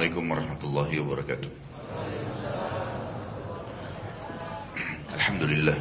Assalamualaikum 0.00 0.32
warahmatullahi 0.32 0.96
wabarakatuh. 0.96 1.50
Alhamdulillah. 5.12 5.76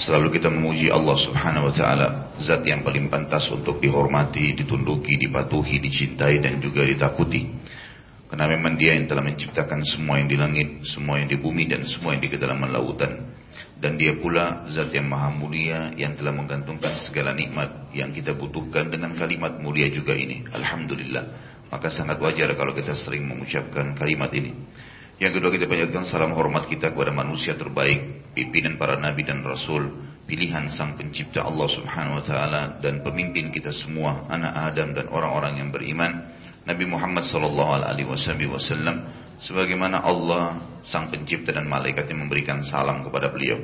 Selalu 0.00 0.40
kita 0.40 0.48
memuji 0.48 0.88
Allah 0.88 1.12
Subhanahu 1.20 1.68
wa 1.68 1.74
taala, 1.76 2.32
zat 2.40 2.64
yang 2.64 2.80
paling 2.80 3.12
pantas 3.12 3.44
untuk 3.52 3.84
dihormati, 3.84 4.56
ditunduki, 4.56 5.20
dipatuhi, 5.20 5.76
dicintai 5.76 6.40
dan 6.40 6.56
juga 6.56 6.88
ditakuti. 6.88 7.52
Karena 8.32 8.48
memang 8.48 8.80
Dia 8.80 8.96
yang 8.96 9.04
telah 9.04 9.20
menciptakan 9.20 9.84
semua 9.84 10.24
yang 10.24 10.32
di 10.32 10.36
langit, 10.40 10.88
semua 10.88 11.20
yang 11.20 11.28
di 11.28 11.36
bumi 11.36 11.68
dan 11.68 11.84
semua 11.84 12.16
yang 12.16 12.24
di 12.24 12.32
kedalaman 12.32 12.72
lautan. 12.72 13.28
Dan 13.76 14.00
Dia 14.00 14.16
pula 14.16 14.64
zat 14.72 14.88
yang 14.96 15.04
maha 15.04 15.28
mulia 15.36 15.92
yang 16.00 16.16
telah 16.16 16.32
menggantungkan 16.32 16.96
segala 17.04 17.36
nikmat 17.36 17.92
yang 17.92 18.08
kita 18.08 18.32
butuhkan 18.32 18.88
dengan 18.88 19.12
kalimat 19.20 19.60
mulia 19.60 19.92
juga 19.92 20.16
ini. 20.16 20.48
Alhamdulillah. 20.48 21.47
Maka 21.68 21.92
sangat 21.92 22.16
wajar 22.20 22.48
kalau 22.56 22.72
kita 22.72 22.96
sering 22.96 23.28
mengucapkan 23.28 23.92
kalimat 23.96 24.32
ini. 24.32 24.56
Yang 25.18 25.42
kedua 25.42 25.50
kita 25.50 25.66
panjatkan 25.66 26.06
salam 26.06 26.30
hormat 26.30 26.70
kita 26.70 26.94
kepada 26.94 27.10
manusia 27.10 27.58
terbaik, 27.58 28.30
pimpinan 28.38 28.78
para 28.78 28.94
nabi 28.94 29.26
dan 29.26 29.42
rasul, 29.42 29.90
pilihan 30.30 30.70
sang 30.70 30.94
pencipta 30.94 31.42
Allah 31.42 31.66
Subhanahu 31.66 32.22
wa 32.22 32.24
taala 32.24 32.62
dan 32.78 33.02
pemimpin 33.02 33.50
kita 33.50 33.74
semua, 33.74 34.30
anak 34.30 34.54
Adam 34.70 34.94
dan 34.94 35.10
orang-orang 35.10 35.58
yang 35.58 35.74
beriman, 35.74 36.22
Nabi 36.62 36.84
Muhammad 36.86 37.26
sallallahu 37.26 37.82
alaihi 37.82 38.06
wasallam 38.06 39.10
sebagaimana 39.42 40.04
Allah 40.04 40.60
sang 40.86 41.08
pencipta 41.08 41.50
dan 41.50 41.66
malaikatnya 41.66 42.14
memberikan 42.14 42.62
salam 42.62 43.02
kepada 43.02 43.32
beliau. 43.34 43.58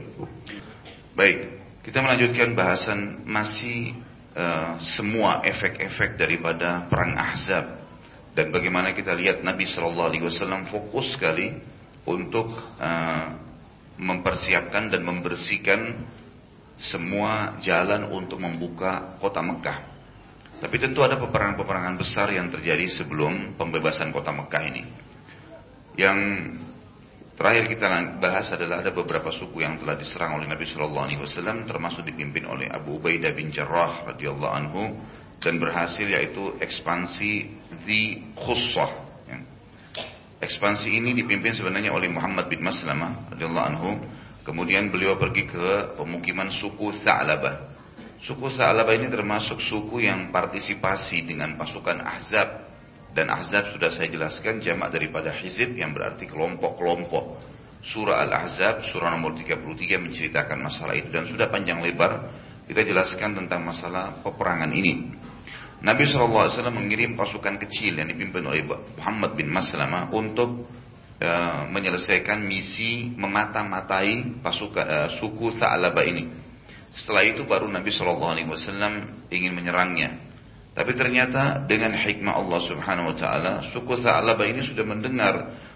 Baik, 1.14 1.62
kita 1.86 2.00
melanjutkan 2.00 2.56
bahasan 2.56 3.28
masih 3.28 3.94
uh, 4.34 4.80
semua 4.96 5.44
efek-efek 5.44 6.16
daripada 6.16 6.88
perang 6.88 7.14
Ahzab 7.14 7.83
dan 8.34 8.50
bagaimana 8.50 8.90
kita 8.90 9.14
lihat 9.14 9.46
Nabi 9.46 9.62
Shallallahu 9.64 10.10
Alaihi 10.10 10.26
Wasallam 10.26 10.66
fokus 10.66 11.14
sekali 11.14 11.54
untuk 12.02 12.50
uh, 12.58 13.26
mempersiapkan 13.94 14.90
dan 14.90 15.06
membersihkan 15.06 16.02
semua 16.82 17.62
jalan 17.62 18.10
untuk 18.10 18.42
membuka 18.42 19.14
kota 19.22 19.38
Mekah. 19.38 19.78
Tapi 20.58 20.76
tentu 20.82 21.06
ada 21.06 21.14
peperangan-peperangan 21.14 21.94
besar 21.94 22.34
yang 22.34 22.50
terjadi 22.50 22.90
sebelum 22.90 23.54
pembebasan 23.54 24.10
kota 24.10 24.34
Mekah 24.34 24.62
ini. 24.66 24.82
Yang 25.94 26.18
terakhir 27.38 27.70
kita 27.70 27.86
bahas 28.18 28.50
adalah 28.50 28.82
ada 28.82 28.90
beberapa 28.90 29.30
suku 29.30 29.62
yang 29.62 29.78
telah 29.78 29.94
diserang 29.94 30.34
oleh 30.34 30.50
Nabi 30.50 30.66
Shallallahu 30.66 31.04
Alaihi 31.06 31.22
Wasallam, 31.22 31.70
termasuk 31.70 32.02
dipimpin 32.02 32.50
oleh 32.50 32.66
Abu 32.66 32.98
Ubaidah 32.98 33.30
bin 33.30 33.54
Jarrah 33.54 34.10
radhiyallahu 34.10 34.54
anhu 34.58 34.82
dan 35.40 35.60
berhasil 35.60 36.04
yaitu 36.04 36.56
ekspansi 36.60 37.32
di 37.84 38.32
Khussah. 38.38 38.90
Ya. 39.28 39.38
Ekspansi 40.40 40.88
ini 40.92 41.12
dipimpin 41.16 41.52
sebenarnya 41.52 41.92
oleh 41.92 42.08
Muhammad 42.08 42.48
bin 42.48 42.64
Maslamah 42.64 43.32
radhiyallahu 43.34 43.68
anhu. 43.74 43.90
Kemudian 44.44 44.92
beliau 44.92 45.16
pergi 45.16 45.48
ke 45.48 45.96
pemukiman 45.96 46.52
suku 46.52 47.00
Tha'labah. 47.00 47.72
Suku 48.20 48.52
Tha'labah 48.52 48.92
ini 48.92 49.08
termasuk 49.08 49.56
suku 49.60 50.04
yang 50.04 50.28
partisipasi 50.28 51.24
dengan 51.24 51.56
pasukan 51.56 52.04
Ahzab. 52.04 52.48
Dan 53.14 53.30
Ahzab 53.30 53.72
sudah 53.72 53.88
saya 53.94 54.10
jelaskan 54.10 54.60
jamak 54.60 54.92
daripada 54.92 55.32
Hizib 55.32 55.72
yang 55.78 55.96
berarti 55.96 56.28
kelompok-kelompok. 56.28 57.40
Surah 57.84 58.24
Al-Ahzab, 58.24 58.88
surah 58.88 59.12
nomor 59.12 59.36
33 59.36 59.60
menceritakan 60.00 60.56
masalah 60.56 60.96
itu 60.96 61.12
dan 61.12 61.28
sudah 61.28 61.52
panjang 61.52 61.84
lebar 61.84 62.32
kita 62.64 62.82
jelaskan 62.84 63.36
tentang 63.36 63.64
masalah 63.64 64.24
peperangan 64.24 64.72
ini. 64.72 65.12
Nabi 65.84 66.08
SAW 66.08 66.48
mengirim 66.72 67.12
pasukan 67.12 67.60
kecil 67.60 68.00
yang 68.00 68.08
dipimpin 68.08 68.40
oleh 68.48 68.64
Muhammad 68.96 69.36
bin 69.36 69.52
Maslamah 69.52 70.08
untuk 70.16 70.64
uh, 71.20 71.68
menyelesaikan 71.68 72.40
misi 72.40 73.12
memata-matai 73.12 74.40
pasukan 74.40 74.84
uh, 74.84 75.08
suku 75.20 75.60
Tha'laba 75.60 76.00
ini. 76.08 76.32
Setelah 76.94 77.22
itu 77.28 77.44
baru 77.44 77.68
Nabi 77.68 77.92
SAW 77.92 78.32
ingin 79.28 79.52
menyerangnya. 79.52 80.32
Tapi 80.74 80.90
ternyata 80.98 81.62
dengan 81.70 81.94
hikmah 81.94 82.34
Allah 82.34 82.60
Subhanahu 82.64 83.14
Wa 83.14 83.16
Taala, 83.20 83.52
suku 83.70 84.00
Tha'laba 84.00 84.42
ini 84.48 84.64
sudah 84.64 84.82
mendengar 84.82 85.34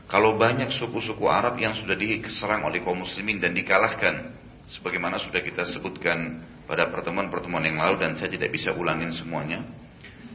kalau 0.08 0.40
banyak 0.40 0.72
suku-suku 0.72 1.28
Arab 1.28 1.60
yang 1.60 1.76
sudah 1.76 1.92
diserang 1.92 2.64
oleh 2.64 2.80
kaum 2.80 3.04
muslimin 3.04 3.38
dan 3.38 3.52
dikalahkan. 3.52 4.32
Sebagaimana 4.68 5.16
sudah 5.16 5.40
kita 5.40 5.64
sebutkan 5.64 6.44
pada 6.68 6.92
pertemuan-pertemuan 6.92 7.64
yang 7.64 7.80
lalu 7.80 8.04
dan 8.04 8.20
saya 8.20 8.28
tidak 8.28 8.52
bisa 8.52 8.76
ulangin 8.76 9.08
semuanya. 9.16 9.64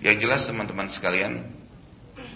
Yang 0.01 0.25
jelas 0.25 0.41
teman-teman 0.49 0.89
sekalian, 0.89 1.53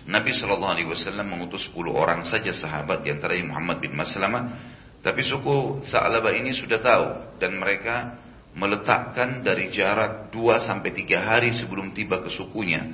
Nabi 0.05 0.31
Shallallahu 0.31 0.73
Alaihi 0.77 0.89
Wasallam 0.89 1.25
mengutus 1.25 1.65
10 1.73 1.89
orang 1.89 2.21
saja 2.29 2.53
sahabat 2.53 3.01
di 3.01 3.09
antara 3.09 3.33
Muhammad 3.41 3.81
bin 3.81 3.97
Maslamah. 3.97 4.77
Tapi 5.01 5.21
suku 5.25 5.83
Sa'labah 5.89 6.37
ini 6.37 6.53
sudah 6.53 6.79
tahu 6.79 7.05
dan 7.41 7.57
mereka 7.57 8.17
meletakkan 8.53 9.41
dari 9.41 9.69
jarak 9.73 10.29
2 10.29 10.67
sampai 10.69 10.89
3 10.93 11.17
hari 11.17 11.49
sebelum 11.57 11.97
tiba 11.97 12.21
ke 12.21 12.29
sukunya. 12.29 12.87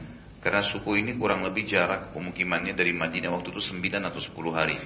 Karena 0.43 0.59
suku 0.63 0.99
ini 0.99 1.15
kurang 1.15 1.43
lebih 1.43 1.63
jarak 1.67 2.11
pemukimannya 2.11 2.75
dari 2.75 2.91
Madinah 2.91 3.31
waktu 3.31 3.51
itu 3.55 3.61
9 3.71 3.79
atau 4.03 4.19
10 4.19 4.51
hari. 4.51 4.77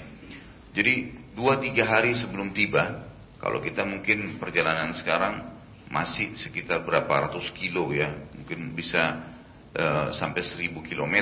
Jadi 0.77 0.94
2-3 1.33 1.81
hari 1.81 2.13
sebelum 2.13 2.53
tiba, 2.53 3.09
kalau 3.38 3.62
kita 3.62 3.86
mungkin 3.86 4.42
perjalanan 4.42 4.98
sekarang 4.98 5.58
masih 5.88 6.36
sekitar 6.36 6.84
berapa 6.84 7.30
ratus 7.30 7.53
kilo 7.56 7.90
ya, 7.96 8.12
mungkin 8.36 8.75
bisa 8.75 9.24
Eh, 9.78 10.09
sampai 10.18 10.42
1000 10.42 10.81
km. 10.81 11.16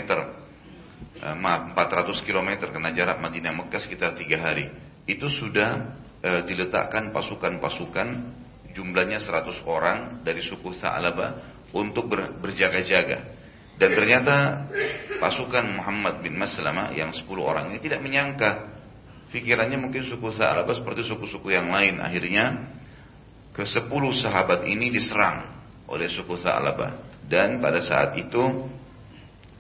Uh, 1.16 1.36
maaf 1.36 1.76
400 1.76 2.24
km 2.24 2.72
karena 2.72 2.92
jarak 2.96 3.20
Madinah 3.20 3.52
Mekah 3.52 3.84
sekitar 3.84 4.16
tiga 4.16 4.40
hari. 4.40 4.72
Itu 5.04 5.28
sudah 5.28 5.96
uh, 6.24 6.42
diletakkan 6.48 7.12
pasukan-pasukan 7.12 8.08
jumlahnya 8.72 9.20
100 9.20 9.60
orang 9.68 10.24
dari 10.24 10.40
suku 10.40 10.72
Sa'labah 10.80 11.64
untuk 11.76 12.08
ber, 12.08 12.40
berjaga-jaga. 12.40 13.28
Dan 13.76 13.92
ternyata 13.92 14.68
pasukan 15.20 15.76
Muhammad 15.76 16.24
bin 16.24 16.40
Maslama 16.40 16.96
yang 16.96 17.12
10 17.12 17.28
orang 17.44 17.76
ini 17.76 17.80
tidak 17.84 18.00
menyangka 18.00 18.72
pikirannya 19.36 19.76
mungkin 19.76 20.08
suku 20.08 20.32
Sa'labah 20.32 20.72
seperti 20.72 21.04
suku-suku 21.04 21.52
yang 21.52 21.68
lain. 21.68 22.00
Akhirnya 22.00 22.72
ke 23.52 23.68
10 23.68 23.92
sahabat 24.16 24.64
ini 24.64 24.88
diserang 24.88 25.52
oleh 25.92 26.08
suku 26.08 26.40
Sa'labah. 26.40 27.20
Dan 27.28 27.60
pada 27.60 27.84
saat 27.84 28.16
itu 28.16 28.72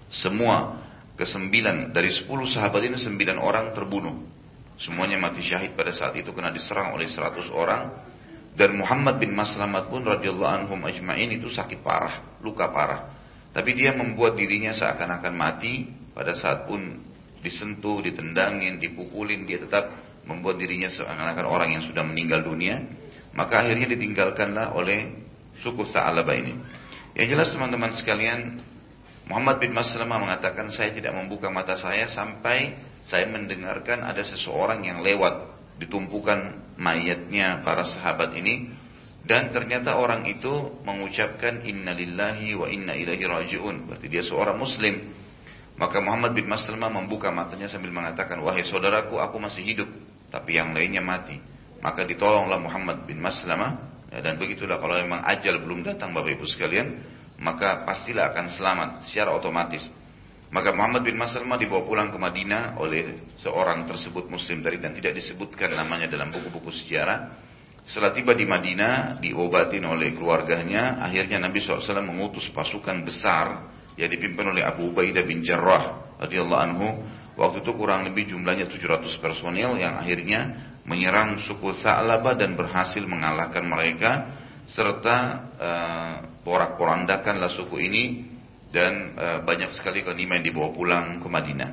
semua 0.08 0.86
kesembilan 1.20 1.96
dari 1.96 2.12
sepuluh 2.12 2.46
sahabat 2.46 2.86
ini 2.86 2.96
sembilan 3.00 3.38
orang 3.42 3.74
terbunuh. 3.74 4.16
Semuanya 4.76 5.16
mati 5.16 5.40
syahid 5.40 5.74
pada 5.74 5.92
saat 5.96 6.14
itu 6.20 6.36
karena 6.36 6.52
diserang 6.52 6.94
oleh 6.94 7.08
seratus 7.08 7.48
orang. 7.52 8.14
Dan 8.56 8.80
Muhammad 8.80 9.20
bin 9.20 9.36
Maslamat 9.36 9.92
pun 9.92 10.08
radhiyallahu 10.08 10.48
anhum 10.64 10.80
ajma'in 10.88 11.28
itu 11.36 11.52
sakit 11.52 11.84
parah, 11.84 12.40
luka 12.40 12.72
parah. 12.72 13.12
Tapi 13.52 13.76
dia 13.76 13.92
membuat 13.92 14.40
dirinya 14.40 14.72
seakan-akan 14.72 15.34
mati 15.36 15.92
pada 16.16 16.36
saat 16.36 16.64
pun 16.64 17.04
disentuh, 17.46 18.02
ditendangin, 18.02 18.82
dipukulin, 18.82 19.46
dia 19.46 19.62
tetap 19.62 19.94
membuat 20.26 20.58
dirinya 20.58 20.90
seakan-akan 20.90 21.46
orang 21.46 21.70
yang 21.78 21.84
sudah 21.86 22.02
meninggal 22.02 22.42
dunia. 22.42 22.82
Maka 23.38 23.62
akhirnya 23.62 23.86
ditinggalkanlah 23.94 24.74
oleh 24.74 25.14
suku 25.62 25.86
Sa'alabah 25.94 26.36
ini. 26.36 26.54
Yang 27.14 27.28
jelas 27.38 27.48
teman-teman 27.54 27.94
sekalian, 27.94 28.58
Muhammad 29.26 29.58
bin 29.58 29.74
Maslamah 29.74 30.22
mengatakan 30.22 30.70
saya 30.70 30.94
tidak 30.94 31.14
membuka 31.14 31.50
mata 31.50 31.78
saya 31.78 32.10
sampai 32.10 32.78
saya 33.06 33.26
mendengarkan 33.30 34.06
ada 34.06 34.22
seseorang 34.22 34.86
yang 34.86 35.02
lewat 35.02 35.54
ditumpukan 35.82 36.62
mayatnya 36.78 37.66
para 37.66 37.84
sahabat 37.84 38.38
ini 38.38 38.70
dan 39.26 39.50
ternyata 39.50 39.98
orang 39.98 40.30
itu 40.30 40.78
mengucapkan 40.86 41.66
innalillahi 41.66 42.54
wa 42.54 42.70
inna 42.70 42.94
ilaihi 42.94 43.26
rajiun 43.26 43.90
berarti 43.90 44.08
dia 44.08 44.22
seorang 44.22 44.62
muslim 44.62 45.10
maka 45.76 46.00
Muhammad 46.00 46.36
bin 46.36 46.48
Maslamah 46.48 46.92
membuka 46.92 47.32
matanya 47.32 47.68
sambil 47.68 47.92
mengatakan 47.92 48.40
wahai 48.40 48.64
saudaraku 48.64 49.20
aku 49.20 49.38
masih 49.40 49.64
hidup 49.64 49.90
tapi 50.32 50.56
yang 50.56 50.72
lainnya 50.72 51.04
mati 51.04 51.40
maka 51.84 52.08
ditolonglah 52.08 52.58
Muhammad 52.60 53.04
bin 53.04 53.20
Maslamah 53.20 53.96
Ya, 54.16 54.24
dan 54.24 54.40
begitulah 54.40 54.80
kalau 54.80 54.96
memang 54.96 55.28
ajal 55.28 55.60
belum 55.60 55.84
datang 55.84 56.16
Bapak 56.16 56.40
Ibu 56.40 56.48
sekalian, 56.48 57.04
maka 57.42 57.84
pastilah 57.84 58.32
akan 58.32 58.46
selamat 58.54 58.90
secara 59.12 59.36
otomatis. 59.36 59.84
Maka 60.56 60.72
Muhammad 60.72 61.04
bin 61.04 61.20
Maslamah 61.20 61.60
dibawa 61.60 61.84
pulang 61.84 62.10
ke 62.14 62.18
Madinah 62.22 62.80
oleh 62.80 63.28
seorang 63.44 63.84
tersebut 63.90 64.32
muslim 64.32 64.64
tadi 64.64 64.80
dan 64.80 64.96
tidak 64.96 65.20
disebutkan 65.20 65.76
namanya 65.76 66.08
dalam 66.08 66.32
buku-buku 66.32 66.72
sejarah. 66.72 67.44
Setelah 67.84 68.16
tiba 68.16 68.32
di 68.34 68.48
Madinah, 68.48 69.20
diobatin 69.20 69.84
oleh 69.84 70.16
keluarganya, 70.16 71.04
akhirnya 71.04 71.38
Nabi 71.38 71.60
SAW 71.60 71.84
mengutus 72.00 72.48
pasukan 72.56 73.04
besar 73.04 73.75
yang 73.96 74.10
dipimpin 74.12 74.52
oleh 74.52 74.64
Abu 74.64 74.92
Ubaidah 74.92 75.24
bin 75.24 75.44
Jarrah 75.44 76.16
radhiyallahu 76.20 76.62
anhu. 76.62 76.88
Waktu 77.36 77.68
itu 77.68 77.72
kurang 77.76 78.08
lebih 78.08 78.32
jumlahnya 78.32 78.72
700 78.72 79.12
personil 79.20 79.76
yang 79.76 80.00
akhirnya 80.00 80.56
menyerang 80.88 81.44
suku 81.44 81.76
Sa'labah 81.84 82.40
dan 82.40 82.56
berhasil 82.56 83.04
mengalahkan 83.04 83.60
mereka 83.68 84.12
serta 84.72 85.18
uh, 85.60 86.16
porak-porandakanlah 86.48 87.52
suku 87.52 87.76
ini 87.84 88.04
dan 88.72 89.20
uh, 89.20 89.40
banyak 89.44 89.76
sekali 89.76 90.00
ghanimah 90.00 90.40
yang 90.40 90.46
dibawa 90.48 90.70
pulang 90.72 91.06
ke 91.20 91.28
Madinah. 91.28 91.72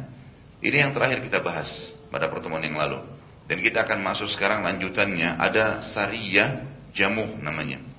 Ini 0.62 0.76
yang 0.88 0.90
terakhir 0.94 1.22
kita 1.22 1.38
bahas 1.42 1.70
pada 2.10 2.26
pertemuan 2.26 2.62
yang 2.62 2.78
lalu. 2.78 3.02
Dan 3.46 3.58
kita 3.62 3.86
akan 3.86 4.02
masuk 4.02 4.30
sekarang 4.34 4.66
lanjutannya 4.66 5.38
ada 5.38 5.82
Sariyah 5.94 6.70
Jamuh 6.94 7.38
namanya. 7.38 7.91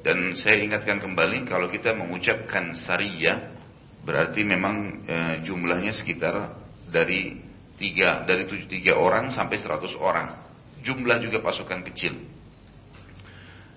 Dan 0.00 0.32
saya 0.40 0.64
ingatkan 0.64 0.96
kembali 0.96 1.44
kalau 1.44 1.68
kita 1.68 1.92
mengucapkan 1.92 2.72
Sariyah 2.72 3.52
berarti 4.00 4.40
memang 4.48 5.04
e, 5.04 5.16
jumlahnya 5.44 5.92
sekitar 5.92 6.56
dari 6.88 7.36
tiga 7.76 8.24
dari 8.24 8.48
tujuh 8.48 8.64
tiga 8.64 8.96
orang 8.96 9.28
sampai 9.28 9.60
seratus 9.60 9.92
orang. 10.00 10.40
Jumlah 10.80 11.20
juga 11.20 11.44
pasukan 11.44 11.84
kecil. 11.92 12.16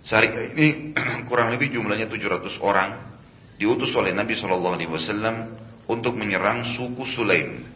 Sariyah 0.07 0.55
ini 0.55 0.95
kurang 1.29 1.51
lebih 1.51 1.75
jumlahnya 1.75 2.07
700 2.07 2.55
orang 2.63 3.19
diutus 3.59 3.91
oleh 3.91 4.15
Nabi 4.15 4.39
Shallallahu 4.39 4.75
Alaihi 4.79 4.91
Wasallam 4.91 5.59
untuk 5.91 6.15
menyerang 6.15 6.63
suku 6.79 7.03
Sulaim. 7.03 7.67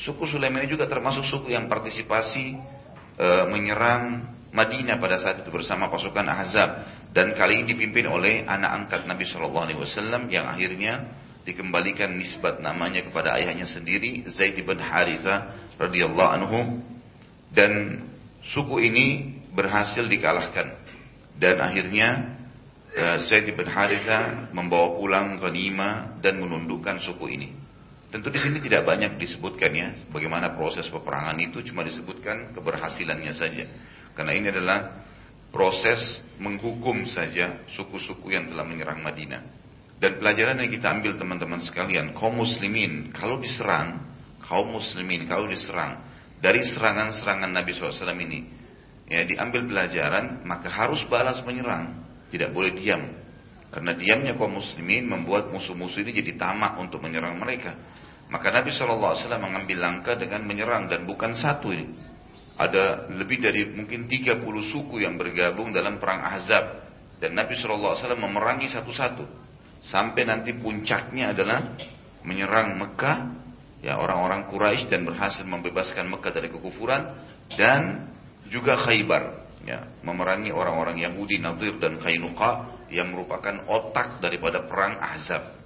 Suku 0.00 0.24
Sulaim 0.24 0.56
ini 0.56 0.68
juga 0.72 0.88
termasuk 0.88 1.28
suku 1.28 1.52
yang 1.52 1.68
partisipasi 1.68 2.56
e, 3.20 3.28
menyerang 3.52 4.32
Madinah 4.56 4.96
pada 4.96 5.20
saat 5.20 5.44
itu 5.44 5.52
bersama 5.52 5.92
pasukan 5.92 6.24
Ahzab 6.24 6.70
dan 7.16 7.32
kali 7.32 7.64
ini 7.64 7.72
dipimpin 7.72 8.04
oleh 8.12 8.44
anak 8.44 8.84
angkat 8.84 9.08
Nabi 9.08 9.24
Shallallahu 9.24 9.64
Alaihi 9.64 9.80
Wasallam 9.80 10.28
yang 10.28 10.44
akhirnya 10.44 11.16
dikembalikan 11.48 12.12
nisbat 12.12 12.60
namanya 12.60 13.08
kepada 13.08 13.32
ayahnya 13.40 13.64
sendiri 13.64 14.28
Zaid 14.28 14.60
bin 14.60 14.76
Haritha 14.76 15.56
radhiyallahu 15.80 16.30
anhu 16.36 16.60
dan 17.56 18.04
suku 18.52 18.84
ini 18.92 19.32
berhasil 19.56 20.04
dikalahkan 20.04 20.76
dan 21.40 21.56
akhirnya 21.56 22.36
e, 22.92 23.04
Zaid 23.24 23.48
bin 23.48 23.64
Haritha 23.64 24.52
membawa 24.52 25.00
pulang 25.00 25.40
ghanimah 25.40 26.20
dan 26.20 26.36
menundukkan 26.36 27.00
suku 27.00 27.32
ini. 27.32 27.48
Tentu 28.12 28.28
di 28.28 28.36
sini 28.36 28.60
tidak 28.60 28.84
banyak 28.84 29.16
disebutkan 29.16 29.72
ya 29.72 29.88
bagaimana 30.12 30.52
proses 30.52 30.84
peperangan 30.92 31.40
itu 31.40 31.64
cuma 31.72 31.80
disebutkan 31.80 32.52
keberhasilannya 32.52 33.32
saja. 33.32 33.64
Karena 34.12 34.36
ini 34.36 34.52
adalah 34.52 35.06
proses 35.56 36.20
menghukum 36.36 37.08
saja 37.08 37.64
suku-suku 37.72 38.28
yang 38.28 38.52
telah 38.52 38.68
menyerang 38.68 39.00
Madinah. 39.00 39.40
Dan 39.96 40.20
pelajaran 40.20 40.60
yang 40.60 40.68
kita 40.68 40.92
ambil 40.92 41.16
teman-teman 41.16 41.64
sekalian, 41.64 42.12
kaum 42.12 42.36
muslimin 42.36 43.08
kalau 43.16 43.40
diserang, 43.40 44.04
kaum 44.44 44.76
muslimin 44.76 45.24
kalau 45.24 45.48
diserang 45.48 46.04
dari 46.36 46.60
serangan-serangan 46.68 47.48
Nabi 47.48 47.72
SAW 47.72 48.04
ini, 48.20 48.44
ya 49.08 49.24
diambil 49.24 49.64
pelajaran 49.64 50.44
maka 50.44 50.68
harus 50.68 51.00
balas 51.08 51.40
menyerang, 51.48 52.04
tidak 52.28 52.52
boleh 52.52 52.76
diam. 52.76 53.08
Karena 53.72 53.96
diamnya 53.96 54.36
kaum 54.36 54.60
muslimin 54.60 55.08
membuat 55.08 55.48
musuh-musuh 55.48 56.04
ini 56.04 56.12
jadi 56.12 56.36
tamak 56.36 56.76
untuk 56.76 57.00
menyerang 57.00 57.40
mereka. 57.40 57.72
Maka 58.28 58.52
Nabi 58.52 58.76
SAW 58.76 59.16
mengambil 59.40 59.80
langkah 59.80 60.20
dengan 60.20 60.44
menyerang 60.44 60.92
dan 60.92 61.08
bukan 61.08 61.32
satu 61.32 61.72
ini. 61.72 62.15
Ada 62.56 63.12
lebih 63.12 63.44
dari 63.44 63.68
mungkin 63.68 64.08
30 64.08 64.40
suku 64.72 65.04
yang 65.04 65.20
bergabung 65.20 65.76
dalam 65.76 66.00
perang 66.00 66.24
Ahzab. 66.24 66.88
Dan 67.20 67.36
Nabi 67.36 67.52
SAW 67.56 68.00
memerangi 68.16 68.72
satu-satu. 68.72 69.24
Sampai 69.84 70.24
nanti 70.24 70.56
puncaknya 70.56 71.36
adalah 71.36 71.76
menyerang 72.24 72.80
Mekah. 72.80 73.18
Ya 73.84 74.00
orang-orang 74.00 74.48
Quraisy 74.48 74.88
dan 74.88 75.04
berhasil 75.04 75.44
membebaskan 75.44 76.08
Mekah 76.08 76.32
dari 76.32 76.48
kekufuran. 76.48 77.12
Dan 77.52 78.08
juga 78.48 78.80
Khaybar. 78.80 79.44
Ya, 79.66 79.82
memerangi 80.06 80.54
orang-orang 80.54 81.02
Yahudi, 81.02 81.42
Nadir 81.42 81.76
dan 81.82 81.98
Kainuqa 81.98 82.86
yang 82.88 83.10
merupakan 83.10 83.66
otak 83.66 84.22
daripada 84.22 84.62
perang 84.64 84.96
Ahzab. 85.02 85.58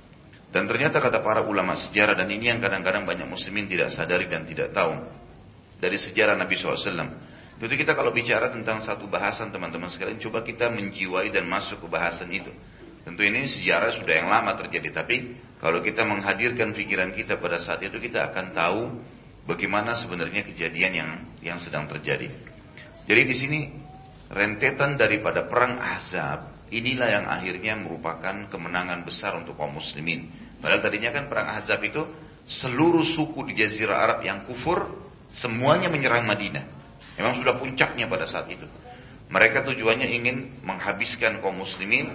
Dan 0.50 0.66
ternyata 0.66 0.98
kata 0.98 1.20
para 1.22 1.44
ulama 1.44 1.76
sejarah 1.76 2.16
dan 2.16 2.26
ini 2.32 2.50
yang 2.50 2.58
kadang-kadang 2.58 3.06
banyak 3.06 3.28
muslimin 3.28 3.68
tidak 3.68 3.92
sadari 3.94 4.26
dan 4.26 4.48
tidak 4.48 4.72
tahu 4.74 5.19
dari 5.80 5.96
sejarah 5.96 6.36
Nabi 6.36 6.54
SAW. 6.54 7.08
Jadi 7.60 7.74
kita 7.76 7.92
kalau 7.92 8.12
bicara 8.12 8.48
tentang 8.52 8.80
satu 8.80 9.04
bahasan 9.08 9.52
teman-teman 9.52 9.92
sekalian, 9.92 10.16
coba 10.16 10.40
kita 10.40 10.72
menjiwai 10.72 11.28
dan 11.28 11.44
masuk 11.44 11.84
ke 11.84 11.88
bahasan 11.88 12.32
itu. 12.32 12.48
Tentu 13.04 13.20
ini 13.24 13.48
sejarah 13.48 13.96
sudah 13.96 14.12
yang 14.12 14.28
lama 14.28 14.56
terjadi, 14.60 14.92
tapi 14.92 15.36
kalau 15.60 15.80
kita 15.80 16.04
menghadirkan 16.04 16.72
pikiran 16.72 17.12
kita 17.16 17.40
pada 17.40 17.60
saat 17.60 17.80
itu 17.84 17.96
kita 17.96 18.32
akan 18.32 18.52
tahu 18.52 18.80
bagaimana 19.44 19.96
sebenarnya 19.96 20.44
kejadian 20.44 20.92
yang 20.92 21.10
yang 21.40 21.58
sedang 21.60 21.88
terjadi. 21.88 22.28
Jadi 23.08 23.22
di 23.24 23.34
sini 23.36 23.60
rentetan 24.28 24.96
daripada 25.00 25.48
perang 25.48 25.80
Ahzab 25.80 26.60
Inilah 26.70 27.08
yang 27.10 27.26
akhirnya 27.26 27.74
merupakan 27.74 28.46
kemenangan 28.46 29.02
besar 29.02 29.34
untuk 29.34 29.58
kaum 29.58 29.74
muslimin. 29.74 30.30
Padahal 30.62 30.78
tadinya 30.78 31.10
kan 31.10 31.26
perang 31.26 31.50
Ahzab 31.50 31.82
itu 31.82 32.06
seluruh 32.46 33.02
suku 33.02 33.50
di 33.50 33.58
Jazirah 33.58 33.98
Arab 33.98 34.18
yang 34.22 34.46
kufur 34.46 35.09
semuanya 35.38 35.86
menyerang 35.92 36.26
Madinah. 36.26 36.64
Memang 37.18 37.38
sudah 37.38 37.58
puncaknya 37.60 38.08
pada 38.08 38.26
saat 38.26 38.48
itu. 38.50 38.66
Mereka 39.30 39.62
tujuannya 39.62 40.08
ingin 40.10 40.36
menghabiskan 40.66 41.38
kaum 41.38 41.62
muslimin, 41.62 42.10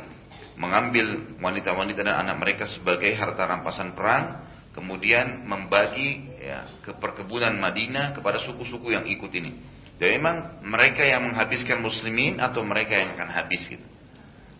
mengambil 0.60 1.36
wanita-wanita 1.40 2.04
dan 2.04 2.16
anak 2.28 2.44
mereka 2.44 2.68
sebagai 2.68 3.16
harta 3.16 3.48
rampasan 3.48 3.96
perang, 3.96 4.44
kemudian 4.76 5.48
membagi 5.48 6.28
ya, 6.44 6.68
ke 6.84 6.92
perkebunan 7.00 7.56
Madinah 7.56 8.12
kepada 8.12 8.44
suku-suku 8.44 8.92
yang 8.92 9.08
ikut 9.08 9.32
ini. 9.32 9.52
Jadi 9.96 10.12
memang 10.20 10.60
mereka 10.68 11.08
yang 11.08 11.32
menghabiskan 11.32 11.80
muslimin 11.80 12.44
atau 12.44 12.60
mereka 12.68 13.00
yang 13.00 13.16
akan 13.16 13.32
habis 13.32 13.64
gitu. 13.64 13.84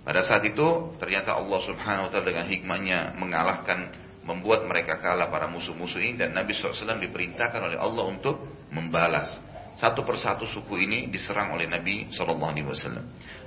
Pada 0.06 0.24
saat 0.24 0.46
itu 0.48 0.96
ternyata 1.02 1.36
Allah 1.36 1.60
Subhanahu 1.66 2.08
wa 2.08 2.10
taala 2.14 2.30
dengan 2.30 2.46
hikmahnya 2.48 3.20
mengalahkan 3.20 3.92
membuat 4.26 4.66
mereka 4.66 4.98
kalah 4.98 5.30
para 5.30 5.46
musuh-musuh 5.46 6.02
ini 6.02 6.18
dan 6.18 6.34
Nabi 6.34 6.58
SAW 6.58 6.98
diperintahkan 6.98 7.62
oleh 7.62 7.78
Allah 7.78 8.04
untuk 8.10 8.66
membalas. 8.74 9.38
Satu 9.78 10.02
persatu 10.02 10.50
suku 10.50 10.82
ini 10.82 11.00
diserang 11.14 11.54
oleh 11.54 11.70
Nabi 11.70 12.10
SAW. 12.10 12.74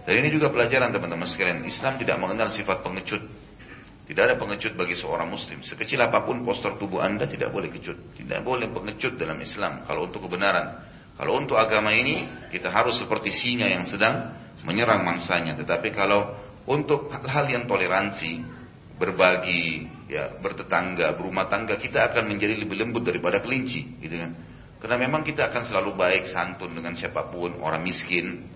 Dan 0.06 0.14
ini 0.22 0.28
juga 0.30 0.54
pelajaran 0.54 0.94
teman-teman 0.94 1.26
sekalian. 1.26 1.66
Islam 1.66 1.98
tidak 1.98 2.16
mengenal 2.22 2.54
sifat 2.54 2.84
pengecut. 2.86 3.22
Tidak 4.08 4.22
ada 4.24 4.40
pengecut 4.40 4.72
bagi 4.72 4.96
seorang 4.96 5.28
muslim. 5.28 5.60
Sekecil 5.60 6.00
apa 6.00 6.24
pun 6.24 6.40
postur 6.40 6.80
tubuh 6.80 7.02
anda 7.04 7.28
tidak 7.28 7.52
boleh 7.52 7.68
kecut. 7.68 8.16
Tidak 8.16 8.40
boleh 8.40 8.70
pengecut 8.72 9.18
dalam 9.20 9.36
Islam. 9.40 9.84
Kalau 9.84 10.08
untuk 10.08 10.24
kebenaran. 10.30 10.84
Kalau 11.18 11.34
untuk 11.34 11.58
agama 11.58 11.90
ini 11.90 12.24
kita 12.54 12.70
harus 12.70 12.96
seperti 12.96 13.34
singa 13.34 13.66
yang 13.66 13.84
sedang 13.84 14.32
menyerang 14.62 15.02
mangsanya. 15.02 15.58
Tetapi 15.58 15.92
kalau 15.92 16.38
untuk 16.68 17.08
hal 17.10 17.48
yang 17.48 17.64
toleransi, 17.64 18.44
berbagi, 19.00 19.97
ya, 20.08 20.34
bertetangga, 20.40 21.14
berumah 21.14 21.46
tangga, 21.46 21.76
kita 21.76 22.10
akan 22.10 22.32
menjadi 22.32 22.58
lebih 22.58 22.80
lembut 22.80 23.04
daripada 23.04 23.38
kelinci, 23.38 24.00
gitu 24.00 24.16
kan. 24.16 24.32
Karena 24.80 24.96
memang 24.96 25.22
kita 25.22 25.52
akan 25.52 25.62
selalu 25.68 25.94
baik, 25.94 26.32
santun 26.32 26.72
dengan 26.72 26.96
siapa 26.96 27.28
pun, 27.28 27.60
orang 27.60 27.84
miskin, 27.84 28.48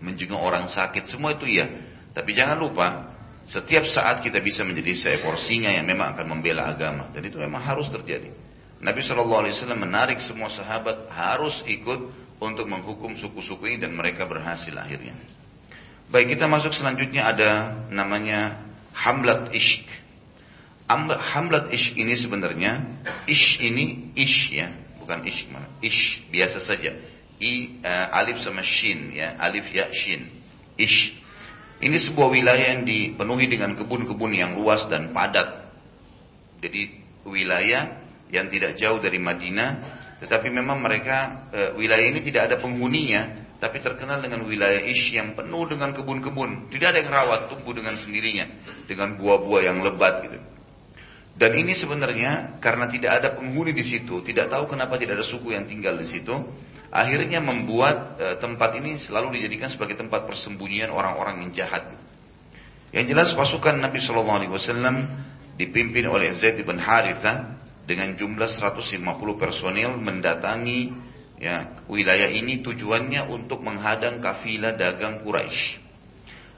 menjenguk 0.00 0.40
orang 0.40 0.66
sakit, 0.66 1.06
semua 1.06 1.36
itu 1.36 1.46
ya. 1.46 1.68
Tapi 2.16 2.32
jangan 2.32 2.56
lupa, 2.56 3.12
setiap 3.46 3.86
saat 3.86 4.24
kita 4.24 4.42
bisa 4.42 4.66
menjadi 4.66 4.96
seekor 4.96 5.38
singa 5.38 5.70
yang 5.70 5.86
memang 5.86 6.16
akan 6.16 6.26
membela 6.26 6.66
agama. 6.66 7.12
Dan 7.14 7.22
itu 7.28 7.38
memang 7.38 7.62
harus 7.62 7.86
terjadi. 7.92 8.32
Nabi 8.76 9.00
SAW 9.00 9.48
menarik 9.72 10.20
semua 10.20 10.52
sahabat 10.52 11.08
harus 11.08 11.64
ikut 11.64 12.12
untuk 12.36 12.66
menghukum 12.68 13.16
suku-suku 13.16 13.72
ini 13.72 13.78
dan 13.80 13.96
mereka 13.96 14.28
berhasil 14.28 14.72
akhirnya. 14.76 15.16
Baik 16.12 16.36
kita 16.36 16.46
masuk 16.46 16.70
selanjutnya 16.76 17.26
ada 17.26 17.50
namanya 17.88 18.62
Hamlat 18.94 19.50
Ishq. 19.50 20.05
Hamlat 20.86 21.74
Ishq 21.74 21.98
ini 21.98 22.14
sebenarnya 22.14 23.02
Ish 23.26 23.58
ini 23.58 24.14
Ish 24.14 24.54
ya, 24.54 24.70
bukan 25.02 25.26
Ishq 25.26 25.50
mana? 25.50 25.66
Ish 25.82 26.22
biasa 26.30 26.62
saja. 26.62 26.94
I 27.36 27.82
uh, 27.84 28.18
alif 28.22 28.40
sama 28.40 28.62
shin 28.62 29.12
ya, 29.12 29.34
alif 29.36 29.66
ya 29.74 29.90
shin. 29.92 30.30
Ish. 30.78 31.12
Ini 31.76 31.96
sebuah 32.08 32.32
wilayah 32.32 32.72
yang 32.72 32.88
dipenuhi 32.88 33.52
dengan 33.52 33.76
kebun-kebun 33.76 34.32
yang 34.32 34.56
luas 34.56 34.88
dan 34.88 35.12
padat. 35.12 35.68
Jadi 36.64 37.04
wilayah 37.28 38.00
yang 38.32 38.48
tidak 38.48 38.80
jauh 38.80 38.96
dari 38.96 39.20
Madinah, 39.20 39.70
tetapi 40.24 40.48
memang 40.48 40.80
mereka 40.80 41.50
uh, 41.52 41.70
wilayah 41.76 42.08
ini 42.08 42.24
tidak 42.24 42.48
ada 42.48 42.56
penghuninya, 42.56 43.52
tapi 43.60 43.84
terkenal 43.84 44.24
dengan 44.24 44.48
wilayah 44.48 44.80
Ish 44.86 45.12
yang 45.12 45.36
penuh 45.36 45.68
dengan 45.68 45.92
kebun-kebun. 45.92 46.72
Tidak 46.72 46.88
ada 46.88 46.98
yang 47.04 47.12
rawat, 47.12 47.40
tumbuh 47.52 47.76
dengan 47.76 48.00
sendirinya. 48.00 48.48
Dengan 48.88 49.20
buah-buah 49.20 49.62
yang 49.66 49.84
lebat 49.84 50.24
gitu. 50.24 50.55
Dan 51.36 51.52
ini 51.52 51.76
sebenarnya 51.76 52.56
karena 52.64 52.88
tidak 52.88 53.12
ada 53.20 53.28
penghuni 53.36 53.76
di 53.76 53.84
situ, 53.84 54.24
tidak 54.24 54.48
tahu 54.48 54.72
kenapa 54.72 54.96
tidak 54.96 55.20
ada 55.20 55.26
suku 55.28 55.52
yang 55.52 55.68
tinggal 55.68 56.00
di 56.00 56.08
situ, 56.08 56.32
akhirnya 56.88 57.44
membuat 57.44 58.16
e, 58.16 58.26
tempat 58.40 58.80
ini 58.80 59.04
selalu 59.04 59.36
dijadikan 59.36 59.68
sebagai 59.68 60.00
tempat 60.00 60.24
persembunyian 60.24 60.88
orang-orang 60.88 61.44
yang 61.44 61.52
jahat. 61.52 61.92
Yang 62.88 63.12
jelas 63.12 63.28
pasukan 63.36 63.76
Nabi 63.76 64.00
Shallallahu 64.00 64.38
Alaihi 64.40 64.52
Wasallam 64.56 64.96
dipimpin 65.60 66.08
oleh 66.08 66.32
Zaid 66.40 66.56
bin 66.64 66.80
Haritha 66.80 67.60
dengan 67.84 68.16
jumlah 68.16 68.48
150 68.56 68.96
personil 69.36 69.92
mendatangi 70.00 71.06
Ya, 71.36 71.84
wilayah 71.84 72.32
ini 72.32 72.64
tujuannya 72.64 73.28
untuk 73.28 73.60
menghadang 73.60 74.24
kafilah 74.24 74.72
dagang 74.72 75.20
Quraisy. 75.20 75.84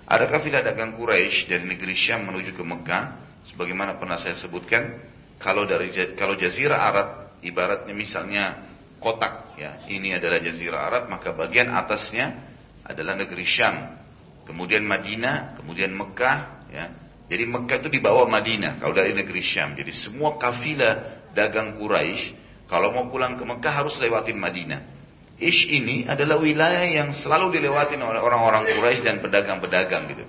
Ada 0.07 0.31
kafilah 0.31 0.63
dagang 0.63 0.95
Quraisy 0.95 1.51
dari 1.51 1.67
negeri 1.67 1.99
Syam 1.99 2.31
menuju 2.31 2.55
ke 2.55 2.63
Mekah, 2.63 3.28
sebagaimana 3.59 3.99
pernah 3.99 4.23
saya 4.23 4.39
sebutkan, 4.39 5.03
kalau 5.43 5.67
dari 5.67 5.91
kalau 6.15 6.39
Jazirah 6.39 6.79
Arab 6.79 7.09
ibaratnya 7.43 7.91
misalnya 7.91 8.69
kotak 8.99 9.59
ya. 9.59 9.83
Ini 9.87 10.19
adalah 10.19 10.39
jazirah 10.43 10.81
Arab, 10.91 11.03
maka 11.11 11.35
bagian 11.35 11.71
atasnya 11.71 12.55
adalah 12.87 13.15
negeri 13.19 13.47
Syam. 13.47 13.99
Kemudian 14.47 14.83
Madinah, 14.87 15.59
kemudian 15.61 15.93
Mekah 15.95 16.39
ya. 16.73 16.85
Jadi 17.29 17.45
Mekah 17.45 17.85
itu 17.85 17.91
di 17.93 18.01
bawah 18.01 18.25
Madinah 18.25 18.81
kalau 18.81 18.97
dari 18.97 19.13
negeri 19.13 19.45
Syam. 19.45 19.77
Jadi 19.77 19.93
semua 19.93 20.41
kafilah 20.41 21.29
dagang 21.37 21.77
Quraisy 21.77 22.35
kalau 22.67 22.93
mau 22.93 23.07
pulang 23.13 23.37
ke 23.37 23.45
Mekah 23.45 23.73
harus 23.85 23.95
lewatin 24.01 24.41
Madinah. 24.41 24.97
Ish 25.39 25.71
ini 25.71 26.03
adalah 26.03 26.43
wilayah 26.43 26.83
yang 26.83 27.15
selalu 27.15 27.55
dilewatin 27.61 28.03
oleh 28.03 28.19
orang-orang 28.19 28.67
Quraisy 28.67 29.07
dan 29.07 29.23
pedagang-pedagang 29.23 30.11
gitu. 30.11 30.25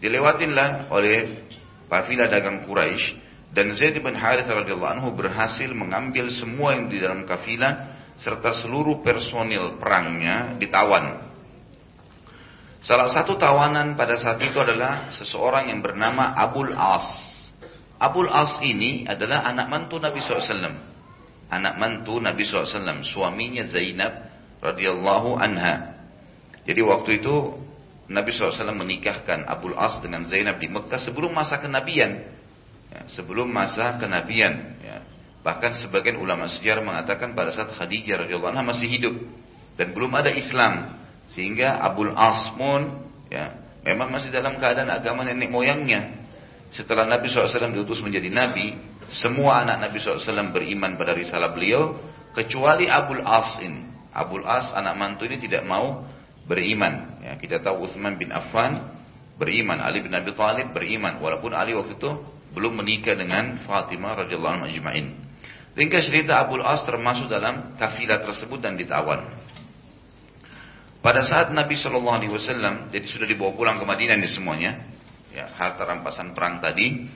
Dilewatinlah 0.00 0.88
oleh 0.88 1.44
kafilah 1.90 2.30
dagang 2.30 2.62
Quraisy 2.64 3.18
dan 3.50 3.74
Zaid 3.74 3.98
bin 3.98 4.14
Harith 4.14 4.46
radhiyallahu 4.46 4.94
anhu 5.02 5.08
berhasil 5.18 5.66
mengambil 5.74 6.30
semua 6.30 6.78
yang 6.78 6.86
di 6.86 7.02
dalam 7.02 7.26
kafilah 7.26 7.98
serta 8.22 8.54
seluruh 8.62 9.02
personil 9.02 9.74
perangnya 9.80 10.54
ditawan. 10.54 11.26
Salah 12.80 13.12
satu 13.12 13.36
tawanan 13.36 13.98
pada 13.98 14.16
saat 14.16 14.40
itu 14.40 14.56
adalah 14.56 15.12
seseorang 15.18 15.68
yang 15.68 15.82
bernama 15.84 16.32
Abul 16.32 16.72
As. 16.72 17.04
Abul 18.00 18.30
As 18.32 18.56
ini 18.64 19.04
adalah 19.04 19.44
anak 19.44 19.68
mantu 19.68 20.00
Nabi 20.00 20.22
SAW. 20.22 20.80
Anak 21.50 21.74
mantu 21.76 22.22
Nabi 22.22 22.46
SAW, 22.46 23.04
suaminya 23.04 23.66
Zainab 23.68 24.30
radhiyallahu 24.64 25.36
anha. 25.36 25.98
Jadi 26.64 26.80
waktu 26.86 27.20
itu 27.20 27.58
Nabi 28.10 28.34
SAW 28.34 28.74
menikahkan 28.74 29.46
Abul 29.46 29.78
As 29.78 30.02
dengan 30.02 30.26
Zainab 30.26 30.58
di 30.58 30.66
Mekah 30.66 30.98
sebelum 30.98 31.30
masa 31.30 31.62
kenabian 31.62 32.26
ya, 32.90 33.00
sebelum 33.14 33.46
masa 33.46 33.96
kenabian. 33.96 34.82
Ya. 34.82 34.98
Bahkan 35.40 35.78
sebagian 35.80 36.20
ulama 36.20 36.50
sejarah 36.50 36.84
mengatakan 36.84 37.32
pada 37.32 37.54
saat 37.54 37.72
Khadijah 37.72 38.26
radhiyallahu 38.26 38.52
anha 38.52 38.66
masih 38.66 38.90
hidup 38.90 39.14
dan 39.78 39.96
belum 39.96 40.12
ada 40.12 40.28
Islam, 40.28 41.00
sehingga 41.32 41.80
Abul 41.80 42.12
Asmun 42.12 43.08
ya, 43.32 43.56
memang 43.86 44.12
masih 44.12 44.28
dalam 44.28 44.60
keadaan 44.60 44.92
agama 44.92 45.24
nenek 45.24 45.48
moyangnya. 45.48 46.20
Setelah 46.70 47.08
Nabi 47.08 47.32
SAW 47.32 47.72
diutus 47.72 47.98
menjadi 48.04 48.28
Nabi, 48.30 48.76
semua 49.10 49.64
anak 49.64 49.88
Nabi 49.88 49.96
SAW 49.98 50.52
beriman 50.52 50.94
pada 51.00 51.16
risalah 51.16 51.50
beliau, 51.50 51.96
kecuali 52.36 52.86
Abul 52.86 53.24
As 53.24 53.58
ini. 53.64 53.88
Abul 54.12 54.44
As 54.44 54.70
anak 54.76 54.94
mantu 54.98 55.24
ini 55.24 55.40
tidak 55.40 55.64
mau 55.64 56.04
beriman. 56.50 57.22
Ya, 57.22 57.38
kita 57.38 57.62
tahu 57.62 57.86
Uthman 57.86 58.18
bin 58.18 58.34
Affan 58.34 58.90
beriman, 59.38 59.78
Ali 59.78 60.02
bin 60.02 60.10
Abi 60.10 60.34
Thalib 60.34 60.74
beriman, 60.74 61.22
walaupun 61.22 61.54
Ali 61.54 61.78
waktu 61.78 61.94
itu 61.94 62.10
belum 62.50 62.82
menikah 62.82 63.14
dengan 63.14 63.62
Fatimah 63.62 64.26
radhiyallahu 64.26 64.54
anha 64.58 64.66
ajma'in. 64.66 65.14
Ringkas 65.78 66.10
cerita 66.10 66.42
Abu 66.42 66.58
As 66.58 66.82
termasuk 66.82 67.30
dalam 67.30 67.78
kafilah 67.78 68.18
tersebut 68.26 68.58
dan 68.58 68.74
ditawan. 68.74 69.38
Pada 71.00 71.24
saat 71.24 71.54
Nabi 71.54 71.78
Shallallahu 71.78 72.16
Alaihi 72.20 72.32
Wasallam 72.34 72.92
jadi 72.92 73.06
sudah 73.06 73.24
dibawa 73.24 73.54
pulang 73.56 73.80
ke 73.80 73.86
Madinah 73.86 74.18
ini 74.20 74.28
semuanya, 74.28 74.84
ya 75.32 75.48
harta 75.48 75.86
rampasan 75.86 76.36
perang 76.36 76.60
tadi, 76.60 77.08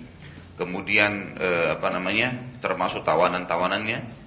kemudian 0.57 1.37
eh, 1.37 1.69
apa 1.77 1.93
namanya 1.93 2.57
termasuk 2.63 3.03
tawanan-tawanannya. 3.05 4.23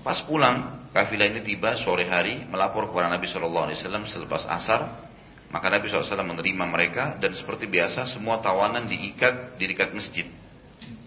Pas 0.00 0.18
pulang 0.24 0.79
kafilah 0.90 1.26
ini 1.30 1.40
tiba 1.42 1.78
sore 1.80 2.06
hari 2.06 2.46
melapor 2.46 2.90
kepada 2.90 3.10
Nabi 3.10 3.30
Shallallahu 3.30 3.64
Alaihi 3.70 3.78
Wasallam 3.82 4.04
selepas 4.10 4.42
asar 4.46 5.10
maka 5.50 5.66
Nabi 5.66 5.90
SAW 5.90 6.06
menerima 6.22 6.64
mereka 6.70 7.18
dan 7.18 7.34
seperti 7.34 7.66
biasa 7.66 8.06
semua 8.06 8.38
tawanan 8.38 8.86
diikat 8.86 9.58
di 9.58 9.66
dekat 9.66 9.90
masjid. 9.90 10.30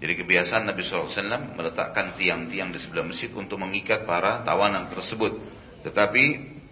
Jadi 0.04 0.14
kebiasaan 0.20 0.68
Nabi 0.68 0.84
SAW 0.84 1.56
meletakkan 1.56 2.20
tiang-tiang 2.20 2.76
di 2.76 2.80
sebelah 2.84 3.08
masjid 3.08 3.32
untuk 3.32 3.56
mengikat 3.56 4.04
para 4.04 4.44
tawanan 4.44 4.92
tersebut. 4.92 5.40
Tetapi 5.88 6.24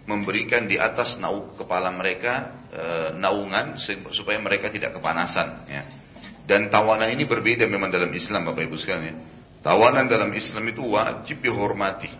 memberikan 0.04 0.68
di 0.68 0.76
atas 0.76 1.16
nauk 1.16 1.56
kepala 1.56 1.88
mereka 1.88 2.60
e, 2.68 2.84
naungan 3.16 3.80
supaya 4.12 4.36
mereka 4.36 4.68
tidak 4.68 4.92
kepanasan. 5.00 5.64
Ya. 5.64 5.82
Dan 6.44 6.68
tawanan 6.68 7.08
ini 7.08 7.24
berbeda 7.24 7.64
memang 7.64 7.88
dalam 7.88 8.12
Islam 8.12 8.52
Bapak 8.52 8.68
Ibu 8.68 8.76
sekalian. 8.76 9.04
Ya. 9.08 9.14
Tawanan 9.64 10.12
dalam 10.12 10.28
Islam 10.36 10.68
itu 10.68 10.84
wajib 10.84 11.40
dihormati. 11.40 12.12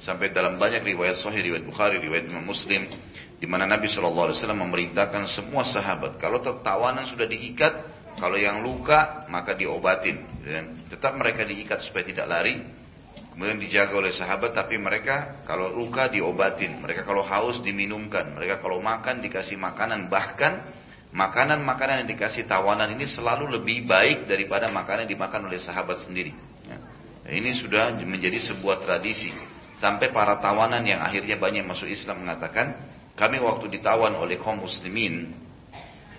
Sampai 0.00 0.32
dalam 0.32 0.56
banyak 0.56 0.80
riwayat 0.80 1.20
Sahih, 1.20 1.44
riwayat 1.44 1.64
Bukhari, 1.68 2.00
riwayat 2.00 2.32
Imam 2.32 2.48
Muslim, 2.48 2.88
di 3.36 3.44
mana 3.44 3.68
Nabi 3.68 3.88
Shallallahu 3.88 4.32
Alaihi 4.32 4.38
Wasallam 4.40 4.60
memerintahkan 4.64 5.28
semua 5.32 5.64
sahabat 5.68 6.16
kalau 6.16 6.40
tertawanan 6.40 7.04
sudah 7.08 7.28
diikat, 7.28 7.72
kalau 8.16 8.40
yang 8.40 8.64
luka 8.64 9.28
maka 9.28 9.52
diobatin. 9.52 10.24
Dan 10.40 10.88
tetap 10.88 11.16
mereka 11.20 11.44
diikat 11.44 11.84
supaya 11.84 12.04
tidak 12.08 12.26
lari. 12.28 12.80
Kemudian 13.30 13.60
dijaga 13.62 13.94
oleh 13.96 14.12
sahabat, 14.12 14.52
tapi 14.52 14.76
mereka 14.76 15.44
kalau 15.48 15.72
luka 15.72 16.08
diobatin, 16.08 16.80
mereka 16.80 17.04
kalau 17.04 17.24
haus 17.24 17.60
diminumkan, 17.60 18.36
mereka 18.36 18.60
kalau 18.60 18.82
makan 18.82 19.24
dikasih 19.24 19.56
makanan, 19.56 20.12
bahkan 20.12 20.66
makanan-makanan 21.10 22.04
yang 22.04 22.08
dikasih 22.16 22.44
tawanan 22.46 22.92
ini 22.94 23.06
selalu 23.06 23.60
lebih 23.60 23.86
baik 23.86 24.28
daripada 24.28 24.68
makanan 24.68 25.06
yang 25.06 25.16
dimakan 25.16 25.46
oleh 25.46 25.60
sahabat 25.62 26.04
sendiri. 26.04 26.34
Ya. 26.66 26.78
Ini 27.30 27.50
sudah 27.62 27.94
menjadi 28.02 28.42
sebuah 28.50 28.82
tradisi. 28.82 29.30
Sampai 29.80 30.12
para 30.12 30.36
tawanan 30.44 30.84
yang 30.84 31.00
akhirnya 31.00 31.40
banyak 31.40 31.64
masuk 31.64 31.88
Islam 31.88 32.28
mengatakan, 32.28 32.76
kami 33.16 33.40
waktu 33.40 33.72
ditawan 33.72 34.12
oleh 34.20 34.36
kaum 34.36 34.60
muslimin, 34.60 35.32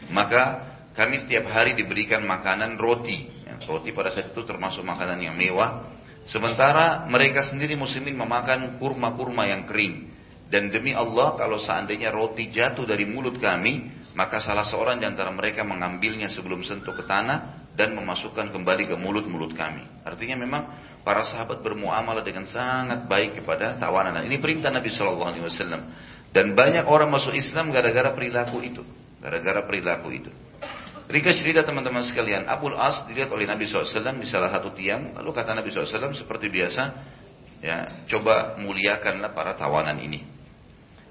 maka 0.09 0.73
kami 0.97 1.21
setiap 1.21 1.45
hari 1.45 1.77
diberikan 1.77 2.25
makanan 2.25 2.81
roti. 2.81 3.29
Ya, 3.45 3.61
roti 3.69 3.93
pada 3.93 4.09
saat 4.09 4.33
itu 4.33 4.41
termasuk 4.43 4.81
makanan 4.81 5.21
yang 5.21 5.37
mewah. 5.37 5.85
Sementara 6.25 7.05
mereka 7.05 7.45
sendiri 7.45 7.77
muslimin 7.77 8.17
memakan 8.17 8.81
kurma-kurma 8.81 9.45
yang 9.45 9.69
kering. 9.69 10.09
Dan 10.51 10.73
demi 10.73 10.91
Allah 10.91 11.37
kalau 11.37 11.61
seandainya 11.61 12.11
roti 12.11 12.49
jatuh 12.49 12.83
dari 12.83 13.07
mulut 13.07 13.37
kami, 13.39 13.87
maka 14.17 14.41
salah 14.43 14.67
seorang 14.67 14.99
di 14.99 15.05
antara 15.07 15.31
mereka 15.31 15.63
mengambilnya 15.63 16.27
sebelum 16.27 16.65
sentuh 16.65 16.91
ke 16.91 17.07
tanah 17.07 17.60
dan 17.75 17.95
memasukkan 17.95 18.51
kembali 18.51 18.91
ke 18.91 18.95
mulut-mulut 18.99 19.55
kami. 19.55 19.87
Artinya 20.03 20.35
memang 20.35 20.63
para 21.07 21.23
sahabat 21.23 21.63
bermuamalah 21.63 22.21
dengan 22.21 22.43
sangat 22.43 23.07
baik 23.07 23.41
kepada 23.41 23.79
tawanan. 23.79 24.27
Ini 24.27 24.37
perintah 24.43 24.69
Nabi 24.69 24.91
Shallallahu 24.91 25.29
Alaihi 25.31 25.43
Wasallam. 25.47 25.81
Dan 26.31 26.55
banyak 26.55 26.87
orang 26.87 27.11
masuk 27.11 27.35
Islam 27.35 27.71
gara-gara 27.71 28.11
perilaku 28.15 28.63
itu. 28.63 28.83
Gara-gara 29.19 29.63
perilaku 29.67 30.07
itu. 30.11 30.31
Ringkas 31.11 31.43
cerita 31.43 31.67
teman-teman 31.67 32.07
sekalian, 32.07 32.47
Abul 32.47 32.71
As 32.79 33.03
dilihat 33.03 33.27
oleh 33.35 33.43
Nabi 33.43 33.67
SAW 33.67 34.15
di 34.15 34.27
salah 34.31 34.47
satu 34.47 34.71
tiang, 34.71 35.11
lalu 35.11 35.35
kata 35.35 35.51
Nabi 35.51 35.67
SAW 35.67 36.15
seperti 36.15 36.47
biasa, 36.47 36.83
ya 37.59 37.83
coba 38.07 38.55
muliakanlah 38.55 39.35
para 39.35 39.59
tawanan 39.59 39.99
ini. 39.99 40.23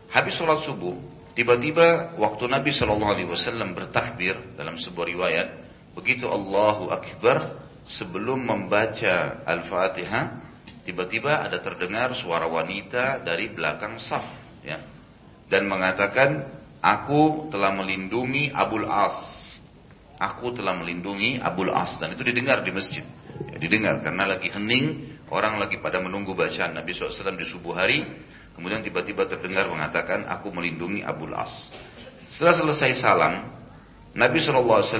Habis 0.08 0.40
sholat 0.40 0.64
subuh, 0.64 0.96
tiba-tiba 1.36 2.16
waktu 2.16 2.48
Nabi 2.48 2.72
SAW 2.72 3.76
bertakbir 3.76 4.56
dalam 4.56 4.80
sebuah 4.80 5.04
riwayat, 5.04 5.48
begitu 5.96 6.26
Allahu 6.26 6.90
Akbar 6.92 7.58
sebelum 7.90 8.46
membaca 8.46 9.42
Al-Fatihah, 9.46 10.38
tiba-tiba 10.86 11.42
ada 11.42 11.58
terdengar 11.58 12.14
suara 12.14 12.46
wanita 12.46 13.22
dari 13.22 13.50
belakang 13.50 13.98
saf, 13.98 14.24
ya 14.62 14.78
dan 15.50 15.66
mengatakan 15.66 16.46
aku 16.78 17.50
telah 17.50 17.74
melindungi 17.74 18.54
Abul 18.54 18.86
As. 18.86 19.50
Aku 20.16 20.54
telah 20.54 20.78
melindungi 20.78 21.42
Abul 21.42 21.74
As 21.74 21.98
dan 21.98 22.14
itu 22.14 22.22
didengar 22.22 22.62
di 22.62 22.70
masjid. 22.70 23.04
Ya, 23.50 23.58
didengar 23.58 23.98
karena 24.00 24.30
lagi 24.30 24.48
hening, 24.48 25.18
orang 25.28 25.58
lagi 25.58 25.82
pada 25.82 25.98
menunggu 25.98 26.32
bacaan 26.38 26.78
Nabi 26.78 26.94
SAW 26.94 27.34
di 27.36 27.46
subuh 27.50 27.74
hari. 27.74 28.06
Kemudian 28.54 28.84
tiba-tiba 28.86 29.26
terdengar 29.26 29.66
mengatakan 29.66 30.28
aku 30.30 30.54
melindungi 30.54 31.02
Abul 31.02 31.34
As. 31.34 31.50
Setelah 32.30 32.56
selesai 32.62 32.90
salam, 33.02 33.59
Nabi 34.10 34.42
SAW 34.42 34.90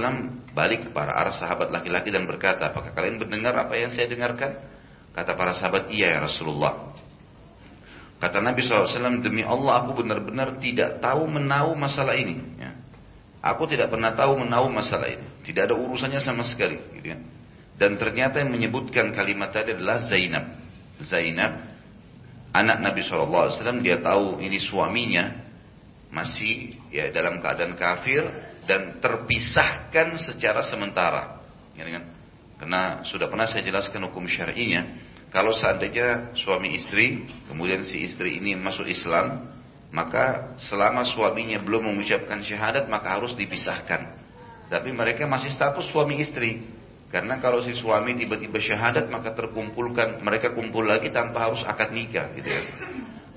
balik 0.55 0.87
ke 0.87 0.90
para 0.95 1.14
arah 1.14 1.35
sahabat 1.35 1.75
laki-laki 1.75 2.14
dan 2.14 2.26
berkata, 2.26 2.71
apakah 2.71 2.95
kalian 2.95 3.19
mendengar 3.19 3.55
apa 3.59 3.75
yang 3.75 3.90
saya 3.90 4.07
dengarkan? 4.07 4.55
Kata 5.11 5.35
para 5.35 5.59
sahabat, 5.59 5.90
iya 5.90 6.14
ya 6.14 6.19
Rasulullah. 6.23 6.95
Kata 8.23 8.38
Nabi 8.38 8.62
SAW, 8.62 9.19
demi 9.25 9.43
Allah 9.43 9.83
aku 9.83 10.05
benar-benar 10.05 10.61
tidak 10.62 11.02
tahu 11.02 11.26
menau 11.26 11.75
masalah 11.75 12.14
ini. 12.14 12.38
Ya. 12.61 12.76
Aku 13.40 13.64
tidak 13.67 13.88
pernah 13.90 14.12
tahu 14.12 14.45
menau 14.45 14.69
masalah 14.71 15.09
ini. 15.09 15.26
Tidak 15.43 15.67
ada 15.67 15.75
urusannya 15.75 16.21
sama 16.21 16.45
sekali. 16.45 16.79
Gitu 17.00 17.17
ya. 17.17 17.19
Dan 17.81 17.97
ternyata 17.97 18.45
yang 18.45 18.52
menyebutkan 18.52 19.11
kalimat 19.17 19.50
tadi 19.57 19.73
adalah 19.73 20.05
Zainab. 20.05 20.52
Zainab, 21.00 21.64
anak 22.52 22.79
Nabi 22.85 23.00
SAW, 23.00 23.57
dia 23.81 23.97
tahu 24.05 24.38
ini 24.45 24.61
suaminya 24.61 25.49
masih 26.12 26.76
ya 26.93 27.09
dalam 27.09 27.40
keadaan 27.40 27.79
kafir 27.79 28.21
dan 28.69 29.00
terpisahkan 29.00 30.17
secara 30.21 30.64
sementara. 30.67 31.40
Karena 32.61 33.00
sudah 33.09 33.31
pernah 33.31 33.49
saya 33.49 33.64
jelaskan 33.64 34.05
hukum 34.09 34.29
syar'inya 34.29 35.11
kalau 35.31 35.55
seandainya 35.55 36.35
suami 36.35 36.75
istri, 36.75 37.23
kemudian 37.47 37.87
si 37.87 38.02
istri 38.02 38.43
ini 38.43 38.59
masuk 38.59 38.83
Islam, 38.90 39.47
maka 39.95 40.59
selama 40.59 41.07
suaminya 41.07 41.62
belum 41.62 41.87
mengucapkan 41.87 42.43
syahadat, 42.43 42.90
maka 42.90 43.14
harus 43.14 43.38
dipisahkan. 43.38 44.11
Tapi 44.67 44.90
mereka 44.90 45.31
masih 45.31 45.55
status 45.55 45.87
suami 45.95 46.19
istri. 46.19 46.67
Karena 47.14 47.38
kalau 47.43 47.62
si 47.62 47.75
suami 47.75 48.14
tiba-tiba 48.14 48.59
syahadat 48.62 49.11
maka 49.11 49.35
terkumpulkan 49.35 50.23
mereka 50.23 50.55
kumpul 50.55 50.87
lagi 50.87 51.11
tanpa 51.11 51.50
harus 51.50 51.59
akad 51.67 51.90
nikah 51.90 52.31
gitu 52.38 52.47
ya. 52.47 52.62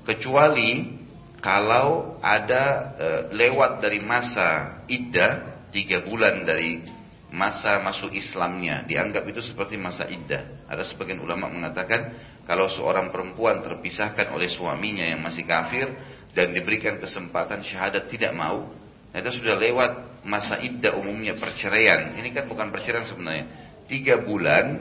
Kecuali 0.06 1.02
kalau 1.44 2.16
ada 2.24 2.96
e, 2.96 3.08
lewat 3.36 3.84
dari 3.84 4.00
masa 4.00 4.80
iddah 4.88 5.60
tiga 5.68 6.00
bulan 6.00 6.40
dari 6.48 6.80
masa 7.28 7.84
masuk 7.84 8.16
Islamnya 8.16 8.88
dianggap 8.88 9.28
itu 9.28 9.44
seperti 9.44 9.76
masa 9.76 10.08
iddah. 10.08 10.64
Ada 10.64 10.88
sebagian 10.88 11.20
ulama 11.20 11.52
mengatakan 11.52 12.16
kalau 12.48 12.72
seorang 12.72 13.12
perempuan 13.12 13.60
terpisahkan 13.60 14.32
oleh 14.32 14.48
suaminya 14.48 15.04
yang 15.04 15.20
masih 15.20 15.44
kafir 15.44 15.92
dan 16.32 16.56
diberikan 16.56 16.96
kesempatan 16.96 17.60
syahadat 17.60 18.08
tidak 18.08 18.32
mau, 18.32 18.72
itu 19.12 19.30
sudah 19.36 19.60
lewat 19.60 20.24
masa 20.24 20.56
iddah 20.64 20.96
umumnya 20.96 21.36
perceraian. 21.36 22.16
Ini 22.16 22.32
kan 22.32 22.48
bukan 22.48 22.72
perceraian 22.72 23.04
sebenarnya 23.04 23.44
tiga 23.84 24.24
bulan 24.24 24.80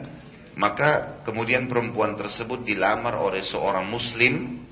maka 0.56 1.20
kemudian 1.28 1.68
perempuan 1.68 2.16
tersebut 2.16 2.64
dilamar 2.64 3.18
oleh 3.20 3.42
seorang 3.44 3.90
muslim 3.90 4.64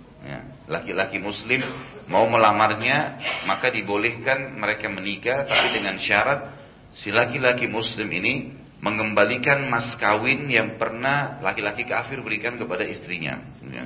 laki-laki 0.72 1.20
muslim 1.20 1.60
mau 2.08 2.24
melamarnya 2.32 3.20
maka 3.44 3.68
dibolehkan 3.68 4.56
mereka 4.56 4.88
menikah 4.88 5.44
tapi 5.44 5.76
dengan 5.76 6.00
syarat 6.00 6.56
si 6.96 7.12
laki-laki 7.12 7.68
muslim 7.68 8.08
ini 8.08 8.56
mengembalikan 8.80 9.68
mas 9.68 9.94
kawin 10.00 10.48
yang 10.48 10.80
pernah 10.80 11.44
laki-laki 11.44 11.86
kafir 11.86 12.18
berikan 12.26 12.58
kepada 12.58 12.82
istrinya. 12.82 13.38
Ya. 13.62 13.86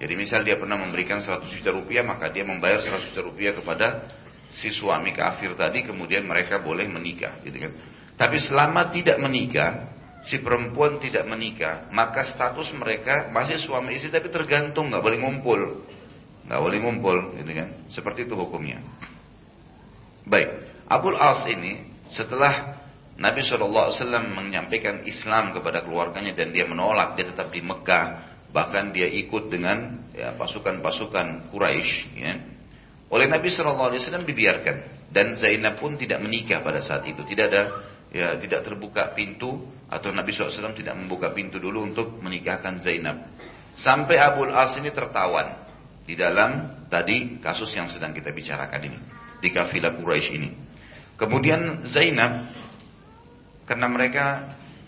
jadi 0.00 0.14
misal 0.16 0.40
dia 0.40 0.56
pernah 0.56 0.80
memberikan 0.80 1.20
100 1.20 1.52
juta 1.52 1.70
rupiah 1.74 2.00
maka 2.00 2.32
dia 2.32 2.46
membayar 2.46 2.80
100 2.80 3.12
juta 3.12 3.20
rupiah 3.20 3.52
kepada 3.52 4.08
si 4.56 4.72
suami 4.72 5.12
kafir 5.12 5.52
tadi 5.52 5.84
kemudian 5.84 6.24
mereka 6.24 6.62
boleh 6.62 6.88
menikah 6.88 7.42
gitu 7.44 7.58
kan. 7.68 7.72
Tapi 8.16 8.38
selama 8.38 8.92
tidak 8.92 9.18
menikah, 9.18 9.88
si 10.28 10.38
perempuan 10.38 11.00
tidak 11.02 11.26
menikah, 11.26 11.90
maka 11.90 12.28
status 12.28 12.70
mereka 12.76 13.32
masih 13.32 13.58
suami 13.58 13.96
istri 13.96 14.12
tapi 14.12 14.28
tergantung, 14.30 14.92
nggak 14.92 15.02
boleh 15.02 15.18
ngumpul, 15.18 15.60
nggak 16.46 16.60
boleh 16.60 16.78
ngumpul, 16.82 17.16
gitu 17.38 17.52
kan? 17.52 17.68
Seperti 17.92 18.26
itu 18.26 18.34
hukumnya. 18.34 18.82
Baik, 20.26 20.70
Abul 20.86 21.18
As 21.18 21.42
ini 21.50 21.82
setelah 22.14 22.82
Nabi 23.18 23.44
SAW 23.44 23.92
menyampaikan 24.32 25.04
Islam 25.04 25.52
kepada 25.52 25.84
keluarganya 25.84 26.32
dan 26.32 26.54
dia 26.54 26.64
menolak, 26.64 27.18
dia 27.18 27.28
tetap 27.28 27.52
di 27.52 27.60
Mekah, 27.60 28.06
bahkan 28.54 28.92
dia 28.94 29.08
ikut 29.08 29.52
dengan 29.52 30.08
ya, 30.16 30.32
pasukan-pasukan 30.38 31.52
Quraisy. 31.52 31.96
Ya. 32.16 32.34
Oleh 33.12 33.28
Nabi 33.28 33.52
SAW 33.52 34.24
dibiarkan 34.24 35.08
dan 35.12 35.36
Zainab 35.36 35.76
pun 35.76 36.00
tidak 36.00 36.24
menikah 36.24 36.64
pada 36.64 36.80
saat 36.80 37.04
itu, 37.04 37.20
tidak 37.28 37.52
ada 37.52 37.62
ya 38.12 38.36
tidak 38.36 38.64
terbuka 38.68 39.16
pintu 39.16 39.72
atau 39.88 40.12
Nabi 40.12 40.36
SAW 40.36 40.76
tidak 40.76 40.96
membuka 40.96 41.32
pintu 41.32 41.56
dulu 41.56 41.84
untuk 41.88 42.20
menikahkan 42.20 42.80
Zainab. 42.84 43.32
Sampai 43.76 44.20
Abul 44.20 44.52
As 44.52 44.76
ini 44.76 44.92
tertawan 44.92 45.71
di 46.02 46.18
dalam 46.18 46.82
tadi 46.90 47.38
kasus 47.38 47.70
yang 47.74 47.86
sedang 47.86 48.10
kita 48.10 48.34
bicarakan 48.34 48.80
ini 48.82 48.98
di 49.42 49.48
kafilah 49.50 49.98
Quraisy 49.98 50.30
ini. 50.38 50.50
Kemudian 51.18 51.86
Zainab 51.90 52.50
karena 53.66 53.86
mereka 53.86 54.26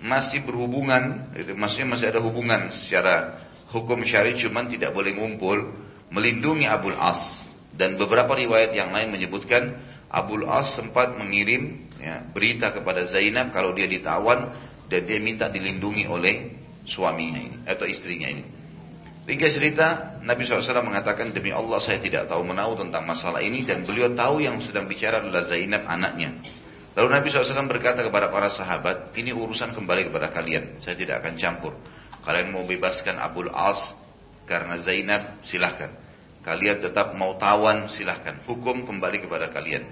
masih 0.03 0.45
berhubungan, 0.45 1.33
maksudnya 1.57 1.89
masih 1.97 2.07
ada 2.13 2.21
hubungan 2.21 2.69
secara 2.75 3.47
hukum 3.73 4.03
syari 4.07 4.39
cuman 4.39 4.71
tidak 4.71 4.95
boleh 4.95 5.15
ngumpul, 5.17 5.75
melindungi 6.13 6.69
Abul 6.69 6.95
As 6.95 7.51
dan 7.75 7.99
beberapa 7.99 8.35
riwayat 8.39 8.71
yang 8.75 8.95
lain 8.95 9.11
menyebutkan 9.11 9.75
Abul 10.13 10.47
As 10.47 10.79
sempat 10.79 11.19
mengirim 11.19 11.91
ya, 11.99 12.23
berita 12.31 12.71
kepada 12.71 13.03
Zainab 13.11 13.51
kalau 13.51 13.75
dia 13.75 13.91
ditawan 13.91 14.55
dan 14.87 15.01
dia 15.09 15.19
minta 15.19 15.51
dilindungi 15.51 16.07
oleh 16.07 16.55
suaminya 16.87 17.41
ini 17.41 17.59
atau 17.67 17.89
istrinya 17.89 18.31
ini. 18.31 18.45
Ringkas 19.25 19.57
cerita 19.57 20.21
Nabi 20.21 20.45
SAW 20.45 20.85
mengatakan 20.85 21.33
demi 21.33 21.49
Allah 21.49 21.81
saya 21.81 21.97
tidak 21.97 22.29
tahu 22.29 22.45
menahu 22.45 22.77
tentang 22.77 23.09
masalah 23.09 23.41
ini 23.41 23.65
dan 23.65 23.81
beliau 23.81 24.13
tahu 24.13 24.45
yang 24.45 24.61
sedang 24.61 24.85
bicara 24.85 25.25
adalah 25.25 25.49
Zainab 25.49 25.89
anaknya. 25.89 26.45
Lalu 26.93 27.09
Nabi 27.09 27.27
SAW 27.33 27.65
berkata 27.65 28.05
kepada 28.05 28.29
para 28.29 28.53
sahabat, 28.53 29.17
ini 29.17 29.33
urusan 29.33 29.73
kembali 29.73 30.13
kepada 30.13 30.29
kalian, 30.29 30.79
saya 30.85 30.95
tidak 30.95 31.25
akan 31.25 31.35
campur. 31.41 31.73
Kalian 32.21 32.53
mau 32.53 32.69
bebaskan 32.69 33.17
Abul 33.17 33.49
As 33.49 33.81
karena 34.45 34.77
Zainab, 34.85 35.41
silahkan. 35.49 35.91
Kalian 36.45 36.85
tetap 36.85 37.17
mau 37.17 37.41
tawan, 37.41 37.89
silahkan. 37.89 38.45
Hukum 38.45 38.85
kembali 38.85 39.25
kepada 39.25 39.49
kalian. 39.49 39.89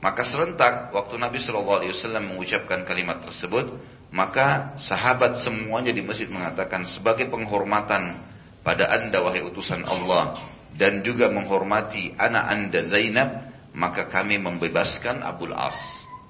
Maka 0.00 0.24
serentak 0.24 0.92
waktu 0.96 1.20
Nabi 1.20 1.36
Shallallahu 1.40 1.84
Alaihi 1.84 1.92
Wasallam 1.92 2.32
mengucapkan 2.32 2.88
kalimat 2.88 3.20
tersebut, 3.28 3.76
maka 4.08 4.72
sahabat 4.80 5.44
semuanya 5.44 5.92
di 5.92 6.00
masjid 6.00 6.28
mengatakan 6.28 6.88
sebagai 6.88 7.28
penghormatan 7.28 8.33
pada 8.64 8.88
anda 8.88 9.20
wahai 9.20 9.44
utusan 9.44 9.84
Allah 9.84 10.34
dan 10.74 11.04
juga 11.06 11.30
menghormati 11.30 12.16
anak 12.18 12.44
anda 12.50 12.80
Zainab, 12.88 13.30
maka 13.76 14.10
kami 14.10 14.40
membebaskan 14.40 15.22
Abul 15.22 15.54
As. 15.54 15.76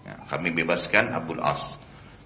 Ya, 0.04 0.20
kami 0.28 0.52
bebaskan 0.52 1.14
Abul 1.14 1.40
As. 1.40 1.62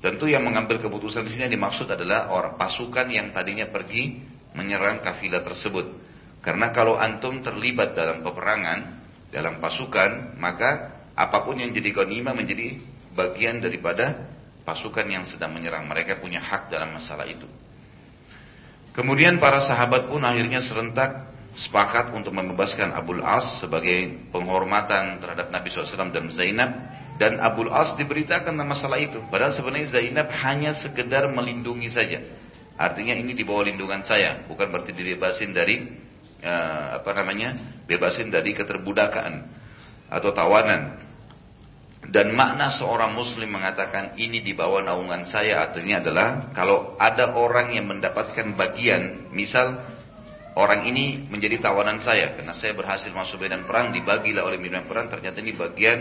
Tentu 0.03 0.27
yang 0.31 0.43
mengambil 0.43 0.83
keputusan 0.83 1.27
di 1.27 1.35
sini 1.35 1.51
yang 1.51 1.55
dimaksud 1.59 1.87
adalah 1.87 2.31
orang 2.31 2.59
pasukan 2.59 3.07
yang 3.11 3.31
tadinya 3.31 3.67
pergi 3.71 4.19
menyerang 4.55 5.03
kafilah 5.03 5.43
tersebut. 5.43 5.87
Karena 6.43 6.71
kalau 6.71 6.95
antum 6.97 7.43
terlibat 7.43 7.99
dalam 7.99 8.23
peperangan, 8.23 8.79
dalam 9.35 9.59
pasukan, 9.59 10.39
maka 10.39 11.03
apa 11.19 11.39
pun 11.43 11.59
yang 11.59 11.75
jadi 11.75 11.91
ghanimah 11.91 12.31
menjadi 12.31 12.79
bagian 13.15 13.59
daripada 13.59 14.31
pasukan 14.63 15.07
yang 15.07 15.27
sedang 15.27 15.51
menyerang. 15.51 15.91
Mereka 15.91 16.23
punya 16.23 16.39
hak 16.39 16.71
dalam 16.71 16.95
masalah 16.95 17.27
itu. 17.27 17.47
Kemudian 18.99 19.39
para 19.39 19.63
sahabat 19.63 20.11
pun 20.11 20.19
akhirnya 20.27 20.59
serentak 20.59 21.31
sepakat 21.55 22.11
untuk 22.19 22.35
membebaskan 22.35 22.91
Abul 22.91 23.23
As 23.23 23.63
sebagai 23.63 24.27
penghormatan 24.35 25.23
terhadap 25.23 25.55
Nabi 25.55 25.71
SAW 25.71 26.11
dan 26.11 26.27
Zainab. 26.35 26.71
Dan 27.15 27.39
Abul 27.39 27.71
As 27.71 27.95
diberitakan 27.95 28.59
tentang 28.59 28.67
masalah 28.67 28.99
itu. 28.99 29.23
Padahal 29.31 29.55
sebenarnya 29.55 30.03
Zainab 30.03 30.35
hanya 30.43 30.75
sekedar 30.75 31.31
melindungi 31.31 31.95
saja. 31.95 32.27
Artinya 32.75 33.15
ini 33.15 33.39
di 33.39 33.47
bawah 33.47 33.67
lindungan 33.71 34.03
saya, 34.03 34.47
bukan 34.51 34.71
berarti 34.71 34.95
dibebasin 34.95 35.51
dari 35.51 35.83
uh, 36.43 37.03
apa 37.03 37.11
namanya, 37.15 37.83
bebasin 37.87 38.31
dari 38.35 38.51
keterbudakan 38.55 39.47
atau 40.11 40.31
tawanan. 40.35 41.08
Dan 41.99 42.33
makna 42.33 42.73
seorang 42.73 43.13
muslim 43.13 43.51
mengatakan 43.53 44.15
ini 44.17 44.41
di 44.41 44.55
bawah 44.55 44.81
naungan 44.81 45.27
saya 45.29 45.67
artinya 45.67 45.99
adalah 45.99 46.29
kalau 46.55 46.95
ada 46.97 47.35
orang 47.35 47.75
yang 47.75 47.91
mendapatkan 47.91 48.55
bagian, 48.55 49.29
misal 49.35 49.83
orang 50.55 50.87
ini 50.89 51.27
menjadi 51.27 51.59
tawanan 51.59 51.99
saya 52.01 52.39
karena 52.39 52.55
saya 52.57 52.73
berhasil 52.73 53.11
masuk 53.11 53.43
medan 53.43 53.67
perang 53.67 53.93
dibagilah 53.93 54.47
oleh 54.47 54.57
medan 54.57 54.87
perang 54.87 55.11
ternyata 55.11 55.43
ini 55.43 55.53
bagian 55.59 55.99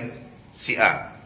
si 0.56 0.78
A. 0.78 1.18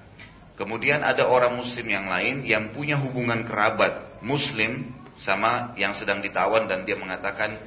Kemudian 0.55 1.03
ada 1.03 1.29
orang 1.29 1.57
muslim 1.57 1.85
yang 1.85 2.07
lain 2.09 2.47
yang 2.47 2.71
punya 2.71 2.99
hubungan 2.99 3.43
kerabat 3.45 4.23
muslim 4.23 4.93
sama 5.21 5.77
yang 5.77 5.93
sedang 5.93 6.21
ditawan 6.21 6.65
dan 6.65 6.87
dia 6.87 6.97
mengatakan 6.97 7.59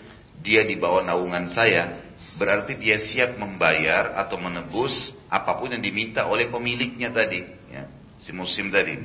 dia 0.44 0.66
di 0.66 0.76
bawah 0.76 1.00
naungan 1.00 1.48
saya, 1.48 2.13
berarti 2.34 2.74
dia 2.78 2.98
siap 2.98 3.38
membayar 3.38 4.18
atau 4.18 4.40
menebus 4.40 4.92
apa 5.30 5.58
pun 5.58 5.70
yang 5.70 5.82
diminta 5.82 6.26
oleh 6.26 6.50
pemiliknya 6.50 7.10
tadi, 7.10 7.42
ya, 7.70 7.86
si 8.22 8.30
muslim 8.30 8.70
tadi. 8.70 8.98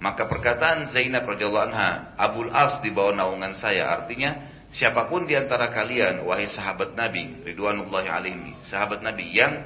Maka 0.00 0.24
perkataan 0.24 0.88
Zainab 0.96 1.28
radhiyallahu 1.28 1.66
anha, 1.72 2.16
Abul 2.16 2.48
As 2.48 2.80
di 2.80 2.88
bawah 2.88 3.12
naungan 3.12 3.52
saya, 3.60 3.84
artinya 3.84 4.48
siapa 4.72 5.04
pun 5.12 5.28
di 5.28 5.36
antara 5.36 5.68
kalian, 5.68 6.24
wahai 6.24 6.48
sahabat 6.48 6.96
Nabi, 6.96 7.44
ridwanullahi 7.44 8.08
alaihi, 8.08 8.56
sahabat 8.64 9.04
Nabi 9.04 9.28
yang 9.28 9.60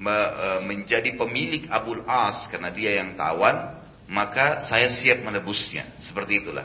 me, 0.00 0.16
e, 0.16 0.48
menjadi 0.64 1.12
pemilik 1.20 1.68
Abul 1.68 2.00
As 2.08 2.48
karena 2.48 2.72
dia 2.72 2.96
yang 2.96 3.12
tawan, 3.12 3.84
maka 4.08 4.64
saya 4.64 4.88
siap 4.88 5.20
menebusnya. 5.20 5.84
Seperti 6.00 6.40
itulah. 6.40 6.64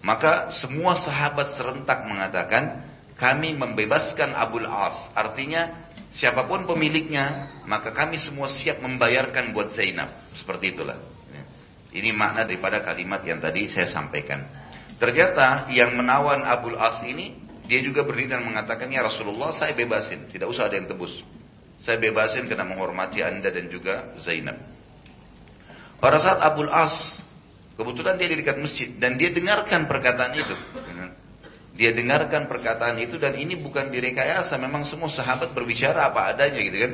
Maka 0.00 0.54
semua 0.56 0.96
sahabat 0.96 1.60
serentak 1.60 2.08
mengatakan, 2.08 2.88
kami 3.16 3.56
membebaskan 3.56 4.36
Abul 4.36 4.68
As. 4.68 5.10
Artinya 5.16 5.86
Siapa 6.16 6.48
pun 6.48 6.64
pemiliknya, 6.64 7.52
maka 7.68 7.92
kami 7.92 8.16
semua 8.16 8.48
siap 8.48 8.80
membayarkan 8.80 9.52
buat 9.52 9.76
Zainab. 9.76 10.08
Seperti 10.32 10.72
itulah. 10.72 10.96
Ya. 11.28 11.42
Ini 11.92 12.16
makna 12.16 12.48
daripada 12.48 12.80
kalimat 12.80 13.20
yang 13.28 13.36
tadi 13.36 13.68
saya 13.68 13.84
sampaikan. 13.92 14.40
Ternyata 14.96 15.68
yang 15.76 15.92
menawan 15.92 16.40
Abul 16.40 16.80
As 16.80 17.04
ini, 17.04 17.36
dia 17.68 17.84
juga 17.84 18.00
berdiri 18.00 18.32
dan 18.32 18.48
mengatakan, 18.48 18.88
Ya 18.88 19.04
Rasulullah 19.04 19.52
saya 19.52 19.76
bebasin, 19.76 20.24
tidak 20.32 20.48
usah 20.48 20.72
ada 20.72 20.80
yang 20.80 20.88
tebus. 20.88 21.12
Saya 21.84 22.00
bebasin 22.00 22.48
karena 22.48 22.64
menghormati 22.64 23.20
anda 23.20 23.52
dan 23.52 23.68
juga 23.68 24.16
Zainab. 24.24 24.56
Pada 26.00 26.16
saat 26.16 26.40
Abul 26.40 26.72
As, 26.72 26.96
kebetulan 27.76 28.16
dia 28.16 28.32
di 28.32 28.40
dekat 28.40 28.56
masjid, 28.56 28.88
dan 28.96 29.20
dia 29.20 29.28
dengarkan 29.36 29.84
perkataan 29.84 30.32
itu. 30.32 30.56
Dia 31.76 31.92
dengarkan 31.92 32.48
perkataan 32.48 32.96
itu 33.04 33.20
dan 33.20 33.36
ini 33.36 33.54
bukan 33.60 33.92
direkayasa, 33.92 34.56
memang 34.56 34.88
semua 34.88 35.12
sahabat 35.12 35.52
berbicara 35.52 36.08
apa 36.08 36.32
adanya 36.32 36.60
gitu 36.64 36.78
kan. 36.80 36.92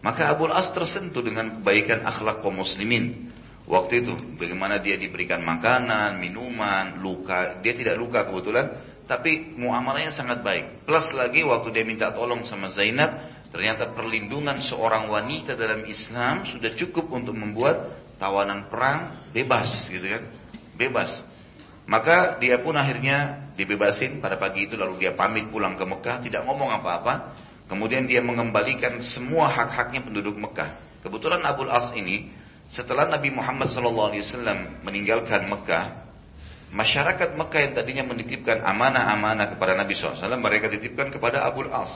Maka 0.00 0.32
Abu 0.32 0.48
As 0.48 0.68
tersentuh 0.72 1.24
dengan 1.24 1.60
kebaikan 1.60 2.04
akhlak 2.04 2.44
kaum 2.44 2.60
muslimin. 2.60 3.32
waktu 3.70 4.02
itu. 4.02 4.12
Bagaimana 4.34 4.82
dia 4.82 4.98
diberikan 4.98 5.38
makanan, 5.46 6.18
minuman, 6.18 6.98
luka. 6.98 7.62
Dia 7.62 7.72
tidak 7.78 7.96
luka 8.02 8.26
kebetulan, 8.26 8.66
tapi 9.06 9.54
muamalahnya 9.54 10.10
sangat 10.10 10.42
baik. 10.42 10.84
Plus 10.84 11.06
lagi 11.14 11.46
waktu 11.46 11.70
dia 11.70 11.86
minta 11.86 12.10
tolong 12.10 12.42
sama 12.42 12.74
Zainab, 12.74 13.30
ternyata 13.54 13.94
perlindungan 13.94 14.58
seorang 14.66 15.06
wanita 15.06 15.54
dalam 15.54 15.86
Islam 15.86 16.42
sudah 16.50 16.74
cukup 16.74 17.08
untuk 17.14 17.38
membuat 17.38 18.02
tawanan 18.18 18.66
perang 18.68 19.30
bebas, 19.30 19.70
gitu 19.86 20.04
kan? 20.04 20.22
Bebas. 20.74 21.10
Maka 21.90 22.38
dia 22.38 22.62
pun 22.62 22.78
akhirnya 22.78 23.50
dibebasin 23.58 24.22
pada 24.22 24.38
pagi 24.38 24.70
itu 24.70 24.78
lalu 24.78 25.02
dia 25.02 25.10
pamit 25.18 25.50
pulang 25.50 25.74
ke 25.74 25.82
Mekah, 25.82 26.22
tidak 26.22 26.46
ngomong 26.46 26.70
apa-apa. 26.70 27.34
Kemudian 27.66 28.06
dia 28.06 28.22
mengembalikan 28.22 29.02
semua 29.02 29.50
hak-haknya 29.50 30.06
penduduk 30.06 30.38
Mekah. 30.38 31.02
Kebetulan 31.02 31.42
Abul 31.42 31.66
As 31.66 31.90
ini 31.98 32.30
setelah 32.70 33.10
Nabi 33.10 33.34
Muhammad 33.34 33.74
SAW 33.74 34.14
meninggalkan 34.86 35.50
Mekah, 35.50 36.14
masyarakat 36.70 37.34
Mekah 37.34 37.58
yang 37.58 37.72
tadinya 37.74 38.04
menitipkan 38.06 38.62
amanah-amanah 38.62 39.58
kepada 39.58 39.74
Nabi 39.74 39.98
SAW, 39.98 40.30
mereka 40.38 40.70
titipkan 40.70 41.10
kepada 41.10 41.42
Abu 41.42 41.66
As. 41.74 41.90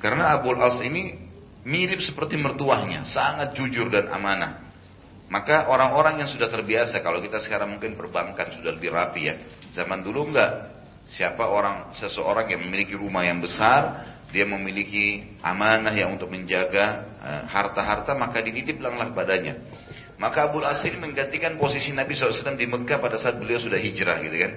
Karena 0.00 0.32
Abu 0.32 0.56
As 0.56 0.80
ini 0.80 1.20
mirip 1.68 2.00
seperti 2.00 2.40
mertuahnya, 2.40 3.04
sangat 3.04 3.52
jujur 3.52 3.92
dan 3.92 4.08
amanah. 4.08 4.69
Maka 5.30 5.70
orang-orang 5.70 6.26
yang 6.26 6.28
sudah 6.28 6.50
terbiasa, 6.50 6.98
kalau 7.06 7.22
kita 7.22 7.38
sekarang 7.38 7.78
mungkin 7.78 7.94
perbankan 7.94 8.50
sudah 8.58 8.74
lebih 8.74 8.90
rapi 8.90 9.30
ya. 9.30 9.34
Zaman 9.78 10.02
dulu 10.02 10.34
enggak. 10.34 10.82
Siapa 11.10 11.46
orang, 11.46 11.94
seseorang 11.94 12.50
yang 12.50 12.66
memiliki 12.66 12.98
rumah 12.98 13.22
yang 13.22 13.38
besar, 13.38 14.10
dia 14.34 14.42
memiliki 14.46 15.38
amanah 15.42 15.94
yang 15.94 16.18
untuk 16.18 16.30
menjaga 16.30 17.06
eh, 17.22 17.42
harta-harta, 17.46 18.14
maka 18.18 18.42
dititiplah 18.42 18.90
padanya. 19.14 19.54
Maka 20.18 20.50
Abu 20.50 20.60
Asir 20.60 20.98
menggantikan 20.98 21.56
posisi 21.56 21.96
Nabi 21.96 22.12
SAW 22.12 22.58
di 22.58 22.68
Mekah 22.68 23.00
pada 23.00 23.16
saat 23.16 23.40
beliau 23.40 23.56
sudah 23.56 23.80
hijrah 23.80 24.20
gitu 24.20 24.36
kan. 24.36 24.52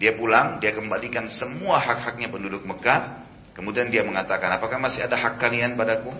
Dia 0.00 0.16
pulang, 0.16 0.58
dia 0.58 0.72
kembalikan 0.72 1.28
semua 1.28 1.78
hak-haknya 1.78 2.32
penduduk 2.32 2.64
Mekah. 2.64 3.28
Kemudian 3.52 3.92
dia 3.92 4.00
mengatakan, 4.00 4.48
apakah 4.56 4.80
masih 4.80 5.04
ada 5.04 5.14
hak 5.14 5.36
kalian 5.36 5.76
padaku? 5.76 6.10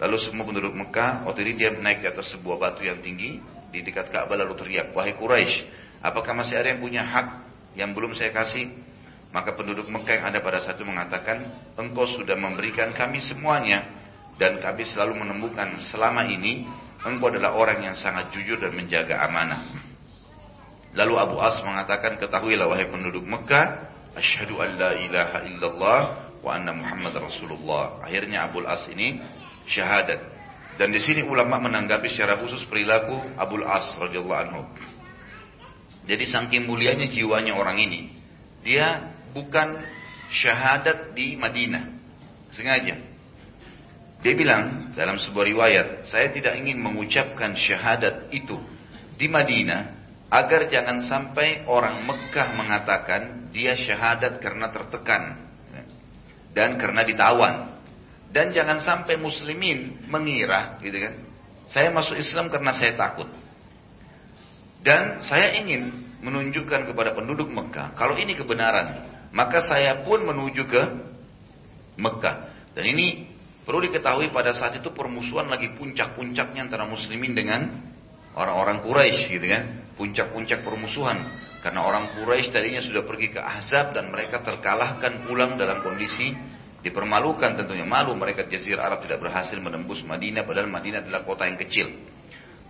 Lalu 0.00 0.16
semua 0.16 0.48
penduduk 0.48 0.72
Mekah, 0.72 1.28
waktu 1.28 1.44
ini 1.44 1.52
dia 1.60 1.70
naik 1.76 2.00
di 2.00 2.08
atas 2.08 2.32
sebuah 2.32 2.56
batu 2.56 2.80
yang 2.80 3.04
tinggi, 3.04 3.36
di 3.68 3.84
dekat 3.84 4.08
Ka'bah 4.08 4.32
lalu 4.32 4.56
teriak, 4.56 4.96
wahai 4.96 5.12
Quraisy, 5.12 5.68
apakah 6.00 6.32
masih 6.32 6.56
ada 6.56 6.72
yang 6.72 6.80
punya 6.80 7.04
hak 7.04 7.26
yang 7.76 7.92
belum 7.92 8.16
saya 8.16 8.32
kasih? 8.32 8.72
Maka 9.30 9.54
penduduk 9.54 9.86
Mekah 9.92 10.12
yang 10.18 10.26
ada 10.32 10.40
pada 10.40 10.64
saat 10.64 10.80
itu 10.80 10.88
mengatakan, 10.88 11.52
engkau 11.76 12.08
sudah 12.08 12.34
memberikan 12.34 12.90
kami 12.96 13.20
semuanya, 13.20 13.86
dan 14.40 14.56
kami 14.56 14.88
selalu 14.88 15.20
menemukan 15.20 15.76
selama 15.92 16.24
ini 16.24 16.64
engkau 17.04 17.28
adalah 17.28 17.52
orang 17.52 17.84
yang 17.84 17.94
sangat 17.94 18.32
jujur 18.32 18.56
dan 18.56 18.72
menjaga 18.72 19.20
amanah. 19.20 19.68
Lalu 20.96 21.14
Abu 21.20 21.36
As 21.44 21.60
mengatakan, 21.60 22.16
ketahuilah 22.16 22.66
wahai 22.66 22.88
penduduk 22.88 23.22
Mekah, 23.22 23.92
asyhadu 24.16 24.58
an 24.64 24.80
la 24.80 24.90
ilaha 24.96 25.38
illallah 25.44 26.00
wa 26.40 26.50
anna 26.56 26.72
Muhammad 26.74 27.14
Rasulullah. 27.20 28.02
Akhirnya 28.02 28.48
Abu 28.48 28.64
As 28.66 28.88
ini 28.90 29.22
syahadat. 29.68 30.20
Dan 30.80 30.96
di 30.96 31.00
sini 31.02 31.20
ulama 31.20 31.60
menanggapi 31.60 32.08
secara 32.08 32.40
khusus 32.40 32.64
perilaku 32.64 33.16
Abu 33.36 33.60
As 33.60 33.92
radhiyallahu 34.00 34.40
anhu. 34.48 34.62
Jadi 36.08 36.24
saking 36.24 36.64
mulianya 36.64 37.12
jiwanya 37.12 37.52
orang 37.52 37.76
ini, 37.76 38.16
dia 38.64 39.12
bukan 39.36 39.76
syahadat 40.32 41.12
di 41.12 41.36
Madinah. 41.36 41.84
Sengaja. 42.50 42.96
Dia 44.20 44.34
bilang 44.36 44.92
dalam 44.92 45.16
sebuah 45.16 45.46
riwayat, 45.48 45.86
saya 46.08 46.28
tidak 46.32 46.56
ingin 46.60 46.80
mengucapkan 46.80 47.56
syahadat 47.56 48.28
itu 48.32 48.56
di 49.16 49.28
Madinah 49.28 50.00
agar 50.30 50.68
jangan 50.68 51.04
sampai 51.04 51.64
orang 51.68 52.04
Mekah 52.04 52.48
mengatakan 52.56 53.52
dia 53.52 53.74
syahadat 53.74 54.38
karena 54.38 54.70
tertekan 54.70 55.50
dan 56.54 56.78
karena 56.78 57.02
ditawan. 57.06 57.79
Dan 58.30 58.54
jangan 58.54 58.78
sampai 58.78 59.18
muslimin 59.18 60.06
mengira 60.06 60.78
gitu 60.82 60.98
kan. 61.02 61.14
Saya 61.70 61.90
masuk 61.90 62.18
Islam 62.18 62.50
karena 62.50 62.70
saya 62.74 62.94
takut. 62.94 63.26
Dan 64.80 65.22
saya 65.26 65.58
ingin 65.60 65.90
menunjukkan 66.22 66.90
kepada 66.90 67.12
penduduk 67.12 67.50
Mekah 67.50 67.92
kalau 67.98 68.16
ini 68.16 68.38
kebenaran, 68.38 69.06
maka 69.34 69.60
saya 69.60 70.02
pun 70.06 70.22
menuju 70.24 70.62
ke 70.66 70.82
Mekah. 71.98 72.36
Dan 72.70 72.84
ini 72.86 73.30
Perlu 73.70 73.86
diketahui 73.86 74.34
pada 74.34 74.50
saat 74.50 74.82
itu 74.82 74.90
permusuhan 74.90 75.46
lagi 75.46 75.70
puncak-puncaknya 75.78 76.66
antara 76.66 76.90
muslimin 76.90 77.38
dengan 77.38 77.70
orang-orang 78.34 78.82
Quraisy 78.82 79.30
gitu 79.30 79.46
kan. 79.46 79.62
Puncak-puncak 79.94 80.66
permusuhan. 80.66 81.22
Karena 81.62 81.86
orang 81.86 82.18
Quraisy 82.18 82.50
tadinya 82.50 82.82
sudah 82.82 83.06
pergi 83.06 83.30
ke 83.30 83.38
Ahzab 83.38 83.94
dan 83.94 84.10
mereka 84.10 84.42
terkalahkan 84.42 85.28
pulang 85.28 85.54
dalam 85.54 85.86
kondisi 85.86 86.34
dipermalukan 86.80 87.60
tentunya 87.60 87.84
malu 87.84 88.16
mereka 88.16 88.44
di 88.48 88.56
Jazirah 88.56 88.88
Arab 88.88 89.04
tidak 89.04 89.20
berhasil 89.20 89.56
menembus 89.60 90.00
Madinah 90.00 90.48
padahal 90.48 90.68
Madinah 90.68 91.04
adalah 91.04 91.22
kota 91.24 91.44
yang 91.44 91.60
kecil. 91.60 91.92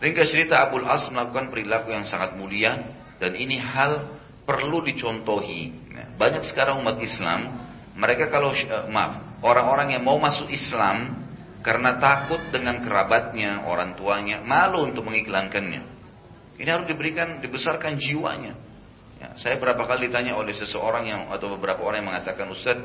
Ringkas 0.00 0.32
cerita 0.32 0.64
Abul 0.64 0.88
As 0.88 1.06
melakukan 1.12 1.52
perilaku 1.52 1.92
yang 1.92 2.08
sangat 2.08 2.34
mulia 2.34 2.96
dan 3.20 3.36
ini 3.36 3.60
hal 3.60 4.16
perlu 4.48 4.80
dicontohi. 4.82 5.92
Nah, 5.92 6.16
banyak 6.16 6.48
sekarang 6.48 6.80
umat 6.80 6.98
Islam 6.98 7.68
mereka 7.94 8.32
kalau 8.32 8.50
uh, 8.50 8.88
maaf 8.88 9.30
orang-orang 9.44 9.94
yang 9.98 10.02
mau 10.02 10.16
masuk 10.16 10.48
Islam 10.48 11.20
karena 11.60 12.00
takut 12.00 12.40
dengan 12.48 12.80
kerabatnya, 12.80 13.68
orang 13.68 13.92
tuanya, 13.92 14.40
malu 14.40 14.88
untuk 14.88 15.04
mengiklankannya. 15.04 15.82
Ini 16.56 16.68
harus 16.68 16.88
diberikan, 16.88 17.40
dibesarkan 17.44 18.00
jiwanya. 18.00 18.56
Ya, 19.20 19.36
saya 19.36 19.60
berapa 19.60 19.84
kali 19.84 20.08
ditanya 20.08 20.40
oleh 20.40 20.56
seseorang 20.56 21.04
yang 21.04 21.28
atau 21.28 21.52
beberapa 21.52 21.84
orang 21.84 22.00
yang 22.00 22.08
mengatakan 22.16 22.48
Ustaz, 22.48 22.80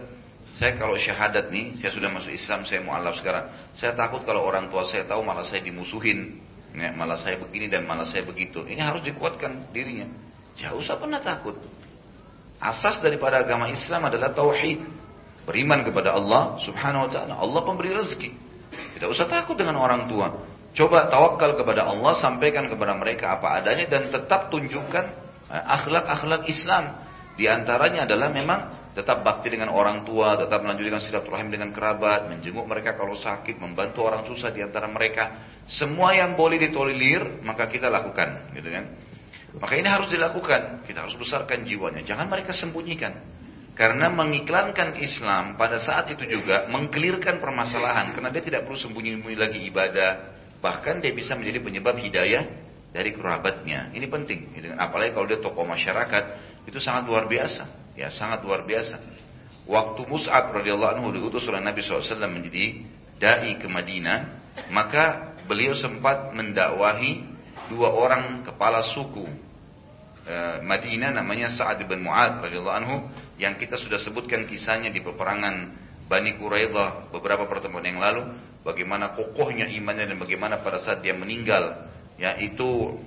saya 0.56 0.80
kalau 0.80 0.96
syahadat 0.96 1.52
nih, 1.52 1.84
saya 1.84 1.92
sudah 1.92 2.10
masuk 2.16 2.32
Islam, 2.32 2.64
saya 2.64 2.80
mualaf 2.80 3.20
sekarang. 3.20 3.52
Saya 3.76 3.92
takut 3.92 4.24
kalau 4.24 4.48
orang 4.48 4.72
tua 4.72 4.88
saya 4.88 5.04
tahu 5.04 5.20
malah 5.20 5.44
saya 5.44 5.60
dimusuhin, 5.60 6.40
ya, 6.72 6.96
malah 6.96 7.20
saya 7.20 7.36
begini 7.44 7.68
dan 7.68 7.84
malah 7.84 8.08
saya 8.08 8.24
begitu. 8.24 8.64
Ini 8.64 8.80
harus 8.80 9.04
dikuatkan 9.04 9.76
dirinya. 9.76 10.08
Jauh 10.56 10.80
usah 10.80 10.96
pernah 10.96 11.20
takut. 11.20 11.60
Asas 12.56 13.04
daripada 13.04 13.44
agama 13.44 13.68
Islam 13.68 14.08
adalah 14.08 14.32
tauhid. 14.32 14.80
Beriman 15.44 15.84
kepada 15.84 16.16
Allah 16.16 16.58
subhanahu 16.64 17.06
wa 17.06 17.12
ta'ala. 17.12 17.34
Allah 17.36 17.62
pemberi 17.68 17.92
rezeki. 17.92 18.32
Tidak 18.96 19.12
usah 19.12 19.28
takut 19.28 19.60
dengan 19.60 19.76
orang 19.76 20.08
tua. 20.08 20.32
Coba 20.72 21.12
tawakal 21.12 21.56
kepada 21.60 21.88
Allah, 21.88 22.16
sampaikan 22.20 22.68
kepada 22.72 22.96
mereka 22.96 23.40
apa 23.40 23.60
adanya 23.60 23.88
dan 23.88 24.12
tetap 24.12 24.52
tunjukkan 24.52 25.06
eh, 25.52 25.64
akhlak-akhlak 25.80 26.48
Islam. 26.48 27.05
Di 27.36 27.52
antaranya 27.52 28.08
adalah 28.08 28.32
memang 28.32 28.92
tetap 28.96 29.20
bakti 29.20 29.52
dengan 29.52 29.68
orang 29.76 30.08
tua, 30.08 30.40
tetap 30.40 30.64
melanjutkan 30.64 31.04
silaturahim 31.04 31.52
dengan 31.52 31.76
kerabat, 31.76 32.32
menjenguk 32.32 32.64
mereka 32.64 32.96
kalau 32.96 33.20
sakit, 33.20 33.60
membantu 33.60 34.08
orang 34.08 34.24
susah 34.24 34.56
di 34.56 34.64
antara 34.64 34.88
mereka. 34.88 35.44
Semua 35.68 36.16
yang 36.16 36.40
boleh 36.40 36.56
ditolerir, 36.56 37.44
maka 37.44 37.68
kita 37.68 37.92
lakukan, 37.92 38.56
gitu 38.56 38.72
kan? 38.72 38.88
Maka 39.60 39.74
ini 39.80 39.88
harus 39.88 40.08
dilakukan. 40.12 40.84
Kita 40.84 41.08
harus 41.08 41.16
besarkan 41.16 41.64
jiwanya. 41.64 42.04
Jangan 42.04 42.28
mereka 42.28 42.52
sembunyikan. 42.52 43.14
Karena 43.76 44.08
mengiklankan 44.08 44.96
Islam 45.04 45.60
pada 45.60 45.80
saat 45.84 46.08
itu 46.12 46.24
juga 46.28 46.68
mengkelirkan 46.72 47.40
permasalahan. 47.40 48.16
Karena 48.16 48.32
dia 48.32 48.44
tidak 48.44 48.68
perlu 48.68 48.80
sembunyi-sembunyi 48.80 49.38
lagi 49.40 49.60
ibadah. 49.68 50.12
Bahkan 50.60 51.04
dia 51.04 51.12
bisa 51.12 51.36
menjadi 51.36 51.60
penyebab 51.64 51.96
hidayah 52.00 52.44
dari 52.92 53.12
kerabatnya. 53.16 53.92
Ini 53.92 54.08
penting. 54.08 54.40
Apalagi 54.80 55.12
kalau 55.16 55.28
dia 55.28 55.40
tokoh 55.40 55.68
masyarakat. 55.68 56.24
Itu 56.66 56.82
sangat 56.82 57.06
luar 57.10 57.30
biasa. 57.30 57.94
Ya 57.96 58.12
sangat 58.12 58.44
luar 58.44 58.66
biasa. 58.68 59.00
Waktu 59.66 60.06
Mus'ab 60.06 60.54
radhiyallahu 60.54 61.00
anhu 61.00 61.08
diutus 61.16 61.46
oleh 61.50 61.62
Nabi 61.64 61.82
SAW 61.82 62.06
menjadi 62.30 62.86
da'i 63.18 63.58
ke 63.58 63.66
Madinah. 63.66 64.46
Maka 64.70 65.36
beliau 65.50 65.74
sempat 65.78 66.34
mendakwahi 66.34 67.26
dua 67.70 67.90
orang 67.94 68.46
kepala 68.46 68.82
suku 68.94 69.26
eh, 70.26 70.58
Madinah 70.62 71.14
namanya 71.14 71.54
Sa'ad 71.54 71.82
bin 71.86 72.06
Mu'ad 72.06 72.46
radhiyallahu 72.46 72.78
anhu 72.82 72.96
yang 73.42 73.58
kita 73.58 73.78
sudah 73.78 73.98
sebutkan 74.02 74.46
kisahnya 74.50 74.90
di 74.94 75.02
peperangan 75.02 75.74
Bani 76.06 76.38
Quraidah 76.38 77.10
beberapa 77.10 77.50
pertemuan 77.50 77.82
yang 77.82 77.98
lalu 77.98 78.30
bagaimana 78.62 79.18
kokohnya 79.18 79.66
imannya 79.70 80.14
dan 80.14 80.18
bagaimana 80.22 80.62
pada 80.62 80.78
saat 80.78 81.02
dia 81.02 81.18
meninggal 81.18 81.90
ya 82.22 82.38
itu 82.38 83.02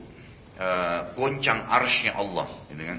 uh, 0.58 1.14
goncang 1.14 1.62
arsnya 1.70 2.18
Allah 2.18 2.50
gitu 2.66 2.82
kan 2.82 2.98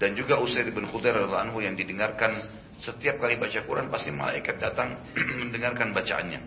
dan 0.00 0.16
juga 0.16 0.40
Usaid 0.40 0.66
bin 0.72 0.88
Khudair 0.88 1.14
radhiyallahu 1.14 1.44
anhu 1.52 1.58
yang 1.60 1.76
didengarkan 1.76 2.40
setiap 2.80 3.20
kali 3.20 3.36
baca 3.36 3.60
Quran 3.62 3.92
pasti 3.92 4.10
malaikat 4.10 4.56
datang 4.56 4.96
mendengarkan 5.44 5.92
bacaannya 5.92 6.40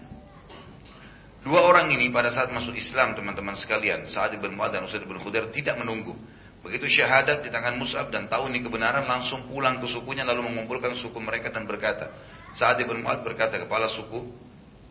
dua 1.45 1.61
orang 1.69 1.93
ini 1.93 2.09
pada 2.09 2.33
saat 2.33 2.49
masuk 2.49 2.73
Islam 2.73 3.13
teman-teman 3.13 3.53
sekalian 3.53 4.09
Sa'ad 4.09 4.33
bin 4.41 4.57
Mu'ad 4.57 4.73
dan 4.73 4.89
Usaid 4.89 5.05
bin 5.05 5.21
Khudair 5.21 5.53
tidak 5.53 5.77
menunggu 5.77 6.17
Begitu 6.63 6.87
syahadat 6.87 7.43
di 7.43 7.51
tangan 7.51 7.75
Mus'ab 7.75 8.07
dan 8.07 8.31
tahu 8.31 8.47
ini 8.47 8.63
kebenaran 8.63 9.03
langsung 9.03 9.51
pulang 9.51 9.83
ke 9.83 9.87
sukunya 9.91 10.23
lalu 10.23 10.47
mengumpulkan 10.47 10.95
suku 10.95 11.19
mereka 11.19 11.51
dan 11.51 11.67
berkata. 11.67 12.07
Saat 12.55 12.79
Ibn 12.79 13.03
Mu'ad 13.03 13.19
berkata 13.27 13.59
kepala 13.59 13.91
suku 13.91 14.31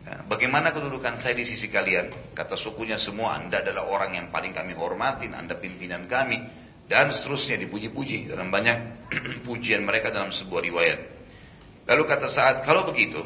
Ya, 0.03 0.19
bagaimana 0.27 0.75
kedudukan 0.75 1.23
saya 1.23 1.31
di 1.31 1.47
sisi 1.47 1.71
kalian? 1.71 2.35
Kata 2.35 2.59
sukunya 2.59 2.99
semua, 2.99 3.39
anda 3.39 3.63
adalah 3.63 3.87
orang 3.87 4.19
yang 4.19 4.27
paling 4.27 4.51
kami 4.51 4.75
hormatin, 4.75 5.31
anda 5.31 5.55
pimpinan 5.55 6.11
kami. 6.11 6.43
Dan 6.87 7.15
seterusnya 7.15 7.57
dipuji-puji 7.63 8.27
dalam 8.27 8.51
banyak 8.51 9.07
pujian 9.47 9.81
mereka 9.87 10.11
dalam 10.11 10.35
sebuah 10.35 10.61
riwayat. 10.61 10.99
Lalu 11.87 12.03
kata 12.07 12.27
saat, 12.31 12.55
kalau 12.63 12.87
begitu, 12.87 13.23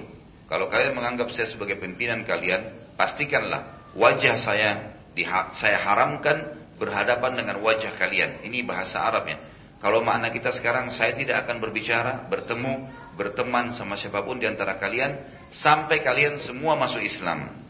kalau 0.50 0.70
kalian 0.70 0.98
menganggap 0.98 1.30
saya 1.34 1.50
sebagai 1.50 1.78
pimpinan 1.78 2.26
kalian, 2.26 2.94
pastikanlah 2.98 3.94
wajah 3.98 4.36
saya 4.42 4.70
saya 5.58 5.82
haramkan 5.82 6.70
berhadapan 6.78 7.42
dengan 7.42 7.58
wajah 7.66 7.98
kalian. 7.98 8.46
Ini 8.46 8.62
bahasa 8.62 9.02
Arabnya. 9.02 9.42
Kalau 9.78 10.02
makna 10.02 10.34
kita 10.34 10.54
sekarang, 10.54 10.90
saya 10.94 11.14
tidak 11.14 11.46
akan 11.46 11.62
berbicara, 11.62 12.26
bertemu, 12.30 12.90
berteman 13.18 13.74
sama 13.74 13.98
siapa 13.98 14.22
pun 14.26 14.38
di 14.38 14.46
antara 14.46 14.78
kalian 14.78 15.18
sampai 15.54 16.02
kalian 16.02 16.42
semua 16.42 16.78
masuk 16.78 17.02
Islam. 17.02 17.62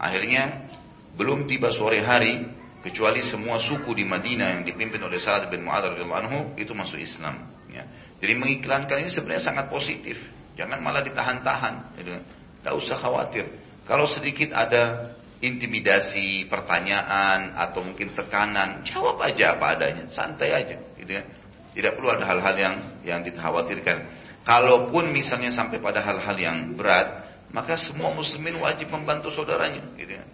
Akhirnya 0.00 0.68
belum 1.16 1.44
tiba 1.44 1.72
sore 1.72 2.00
hari 2.00 2.44
kecuali 2.80 3.20
semua 3.24 3.60
suku 3.60 3.92
di 3.92 4.04
Madinah 4.04 4.58
yang 4.58 4.62
dipimpin 4.64 5.00
oleh 5.04 5.20
Sa'ad 5.20 5.52
bin 5.52 5.64
Mu'adz 5.64 5.92
radhiyallahu 5.94 6.20
anhu 6.26 6.38
itu 6.56 6.72
masuk 6.72 6.96
Islam. 6.96 7.48
Ya. 7.68 7.84
Jadi 8.20 8.34
mengiklankan 8.36 8.96
ini 9.04 9.10
sebenarnya 9.12 9.44
sangat 9.44 9.66
positif. 9.68 10.16
Jangan 10.56 10.80
malah 10.80 11.04
ditahan-tahan. 11.04 11.96
Tidak 11.96 12.74
usah 12.74 12.96
khawatir. 13.00 13.48
Kalau 13.88 14.04
sedikit 14.08 14.52
ada 14.52 15.14
intimidasi, 15.40 16.44
pertanyaan 16.52 17.56
atau 17.56 17.80
mungkin 17.80 18.12
tekanan, 18.12 18.84
jawab 18.84 19.16
aja 19.24 19.56
apa 19.56 19.72
adanya, 19.72 20.04
santai 20.12 20.52
aja, 20.52 20.76
gitu 21.00 21.16
ya. 21.16 21.24
Tidak 21.72 21.96
perlu 21.96 22.12
ada 22.12 22.28
hal-hal 22.28 22.54
yang 22.60 22.74
yang 23.08 23.20
dikhawatirkan. 23.24 24.04
Kalaupun 24.44 25.08
misalnya 25.12 25.52
sampai 25.52 25.80
pada 25.80 26.04
hal-hal 26.04 26.36
yang 26.36 26.76
berat, 26.76 27.24
maka 27.56 27.80
semua 27.80 28.12
muslimin 28.12 28.60
wajib 28.60 28.92
membantu 28.92 29.32
saudaranya, 29.32 29.80
gitu 29.96 30.20
ya. 30.20 30.24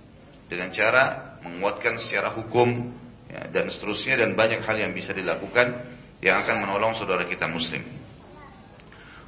Dengan 0.47 0.71
cara 0.71 1.37
menguatkan 1.43 1.99
secara 1.99 2.31
hukum 2.35 2.95
ya, 3.27 3.51
dan 3.51 3.71
seterusnya 3.71 4.19
dan 4.19 4.39
banyak 4.39 4.63
hal 4.63 4.77
yang 4.79 4.95
bisa 4.95 5.11
dilakukan 5.11 5.75
yang 6.23 6.43
akan 6.43 6.63
menolong 6.63 6.95
saudara 6.95 7.27
kita 7.27 7.51
muslim. 7.51 7.83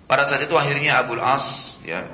Pada 0.08 0.24
saat 0.24 0.40
itu 0.46 0.56
akhirnya 0.56 1.04
Abu 1.04 1.18
As 1.20 1.76
ya 1.84 2.06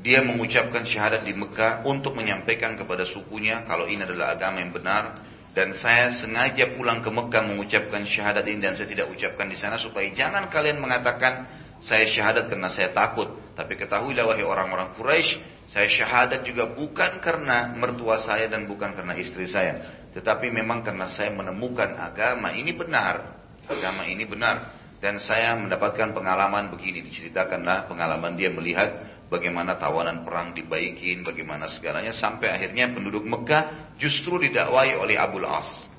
dia 0.00 0.24
mengucapkan 0.24 0.82
syahadat 0.82 1.28
di 1.28 1.36
Mekah 1.36 1.84
untuk 1.84 2.16
menyampaikan 2.16 2.74
kepada 2.74 3.04
sukunya 3.04 3.62
kalau 3.68 3.84
ini 3.84 4.02
adalah 4.02 4.32
agama 4.32 4.64
yang 4.64 4.72
benar 4.72 5.20
dan 5.50 5.76
saya 5.76 6.14
sengaja 6.14 6.72
pulang 6.78 7.02
ke 7.02 7.10
Mekah 7.10 7.42
mengucapkan 7.42 8.06
syahadat 8.06 8.46
ini 8.46 8.64
dan 8.64 8.78
saya 8.78 8.88
tidak 8.88 9.12
ucapkan 9.12 9.50
di 9.50 9.58
sana 9.58 9.76
supaya 9.76 10.08
jangan 10.14 10.48
kalian 10.48 10.78
mengatakan 10.78 11.46
saya 11.80 12.06
syahadat 12.06 12.46
karena 12.46 12.68
saya 12.70 12.92
takut. 12.92 13.28
Tapi 13.56 13.76
ketahuilah 13.76 14.24
wahai 14.30 14.44
orang-orang 14.44 14.94
Quraisy, 14.94 15.40
saya 15.70 15.86
syahadat 15.86 16.42
juga 16.42 16.70
bukan 16.74 17.22
karena 17.22 17.70
mertua 17.74 18.18
saya 18.22 18.50
dan 18.50 18.66
bukan 18.66 18.90
karena 18.94 19.14
istri 19.14 19.46
saya, 19.46 20.06
tetapi 20.10 20.50
memang 20.50 20.82
karena 20.82 21.06
saya 21.10 21.30
menemukan 21.30 21.94
agama 21.94 22.50
ini 22.54 22.74
benar. 22.74 23.38
Agama 23.70 24.02
ini 24.02 24.26
benar 24.26 24.74
dan 25.00 25.16
saya 25.22 25.56
mendapatkan 25.56 26.12
pengalaman 26.12 26.68
begini 26.74 27.00
diceritakanlah 27.06 27.88
pengalaman 27.88 28.36
dia 28.36 28.52
melihat 28.52 29.00
bagaimana 29.32 29.80
tawanan 29.80 30.28
perang 30.28 30.52
dibaikin, 30.52 31.24
bagaimana 31.24 31.72
segalanya 31.72 32.12
sampai 32.12 32.52
akhirnya 32.52 32.92
penduduk 32.92 33.24
Mekah 33.24 33.96
justru 33.96 34.36
didakwai 34.42 34.98
oleh 34.98 35.16
Abul 35.16 35.48
As. 35.48 35.89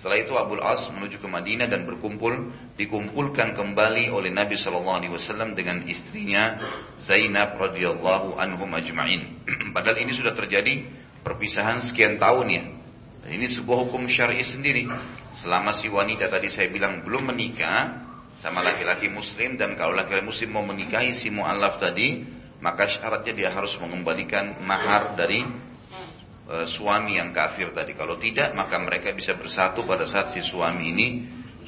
Setelah 0.00 0.16
itu 0.16 0.32
Abul 0.32 0.64
As 0.64 0.88
menuju 0.88 1.20
ke 1.20 1.28
Madinah 1.28 1.68
dan 1.68 1.84
berkumpul, 1.84 2.32
dikumpulkan 2.80 3.52
kembali 3.52 4.08
oleh 4.08 4.32
Nabi 4.32 4.56
Shallallahu 4.56 4.96
Alaihi 4.96 5.12
Wasallam 5.12 5.52
dengan 5.52 5.84
istrinya 5.84 6.56
Zainab 7.04 7.60
radhiyallahu 7.60 8.40
anhum 8.40 8.72
ajma'in. 8.72 9.44
Padahal 9.76 10.00
ini 10.00 10.16
sudah 10.16 10.32
terjadi 10.32 10.88
perpisahan 11.20 11.84
sekian 11.84 12.16
tahun 12.16 12.46
ya. 12.48 12.64
Dan 13.20 13.30
ini 13.36 13.52
sebuah 13.52 13.92
hukum 13.92 14.08
syar'i 14.08 14.40
sendiri. 14.40 14.88
Selama 15.36 15.76
si 15.76 15.92
wanita 15.92 16.32
tadi 16.32 16.48
saya 16.48 16.72
bilang 16.72 17.04
belum 17.04 17.36
menikah 17.36 18.08
sama 18.40 18.64
laki-laki 18.64 19.12
muslim 19.12 19.60
dan 19.60 19.76
kalau 19.76 19.92
laki-laki 19.92 20.24
muslim 20.24 20.48
mau 20.56 20.64
menikahi 20.64 21.12
si 21.20 21.28
mu'alaf 21.28 21.76
tadi 21.76 22.24
maka 22.64 22.88
syaratnya 22.88 23.36
dia 23.36 23.50
harus 23.52 23.76
mengembalikan 23.76 24.64
mahar 24.64 25.12
dari 25.12 25.44
e, 26.50 26.66
suami 26.66 27.22
yang 27.22 27.30
kafir 27.30 27.70
tadi. 27.70 27.94
Kalau 27.94 28.18
tidak, 28.18 28.50
maka 28.58 28.74
mereka 28.82 29.14
bisa 29.14 29.38
bersatu 29.38 29.86
pada 29.86 30.10
saat 30.10 30.34
si 30.34 30.42
suami 30.42 30.90
ini 30.90 31.06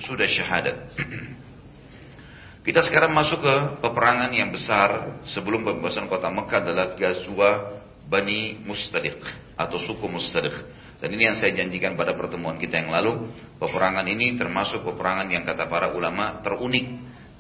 sudah 0.02 0.26
syahadat. 0.26 0.76
Kita 2.66 2.82
sekarang 2.82 3.14
masuk 3.14 3.42
ke 3.42 3.54
peperangan 3.82 4.30
yang 4.34 4.50
besar 4.50 5.22
sebelum 5.26 5.66
pembebasan 5.66 6.06
kota 6.06 6.30
Mekah 6.30 6.58
adalah 6.62 6.86
Gazwa 6.94 7.50
Bani 8.06 8.62
Mustadiq 8.62 9.18
atau 9.58 9.78
suku 9.82 10.06
Mustadiq. 10.06 10.54
Dan 11.02 11.18
ini 11.18 11.26
yang 11.26 11.34
saya 11.34 11.50
janjikan 11.58 11.98
pada 11.98 12.14
pertemuan 12.14 12.62
kita 12.62 12.78
yang 12.78 12.94
lalu. 12.94 13.34
Peperangan 13.58 14.06
ini 14.06 14.38
termasuk 14.38 14.86
peperangan 14.86 15.26
yang 15.26 15.42
kata 15.42 15.66
para 15.66 15.90
ulama 15.90 16.38
terunik 16.46 16.86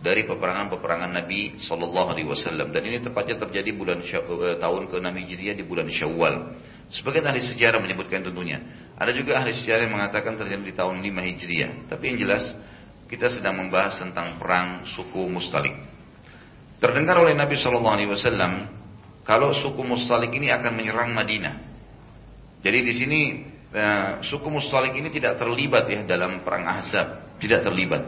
dari 0.02 0.26
peperangan-peperangan 0.26 1.14
Nabi 1.14 1.62
Shallallahu 1.62 2.08
Alaihi 2.10 2.26
Wasallam 2.26 2.74
dan 2.74 2.82
ini 2.82 2.98
tepatnya 2.98 3.38
terjadi 3.38 3.70
bulan 3.70 4.02
eh, 4.02 4.58
tahun 4.58 4.90
ke-6 4.90 5.14
Hijriah 5.14 5.54
di 5.54 5.62
bulan 5.62 5.86
Syawal. 5.86 6.58
Sebagian 6.92 7.24
ahli 7.24 7.40
sejarah 7.40 7.80
menyebutkan 7.80 8.20
tentunya. 8.20 8.60
Ada 9.00 9.16
juga 9.16 9.40
ahli 9.40 9.56
sejarah 9.56 9.88
yang 9.88 9.96
mengatakan 9.96 10.36
terjadi 10.36 10.60
di 10.60 10.74
tahun 10.76 11.00
5 11.00 11.28
Hijriah. 11.32 11.72
Tapi 11.88 12.02
yang 12.12 12.18
jelas 12.28 12.44
kita 13.08 13.32
sedang 13.32 13.56
membahas 13.56 13.96
tentang 13.96 14.36
perang 14.36 14.84
suku 14.92 15.24
Mustalik. 15.26 15.72
Terdengar 16.78 17.16
oleh 17.24 17.32
Nabi 17.32 17.56
Shallallahu 17.56 17.94
Alaihi 17.96 18.10
Wasallam 18.12 18.52
kalau 19.24 19.56
suku 19.56 19.80
Mustalik 19.80 20.36
ini 20.36 20.52
akan 20.52 20.72
menyerang 20.76 21.10
Madinah. 21.16 21.54
Jadi 22.60 22.78
di 22.84 22.92
sini 22.92 23.20
eh, 23.72 24.10
suku 24.22 24.52
Mustalik 24.52 24.92
ini 24.92 25.08
tidak 25.08 25.40
terlibat 25.40 25.88
ya 25.88 26.04
dalam 26.04 26.44
perang 26.44 26.68
Ahzab, 26.68 27.40
tidak 27.40 27.64
terlibat. 27.64 28.02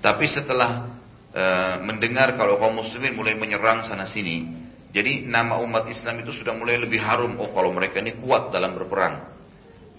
Tapi 0.00 0.24
setelah 0.32 0.96
e, 1.34 1.44
mendengar 1.84 2.34
kalau 2.34 2.58
kaum 2.58 2.80
muslimin 2.80 3.14
mulai 3.14 3.36
menyerang 3.36 3.86
sana 3.86 4.08
sini. 4.08 4.68
Jadi 4.90 5.26
nama 5.26 5.62
umat 5.62 5.86
Islam 5.86 6.22
itu 6.26 6.34
sudah 6.34 6.50
mulai 6.54 6.78
lebih 6.78 6.98
harum. 6.98 7.38
Oh 7.38 7.54
kalau 7.54 7.70
mereka 7.70 8.02
ini 8.02 8.18
kuat 8.18 8.50
dalam 8.50 8.74
berperang. 8.74 9.38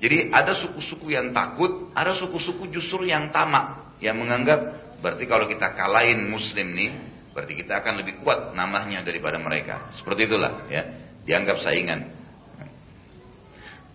Jadi 0.02 0.34
ada 0.34 0.58
suku-suku 0.58 1.14
yang 1.14 1.32
takut, 1.32 1.94
ada 1.96 2.18
suku-suku 2.18 2.68
justru 2.74 3.08
yang 3.08 3.32
tamak. 3.32 3.96
Yang 4.02 4.18
menganggap 4.18 4.60
berarti 5.00 5.24
kalau 5.30 5.46
kita 5.46 5.78
kalahin 5.78 6.28
muslim 6.28 6.74
nih, 6.74 6.92
berarti 7.32 7.54
kita 7.54 7.80
akan 7.80 7.94
lebih 8.02 8.20
kuat 8.26 8.52
namanya 8.58 9.06
daripada 9.06 9.38
mereka. 9.38 9.94
Seperti 9.94 10.28
itulah 10.28 10.68
ya, 10.68 10.84
dianggap 11.24 11.62
saingan. 11.62 12.18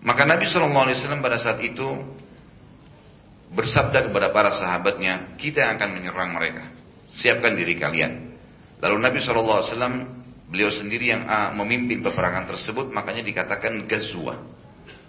Maka 0.01 0.23
Nabi 0.23 0.47
SAW 0.47 1.19
pada 1.19 1.37
saat 1.43 1.59
itu 1.59 1.85
bersabda 3.51 4.07
kepada 4.07 4.31
para 4.31 4.55
sahabatnya, 4.55 5.35
kita 5.35 5.59
yang 5.59 5.75
akan 5.75 5.89
menyerang 5.91 6.31
mereka 6.31 6.77
siapkan 7.17 7.57
diri 7.57 7.75
kalian. 7.75 8.37
Lalu 8.83 8.97
Nabi 9.01 9.17
SAW 9.19 9.65
beliau 10.47 10.71
sendiri 10.71 11.11
yang 11.11 11.27
uh, 11.27 11.51
memimpin 11.53 11.99
peperangan 11.99 12.47
tersebut 12.47 12.89
makanya 12.91 13.23
dikatakan 13.23 13.83
gazwa. 13.85 14.57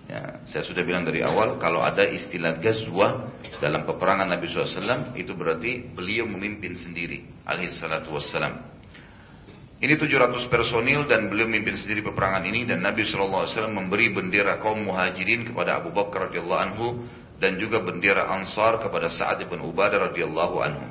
Ya, 0.08 0.40
saya 0.48 0.64
sudah 0.64 0.82
bilang 0.88 1.04
dari 1.04 1.20
awal 1.20 1.60
kalau 1.60 1.84
ada 1.84 2.00
istilah 2.08 2.56
gazwa 2.58 3.28
dalam 3.60 3.84
peperangan 3.84 4.24
Nabi 4.24 4.48
SAW 4.48 5.12
itu 5.20 5.36
berarti 5.36 5.84
beliau 5.92 6.24
memimpin 6.24 6.80
sendiri 6.80 7.28
alaihi 7.44 7.76
salatu 7.76 8.16
wassalam. 8.16 8.78
Ini 9.78 9.94
700 9.94 10.50
personil 10.50 11.06
dan 11.06 11.30
beliau 11.30 11.46
memimpin 11.46 11.78
sendiri 11.78 12.02
peperangan 12.02 12.42
ini 12.42 12.66
dan 12.66 12.82
Nabi 12.82 13.06
SAW 13.06 13.46
memberi 13.70 14.10
bendera 14.10 14.58
kaum 14.58 14.82
muhajirin 14.82 15.46
kepada 15.46 15.78
Abu 15.78 15.94
Bakar 15.94 16.32
radhiyallahu 16.32 16.62
anhu 16.72 16.86
dan 17.38 17.54
juga 17.62 17.78
bendera 17.86 18.26
Ansar 18.34 18.82
kepada 18.82 19.06
Sa'ad 19.06 19.38
bin 19.46 19.62
Ubadah 19.62 20.10
radhiyallahu 20.10 20.56
anhu. 20.58 20.86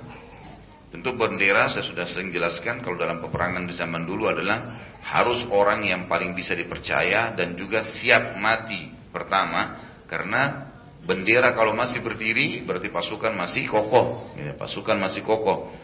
Tentu 0.87 1.19
bendera 1.19 1.67
saya 1.67 1.83
sudah 1.83 2.07
sering 2.07 2.31
jelaskan 2.31 2.79
kalau 2.79 2.95
dalam 2.95 3.19
peperangan 3.19 3.67
di 3.67 3.75
zaman 3.75 4.07
dulu 4.07 4.31
adalah 4.31 4.71
harus 5.03 5.43
orang 5.51 5.83
yang 5.83 6.07
paling 6.07 6.31
bisa 6.31 6.55
dipercaya 6.55 7.35
dan 7.35 7.59
juga 7.59 7.83
siap 7.83 8.39
mati 8.39 8.87
pertama 9.11 9.83
karena 10.07 10.71
bendera 11.03 11.51
kalau 11.51 11.75
masih 11.75 11.99
berdiri 11.99 12.63
berarti 12.63 12.87
pasukan 12.87 13.35
masih 13.35 13.67
kokoh, 13.67 14.31
ya, 14.39 14.55
pasukan 14.55 14.95
masih 14.95 15.27
kokoh. 15.27 15.75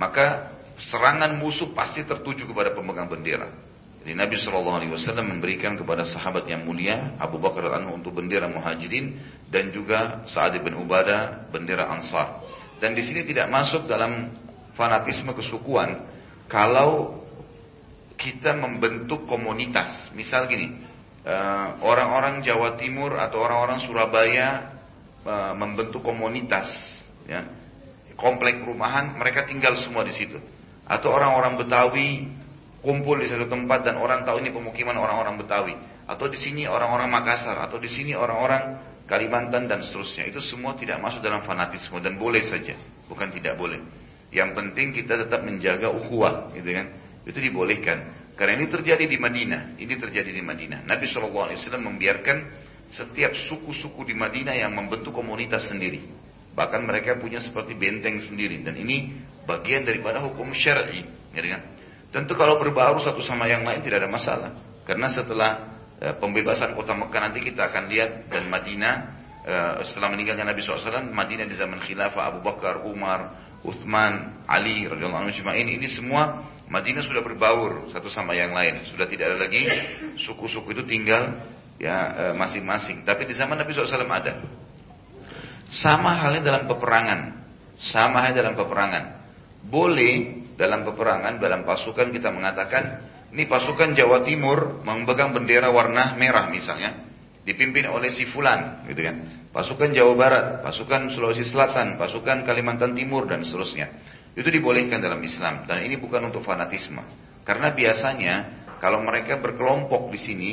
Maka 0.00 0.56
serangan 0.80 1.36
musuh 1.36 1.72
pasti 1.76 2.04
tertuju 2.08 2.48
kepada 2.48 2.72
pemegang 2.72 3.08
bendera. 3.08 3.52
Jadi 4.00 4.14
Nabi 4.14 4.40
Shallallahu 4.40 4.78
Alaihi 4.78 4.92
Wasallam 4.94 5.36
memberikan 5.36 5.74
kepada 5.74 6.06
sahabat 6.06 6.46
yang 6.48 6.64
mulia 6.64 7.18
Abu 7.20 7.36
Bakar 7.42 7.76
anhu 7.76 7.98
untuk 7.98 8.16
bendera 8.16 8.46
muhajirin 8.46 9.20
dan 9.50 9.74
juga 9.74 10.24
Sa'ad 10.30 10.56
bin 10.64 10.78
Ubadah 10.78 11.50
bendera 11.50 11.90
Ansar. 11.92 12.40
Dan 12.78 12.94
di 12.94 13.02
sini 13.02 13.26
tidak 13.26 13.50
masuk 13.50 13.90
dalam 13.90 14.30
fanatisme 14.78 15.34
kesukuan 15.34 16.06
kalau 16.46 17.22
kita 18.18 18.54
membentuk 18.54 19.26
komunitas. 19.26 20.10
Misal 20.14 20.50
gini, 20.50 20.74
eh, 21.22 21.68
orang-orang 21.82 22.42
Jawa 22.42 22.78
Timur 22.78 23.18
atau 23.18 23.42
orang-orang 23.42 23.78
Surabaya 23.82 24.78
eh, 25.22 25.52
membentuk 25.54 26.02
komunitas, 26.06 26.70
ya, 27.26 27.44
komplek 28.14 28.62
perumahan, 28.62 29.14
mereka 29.18 29.46
tinggal 29.46 29.74
semua 29.78 30.06
di 30.06 30.14
situ. 30.14 30.38
Atau 30.88 31.12
orang-orang 31.12 31.60
Betawi 31.60 32.08
kumpul 32.78 33.18
di 33.18 33.26
satu 33.26 33.50
tempat 33.50 33.82
dan 33.82 33.98
orang 33.98 34.22
tahu 34.22 34.38
ini 34.38 34.54
pemukiman 34.54 34.94
orang-orang 34.94 35.34
Betawi 35.42 35.74
atau 36.06 36.30
di 36.30 36.38
sini 36.38 36.64
orang-orang 36.64 37.10
Makassar 37.10 37.58
atau 37.58 37.76
di 37.76 37.90
sini 37.90 38.14
orang-orang 38.14 38.78
Kalimantan 39.08 39.64
dan 39.66 39.80
seterusnya. 39.80 40.28
Itu 40.28 40.44
semua 40.44 40.76
tidak 40.76 41.00
masuk 41.00 41.24
dalam 41.24 41.40
fanatisme 41.48 41.96
dan 42.04 42.20
boleh 42.20 42.44
saja. 42.44 42.76
Bukan 43.08 43.32
tidak 43.32 43.56
boleh. 43.56 43.80
Yang 44.28 44.52
penting 44.52 44.92
kita 44.92 45.16
tetap 45.24 45.40
menjaga 45.40 45.88
ukhuwah 45.88 46.52
gitu 46.52 46.68
kan? 46.76 46.92
Itu 47.24 47.40
dibolehkan. 47.40 48.28
Karena 48.36 48.60
ini 48.60 48.68
terjadi 48.68 49.08
di 49.08 49.16
Madinah. 49.16 49.80
Ini 49.80 49.94
terjadi 49.96 50.28
di 50.28 50.44
Madinah. 50.44 50.84
Nabi 50.84 51.08
SAW 51.08 51.56
membiarkan 51.80 52.36
setiap 52.92 53.32
suku-suku 53.48 54.04
di 54.04 54.12
Madinah 54.12 54.54
yang 54.60 54.76
membentuk 54.76 55.16
komunitas 55.16 55.72
sendiri. 55.72 56.04
Bahkan 56.52 56.84
mereka 56.84 57.16
punya 57.16 57.40
seperti 57.40 57.72
benteng 57.72 58.20
sendiri. 58.20 58.60
Dan 58.60 58.76
ini 58.76 59.24
bagian 59.48 59.88
daripada 59.88 60.20
hukum 60.20 60.52
syar'i 60.52 61.08
gitu 61.32 61.48
kan? 61.48 61.62
Tentu 62.12 62.36
kalau 62.36 62.60
berbaru 62.60 63.00
satu 63.00 63.24
sama 63.24 63.48
yang 63.48 63.64
lain 63.64 63.80
tidak 63.80 64.04
ada 64.04 64.10
masalah. 64.12 64.52
Karena 64.84 65.08
setelah 65.12 65.77
pembebasan 65.98 66.78
kota 66.78 66.94
Mekah 66.94 67.20
nanti 67.30 67.42
kita 67.42 67.74
akan 67.74 67.90
lihat 67.90 68.30
dan 68.30 68.46
Madinah 68.46 68.94
e, 69.42 69.54
setelah 69.90 70.14
meninggalnya 70.14 70.46
Nabi 70.46 70.62
SAW, 70.62 71.10
Madinah 71.10 71.50
di 71.50 71.58
zaman 71.58 71.82
khilafah 71.82 72.30
Abu 72.30 72.40
Bakar, 72.46 72.86
Umar, 72.86 73.34
Uthman, 73.66 74.46
Ali 74.46 74.86
radhiyallahu 74.86 75.26
anhu 75.26 75.34
ini 75.58 75.82
ini 75.82 75.88
semua 75.90 76.46
Madinah 76.68 77.02
sudah 77.02 77.24
berbaur 77.24 77.90
satu 77.90 78.12
sama 78.12 78.36
yang 78.36 78.52
lain. 78.52 78.84
Sudah 78.92 79.08
tidak 79.08 79.34
ada 79.34 79.38
lagi 79.48 79.66
suku-suku 80.20 80.76
itu 80.76 80.84
tinggal 80.84 81.40
ya 81.80 81.96
e, 82.12 82.24
masing-masing. 82.36 83.08
Tapi 83.08 83.24
di 83.24 83.34
zaman 83.34 83.56
Nabi 83.56 83.72
SAW 83.72 84.04
ada. 84.04 84.44
Sama 85.72 86.14
halnya 86.14 86.44
dalam 86.44 86.62
peperangan. 86.68 87.20
Sama 87.80 88.20
halnya 88.20 88.44
dalam 88.44 88.54
peperangan. 88.54 89.04
Boleh 89.64 90.44
dalam 90.60 90.84
peperangan, 90.84 91.40
dalam 91.40 91.64
pasukan 91.64 92.12
kita 92.12 92.28
mengatakan, 92.28 93.07
ini 93.28 93.44
pasukan 93.44 93.92
Jawa 93.92 94.24
Timur 94.24 94.80
memegang 94.84 95.36
bendera 95.36 95.68
warna 95.68 96.16
merah 96.16 96.48
misalnya, 96.48 97.04
dipimpin 97.44 97.84
oleh 97.88 98.08
si 98.12 98.24
Fulan, 98.28 98.88
gitu 98.88 99.04
kan. 99.04 99.48
Pasukan 99.52 99.92
Jawa 99.92 100.12
Barat, 100.16 100.44
pasukan 100.64 101.12
Sulawesi 101.12 101.44
Selatan, 101.44 102.00
pasukan 102.00 102.44
Kalimantan 102.44 102.96
Timur 102.96 103.28
dan 103.28 103.44
seterusnya. 103.44 103.92
Itu 104.32 104.48
dibolehkan 104.48 105.02
dalam 105.02 105.20
Islam 105.20 105.68
dan 105.68 105.84
ini 105.84 106.00
bukan 106.00 106.28
untuk 106.28 106.44
fanatisme. 106.44 107.00
Karena 107.44 107.72
biasanya 107.72 108.34
kalau 108.78 109.02
mereka 109.02 109.40
berkelompok 109.40 110.12
di 110.14 110.20
sini, 110.20 110.52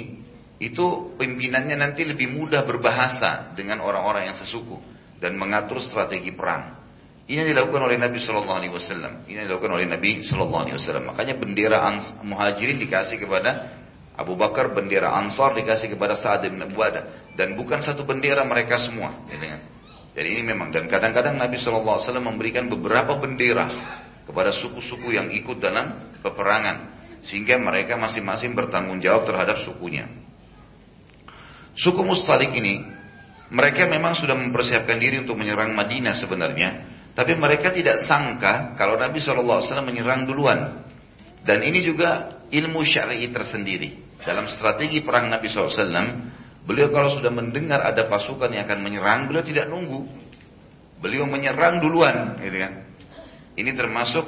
itu 0.59 1.15
pimpinannya 1.19 1.75
nanti 1.75 2.07
lebih 2.07 2.31
mudah 2.31 2.63
berbahasa 2.63 3.51
dengan 3.53 3.83
orang-orang 3.83 4.31
yang 4.31 4.37
sesuku 4.39 4.79
dan 5.19 5.35
mengatur 5.35 5.83
strategi 5.83 6.31
perang. 6.31 6.74
Ini 7.25 7.41
yang 7.41 7.49
dilakukan 7.57 7.81
oleh 7.89 7.97
Nabi 7.97 8.21
Shallallahu 8.21 8.57
Alaihi 8.61 8.73
Wasallam. 8.77 9.25
Ini 9.25 9.41
yang 9.41 9.47
dilakukan 9.49 9.73
oleh 9.73 9.89
Nabi 9.89 10.21
Shallallahu 10.21 10.61
Alaihi 10.61 10.77
Wasallam. 10.77 11.09
Makanya 11.09 11.33
bendera 11.41 11.81
muhajirin 12.21 12.77
dikasih 12.77 13.17
kepada 13.17 13.81
Abu 14.13 14.37
Bakar, 14.37 14.77
bendera 14.77 15.09
Ansar 15.09 15.57
dikasih 15.57 15.97
kepada 15.97 16.21
Sa'ad 16.21 16.45
bin 16.45 16.61
Ubadah. 16.61 17.33
Dan 17.33 17.57
bukan 17.57 17.81
satu 17.81 18.05
bendera 18.05 18.45
mereka 18.45 18.77
semua. 18.77 19.25
Gitu 19.25 19.41
kan? 19.41 19.61
Jadi 20.13 20.27
ini 20.37 20.53
memang. 20.53 20.69
Dan 20.69 20.85
kadang-kadang 20.85 21.33
Nabi 21.33 21.57
Shallallahu 21.57 21.97
Alaihi 21.97 22.05
Wasallam 22.05 22.27
memberikan 22.29 22.69
beberapa 22.69 23.17
bendera 23.17 23.73
kepada 24.29 24.53
suku-suku 24.53 25.17
yang 25.17 25.33
ikut 25.33 25.57
dalam 25.57 26.21
peperangan. 26.21 26.93
Sehingga 27.25 27.57
mereka 27.57 27.97
masing-masing 27.97 28.53
bertanggung 28.53 29.01
jawab 29.01 29.25
terhadap 29.25 29.65
sukunya. 29.65 30.05
Suku 31.73 32.05
Mustalik 32.05 32.53
ini, 32.53 32.85
mereka 33.49 33.89
memang 33.89 34.13
sudah 34.13 34.37
mempersiapkan 34.37 35.01
diri 35.01 35.25
untuk 35.25 35.41
menyerang 35.41 35.73
Madinah 35.73 36.13
sebenarnya. 36.13 36.84
Tapi 37.15 37.33
mereka 37.39 37.71
tidak 37.71 38.03
sangka 38.03 38.75
kalau 38.75 38.99
Nabi 38.99 39.23
SAW 39.23 39.63
menyerang 39.87 40.27
duluan. 40.27 40.83
Dan 41.47 41.63
ini 41.63 41.79
juga 41.79 42.43
ilmu 42.51 42.83
syar'i 42.83 43.31
tersendiri. 43.31 44.19
Dalam 44.19 44.51
strategi 44.51 44.99
perang 44.99 45.31
Nabi 45.31 45.47
SAW, 45.47 45.79
beliau 46.67 46.91
kalau 46.91 47.13
sudah 47.15 47.31
mendengar 47.31 47.79
ada 47.87 48.09
pasukan 48.11 48.51
yang 48.51 48.67
akan 48.67 48.79
menyerang, 48.83 49.31
beliau 49.31 49.45
tidak 49.47 49.71
nunggu. 49.71 50.09
Beliau 50.99 51.23
menyerang 51.29 51.79
duluan, 51.79 52.35
gitu 52.43 52.57
kan. 52.59 52.73
Ini 53.55 53.71
termasuk 53.77 54.25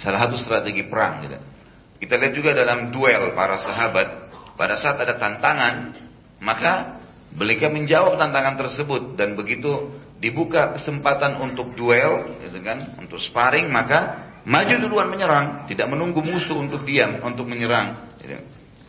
salah 0.00 0.24
satu 0.24 0.40
strategi 0.40 0.88
perang. 0.88 1.26
Gitu. 1.26 1.38
Kita 2.06 2.16
lihat 2.16 2.32
juga 2.32 2.50
dalam 2.56 2.88
duel 2.88 3.36
para 3.36 3.60
sahabat, 3.60 4.32
pada 4.56 4.80
saat 4.80 4.96
ada 4.96 5.20
tantangan, 5.20 5.92
maka 6.40 7.02
beliau 7.36 7.68
menjawab 7.68 8.16
tantangan 8.16 8.56
tersebut 8.56 9.20
dan 9.20 9.36
begitu 9.36 9.92
dibuka 10.20 10.76
kesempatan 10.76 11.40
untuk 11.40 11.72
duel, 11.72 12.38
gitu 12.44 12.60
kan, 12.60 12.94
untuk 13.00 13.18
sparring, 13.18 13.72
maka 13.72 14.30
maju 14.44 14.74
duluan 14.76 15.08
menyerang, 15.08 15.64
tidak 15.66 15.88
menunggu 15.88 16.20
musuh 16.20 16.60
untuk 16.60 16.84
diam, 16.84 17.24
untuk 17.24 17.48
menyerang. 17.48 18.14
Gitu. 18.20 18.36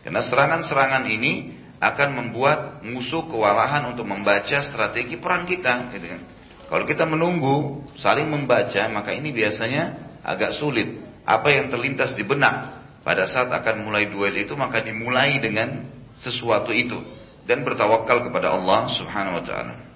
Karena 0.04 0.20
serangan-serangan 0.20 1.08
ini 1.08 1.56
akan 1.82 2.08
membuat 2.14 2.84
musuh 2.84 3.26
kewalahan 3.26 3.90
untuk 3.90 4.06
membaca 4.06 4.60
strategi 4.62 5.18
perang 5.18 5.48
kita. 5.48 5.90
Gitu 5.96 6.06
kan. 6.06 6.20
Kalau 6.68 6.84
kita 6.84 7.04
menunggu, 7.08 7.84
saling 7.98 8.28
membaca, 8.28 8.86
maka 8.92 9.10
ini 9.16 9.32
biasanya 9.32 10.16
agak 10.22 10.56
sulit. 10.56 11.00
Apa 11.24 11.48
yang 11.54 11.72
terlintas 11.72 12.14
di 12.14 12.24
benak 12.24 12.84
pada 13.02 13.26
saat 13.26 13.50
akan 13.50 13.88
mulai 13.88 14.08
duel 14.08 14.36
itu, 14.36 14.52
maka 14.54 14.84
dimulai 14.84 15.40
dengan 15.42 15.90
sesuatu 16.22 16.70
itu 16.70 17.02
dan 17.44 17.66
bertawakal 17.66 18.22
kepada 18.30 18.54
Allah 18.54 18.86
Subhanahu 18.94 19.42
wa 19.42 19.44
taala. 19.44 19.91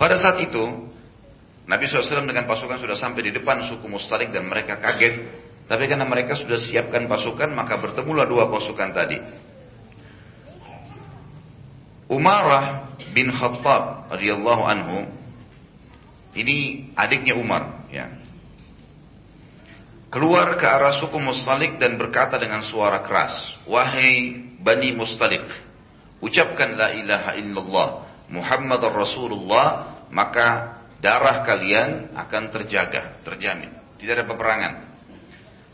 Pada 0.00 0.16
saat 0.16 0.40
itu, 0.40 0.64
Nabi 1.68 1.84
SAW 1.84 2.24
dengan 2.24 2.48
pasukan 2.48 2.80
sudah 2.80 2.96
sampai 2.96 3.28
di 3.28 3.36
depan 3.36 3.68
suku 3.68 3.84
Mustalik 3.84 4.32
dan 4.32 4.48
mereka 4.48 4.80
kaget. 4.80 5.28
Tapi 5.68 5.84
karena 5.84 6.08
mereka 6.08 6.32
sudah 6.40 6.56
siapkan 6.56 7.04
pasukan, 7.04 7.52
maka 7.52 7.76
bertemulah 7.76 8.24
dua 8.24 8.48
pasukan 8.48 8.96
tadi. 8.96 9.20
Umarah 12.10 12.96
bin 13.12 13.30
Khattab 13.30 14.10
radhiyallahu 14.10 14.62
anhu 14.66 15.06
ini 16.34 16.90
adiknya 16.96 17.38
Umar 17.38 17.86
ya. 17.92 18.10
Keluar 20.10 20.58
ke 20.58 20.66
arah 20.66 20.98
suku 20.98 21.22
Mustalik 21.22 21.78
dan 21.78 21.94
berkata 21.94 22.34
dengan 22.34 22.66
suara 22.66 22.98
keras, 23.06 23.30
"Wahai 23.62 24.42
Bani 24.58 24.90
Mustalik, 24.90 25.46
ucapkan 26.18 26.74
la 26.74 26.98
ilaha 26.98 27.38
illallah 27.38 28.09
Muhammad 28.30 28.80
Rasulullah, 28.94 30.00
maka 30.14 30.78
darah 31.02 31.42
kalian 31.42 32.14
akan 32.14 32.42
terjaga, 32.54 33.20
terjamin. 33.26 33.74
Tidak 33.98 34.12
ada 34.14 34.26
peperangan. 34.26 34.72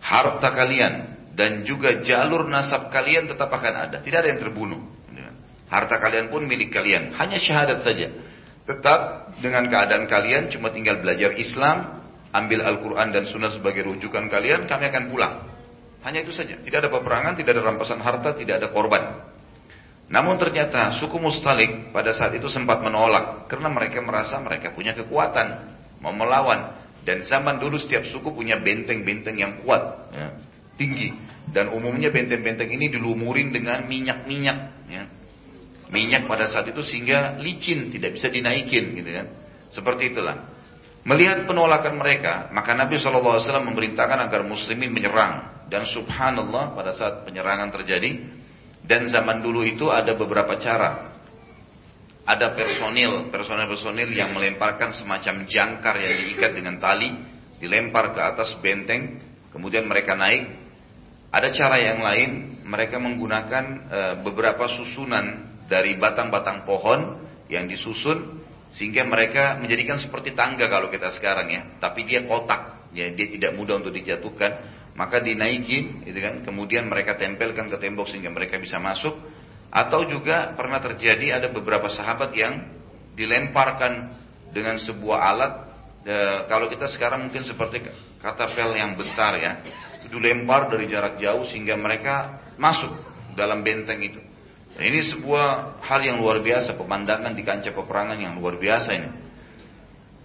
Harta 0.01 0.49
kalian 0.57 0.95
dan 1.37 1.63
juga 1.69 2.01
jalur 2.01 2.49
nasab 2.49 2.89
kalian 2.89 3.29
tetap 3.29 3.53
akan 3.53 3.75
ada. 3.91 3.97
Tidak 4.01 4.19
ada 4.19 4.29
yang 4.33 4.41
terbunuh. 4.41 4.97
Harta 5.67 5.99
kalian 5.99 6.31
pun 6.31 6.47
milik 6.47 6.71
kalian. 6.71 7.13
Hanya 7.19 7.43
syahadat 7.43 7.83
saja. 7.83 8.09
Tetap 8.67 9.31
dengan 9.43 9.67
keadaan 9.67 10.07
kalian 10.11 10.51
cuma 10.51 10.71
tinggal 10.71 10.99
belajar 11.03 11.35
Islam, 11.39 12.03
ambil 12.35 12.63
Al-Quran 12.63 13.15
dan 13.15 13.27
Sunnah 13.31 13.51
sebagai 13.51 13.87
rujukan 13.87 14.27
kalian, 14.31 14.67
kami 14.67 14.91
akan 14.91 15.11
pulang. 15.11 15.35
Hanya 16.07 16.23
itu 16.23 16.31
saja. 16.35 16.59
Tidak 16.63 16.79
ada 16.79 16.91
peperangan, 16.91 17.35
tidak 17.35 17.59
ada 17.59 17.63
rampasan 17.67 17.99
harta, 17.99 18.35
tidak 18.39 18.63
ada 18.63 18.69
korban. 18.71 19.03
Namun 20.07 20.39
ternyata 20.39 20.95
suku 21.03 21.19
Mustalik 21.19 21.91
pada 21.91 22.15
saat 22.15 22.31
itu 22.39 22.47
sempat 22.47 22.79
menolak 22.79 23.51
karena 23.51 23.67
mereka 23.67 23.99
merasa 23.99 24.39
mereka 24.39 24.71
punya 24.71 24.95
kekuatan 24.95 25.47
mau 25.99 26.15
melawan. 26.15 26.79
Dan 27.03 27.23
zaman 27.23 27.63
dulu 27.63 27.79
setiap 27.79 28.03
suku 28.07 28.35
punya 28.35 28.59
benteng-benteng 28.59 29.39
yang 29.39 29.63
kuat 29.63 30.11
ya, 30.11 30.27
tinggi. 30.79 31.15
Dan 31.51 31.71
umumnya 31.71 32.11
benteng-benteng 32.11 32.71
ini 32.71 32.91
dilumurin 32.91 33.55
dengan 33.55 33.87
minyak-minyak 33.87 34.59
ya. 34.91 35.05
minyak 35.87 36.27
pada 36.27 36.51
saat 36.51 36.67
itu 36.67 36.83
sehingga 36.83 37.39
licin 37.39 37.95
tidak 37.95 38.19
bisa 38.19 38.27
dinaikin 38.31 38.95
gitu 38.95 39.11
kan. 39.11 39.27
Seperti 39.71 40.15
itulah. 40.15 40.55
Melihat 41.07 41.47
penolakan 41.47 41.99
mereka 41.99 42.51
maka 42.51 42.75
Nabi 42.75 42.99
SAW 42.99 43.39
memerintahkan 43.43 44.19
agar 44.27 44.43
muslimin 44.47 44.91
menyerang. 44.91 45.67
Dan 45.67 45.87
subhanallah 45.87 46.79
pada 46.79 46.95
saat 46.95 47.27
penyerangan 47.27 47.75
terjadi 47.75 48.23
dan 48.87 49.11
zaman 49.11 49.43
dulu 49.43 49.67
itu 49.67 49.91
ada 49.91 50.15
beberapa 50.15 50.57
cara. 50.63 51.19
Ada 52.27 52.59
personil, 52.59 53.31
personil-personil 53.31 54.11
yang 54.11 54.35
melemparkan 54.35 54.91
semacam 54.95 55.47
jangkar 55.47 55.95
yang 55.99 56.15
diikat 56.27 56.59
dengan 56.59 56.83
tali, 56.83 57.15
dilempar 57.63 58.15
ke 58.15 58.21
atas 58.23 58.59
benteng, 58.59 59.23
kemudian 59.55 59.87
mereka 59.87 60.19
naik. 60.19 60.67
Ada 61.31 61.55
cara 61.55 61.77
yang 61.79 62.03
lain, 62.03 62.31
mereka 62.67 62.99
menggunakan 62.99 63.65
e, 63.87 64.01
beberapa 64.27 64.67
susunan 64.67 65.55
dari 65.71 65.95
batang-batang 65.99 66.67
pohon 66.67 67.23
yang 67.47 67.71
disusun 67.71 68.43
sehingga 68.75 69.07
mereka 69.07 69.59
menjadikan 69.59 69.99
seperti 69.99 70.35
tangga 70.35 70.67
kalau 70.67 70.91
kita 70.91 71.15
sekarang 71.15 71.47
ya, 71.51 71.63
tapi 71.79 72.07
dia 72.11 72.27
kotak, 72.27 72.91
ya 72.91 73.07
dia 73.15 73.27
tidak 73.31 73.55
mudah 73.55 73.79
untuk 73.79 73.95
dijatuhkan 73.95 74.76
maka 74.97 75.21
dinaikin 75.21 76.03
gitu 76.09 76.19
kan 76.19 76.43
kemudian 76.43 76.89
mereka 76.89 77.15
tempelkan 77.21 77.69
ke 77.69 77.77
tembok 77.77 78.09
sehingga 78.09 78.33
mereka 78.33 78.57
bisa 78.57 78.81
masuk 78.81 79.13
atau 79.69 80.09
juga 80.09 80.57
pernah 80.57 80.81
terjadi 80.81 81.37
ada 81.37 81.49
beberapa 81.53 81.93
sahabat 81.93 82.33
yang 82.33 82.77
dilemparkan 83.17 84.13
dengan 84.53 84.81
sebuah 84.81 85.19
alat 85.21 85.53
e, 86.05 86.17
kalau 86.49 86.73
kita 86.73 86.89
sekarang 86.89 87.29
mungkin 87.29 87.45
seperti 87.45 87.85
katapel 88.21 88.77
yang 88.77 88.95
besar 88.95 89.37
ya. 89.37 89.53
Itu 90.05 90.23
lempar 90.23 90.71
dari 90.71 90.87
jarak 90.87 91.19
jauh 91.19 91.45
sehingga 91.51 91.75
mereka 91.75 92.41
masuk 92.57 92.93
dalam 93.35 93.61
benteng 93.61 94.01
itu. 94.01 94.21
Dan 94.77 94.93
ini 94.93 95.01
sebuah 95.09 95.81
hal 95.81 96.01
yang 96.05 96.21
luar 96.21 96.45
biasa, 96.45 96.77
pemandangan 96.77 97.33
di 97.33 97.43
kancah 97.43 97.73
peperangan 97.73 98.21
yang 98.21 98.37
luar 98.37 98.61
biasa 98.61 98.91
ini. 98.93 99.09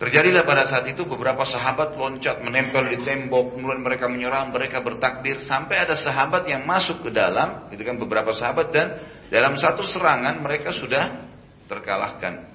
Terjadilah 0.01 0.41
pada 0.41 0.65
saat 0.65 0.89
itu 0.89 1.05
beberapa 1.05 1.45
sahabat 1.45 1.93
loncat 1.93 2.41
menempel 2.41 2.89
di 2.89 3.05
tembok, 3.05 3.53
kemudian 3.53 3.85
mereka 3.85 4.09
menyerang, 4.09 4.49
mereka 4.49 4.81
bertakbir 4.81 5.45
sampai 5.45 5.77
ada 5.77 5.93
sahabat 5.93 6.49
yang 6.49 6.65
masuk 6.65 7.05
ke 7.05 7.13
dalam, 7.13 7.69
itu 7.69 7.85
kan 7.85 8.01
beberapa 8.01 8.33
sahabat 8.33 8.73
dan 8.73 8.97
dalam 9.29 9.53
satu 9.53 9.85
serangan 9.85 10.41
mereka 10.41 10.73
sudah 10.73 11.21
terkalahkan. 11.69 12.49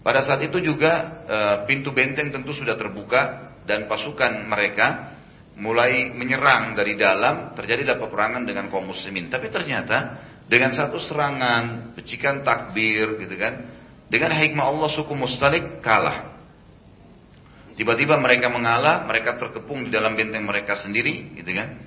Pada 0.00 0.24
saat 0.24 0.40
itu 0.48 0.64
juga 0.64 1.20
e, 1.28 1.38
pintu 1.68 1.92
benteng 1.92 2.32
tentu 2.32 2.56
sudah 2.56 2.72
terbuka 2.80 3.52
dan 3.68 3.84
pasukan 3.84 4.48
mereka 4.48 5.12
mulai 5.60 6.08
menyerang 6.16 6.72
dari 6.72 6.96
dalam, 6.96 7.52
terjadilah 7.52 8.00
peperangan 8.00 8.48
dengan 8.48 8.72
kaum 8.72 8.88
muslimin. 8.88 9.28
Tapi 9.28 9.52
ternyata 9.52 10.24
dengan 10.48 10.72
satu 10.72 10.96
serangan, 10.96 11.92
pecikan 12.00 12.40
takbir 12.40 13.20
gitu 13.20 13.36
kan, 13.36 13.76
dengan 14.08 14.32
hikmah 14.32 14.72
Allah 14.72 14.88
suku 14.88 15.12
Mustalik 15.12 15.84
kalah. 15.84 16.37
Tiba-tiba 17.78 18.18
mereka 18.18 18.50
mengalah, 18.50 19.06
mereka 19.06 19.38
terkepung 19.38 19.86
di 19.86 19.90
dalam 19.94 20.18
benteng 20.18 20.42
mereka 20.42 20.82
sendiri, 20.82 21.38
gitu 21.38 21.54
kan. 21.54 21.78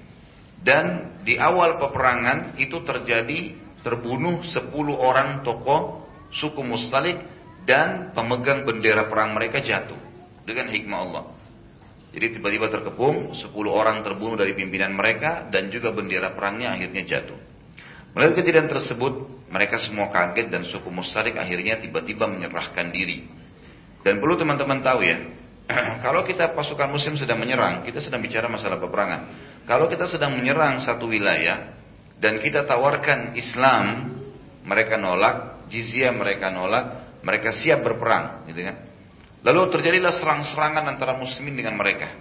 Dan 0.64 0.86
di 1.28 1.36
awal 1.36 1.76
peperangan 1.84 2.56
itu 2.56 2.80
terjadi 2.80 3.60
terbunuh 3.84 4.40
10 4.46 4.72
orang 4.96 5.44
tokoh 5.44 6.08
suku 6.32 6.64
Mustalik 6.64 7.20
dan 7.68 8.16
pemegang 8.16 8.64
bendera 8.64 9.12
perang 9.12 9.36
mereka 9.36 9.60
jatuh 9.60 10.00
dengan 10.48 10.72
hikmah 10.72 11.00
Allah. 11.04 11.24
Jadi 12.16 12.40
tiba-tiba 12.40 12.72
terkepung, 12.72 13.36
10 13.36 13.52
orang 13.68 14.00
terbunuh 14.00 14.40
dari 14.40 14.56
pimpinan 14.56 14.96
mereka 14.96 15.48
dan 15.52 15.68
juga 15.68 15.92
bendera 15.92 16.32
perangnya 16.32 16.72
akhirnya 16.72 17.04
jatuh. 17.04 17.40
Melihat 18.16 18.44
kejadian 18.44 18.68
tersebut, 18.68 19.44
mereka 19.52 19.80
semua 19.80 20.08
kaget 20.12 20.48
dan 20.52 20.64
suku 20.68 20.88
Mustalik 20.88 21.36
akhirnya 21.36 21.80
tiba-tiba 21.84 22.28
menyerahkan 22.28 22.92
diri. 22.92 23.28
Dan 24.04 24.20
perlu 24.20 24.36
teman-teman 24.36 24.84
tahu 24.84 25.04
ya, 25.04 25.41
kalau 26.06 26.22
kita 26.28 26.52
pasukan 26.52 26.90
muslim 26.92 27.16
sedang 27.16 27.40
menyerang, 27.40 27.84
kita 27.86 28.04
sedang 28.04 28.20
bicara 28.22 28.48
masalah 28.52 28.78
peperangan. 28.78 29.22
Kalau 29.66 29.88
kita 29.88 30.10
sedang 30.10 30.36
menyerang 30.36 30.82
satu 30.84 31.08
wilayah 31.08 31.76
dan 32.22 32.42
kita 32.42 32.66
tawarkan 32.66 33.34
Islam, 33.38 34.16
mereka 34.66 34.98
nolak, 34.98 35.68
jizya 35.72 36.14
mereka 36.14 36.54
nolak, 36.54 37.18
mereka 37.26 37.54
siap 37.54 37.82
berperang, 37.82 38.46
gitu 38.50 38.62
kan? 38.66 38.76
Lalu 39.42 39.74
terjadilah 39.74 40.14
serang-serangan 40.14 40.86
antara 40.86 41.18
muslimin 41.18 41.58
dengan 41.58 41.74
mereka. 41.78 42.14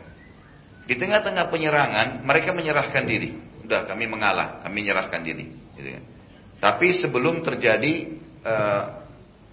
Di 0.89 0.97
tengah-tengah 0.97 1.53
penyerangan, 1.53 2.25
mereka 2.25 2.57
menyerahkan 2.57 3.05
diri. 3.05 3.37
Udah, 3.61 3.85
kami 3.85 4.09
mengalah, 4.09 4.65
kami 4.65 4.83
menyerahkan 4.85 5.21
diri, 5.21 5.47
gitu 5.77 5.89
kan? 6.01 6.05
Tapi 6.61 6.93
sebelum 6.97 7.41
terjadi 7.41 8.21
uh, 8.45 9.00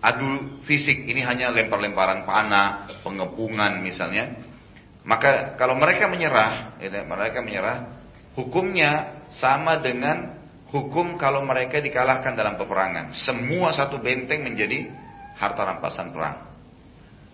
adu 0.02 0.62
fisik 0.70 1.10
ini 1.10 1.26
hanya 1.26 1.50
lempar-lemparan 1.50 2.24
panah, 2.24 2.89
pengepungan 3.02 3.82
misalnya. 3.82 4.38
Maka 5.08 5.56
kalau 5.56 5.80
mereka 5.80 6.12
menyerah, 6.12 6.78
ya, 6.84 6.89
mereka 7.08 7.39
menyerah, 7.39 7.78
hukumnya 8.36 9.24
sama 9.39 9.80
dengan 9.80 10.36
hukum 10.68 11.16
kalau 11.16 11.48
mereka 11.48 11.80
dikalahkan 11.80 12.36
dalam 12.36 12.60
peperangan. 12.60 13.16
Semua 13.16 13.72
satu 13.72 14.04
benteng 14.04 14.43
menjadi 14.43 14.91
harta 15.39 15.64
rampasan 15.64 16.12
perang. 16.12 16.52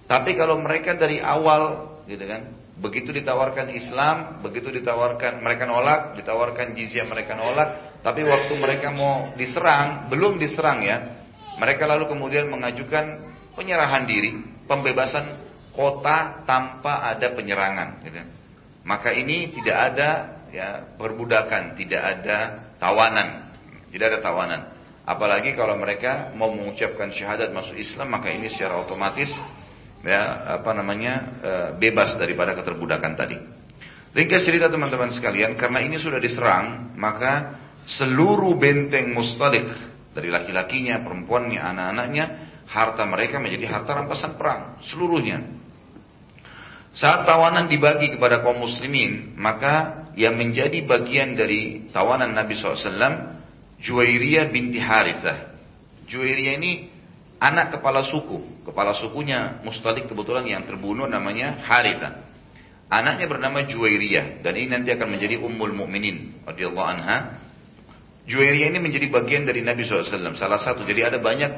Tapi 0.06 0.38
kalau 0.38 0.62
mereka 0.62 0.94
dari 0.94 1.18
awal, 1.18 1.98
gitu 2.06 2.22
kan, 2.30 2.54
begitu 2.78 3.10
ditawarkan 3.10 3.74
Islam, 3.74 4.46
begitu 4.46 4.70
ditawarkan 4.70 5.42
mereka 5.42 5.66
nolak, 5.66 6.14
ditawarkan 6.20 6.78
jizya 6.78 7.10
mereka 7.10 7.34
nolak, 7.34 8.02
tapi 8.06 8.22
waktu 8.22 8.54
mereka 8.60 8.94
mau 8.94 9.34
diserang, 9.34 10.12
belum 10.14 10.38
diserang 10.38 10.84
ya, 10.86 11.23
mereka 11.58 11.86
lalu 11.86 12.10
kemudian 12.10 12.50
mengajukan 12.50 13.22
penyerahan 13.54 14.10
diri, 14.10 14.38
pembebasan 14.66 15.38
kota 15.74 16.46
tanpa 16.46 17.10
ada 17.14 17.34
penyerangan. 17.34 17.90
Gitu. 18.06 18.22
Maka 18.84 19.14
ini 19.14 19.54
tidak 19.54 19.78
ada 19.94 20.10
ya 20.54 20.70
perbudakan, 20.98 21.74
tidak 21.78 22.02
ada 22.02 22.38
tawanan, 22.78 23.54
tidak 23.90 24.06
ada 24.14 24.20
tawanan. 24.22 24.62
Apalagi 25.04 25.52
kalau 25.58 25.76
mereka 25.76 26.32
mau 26.38 26.54
mengucapkan 26.54 27.12
syahadat 27.12 27.52
masuk 27.52 27.76
Islam, 27.76 28.08
maka 28.14 28.32
ini 28.32 28.48
secara 28.48 28.80
otomatis 28.80 29.28
ya 30.04 30.56
apa 30.60 30.72
namanya 30.72 31.14
e, 31.44 31.52
bebas 31.76 32.16
daripada 32.16 32.56
keterbudakan 32.56 33.12
tadi. 33.16 33.36
Ringkas 34.14 34.46
cerita 34.46 34.70
teman-teman 34.70 35.12
sekalian, 35.12 35.58
karena 35.58 35.84
ini 35.84 35.98
sudah 35.98 36.22
diserang, 36.22 36.96
maka 36.96 37.60
seluruh 37.90 38.56
benteng 38.56 39.12
Mustalik 39.12 39.68
dari 40.14 40.30
laki-lakinya, 40.30 41.02
perempuannya, 41.02 41.60
anak-anaknya, 41.60 42.26
harta 42.70 43.04
mereka 43.10 43.42
menjadi 43.42 43.66
harta 43.70 43.92
rampasan 43.98 44.38
perang 44.40 44.80
seluruhnya. 44.86 45.44
Saat 46.94 47.26
tawanan 47.26 47.66
dibagi 47.66 48.14
kepada 48.14 48.46
kaum 48.46 48.62
muslimin, 48.62 49.34
maka 49.34 50.06
yang 50.14 50.38
menjadi 50.38 50.86
bagian 50.86 51.34
dari 51.34 51.90
tawanan 51.90 52.38
Nabi 52.38 52.54
SAW, 52.54 53.34
Juwairiyah 53.82 54.54
binti 54.54 54.78
Harithah. 54.78 55.58
Juwairiyah 56.06 56.54
ini 56.62 56.72
anak 57.42 57.78
kepala 57.78 58.06
suku. 58.06 58.64
Kepala 58.64 58.96
sukunya 58.96 59.60
Mustalik 59.66 60.08
kebetulan 60.08 60.48
yang 60.48 60.64
terbunuh 60.64 61.10
namanya 61.10 61.60
Harithah. 61.66 62.24
Anaknya 62.94 63.26
bernama 63.26 63.66
Juwairiyah 63.66 64.46
dan 64.46 64.54
ini 64.54 64.70
nanti 64.70 64.94
akan 64.94 65.18
menjadi 65.18 65.42
Ummul 65.42 65.74
Mukminin 65.74 66.46
radhiyallahu 66.46 66.88
anha 66.94 67.42
Juwairiyah 68.24 68.72
ini 68.72 68.80
menjadi 68.80 69.12
bagian 69.12 69.44
dari 69.44 69.60
Nabi 69.60 69.84
SAW. 69.84 70.36
Salah 70.40 70.60
satu. 70.60 70.88
Jadi 70.88 71.04
ada 71.04 71.20
banyak 71.20 71.52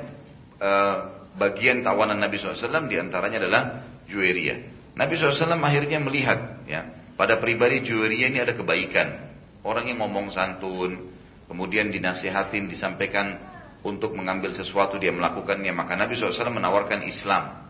uh, 0.58 0.96
bagian 1.38 1.86
tawanan 1.86 2.18
Nabi 2.18 2.42
SAW. 2.42 2.90
Di 2.90 2.98
antaranya 2.98 3.38
adalah 3.46 3.62
Juwairiyah. 4.10 4.58
Nabi 4.98 5.14
SAW 5.20 5.62
akhirnya 5.62 6.00
melihat 6.02 6.66
ya 6.66 6.90
pada 7.14 7.38
pribadi 7.38 7.86
Juwairiyah 7.86 8.30
ini 8.34 8.40
ada 8.42 8.58
kebaikan. 8.58 9.30
Orang 9.66 9.90
yang 9.90 10.02
ngomong 10.02 10.30
santun, 10.30 11.10
kemudian 11.50 11.90
dinasihatin, 11.90 12.70
disampaikan 12.70 13.42
untuk 13.82 14.14
mengambil 14.14 14.54
sesuatu 14.54 14.98
dia 14.98 15.14
melakukannya. 15.14 15.74
Maka 15.74 15.94
Nabi 15.98 16.18
SAW 16.18 16.50
menawarkan 16.50 17.06
Islam. 17.06 17.66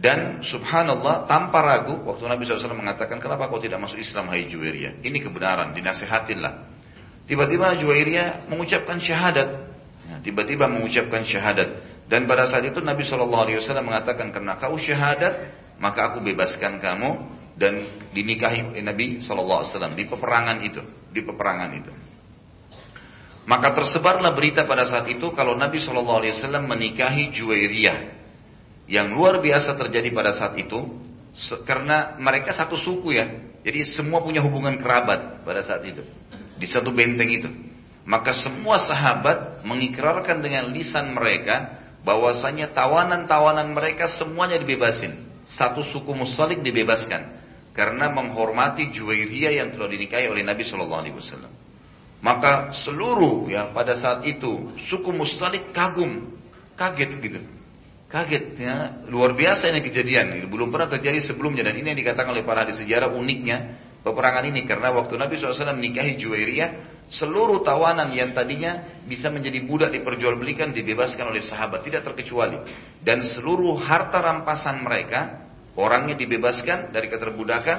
Dan 0.00 0.40
subhanallah 0.40 1.28
tanpa 1.28 1.60
ragu 1.60 2.00
waktu 2.08 2.24
Nabi 2.24 2.48
SAW 2.48 2.72
mengatakan 2.72 3.20
kenapa 3.20 3.52
kau 3.52 3.60
tidak 3.60 3.84
masuk 3.84 4.00
Islam 4.00 4.32
hai 4.32 4.48
Juwairiyah. 4.48 5.04
Ini 5.04 5.18
kebenaran, 5.20 5.76
dinasihatinlah. 5.76 6.69
Tiba-tiba 7.30 7.78
Juwairiyah 7.78 8.50
mengucapkan 8.50 8.98
syahadat. 8.98 9.70
Ya, 10.10 10.16
tiba-tiba 10.18 10.66
mengucapkan 10.66 11.22
syahadat. 11.22 11.78
Dan 12.10 12.26
pada 12.26 12.50
saat 12.50 12.66
itu 12.66 12.82
Nabi 12.82 13.06
Shallallahu 13.06 13.42
Alaihi 13.46 13.62
Wasallam 13.62 13.86
mengatakan 13.86 14.34
karena 14.34 14.58
kau 14.58 14.74
syahadat 14.74 15.54
maka 15.78 16.10
aku 16.10 16.26
bebaskan 16.26 16.82
kamu 16.82 17.10
dan 17.54 17.86
dinikahi 18.10 18.74
Nabi 18.82 19.22
Shallallahu 19.22 19.62
Alaihi 19.62 19.70
Wasallam 19.70 19.94
di 19.94 20.04
peperangan 20.10 20.58
itu, 20.66 20.82
di 21.14 21.20
peperangan 21.22 21.70
itu. 21.78 21.92
Maka 23.46 23.78
tersebarlah 23.78 24.34
berita 24.34 24.66
pada 24.66 24.90
saat 24.90 25.06
itu 25.06 25.30
kalau 25.30 25.54
Nabi 25.54 25.78
Shallallahu 25.78 26.26
Alaihi 26.26 26.34
Wasallam 26.34 26.66
menikahi 26.66 27.30
Juwairiyah 27.30 27.98
yang 28.90 29.14
luar 29.14 29.38
biasa 29.38 29.78
terjadi 29.78 30.10
pada 30.10 30.34
saat 30.34 30.58
itu 30.58 30.82
karena 31.62 32.18
mereka 32.18 32.50
satu 32.50 32.74
suku 32.74 33.14
ya, 33.14 33.30
jadi 33.62 33.86
semua 33.86 34.18
punya 34.18 34.42
hubungan 34.42 34.82
kerabat 34.82 35.46
pada 35.46 35.62
saat 35.62 35.86
itu 35.86 36.02
di 36.60 36.68
satu 36.68 36.92
benteng 36.92 37.32
itu. 37.32 37.48
Maka 38.04 38.36
semua 38.36 38.84
sahabat 38.84 39.64
mengikrarkan 39.64 40.44
dengan 40.44 40.68
lisan 40.68 41.16
mereka 41.16 41.80
bahwasanya 42.04 42.72
tawanan-tawanan 42.76 43.72
mereka 43.72 44.08
semuanya 44.20 44.60
dibebasin. 44.60 45.28
Satu 45.56 45.82
suku 45.82 46.12
Mustalik 46.14 46.62
dibebaskan 46.62 47.40
karena 47.74 48.12
menghormati 48.12 48.92
Juwairiyah 48.92 49.62
yang 49.62 49.68
telah 49.74 49.88
dinikahi 49.90 50.26
oleh 50.30 50.44
Nabi 50.46 50.62
Shallallahu 50.62 51.00
Alaihi 51.00 51.16
Wasallam. 51.16 51.52
Maka 52.20 52.76
seluruh 52.84 53.48
ya 53.48 53.72
pada 53.72 53.96
saat 53.96 54.28
itu 54.28 54.76
suku 54.86 55.10
Mustalik 55.10 55.72
kagum, 55.72 56.36
kaget 56.76 57.10
gitu. 57.24 57.40
Kaget 58.10 58.58
ya, 58.58 59.06
luar 59.06 59.38
biasa 59.38 59.70
ini 59.70 59.80
kejadian. 59.86 60.50
Belum 60.50 60.74
pernah 60.74 60.90
terjadi 60.90 61.22
sebelumnya 61.30 61.62
dan 61.62 61.78
ini 61.78 61.94
yang 61.94 62.00
dikatakan 62.00 62.34
oleh 62.34 62.42
para 62.42 62.66
ahli 62.66 62.74
sejarah 62.74 63.14
uniknya 63.14 63.78
peperangan 64.02 64.44
ini. 64.48 64.64
Karena 64.64 64.92
waktu 64.94 65.16
Nabi 65.16 65.36
SAW 65.36 65.76
menikahi 65.76 66.16
Juwairiyah 66.20 66.70
seluruh 67.10 67.60
tawanan 67.66 68.14
yang 68.14 68.36
tadinya 68.36 69.02
bisa 69.06 69.28
menjadi 69.28 69.62
budak 69.66 69.90
diperjualbelikan 69.94 70.72
dibebaskan 70.74 71.30
oleh 71.30 71.42
sahabat. 71.44 71.84
Tidak 71.84 72.02
terkecuali. 72.04 72.58
Dan 73.00 73.24
seluruh 73.24 73.78
harta 73.80 74.20
rampasan 74.20 74.80
mereka 74.82 75.48
orangnya 75.78 76.18
dibebaskan 76.18 76.92
dari 76.92 77.08
keterbudakan 77.08 77.76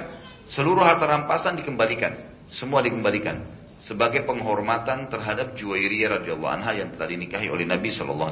seluruh 0.52 0.84
harta 0.84 1.06
rampasan 1.10 1.60
dikembalikan. 1.60 2.46
Semua 2.52 2.84
dikembalikan. 2.84 3.60
Sebagai 3.82 4.30
penghormatan 4.30 5.10
terhadap 5.10 5.58
Juwairiyah 5.58 6.22
radhiyallahu 6.22 6.54
anha 6.54 6.78
yang 6.78 6.94
telah 6.94 7.10
dinikahi 7.10 7.50
oleh 7.50 7.66
Nabi 7.66 7.90
SAW 7.90 8.30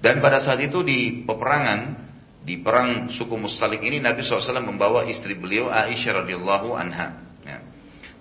dan 0.00 0.24
pada 0.24 0.40
saat 0.40 0.60
itu 0.64 0.80
di 0.80 1.22
peperangan 1.28 2.09
Di 2.40 2.56
perang 2.64 3.12
suku 3.12 3.36
Mustalik 3.36 3.84
ini 3.84 4.00
Nabi 4.00 4.24
SAW 4.24 4.64
membawa 4.64 5.04
istri 5.04 5.36
beliau 5.36 5.68
Aisyah 5.68 6.24
radhiyallahu 6.24 6.72
anha. 6.72 7.20
Ya. 7.44 7.58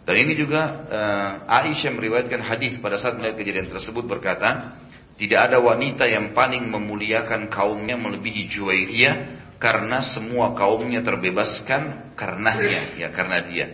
Dan 0.04 0.16
ini 0.28 0.36
juga 0.36 0.62
uh, 0.92 1.32
Aisyah 1.48 1.92
meriwayatkan 1.96 2.42
hadis 2.44 2.76
pada 2.84 3.00
saat 3.00 3.16
melihat 3.16 3.40
kejadian 3.40 3.72
tersebut 3.72 4.04
berkata, 4.04 4.76
tidak 5.20 5.52
ada 5.52 5.60
wanita 5.60 6.08
yang 6.08 6.32
paling 6.32 6.68
memuliakan 6.68 7.52
kaumnya 7.52 8.00
melebihi 8.00 8.48
Juwairiyah 8.48 9.16
karena 9.60 10.00
semua 10.00 10.56
kaumnya 10.56 11.04
terbebaskan 11.04 12.16
karenanya, 12.16 12.96
ya 12.96 13.12
karena 13.12 13.44
dia. 13.44 13.68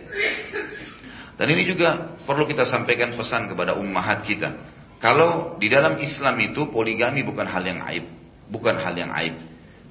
Dan 1.38 1.46
ini 1.54 1.62
juga 1.62 2.18
perlu 2.26 2.50
kita 2.50 2.66
sampaikan 2.66 3.14
pesan 3.14 3.46
kepada 3.46 3.78
ummahat 3.78 4.26
kita. 4.26 4.58
Kalau 4.98 5.54
di 5.60 5.70
dalam 5.70 6.00
Islam 6.02 6.34
itu 6.42 6.66
poligami 6.72 7.22
bukan 7.22 7.46
hal 7.46 7.62
yang 7.62 7.80
aib, 7.92 8.04
bukan 8.50 8.74
hal 8.82 8.94
yang 8.98 9.14
aib. 9.14 9.36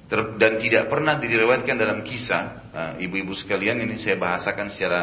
Ter, 0.06 0.38
dan 0.38 0.62
tidak 0.62 0.86
pernah 0.86 1.18
diriwayatkan 1.18 1.74
dalam 1.74 2.06
kisah 2.06 2.42
uh, 2.70 2.92
ibu-ibu 3.02 3.34
sekalian 3.34 3.82
ini 3.82 3.98
saya 3.98 4.14
bahasakan 4.14 4.70
secara 4.70 5.00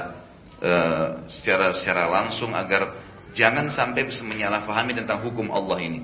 uh, 0.63 1.07
secara 1.27 1.75
secara 1.75 2.07
langsung 2.07 2.55
agar 2.55 3.03
jangan 3.35 3.67
sampai 3.67 4.07
menyalahfahami 4.07 4.95
tentang 4.95 5.19
hukum 5.27 5.51
Allah 5.51 5.83
ini. 5.83 5.99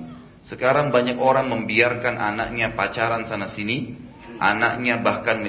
Sekarang 0.52 0.92
banyak 0.92 1.16
orang 1.16 1.48
membiarkan 1.48 2.20
anaknya 2.20 2.76
pacaran 2.76 3.24
sana 3.24 3.48
sini, 3.56 3.96
anaknya 4.36 5.00
bahkan 5.00 5.40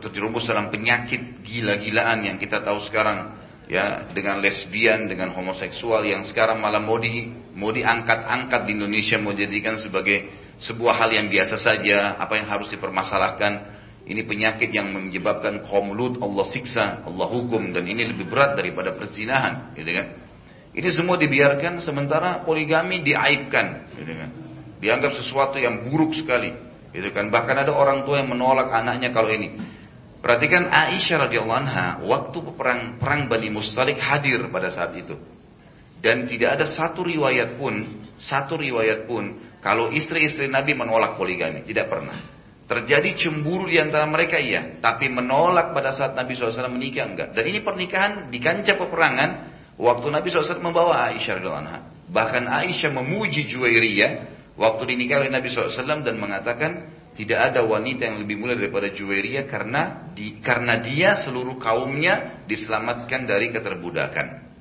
terjerumus 0.00 0.44
dalam 0.44 0.68
penyakit 0.68 1.40
gila-gilaan 1.48 2.28
yang 2.28 2.36
kita 2.36 2.60
tahu 2.60 2.76
sekarang 2.92 3.40
ya 3.72 4.04
dengan 4.12 4.36
lesbian, 4.44 5.08
dengan 5.08 5.32
homoseksual 5.32 6.04
yang 6.04 6.28
sekarang 6.28 6.60
malah 6.60 6.82
mau 6.82 7.00
di 7.00 7.24
mau 7.56 7.72
diangkat-angkat 7.72 8.68
di 8.68 8.70
Indonesia 8.76 9.16
mau 9.16 9.32
jadikan 9.32 9.80
sebagai 9.80 10.41
sebuah 10.62 10.94
hal 10.94 11.10
yang 11.10 11.26
biasa 11.26 11.58
saja, 11.58 12.14
apa 12.22 12.38
yang 12.38 12.46
harus 12.46 12.70
dipermasalahkan. 12.70 13.82
Ini 14.02 14.26
penyakit 14.26 14.74
yang 14.74 14.90
menyebabkan 14.90 15.62
kaum 15.62 15.94
Lut 15.94 16.18
Allah 16.18 16.46
siksa, 16.50 17.06
Allah 17.06 17.26
hukum 17.30 17.70
dan 17.70 17.86
ini 17.86 18.10
lebih 18.10 18.26
berat 18.26 18.58
daripada 18.58 18.90
perzinahan, 18.94 19.74
gitu 19.78 19.90
kan? 19.94 20.06
Ini 20.74 20.88
semua 20.90 21.14
dibiarkan 21.20 21.78
sementara 21.78 22.42
poligami 22.42 22.98
diaibkan, 23.06 23.94
gitu 23.94 24.12
kan? 24.14 24.30
Dianggap 24.82 25.22
sesuatu 25.22 25.54
yang 25.62 25.86
buruk 25.86 26.18
sekali, 26.18 26.50
gitu 26.90 27.14
kan? 27.14 27.30
Bahkan 27.30 27.56
ada 27.62 27.70
orang 27.70 28.02
tua 28.02 28.18
yang 28.18 28.34
menolak 28.34 28.74
anaknya 28.74 29.14
kalau 29.14 29.30
ini. 29.30 29.54
Perhatikan 30.18 30.66
Aisyah 30.70 31.30
radhiyallahu 31.30 31.60
anha 31.66 31.98
waktu 32.02 32.38
perang 32.58 32.98
perang 32.98 33.30
Bani 33.30 33.54
Mustalik 33.54 34.02
hadir 34.02 34.42
pada 34.50 34.70
saat 34.70 34.98
itu. 34.98 35.14
Dan 36.02 36.26
tidak 36.26 36.58
ada 36.58 36.66
satu 36.66 37.06
riwayat 37.06 37.54
pun, 37.54 38.02
satu 38.18 38.58
riwayat 38.58 39.06
pun 39.06 39.38
kalau 39.62 39.94
istri-istri 39.94 40.50
Nabi 40.50 40.74
menolak 40.74 41.14
poligami, 41.14 41.62
tidak 41.62 41.86
pernah. 41.86 42.18
Terjadi 42.66 43.14
cemburu 43.14 43.70
di 43.70 43.78
antara 43.78 44.10
mereka 44.10 44.34
iya, 44.42 44.82
tapi 44.82 45.06
menolak 45.06 45.70
pada 45.70 45.94
saat 45.94 46.18
Nabi 46.18 46.34
SAW 46.34 46.66
menikah 46.66 47.06
enggak. 47.06 47.28
Dan 47.30 47.46
ini 47.46 47.62
pernikahan 47.62 48.26
di 48.26 48.42
kancah 48.42 48.74
peperangan 48.74 49.30
waktu 49.78 50.06
Nabi 50.10 50.26
SAW 50.34 50.58
membawa 50.58 51.14
Aisyah 51.14 51.38
radhiyallahu 51.38 51.62
anha. 51.62 51.78
Bahkan 52.10 52.42
Aisyah 52.50 52.90
memuji 52.90 53.46
Juwairiyah 53.46 54.10
waktu 54.58 54.82
dinikahi 54.82 55.28
oleh 55.28 55.32
Nabi 55.32 55.46
SAW 55.46 56.02
dan 56.02 56.16
mengatakan 56.18 56.90
tidak 57.12 57.52
ada 57.52 57.60
wanita 57.62 58.08
yang 58.08 58.24
lebih 58.24 58.40
mulia 58.40 58.56
daripada 58.56 58.88
Juwairia 58.90 59.46
karena 59.46 60.10
di, 60.16 60.40
karena 60.40 60.80
dia 60.80 61.22
seluruh 61.22 61.60
kaumnya 61.60 62.42
diselamatkan 62.48 63.28
dari 63.28 63.52
keterbudakan. 63.52 64.51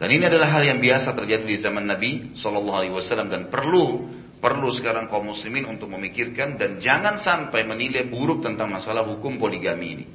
Dan 0.00 0.08
ini 0.16 0.24
adalah 0.24 0.48
hal 0.56 0.64
yang 0.64 0.80
biasa 0.80 1.12
terjadi 1.12 1.44
di 1.44 1.60
zaman 1.60 1.84
Nabi 1.84 2.32
Shallallahu 2.40 2.78
Alaihi 2.80 2.94
Wasallam 2.96 3.28
dan 3.28 3.52
perlu 3.52 4.08
perlu 4.40 4.72
sekarang 4.72 5.12
kaum 5.12 5.28
muslimin 5.28 5.68
untuk 5.68 5.92
memikirkan 5.92 6.56
dan 6.56 6.80
jangan 6.80 7.20
sampai 7.20 7.68
menilai 7.68 8.08
buruk 8.08 8.40
tentang 8.40 8.72
masalah 8.72 9.04
hukum 9.04 9.36
poligami 9.36 10.00
ini. 10.00 10.06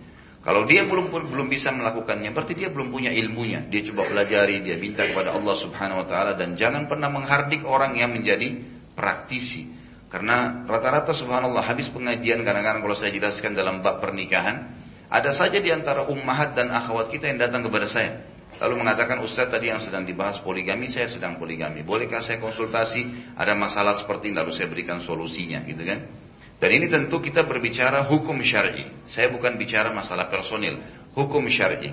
Kalau 0.41 0.65
dia 0.65 0.85
belum 0.89 1.13
belum 1.13 1.47
bisa 1.49 1.69
melakukannya, 1.69 2.33
berarti 2.33 2.57
dia 2.57 2.73
belum 2.73 2.89
punya 2.89 3.13
ilmunya. 3.13 3.69
Dia 3.69 3.85
coba 3.93 4.09
pelajari, 4.09 4.65
dia 4.65 4.77
minta 4.81 5.05
kepada 5.05 5.37
Allah 5.37 5.53
Subhanahu 5.57 6.01
Wa 6.01 6.07
Taala 6.09 6.31
dan 6.33 6.57
jangan 6.57 6.89
pernah 6.89 7.09
menghardik 7.13 7.61
orang 7.61 7.93
yang 7.93 8.09
menjadi 8.09 8.57
praktisi. 8.97 9.69
Karena 10.09 10.65
rata-rata 10.65 11.13
subhanallah 11.17 11.65
habis 11.65 11.89
pengajian 11.93 12.41
kadang-kadang 12.45 12.81
kalau 12.85 12.97
saya 12.97 13.13
jelaskan 13.13 13.53
dalam 13.53 13.81
bab 13.85 14.01
pernikahan, 14.01 14.69
ada 15.09 15.33
saja 15.33 15.57
di 15.61 15.69
antara 15.69 16.09
ummahat 16.09 16.57
dan 16.57 16.73
akhwat 16.73 17.13
kita 17.13 17.29
yang 17.29 17.37
datang 17.37 17.65
kepada 17.65 17.85
saya. 17.89 18.34
Lalu 18.55 18.73
mengatakan 18.79 19.19
Ustaz 19.19 19.51
tadi 19.51 19.67
yang 19.67 19.83
sedang 19.83 20.07
dibahas 20.07 20.39
poligami, 20.39 20.87
saya 20.87 21.11
sedang 21.11 21.35
poligami. 21.35 21.83
Bolehkah 21.83 22.23
saya 22.23 22.39
konsultasi? 22.39 23.35
Ada 23.35 23.51
masalah 23.51 23.99
seperti 23.99 24.31
ini 24.31 24.39
lalu 24.39 24.55
saya 24.55 24.71
berikan 24.71 25.03
solusinya 25.03 25.59
gitu 25.67 25.83
kan. 25.83 25.99
Dan 26.55 26.69
ini 26.71 26.87
tentu 26.87 27.19
kita 27.19 27.43
berbicara 27.43 28.07
hukum 28.07 28.39
syar'i. 28.39 28.87
Saya 29.11 29.27
bukan 29.27 29.59
bicara 29.59 29.91
masalah 29.91 30.31
personil, 30.31 30.79
hukum 31.11 31.43
syar'i. 31.51 31.91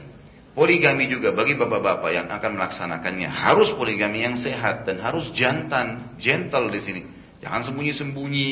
Poligami 0.52 1.08
juga 1.08 1.32
bagi 1.32 1.56
bapak-bapak 1.56 2.10
yang 2.12 2.26
akan 2.28 2.50
melaksanakannya 2.60 3.26
harus 3.26 3.72
poligami 3.72 4.22
yang 4.22 4.36
sehat 4.38 4.84
dan 4.84 5.00
harus 5.00 5.32
jantan, 5.34 6.14
gentle 6.20 6.68
di 6.68 6.80
sini. 6.84 7.02
Jangan 7.42 7.72
sembunyi-sembunyi, 7.72 8.48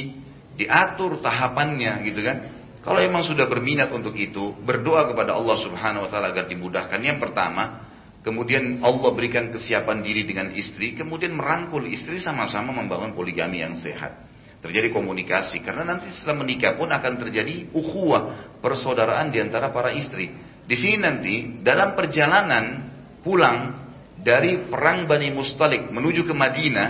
diatur 0.58 1.22
tahapannya 1.22 2.02
gitu 2.08 2.20
kan. 2.26 2.36
Kalau 2.80 2.98
emang 3.04 3.22
sudah 3.22 3.44
berminat 3.44 3.92
untuk 3.92 4.16
itu, 4.16 4.56
berdoa 4.64 5.12
kepada 5.12 5.36
Allah 5.36 5.56
Subhanahu 5.60 6.08
wa 6.08 6.10
taala 6.10 6.32
agar 6.32 6.48
dimudahkan. 6.48 6.98
Yang 7.04 7.20
pertama, 7.20 7.89
kemudian 8.20 8.84
Allah 8.84 9.10
berikan 9.12 9.52
kesiapan 9.52 10.04
diri 10.04 10.28
dengan 10.28 10.52
istri, 10.52 10.96
kemudian 10.96 11.36
merangkul 11.36 11.84
istri 11.88 12.20
sama-sama 12.20 12.72
membangun 12.72 13.16
poligami 13.16 13.64
yang 13.64 13.76
sehat. 13.80 14.28
Terjadi 14.60 14.92
komunikasi 14.92 15.64
karena 15.64 15.88
nanti 15.88 16.12
setelah 16.12 16.44
menikah 16.44 16.76
pun 16.76 16.92
akan 16.92 17.16
terjadi 17.16 17.72
ukhuwah, 17.72 18.56
persaudaraan 18.60 19.32
di 19.32 19.40
antara 19.40 19.72
para 19.72 19.96
istri. 19.96 20.28
Di 20.68 20.76
sini 20.76 21.00
nanti 21.00 21.64
dalam 21.64 21.96
perjalanan 21.96 22.92
pulang 23.24 23.80
dari 24.20 24.68
perang 24.68 25.08
Bani 25.08 25.32
Mustalik 25.32 25.88
menuju 25.88 26.28
ke 26.28 26.34
Madinah, 26.36 26.88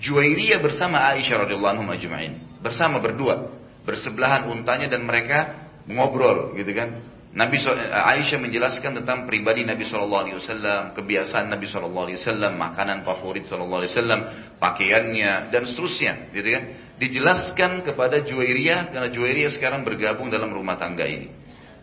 Juwairiyah 0.00 0.58
bersama 0.64 1.04
Aisyah 1.12 1.44
radhiyallahu 1.46 1.84
ajma'in. 1.84 2.64
Bersama 2.64 2.96
berdua, 2.98 3.52
bersebelahan 3.84 4.48
untanya 4.48 4.88
dan 4.88 5.04
mereka 5.04 5.68
ngobrol 5.86 6.56
gitu 6.56 6.72
kan. 6.72 7.04
Nabi 7.32 7.56
Aisyah 7.88 8.36
menjelaskan 8.44 9.00
tentang 9.00 9.24
pribadi 9.24 9.64
Nabi 9.64 9.88
Shallallahu 9.88 10.22
Alaihi 10.28 10.36
Wasallam, 10.36 10.92
kebiasaan 10.92 11.48
Nabi 11.48 11.64
Shallallahu 11.64 12.04
Alaihi 12.04 12.20
Wasallam, 12.20 12.52
makanan 12.60 13.08
favorit 13.08 13.48
Shallallahu 13.48 13.80
Alaihi 13.80 13.92
Wasallam, 13.96 14.20
pakaiannya 14.60 15.48
dan 15.48 15.64
seterusnya, 15.64 16.28
gitu 16.36 16.48
kan? 16.52 16.64
Dijelaskan 17.00 17.88
kepada 17.88 18.20
Juwairiyah 18.20 18.92
karena 18.92 19.08
Juwairiyah 19.08 19.52
sekarang 19.56 19.80
bergabung 19.80 20.28
dalam 20.28 20.52
rumah 20.52 20.76
tangga 20.76 21.08
ini. 21.08 21.32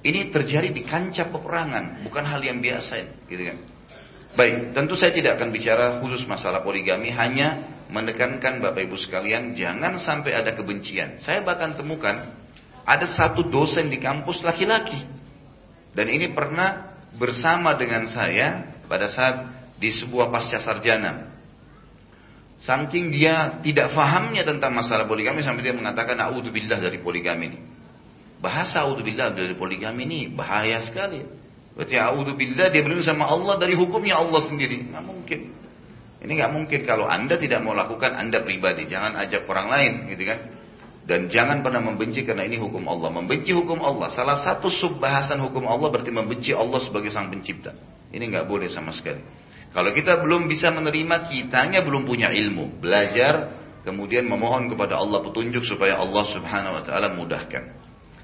Ini 0.06 0.30
terjadi 0.30 0.70
di 0.70 0.86
kancah 0.86 1.34
peperangan, 1.34 2.06
bukan 2.06 2.24
hal 2.30 2.46
yang 2.46 2.62
biasa, 2.62 3.26
gitu 3.26 3.44
kan? 3.50 3.58
Baik, 4.38 4.78
tentu 4.78 4.94
saya 4.94 5.10
tidak 5.10 5.42
akan 5.42 5.50
bicara 5.50 5.98
khusus 5.98 6.30
masalah 6.30 6.62
poligami, 6.62 7.10
hanya 7.10 7.82
menekankan 7.90 8.62
Bapak 8.62 8.86
Ibu 8.86 9.02
sekalian, 9.02 9.58
jangan 9.58 9.98
sampai 9.98 10.38
ada 10.38 10.54
kebencian. 10.54 11.18
Saya 11.26 11.42
bahkan 11.42 11.74
temukan 11.74 12.38
ada 12.86 13.10
satu 13.10 13.50
dosen 13.50 13.90
di 13.90 13.98
kampus 13.98 14.46
laki-laki. 14.46 15.18
Dan 15.94 16.08
ini 16.10 16.32
pernah 16.32 16.96
bersama 17.18 17.74
dengan 17.76 18.06
saya 18.10 18.78
pada 18.86 19.10
saat 19.10 19.36
di 19.80 19.90
sebuah 19.90 20.30
pasca 20.30 20.62
sarjana. 20.62 21.34
Saking 22.60 23.16
dia 23.16 23.64
tidak 23.64 23.96
fahamnya 23.96 24.44
tentang 24.44 24.76
masalah 24.76 25.08
poligami 25.08 25.40
sampai 25.40 25.64
dia 25.64 25.72
mengatakan 25.72 26.20
naudzubillah 26.20 26.80
dari 26.84 27.00
poligami 27.00 27.56
ini. 27.56 27.60
Bahasa 28.44 28.84
naudzubillah 28.84 29.32
dari 29.32 29.56
poligami 29.56 30.04
ini 30.04 30.20
bahaya 30.28 30.84
sekali. 30.84 31.24
Berarti 31.80 31.96
billah 32.36 32.68
dia 32.68 32.84
berlindung 32.84 33.08
sama 33.08 33.32
Allah 33.32 33.56
dari 33.56 33.72
hukumnya 33.72 34.20
Allah 34.20 34.44
sendiri. 34.52 34.92
Nggak 34.92 35.06
mungkin. 35.08 35.40
Ini 36.20 36.32
nggak 36.44 36.52
mungkin 36.52 36.80
kalau 36.84 37.08
anda 37.08 37.40
tidak 37.40 37.64
mau 37.64 37.72
lakukan 37.72 38.20
anda 38.20 38.44
pribadi. 38.44 38.84
Jangan 38.84 39.16
ajak 39.16 39.48
orang 39.48 39.72
lain, 39.72 39.94
gitu 40.12 40.28
kan? 40.28 40.40
Dan 41.10 41.26
jangan 41.26 41.66
pernah 41.66 41.82
membenci 41.82 42.22
karena 42.22 42.46
ini 42.46 42.62
hukum 42.62 42.86
Allah. 42.86 43.10
Membenci 43.10 43.50
hukum 43.50 43.82
Allah. 43.82 44.14
Salah 44.14 44.38
satu 44.46 44.70
subbahasan 44.70 45.42
hukum 45.42 45.66
Allah 45.66 45.90
berarti 45.90 46.14
membenci 46.14 46.54
Allah 46.54 46.78
sebagai 46.86 47.10
sang 47.10 47.34
pencipta. 47.34 47.74
Ini 48.14 48.30
nggak 48.30 48.46
boleh 48.46 48.70
sama 48.70 48.94
sekali. 48.94 49.26
Kalau 49.74 49.90
kita 49.90 50.22
belum 50.22 50.46
bisa 50.46 50.70
menerima, 50.70 51.26
kitanya 51.26 51.82
belum 51.82 52.06
punya 52.06 52.30
ilmu. 52.30 52.78
Belajar, 52.78 53.58
kemudian 53.82 54.30
memohon 54.30 54.70
kepada 54.70 55.02
Allah 55.02 55.26
petunjuk 55.26 55.66
supaya 55.66 55.98
Allah 55.98 56.30
subhanahu 56.30 56.78
wa 56.78 56.84
ta'ala 56.86 57.18
mudahkan. 57.18 57.64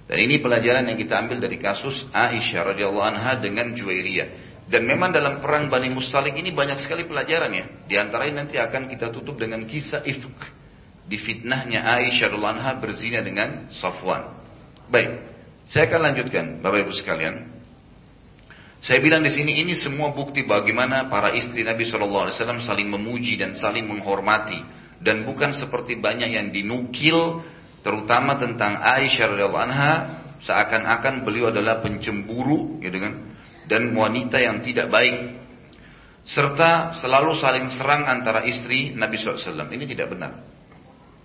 Dan 0.06 0.18
ini 0.22 0.38
pelajaran 0.38 0.86
yang 0.86 1.02
kita 1.02 1.18
ambil 1.26 1.42
dari 1.42 1.58
kasus 1.58 2.06
Aisyah 2.14 2.70
radhiyallahu 2.70 3.18
anha 3.18 3.42
dengan 3.42 3.74
Juwairiyah. 3.74 4.54
Dan 4.70 4.86
memang 4.86 5.10
dalam 5.10 5.42
perang 5.42 5.74
Bani 5.74 5.90
Mustalik 5.90 6.38
ini 6.38 6.54
banyak 6.54 6.78
sekali 6.82 7.10
pelajaran 7.10 7.50
ya. 7.50 7.66
Di 7.90 7.98
antaranya 7.98 8.46
nanti 8.46 8.62
akan 8.62 8.90
kita 8.90 9.10
tutup 9.10 9.42
dengan 9.42 9.66
kisah 9.66 10.06
ifk. 10.06 10.65
Di 11.06 11.22
fitnahnya 11.22 11.86
Aisyah 11.86 12.34
radhiyallahu 12.34 12.56
anha 12.58 12.72
berzina 12.82 13.22
dengan 13.22 13.70
Safwan. 13.70 14.26
Baik, 14.90 15.22
saya 15.70 15.86
akan 15.90 16.02
lanjutkan 16.02 16.46
Bapak 16.66 16.86
Ibu 16.86 16.94
sekalian. 16.98 17.56
Saya 18.86 19.02
bilang 19.02 19.26
di 19.26 19.34
sini 19.34 19.62
ini 19.66 19.74
semua 19.74 20.14
bukti 20.14 20.46
bagaimana 20.46 21.10
para 21.10 21.34
istri 21.34 21.66
Nabi 21.66 21.90
Shallallahu 21.90 22.30
Alaihi 22.30 22.38
Wasallam 22.38 22.62
saling 22.62 22.86
memuji 22.90 23.34
dan 23.34 23.58
saling 23.58 23.90
menghormati 23.90 24.62
dan 25.02 25.26
bukan 25.26 25.58
seperti 25.58 25.98
banyak 25.98 26.38
yang 26.38 26.54
dinukil 26.54 27.42
terutama 27.82 28.38
tentang 28.38 28.78
Aisyah 28.78 29.26
radhiyallahu 29.34 29.66
anha 29.66 29.94
seakan-akan 30.46 31.26
beliau 31.26 31.50
adalah 31.50 31.82
pencemburu 31.82 32.78
gitu 32.82 32.98
kan 33.02 33.14
dan 33.66 33.90
wanita 33.94 34.38
yang 34.38 34.62
tidak 34.62 34.94
baik 34.94 35.34
serta 36.26 36.94
selalu 36.98 37.38
saling 37.38 37.70
serang 37.70 38.06
antara 38.06 38.46
istri 38.50 38.94
Nabi 38.94 39.18
SAW. 39.18 39.70
Ini 39.70 39.86
tidak 39.86 40.14
benar. 40.14 40.42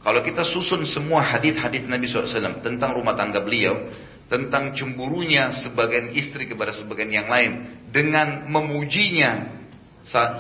Kalau 0.01 0.21
kita 0.25 0.49
susun 0.49 0.89
semua 0.89 1.21
hadis-hadis 1.21 1.85
Nabi 1.85 2.09
SAW 2.09 2.65
tentang 2.65 2.97
rumah 2.97 3.13
tangga 3.13 3.45
beliau, 3.45 3.93
tentang 4.33 4.73
cemburunya 4.73 5.53
sebagian 5.53 6.17
istri 6.17 6.49
kepada 6.49 6.73
sebagian 6.73 7.13
yang 7.13 7.29
lain 7.29 7.83
dengan 7.93 8.49
memujinya 8.49 9.61
eh, 10.09 10.31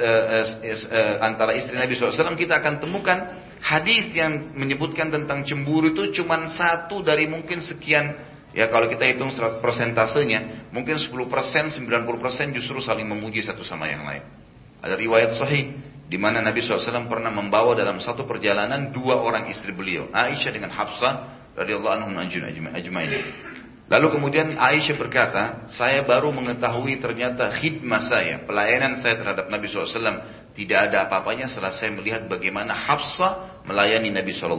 eh, 0.00 0.46
eh, 0.64 1.14
antara 1.20 1.52
istri 1.52 1.76
Nabi 1.76 1.92
SAW, 1.92 2.32
kita 2.32 2.64
akan 2.64 2.80
temukan 2.80 3.18
hadis 3.60 4.08
yang 4.16 4.56
menyebutkan 4.56 5.12
tentang 5.12 5.44
cemburu 5.44 5.92
itu 5.92 6.22
cuma 6.22 6.48
satu 6.48 7.04
dari 7.04 7.28
mungkin 7.28 7.60
sekian 7.60 8.30
Ya 8.50 8.66
kalau 8.66 8.90
kita 8.90 9.06
hitung 9.06 9.30
persentasenya, 9.62 10.70
mungkin 10.74 10.98
10%, 10.98 11.14
90% 11.14 12.58
justru 12.58 12.82
saling 12.82 13.06
memuji 13.06 13.46
satu 13.46 13.62
sama 13.62 13.86
yang 13.86 14.02
lain. 14.02 14.26
Ada 14.82 14.98
riwayat 14.98 15.38
sahih 15.38 15.78
di 16.10 16.18
mana 16.18 16.42
Nabi 16.42 16.58
SAW 16.58 17.06
pernah 17.06 17.30
membawa 17.30 17.70
dalam 17.78 18.02
satu 18.02 18.26
perjalanan 18.26 18.90
dua 18.90 19.22
orang 19.22 19.46
istri 19.46 19.70
beliau, 19.70 20.10
Aisyah 20.10 20.50
dengan 20.50 20.74
Hafsah 20.74 21.46
radhiyallahu 21.54 21.94
anhum 22.02 22.18
ajmain. 22.18 23.14
Lalu 23.86 24.06
kemudian 24.18 24.58
Aisyah 24.58 24.98
berkata, 24.98 25.70
saya 25.70 26.02
baru 26.02 26.34
mengetahui 26.34 26.98
ternyata 26.98 27.54
khidmah 27.54 28.10
saya, 28.10 28.42
pelayanan 28.42 28.98
saya 28.98 29.22
terhadap 29.22 29.46
Nabi 29.46 29.70
SAW 29.70 30.50
tidak 30.58 30.90
ada 30.90 31.06
apa-apanya 31.06 31.46
setelah 31.46 31.70
saya 31.70 31.94
melihat 31.94 32.26
bagaimana 32.26 32.74
Hafsah 32.74 33.62
melayani 33.70 34.10
Nabi 34.10 34.34
SAW. 34.34 34.58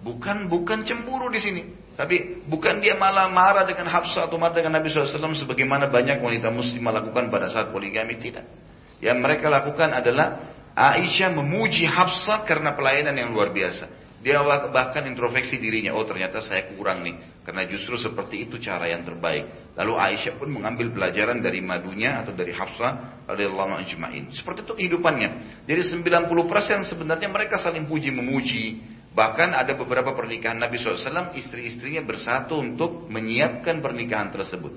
Bukan 0.00 0.48
bukan 0.48 0.88
cemburu 0.88 1.28
di 1.28 1.40
sini, 1.44 1.62
tapi 2.00 2.40
bukan 2.48 2.80
dia 2.80 2.96
malah 2.96 3.28
marah 3.28 3.68
dengan 3.68 3.92
Hafsah 3.92 4.24
atau 4.24 4.40
marah 4.40 4.56
dengan 4.56 4.80
Nabi 4.80 4.88
SAW 4.88 5.36
sebagaimana 5.36 5.92
banyak 5.92 6.24
wanita 6.24 6.48
muslim 6.48 6.88
melakukan 6.88 7.28
pada 7.28 7.52
saat 7.52 7.68
poligami 7.68 8.16
tidak. 8.16 8.48
Yang 9.00 9.18
mereka 9.20 9.48
lakukan 9.48 9.90
adalah 9.96 10.52
Aisyah 10.76 11.32
memuji 11.34 11.88
Hafsah 11.88 12.44
karena 12.46 12.76
pelayanan 12.76 13.16
yang 13.16 13.32
luar 13.32 13.50
biasa. 13.50 14.12
Dia 14.20 14.44
bahkan 14.44 15.08
introspeksi 15.08 15.56
dirinya, 15.56 15.96
oh 15.96 16.04
ternyata 16.04 16.44
saya 16.44 16.68
kurang 16.76 17.00
nih, 17.00 17.40
karena 17.40 17.64
justru 17.64 17.96
seperti 17.96 18.44
itu 18.44 18.60
cara 18.60 18.84
yang 18.84 19.00
terbaik. 19.00 19.72
Lalu 19.80 19.96
Aisyah 19.96 20.36
pun 20.36 20.52
mengambil 20.52 20.92
pelajaran 20.92 21.40
dari 21.40 21.64
madunya 21.64 22.20
atau 22.20 22.36
dari 22.36 22.52
Hafsah 22.52 23.24
radhiyallahu 23.24 23.80
ajma'in. 23.80 24.28
Seperti 24.36 24.68
itu 24.68 24.76
kehidupannya. 24.76 25.64
Jadi 25.64 25.80
90% 26.04 26.92
sebenarnya 26.92 27.32
mereka 27.32 27.56
saling 27.56 27.88
puji 27.88 28.12
memuji, 28.12 28.64
Bahkan 29.10 29.58
ada 29.58 29.74
beberapa 29.74 30.14
pernikahan 30.14 30.62
Nabi 30.62 30.78
SAW, 30.78 31.34
istri-istrinya 31.34 31.98
bersatu 32.06 32.62
untuk 32.62 33.10
menyiapkan 33.10 33.82
pernikahan 33.82 34.30
tersebut. 34.30 34.70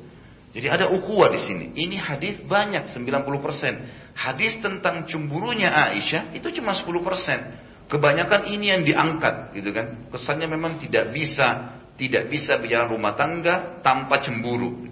Jadi 0.53 0.67
ada 0.69 0.89
ukhuwah 0.89 1.29
di 1.29 1.41
sini. 1.41 1.65
Ini 1.73 1.97
hadis 2.01 2.41
banyak, 2.41 2.89
90%. 2.89 4.02
Hadis 4.13 4.61
tentang 4.61 5.09
cemburunya 5.09 5.73
Aisyah 5.73 6.37
itu 6.37 6.53
cuma 6.61 6.77
10%. 6.77 7.89
Kebanyakan 7.89 8.41
ini 8.49 8.71
yang 8.71 8.81
diangkat, 8.85 9.53
gitu 9.57 9.69
kan? 9.73 10.09
Kesannya 10.09 10.47
memang 10.47 10.79
tidak 10.81 11.11
bisa, 11.11 11.77
tidak 11.99 12.29
bisa 12.31 12.57
berjalan 12.57 12.89
rumah 12.93 13.13
tangga 13.13 13.83
tanpa 13.83 14.21
cemburu. 14.23 14.87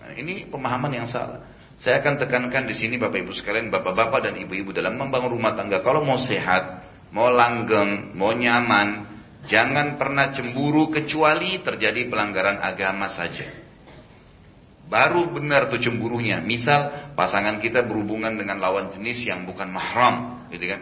Nah, 0.00 0.12
ini 0.14 0.46
pemahaman 0.48 0.92
yang 0.92 1.08
salah. 1.08 1.42
Saya 1.76 2.00
akan 2.00 2.16
tekankan 2.16 2.64
di 2.64 2.72
sini 2.72 2.96
Bapak 2.96 3.20
Ibu 3.20 3.36
sekalian, 3.36 3.68
Bapak-bapak 3.68 4.24
dan 4.24 4.34
Ibu-ibu 4.40 4.72
dalam 4.72 4.96
membangun 4.96 5.36
rumah 5.36 5.52
tangga. 5.52 5.84
Kalau 5.84 6.00
mau 6.00 6.16
sehat, 6.16 6.88
mau 7.12 7.28
langgeng, 7.28 8.16
mau 8.16 8.32
nyaman, 8.32 9.04
jangan 9.44 10.00
pernah 10.00 10.32
cemburu 10.32 10.88
kecuali 10.88 11.60
terjadi 11.60 12.08
pelanggaran 12.08 12.62
agama 12.64 13.12
saja. 13.12 13.65
Baru 14.86 15.34
benar 15.34 15.66
tuh 15.66 15.82
cemburunya. 15.82 16.38
Misal 16.38 17.12
pasangan 17.18 17.58
kita 17.58 17.82
berhubungan 17.82 18.38
dengan 18.38 18.62
lawan 18.62 18.94
jenis 18.94 19.26
yang 19.26 19.42
bukan 19.42 19.66
mahram, 19.70 20.46
gitu 20.54 20.62
kan? 20.70 20.80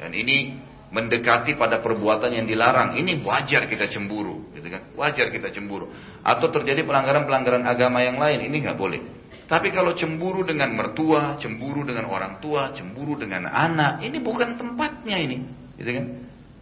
Dan 0.00 0.16
ini 0.16 0.56
mendekati 0.88 1.52
pada 1.60 1.84
perbuatan 1.84 2.32
yang 2.32 2.48
dilarang. 2.48 2.96
Ini 2.96 3.20
wajar 3.20 3.68
kita 3.68 3.92
cemburu, 3.92 4.48
gitu 4.56 4.68
kan? 4.72 4.96
Wajar 4.96 5.28
kita 5.28 5.52
cemburu. 5.52 5.92
Atau 6.24 6.48
terjadi 6.48 6.80
pelanggaran-pelanggaran 6.88 7.68
agama 7.68 8.00
yang 8.00 8.16
lain, 8.16 8.48
ini 8.48 8.64
nggak 8.64 8.78
boleh. 8.80 9.00
Tapi 9.48 9.72
kalau 9.72 9.96
cemburu 9.96 10.44
dengan 10.44 10.72
mertua, 10.76 11.36
cemburu 11.40 11.84
dengan 11.84 12.08
orang 12.08 12.40
tua, 12.40 12.72
cemburu 12.76 13.16
dengan 13.16 13.48
anak, 13.48 14.04
ini 14.04 14.20
bukan 14.20 14.56
tempatnya 14.60 15.16
ini, 15.20 15.36
gitu 15.80 15.88
kan? 15.88 16.06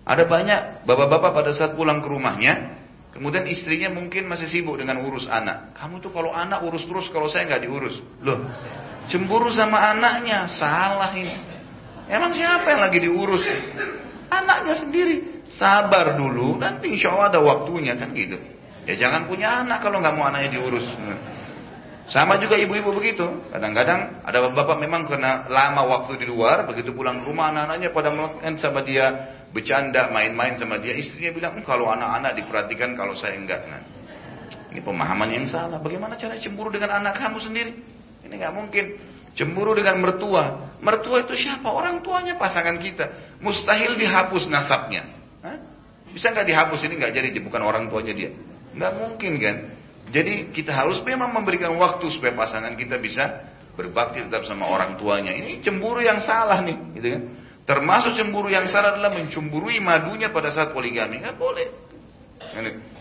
Ada 0.07 0.23
banyak 0.23 0.87
bapak-bapak 0.87 1.31
pada 1.35 1.51
saat 1.51 1.75
pulang 1.75 1.99
ke 1.99 2.07
rumahnya, 2.07 2.79
kemudian 3.17 3.49
istrinya 3.49 3.89
mungkin 3.91 4.29
masih 4.29 4.47
sibuk 4.47 4.77
dengan 4.77 5.01
urus 5.01 5.25
anak. 5.27 5.73
Kamu 5.75 5.99
tuh 6.05 6.13
kalau 6.13 6.31
anak 6.31 6.61
urus 6.63 6.85
terus, 6.85 7.09
kalau 7.09 7.27
saya 7.27 7.49
nggak 7.49 7.65
diurus, 7.65 7.97
loh, 8.21 8.45
cemburu 9.09 9.49
sama 9.51 9.97
anaknya, 9.97 10.47
salah 10.53 11.17
ini. 11.17 11.35
Emang 12.07 12.37
siapa 12.37 12.71
yang 12.71 12.83
lagi 12.87 12.99
diurus? 13.03 13.43
Anaknya 14.31 14.75
sendiri. 14.79 15.17
Sabar 15.57 16.19
dulu, 16.19 16.59
nanti 16.59 16.93
insya 16.93 17.15
Allah 17.15 17.39
ada 17.39 17.41
waktunya 17.41 17.95
kan 17.97 18.13
gitu. 18.13 18.37
Ya 18.87 18.95
jangan 18.95 19.27
punya 19.27 19.67
anak 19.67 19.83
kalau 19.83 19.99
nggak 19.99 20.15
mau 20.15 20.27
anaknya 20.31 20.61
diurus. 20.61 20.87
Sama 22.07 22.39
juga 22.39 22.55
ibu-ibu 22.55 22.95
begitu. 22.95 23.27
Kadang-kadang 23.51 24.23
ada 24.23 24.39
bapak 24.47 24.79
memang 24.79 25.11
kena 25.11 25.51
lama 25.51 25.83
waktu 25.91 26.23
di 26.23 26.27
luar, 26.31 26.63
begitu 26.63 26.95
pulang 26.95 27.27
rumah 27.27 27.51
anak-anaknya 27.51 27.91
pada 27.91 28.15
main 28.15 28.55
sama 28.63 28.87
dia, 28.87 29.07
bercanda, 29.51 30.07
main-main 30.15 30.55
sama 30.55 30.79
dia. 30.79 30.95
Istrinya 30.95 31.35
bilang, 31.35 31.53
hm, 31.59 31.67
kalau 31.67 31.91
anak-anak 31.91 32.39
diperhatikan, 32.39 32.95
kalau 32.95 33.19
saya 33.19 33.35
enggak. 33.35 33.59
Nah, 33.67 33.83
ini 34.71 34.79
pemahaman 34.87 35.35
yang 35.35 35.47
salah. 35.51 35.83
Bagaimana 35.83 36.15
cara 36.15 36.39
cemburu 36.39 36.71
dengan 36.71 37.03
anak 37.03 37.19
kamu 37.19 37.43
sendiri? 37.43 37.73
Ini 38.23 38.35
nggak 38.39 38.55
mungkin. 38.55 38.85
Cemburu 39.35 39.75
dengan 39.75 39.99
mertua. 39.99 40.79
Mertua 40.79 41.27
itu 41.27 41.35
siapa? 41.35 41.67
Orang 41.75 42.07
tuanya 42.07 42.39
pasangan 42.39 42.79
kita. 42.79 43.37
Mustahil 43.43 43.99
dihapus 43.99 44.47
nasabnya. 44.47 45.11
Hah? 45.43 45.59
Bisa 46.15 46.31
nggak 46.31 46.47
dihapus 46.47 46.81
ini 46.87 47.03
nggak 47.03 47.13
jadi 47.19 47.29
bukan 47.43 47.61
orang 47.67 47.91
tuanya 47.91 48.15
dia. 48.15 48.31
Nggak 48.79 48.93
mungkin 48.95 49.33
kan? 49.43 49.57
Jadi 50.07 50.55
kita 50.55 50.71
harus 50.71 51.03
memang 51.03 51.35
memberikan 51.35 51.75
waktu 51.75 52.07
supaya 52.15 52.33
pasangan 52.35 52.79
kita 52.79 52.97
bisa 53.03 53.43
berbakti 53.75 54.23
tetap 54.23 54.47
sama 54.47 54.71
orang 54.71 54.97
tuanya. 54.97 55.35
Ini 55.35 55.61
cemburu 55.61 56.01
yang 56.01 56.23
salah 56.23 56.63
nih, 56.63 56.77
gitu 56.97 57.09
kan? 57.13 57.23
Termasuk 57.67 58.15
cemburu 58.15 58.47
yang 58.47 58.71
salah 58.71 58.95
adalah 58.95 59.11
mencemburui 59.11 59.83
madunya 59.83 60.31
pada 60.31 60.55
saat 60.55 60.71
poligami. 60.71 61.19
Nggak 61.19 61.37
boleh. 61.37 61.69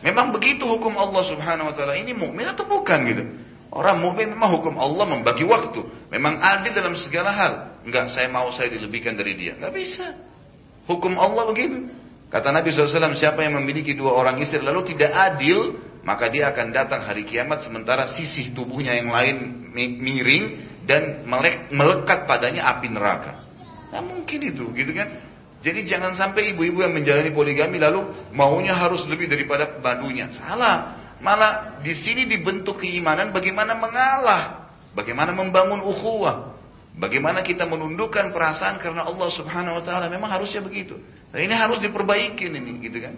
Memang 0.01 0.33
begitu 0.33 0.65
hukum 0.65 0.97
Allah 0.97 1.23
Subhanahu 1.29 1.69
wa 1.69 1.75
taala. 1.77 1.93
Ini 1.93 2.17
mukmin 2.17 2.49
atau 2.49 2.65
bukan 2.65 2.99
gitu? 3.05 3.23
Orang 3.69 4.01
mukmin 4.01 4.31
memang 4.31 4.57
hukum 4.57 4.73
Allah 4.79 5.05
membagi 5.05 5.45
waktu. 5.45 6.09
Memang 6.09 6.41
adil 6.41 6.73
dalam 6.73 6.95
segala 6.97 7.29
hal. 7.35 7.53
Enggak, 7.85 8.09
saya 8.09 8.31
mau 8.31 8.49
saya 8.55 8.71
dilebihkan 8.71 9.13
dari 9.13 9.37
dia. 9.37 9.53
Enggak 9.59 9.75
bisa. 9.75 10.15
Hukum 10.89 11.13
Allah 11.19 11.45
begitu. 11.51 11.85
Kata 12.35 12.51
Nabi 12.51 12.75
SAW, 12.75 13.15
siapa 13.15 13.47
yang 13.47 13.55
memiliki 13.63 13.95
dua 13.95 14.11
orang 14.11 14.43
istri 14.43 14.59
lalu 14.59 14.91
tidak 14.91 15.07
adil, 15.15 15.79
maka 16.03 16.27
dia 16.27 16.51
akan 16.51 16.75
datang 16.75 17.07
hari 17.07 17.23
kiamat 17.23 17.63
sementara 17.63 18.11
sisi 18.11 18.51
tubuhnya 18.51 18.91
yang 18.91 19.07
lain 19.07 19.71
miring 19.71 20.43
dan 20.83 21.23
melekat 21.71 22.27
padanya 22.27 22.75
api 22.75 22.91
neraka. 22.91 23.39
Nah 23.95 24.03
mungkin 24.03 24.51
itu, 24.51 24.67
gitu 24.75 24.91
kan? 24.91 25.15
Jadi 25.63 25.87
jangan 25.87 26.11
sampai 26.11 26.51
ibu-ibu 26.51 26.83
yang 26.83 26.91
menjalani 26.91 27.31
poligami 27.31 27.79
lalu 27.79 28.03
maunya 28.35 28.75
harus 28.75 29.07
lebih 29.07 29.31
daripada 29.31 29.79
badunya. 29.79 30.27
Salah. 30.35 31.07
Malah 31.23 31.79
di 31.79 31.95
sini 31.95 32.27
dibentuk 32.27 32.83
keimanan 32.83 33.31
bagaimana 33.31 33.79
mengalah, 33.79 34.75
bagaimana 34.91 35.31
membangun 35.31 35.79
ukhuwah, 35.87 36.54
bagaimana 36.95 37.43
kita 37.43 37.67
menundukkan 37.67 38.31
perasaan 38.31 38.79
karena 38.79 39.05
Allah 39.07 39.29
Subhanahu 39.31 39.79
wa 39.79 39.83
taala 39.83 40.07
memang 40.07 40.31
harusnya 40.31 40.63
begitu. 40.63 40.99
Nah, 41.31 41.39
ini 41.39 41.51
harus 41.51 41.83
diperbaiki 41.83 42.47
ini 42.47 42.79
gitu 42.83 42.97
kan. 43.03 43.15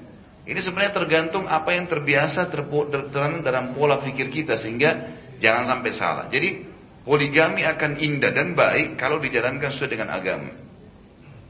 Ini 0.48 0.60
sebenarnya 0.64 0.96
tergantung 0.96 1.44
apa 1.44 1.76
yang 1.76 1.92
terbiasa 1.92 2.48
tertanam 2.48 3.44
dalam 3.44 3.76
pola 3.76 4.00
pikir 4.00 4.32
kita 4.32 4.56
sehingga 4.56 5.20
jangan 5.44 5.68
sampai 5.68 5.92
salah. 5.92 6.26
Jadi 6.32 6.64
poligami 7.04 7.68
akan 7.68 8.00
indah 8.00 8.32
dan 8.32 8.56
baik 8.56 8.96
kalau 8.96 9.20
dijalankan 9.20 9.76
sesuai 9.76 9.92
dengan 9.92 10.16
agama. 10.16 10.56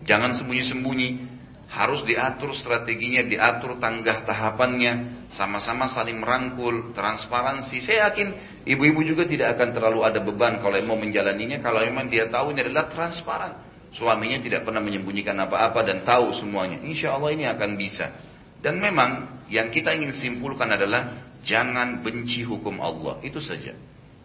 Jangan 0.01 0.34
sembunyi-sembunyi. 0.41 1.36
Harus 1.68 1.99
diatur 2.07 2.55
strateginya, 2.55 3.28
diatur 3.28 3.76
tanggah 3.76 4.24
tahapannya, 4.24 5.28
sama-sama 5.36 5.91
saling 5.91 6.15
merangkul, 6.15 6.95
transparansi. 6.95 7.84
Saya 7.84 8.07
yakin 8.07 8.28
ibu-ibu 8.63 9.03
juga 9.03 9.28
tidak 9.28 9.59
akan 9.59 9.76
terlalu 9.76 9.99
ada 10.07 10.24
beban 10.24 10.63
kalau 10.63 10.80
mau 10.88 10.95
menjalaninya, 10.95 11.59
kalau 11.59 11.84
memang 11.84 12.07
dia 12.07 12.32
tahu 12.32 12.55
ini 12.55 12.63
adalah 12.63 12.88
transparan. 12.88 13.53
Suaminya 13.91 14.39
tidak 14.39 14.63
pernah 14.63 14.80
menyembunyikan 14.80 15.36
apa-apa 15.43 15.84
dan 15.84 16.07
tahu 16.07 16.36
semuanya. 16.39 16.80
Insya 16.88 17.15
Allah 17.20 17.36
ini 17.36 17.43
akan 17.47 17.72
bisa. 17.76 18.15
Dan 18.63 18.80
memang 18.80 19.43
yang 19.51 19.68
kita 19.68 19.91
ingin 19.95 20.15
simpulkan 20.15 20.72
adalah 20.72 21.36
jangan 21.43 21.99
benci 22.03 22.43
hukum 22.47 22.80
Allah. 22.80 23.20
Itu 23.24 23.43
saja. 23.43 23.76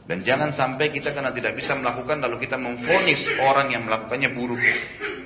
Dan 0.03 0.27
jangan 0.27 0.51
sampai 0.51 0.91
kita 0.91 1.15
karena 1.15 1.31
tidak 1.31 1.55
bisa 1.55 1.79
melakukan 1.79 2.19
lalu 2.19 2.43
kita 2.43 2.59
memfonis 2.59 3.23
orang 3.39 3.71
yang 3.71 3.87
melakukannya 3.87 4.35
buruk. 4.35 4.59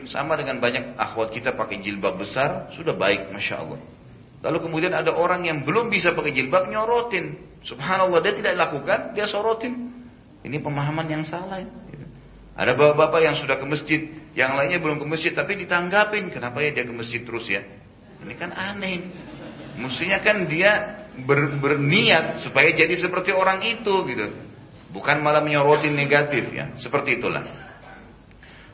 Sama 0.07 0.37
dengan 0.37 0.61
banyak 0.61 1.01
akhwat 1.01 1.33
kita 1.33 1.57
pakai 1.57 1.81
jilbab 1.81 2.21
besar, 2.21 2.69
sudah 2.77 2.93
baik 2.93 3.33
Masya 3.33 3.57
Allah. 3.57 3.81
Lalu 4.45 4.59
kemudian 4.69 4.93
ada 4.93 5.17
orang 5.17 5.49
yang 5.49 5.65
belum 5.65 5.89
bisa 5.89 6.13
pakai 6.13 6.31
jilbab 6.37 6.69
nyorotin. 6.69 7.41
Subhanallah 7.65 8.21
dia 8.21 8.37
tidak 8.37 8.55
lakukan, 8.55 9.17
dia 9.17 9.27
sorotin. 9.27 9.91
Ini 10.45 10.63
pemahaman 10.63 11.09
yang 11.11 11.25
salah. 11.27 11.59
Gitu. 11.65 12.07
Ada 12.55 12.77
bapak-bapak 12.79 13.21
yang 13.27 13.37
sudah 13.41 13.59
ke 13.59 13.67
masjid, 13.67 14.01
yang 14.39 14.55
lainnya 14.55 14.79
belum 14.79 15.03
ke 15.03 15.07
masjid, 15.09 15.33
tapi 15.35 15.59
ditanggapin. 15.59 16.31
Kenapa 16.31 16.63
ya 16.63 16.71
dia 16.71 16.85
ke 16.87 16.95
masjid 16.95 17.25
terus 17.27 17.49
ya? 17.51 17.65
Ini 18.23 18.35
kan 18.39 18.55
aneh. 18.55 19.03
Mestinya 19.77 20.23
kan 20.23 20.47
dia 20.49 21.05
ber, 21.27 21.59
berniat 21.59 22.47
supaya 22.47 22.71
jadi 22.73 22.95
seperti 22.97 23.35
orang 23.35 23.61
itu 23.67 23.93
gitu. 24.09 24.27
Bukan 24.97 25.21
malah 25.21 25.45
menyorotin 25.45 25.93
negatif 25.93 26.49
ya. 26.57 26.73
Seperti 26.81 27.21
itulah. 27.21 27.45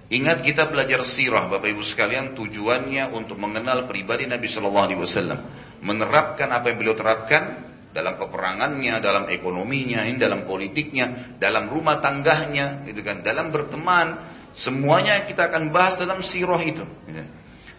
Ingat 0.06 0.46
kita 0.46 0.70
belajar 0.70 1.02
sirah 1.08 1.50
Bapak 1.50 1.66
Ibu 1.66 1.82
sekalian 1.82 2.36
tujuannya 2.38 3.10
untuk 3.10 3.42
mengenal 3.42 3.90
pribadi 3.90 4.30
Nabi 4.30 4.46
Shallallahu 4.46 4.86
Alaihi 4.86 5.00
Wasallam, 5.02 5.40
menerapkan 5.82 6.52
apa 6.52 6.70
yang 6.70 6.78
beliau 6.78 6.94
terapkan 6.94 7.64
dalam 7.96 8.20
peperangannya, 8.20 9.00
dalam 9.00 9.24
ekonominya, 9.32 10.04
dalam 10.20 10.44
politiknya, 10.44 11.36
dalam 11.40 11.72
rumah 11.72 12.04
tangganya, 12.04 12.84
gitu 12.84 13.00
kan, 13.00 13.24
dalam 13.24 13.48
berteman, 13.48 14.36
semuanya 14.52 15.24
kita 15.24 15.48
akan 15.48 15.72
bahas 15.72 15.96
dalam 15.96 16.20
sirah 16.20 16.60
itu. 16.60 16.84
Gitu. 17.08 17.24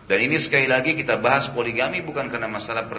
Dan 0.04 0.18
ini 0.20 0.36
sekali 0.42 0.68
lagi 0.68 0.98
kita 1.00 1.22
bahas 1.22 1.48
poligami 1.54 2.04
bukan 2.04 2.28
karena 2.28 2.50
masalah 2.50 2.90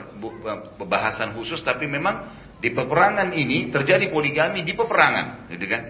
pembahasan 0.78 1.34
khusus, 1.36 1.58
tapi 1.60 1.90
memang 1.90 2.32
di 2.64 2.72
peperangan 2.72 3.36
ini 3.36 3.68
terjadi 3.68 4.08
poligami 4.08 4.64
di 4.64 4.72
peperangan, 4.72 5.52
gitu 5.52 5.68
kan? 5.68 5.82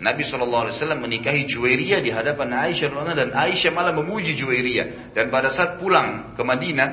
Nabi 0.00 0.24
SAW 0.24 0.72
menikahi 0.96 1.44
Juwairia 1.44 2.00
di 2.00 2.08
hadapan 2.08 2.56
Aisyah 2.72 2.88
dan 3.12 3.36
Aisyah 3.36 3.68
malah 3.68 3.92
memuji 3.92 4.32
Juwairia. 4.32 5.12
Dan 5.12 5.28
pada 5.28 5.52
saat 5.52 5.76
pulang 5.76 6.32
ke 6.32 6.40
Madinah, 6.40 6.88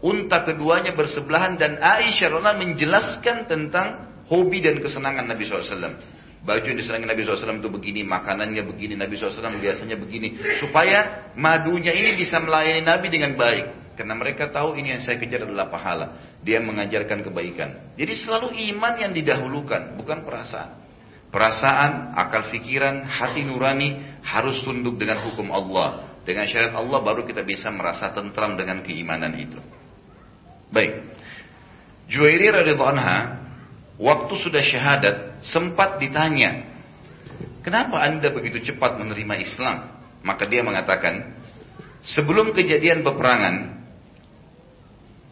unta 0.00 0.40
keduanya 0.40 0.96
bersebelahan 0.96 1.60
dan 1.60 1.76
Aisyah 1.76 2.32
menjelaskan 2.32 3.44
tentang 3.44 4.08
hobi 4.32 4.64
dan 4.64 4.80
kesenangan 4.80 5.28
Nabi 5.28 5.44
SAW. 5.44 6.16
Baju 6.38 6.64
yang 6.64 6.78
disenangi 6.78 7.04
Nabi 7.04 7.28
SAW 7.28 7.60
itu 7.60 7.68
begini, 7.68 8.00
makanannya 8.08 8.62
begini, 8.62 8.96
Nabi 8.96 9.20
SAW 9.20 9.58
biasanya 9.60 10.00
begini. 10.00 10.38
Supaya 10.64 11.30
madunya 11.36 11.92
ini 11.92 12.16
bisa 12.16 12.40
melayani 12.40 12.88
Nabi 12.88 13.12
dengan 13.12 13.36
baik. 13.36 13.94
Karena 13.98 14.14
mereka 14.14 14.46
tahu 14.54 14.78
ini 14.78 14.94
yang 14.94 15.02
saya 15.02 15.18
kejar 15.18 15.42
adalah 15.42 15.66
pahala. 15.66 16.27
Dia 16.42 16.62
mengajarkan 16.62 17.26
kebaikan. 17.26 17.98
Jadi 17.98 18.12
selalu 18.14 18.54
iman 18.72 18.94
yang 18.98 19.12
didahulukan, 19.12 19.98
bukan 19.98 20.22
perasaan. 20.22 20.78
Perasaan, 21.28 22.16
akal 22.16 22.48
fikiran, 22.48 23.04
hati 23.04 23.44
nurani 23.44 24.00
harus 24.24 24.64
tunduk 24.64 24.96
dengan 24.96 25.20
hukum 25.28 25.52
Allah. 25.52 26.08
Dengan 26.24 26.48
syariat 26.48 26.76
Allah 26.76 27.00
baru 27.04 27.24
kita 27.24 27.44
bisa 27.44 27.68
merasa 27.68 28.12
tentram 28.12 28.56
dengan 28.56 28.80
keimanan 28.80 29.36
itu. 29.36 29.60
Baik. 30.72 31.04
Juwairi 32.08 32.48
radhiyallahu 32.48 32.92
anha 32.96 33.18
waktu 34.00 34.34
sudah 34.40 34.60
syahadat 34.64 35.44
sempat 35.44 36.00
ditanya, 36.00 36.64
"Kenapa 37.60 38.00
Anda 38.00 38.32
begitu 38.32 38.72
cepat 38.72 38.96
menerima 38.96 39.34
Islam?" 39.40 39.76
Maka 40.24 40.48
dia 40.48 40.64
mengatakan, 40.64 41.36
"Sebelum 42.08 42.56
kejadian 42.56 43.04
peperangan 43.04 43.84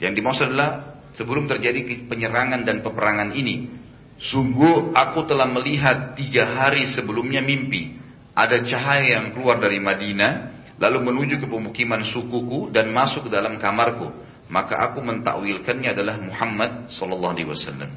yang 0.01 0.13
dimaksud 0.13 0.53
adalah 0.53 0.96
sebelum 1.17 1.49
terjadi 1.51 2.07
penyerangan 2.07 2.63
dan 2.63 2.85
peperangan 2.85 3.33
ini, 3.35 3.73
sungguh 4.21 4.97
aku 4.97 5.29
telah 5.29 5.49
melihat 5.49 6.17
tiga 6.17 6.49
hari 6.49 6.89
sebelumnya 6.89 7.45
mimpi 7.45 7.97
ada 8.33 8.65
cahaya 8.65 9.21
yang 9.21 9.37
keluar 9.37 9.61
dari 9.61 9.77
Madinah 9.77 10.57
lalu 10.77 11.09
menuju 11.09 11.41
ke 11.41 11.47
pemukiman 11.49 12.05
sukuku 12.05 12.73
dan 12.73 12.93
masuk 12.93 13.29
ke 13.29 13.31
dalam 13.33 13.61
kamarku 13.61 14.13
maka 14.49 14.89
aku 14.89 15.05
mentakwilkannya 15.05 15.93
adalah 15.93 16.17
Muhammad 16.21 16.93
sallallahu 16.93 17.33
alaihi 17.37 17.49
wasallam 17.49 17.91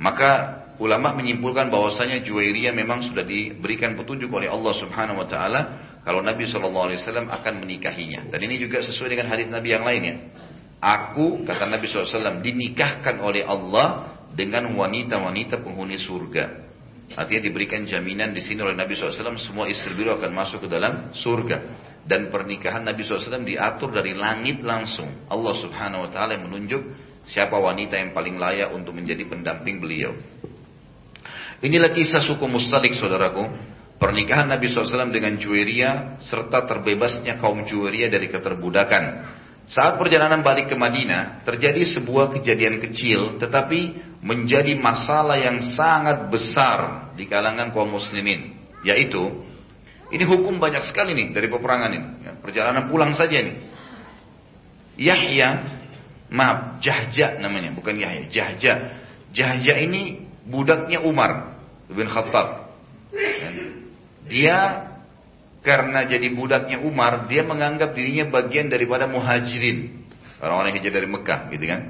maka 0.00 0.30
ulama 0.78 1.12
menyimpulkan 1.12 1.68
bahwasanya 1.68 2.22
Juwairiyah 2.24 2.72
memang 2.72 3.04
sudah 3.04 3.26
diberikan 3.26 3.98
petunjuk 3.98 4.30
oleh 4.30 4.48
Allah 4.48 4.72
Subhanahu 4.78 5.20
wa 5.20 5.28
taala 5.28 5.60
kalau 6.06 6.22
Nabi 6.22 6.48
Shallallahu 6.48 6.88
alaihi 6.88 7.00
wasallam 7.02 7.28
akan 7.28 7.54
menikahinya. 7.60 8.30
Dan 8.32 8.40
ini 8.46 8.56
juga 8.62 8.80
sesuai 8.80 9.12
dengan 9.12 9.28
hadis 9.28 9.50
Nabi 9.50 9.74
yang 9.74 9.84
lainnya. 9.84 10.30
Aku 10.78 11.42
kata 11.42 11.66
Nabi 11.66 11.90
SAW 11.90 12.38
dinikahkan 12.38 13.18
oleh 13.18 13.42
Allah 13.42 14.14
dengan 14.30 14.70
wanita-wanita 14.78 15.58
penghuni 15.62 15.98
surga. 15.98 16.70
Artinya 17.18 17.42
diberikan 17.42 17.88
jaminan 17.88 18.30
di 18.30 18.44
sini 18.44 18.62
oleh 18.62 18.76
Nabi 18.76 18.94
SAW 18.94 19.40
semua 19.40 19.66
istri 19.66 19.96
beliau 19.96 20.20
akan 20.20 20.30
masuk 20.30 20.64
ke 20.64 20.68
dalam 20.70 21.10
surga. 21.16 21.86
Dan 22.08 22.30
pernikahan 22.32 22.86
Nabi 22.86 23.04
SAW 23.04 23.42
diatur 23.44 23.92
dari 23.92 24.14
langit 24.14 24.64
langsung. 24.64 25.28
Allah 25.28 25.54
Subhanahu 25.58 26.08
Wa 26.08 26.10
Taala 26.14 26.40
menunjuk 26.40 27.08
Siapa 27.28 27.60
wanita 27.60 28.00
yang 28.00 28.16
paling 28.16 28.40
layak 28.40 28.72
untuk 28.72 28.96
menjadi 28.96 29.28
pendamping 29.28 29.84
beliau. 29.84 30.16
Inilah 31.60 31.92
kisah 31.92 32.24
suku 32.24 32.48
Mustalik 32.48 32.96
saudaraku. 32.96 33.44
Pernikahan 34.00 34.48
Nabi 34.48 34.70
SAW 34.70 35.10
dengan 35.12 35.36
Juwairiyah 35.36 36.22
serta 36.24 36.64
terbebasnya 36.64 37.36
kaum 37.36 37.66
Juwairiyah 37.68 38.08
dari 38.08 38.32
keterbudakan. 38.32 39.04
Saat 39.68 40.00
perjalanan 40.00 40.40
balik 40.40 40.72
ke 40.72 40.76
Madinah, 40.80 41.44
terjadi 41.44 41.84
sebuah 41.92 42.32
kejadian 42.40 42.80
kecil 42.80 43.36
tetapi 43.36 44.00
menjadi 44.24 44.72
masalah 44.80 45.36
yang 45.36 45.60
sangat 45.76 46.32
besar 46.32 47.12
di 47.12 47.28
kalangan 47.28 47.70
kaum 47.76 47.92
muslimin. 47.92 48.56
Yaitu, 48.80 49.44
ini 50.08 50.24
hukum 50.24 50.56
banyak 50.56 50.88
sekali 50.88 51.12
nih 51.12 51.36
dari 51.36 51.52
peperangan 51.52 51.90
ini. 51.92 52.08
Ya, 52.24 52.32
perjalanan 52.40 52.88
pulang 52.88 53.12
saja 53.12 53.44
nih. 53.44 53.56
Yahya 54.98 55.78
Maaf, 56.28 56.84
Jahja 56.84 57.40
namanya, 57.40 57.72
bukan 57.72 57.96
Yahya. 57.96 58.28
Jahja. 58.28 58.72
Jahja 59.32 59.74
ini 59.80 60.28
budaknya 60.44 61.00
Umar 61.00 61.56
bin 61.88 62.04
Khattab. 62.04 62.68
Dia 64.28 64.87
karena 65.62 66.06
jadi 66.06 66.30
budaknya 66.30 66.78
Umar, 66.80 67.26
dia 67.26 67.42
menganggap 67.42 67.92
dirinya 67.92 68.30
bagian 68.30 68.70
daripada 68.70 69.10
muhajirin. 69.10 70.06
Orang-orang 70.38 70.74
yang 70.74 70.78
hijrah 70.82 70.96
dari 71.02 71.08
Mekah, 71.10 71.40
gitu 71.50 71.64
kan. 71.66 71.80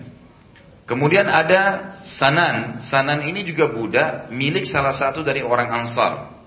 Kemudian 0.88 1.28
ada 1.28 1.92
Sanan. 2.16 2.80
Sanan 2.88 3.20
ini 3.28 3.44
juga 3.44 3.68
budak 3.68 4.32
milik 4.32 4.64
salah 4.64 4.96
satu 4.96 5.20
dari 5.20 5.44
orang 5.44 5.68
Ansar. 5.68 6.40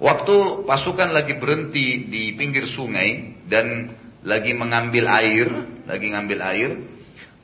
Waktu 0.00 0.64
pasukan 0.64 1.12
lagi 1.12 1.36
berhenti 1.36 2.08
di 2.08 2.32
pinggir 2.32 2.64
sungai 2.64 3.36
dan 3.44 3.92
lagi 4.24 4.56
mengambil 4.56 5.04
air, 5.12 5.48
lagi 5.84 6.08
ngambil 6.08 6.38
air. 6.40 6.70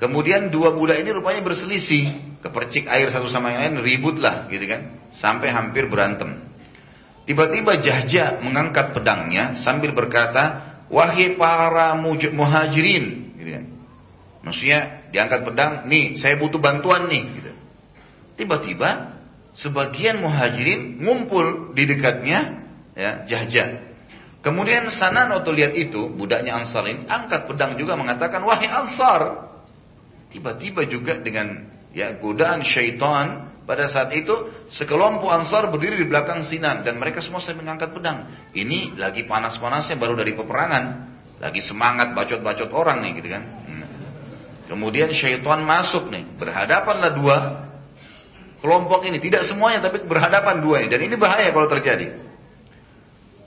Kemudian 0.00 0.48
dua 0.48 0.72
budak 0.72 1.04
ini 1.04 1.12
rupanya 1.12 1.44
berselisih, 1.44 2.40
kepercik 2.40 2.88
air 2.88 3.12
satu 3.12 3.28
sama 3.28 3.52
yang 3.52 3.60
lain, 3.60 3.74
ribut 3.84 4.16
lah, 4.16 4.48
gitu 4.48 4.64
kan, 4.64 5.08
sampai 5.12 5.52
hampir 5.52 5.88
berantem. 5.92 6.55
Tiba-tiba 7.26 7.82
Jahja 7.82 8.38
mengangkat 8.38 8.94
pedangnya 8.94 9.58
sambil 9.58 9.90
berkata, 9.90 10.78
wahai 10.86 11.34
para 11.34 11.98
muhajirin, 12.30 13.34
gitu 13.34 13.50
kan. 13.50 13.64
Maksudnya 14.46 14.80
diangkat 15.10 15.40
pedang, 15.42 15.72
nih 15.90 16.14
saya 16.22 16.38
butuh 16.38 16.62
bantuan 16.62 17.10
nih. 17.10 17.24
Gitu. 17.26 17.52
Tiba-tiba 18.38 19.18
sebagian 19.58 20.22
muhajirin 20.22 21.02
ngumpul 21.02 21.74
di 21.74 21.82
dekatnya, 21.90 22.62
ya 22.94 23.26
Jahja. 23.26 23.90
Kemudian 24.46 24.86
Sanan 24.94 25.34
waktu 25.34 25.50
lihat 25.50 25.74
itu, 25.74 26.06
budaknya 26.14 26.62
Ansar 26.62 26.86
ini 26.86 27.10
angkat 27.10 27.50
pedang 27.50 27.74
juga 27.74 27.98
mengatakan, 27.98 28.46
wahai 28.46 28.70
Ansar. 28.70 29.50
Tiba-tiba 30.30 30.86
juga 30.86 31.18
dengan 31.18 31.66
ya 31.90 32.14
godaan 32.14 32.62
syaitan 32.62 33.55
pada 33.66 33.90
saat 33.90 34.14
itu 34.14 34.32
sekelompok 34.70 35.26
Ansar 35.26 35.66
berdiri 35.74 35.98
di 35.98 36.06
belakang 36.06 36.46
Sinan 36.46 36.86
dan 36.86 37.02
mereka 37.02 37.18
semua 37.18 37.42
sedang 37.42 37.66
mengangkat 37.66 37.90
pedang. 37.90 38.30
Ini 38.54 38.94
lagi 38.94 39.26
panas-panasnya 39.26 39.98
baru 39.98 40.14
dari 40.14 40.38
peperangan, 40.38 40.84
lagi 41.42 41.60
semangat 41.66 42.14
bacot-bacot 42.14 42.70
orang 42.70 43.02
nih 43.02 43.12
gitu 43.18 43.28
kan. 43.34 43.42
Hmm. 43.42 43.86
Kemudian 44.70 45.10
syaitan 45.10 45.66
masuk 45.66 46.06
nih, 46.14 46.38
berhadapanlah 46.38 47.10
dua 47.18 47.36
kelompok 48.62 49.02
ini, 49.10 49.18
tidak 49.18 49.50
semuanya 49.50 49.82
tapi 49.82 50.06
berhadapan 50.06 50.62
dua 50.62 50.86
ini 50.86 50.88
dan 50.88 51.02
ini 51.02 51.18
bahaya 51.18 51.50
kalau 51.50 51.66
terjadi. 51.66 52.22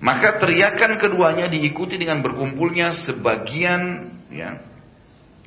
Maka 0.03 0.39
teriakan 0.39 0.99
keduanya 0.99 1.51
diikuti 1.51 1.95
dengan 1.95 2.23
berkumpulnya 2.23 3.07
sebagian 3.07 4.11
ya, 4.31 4.63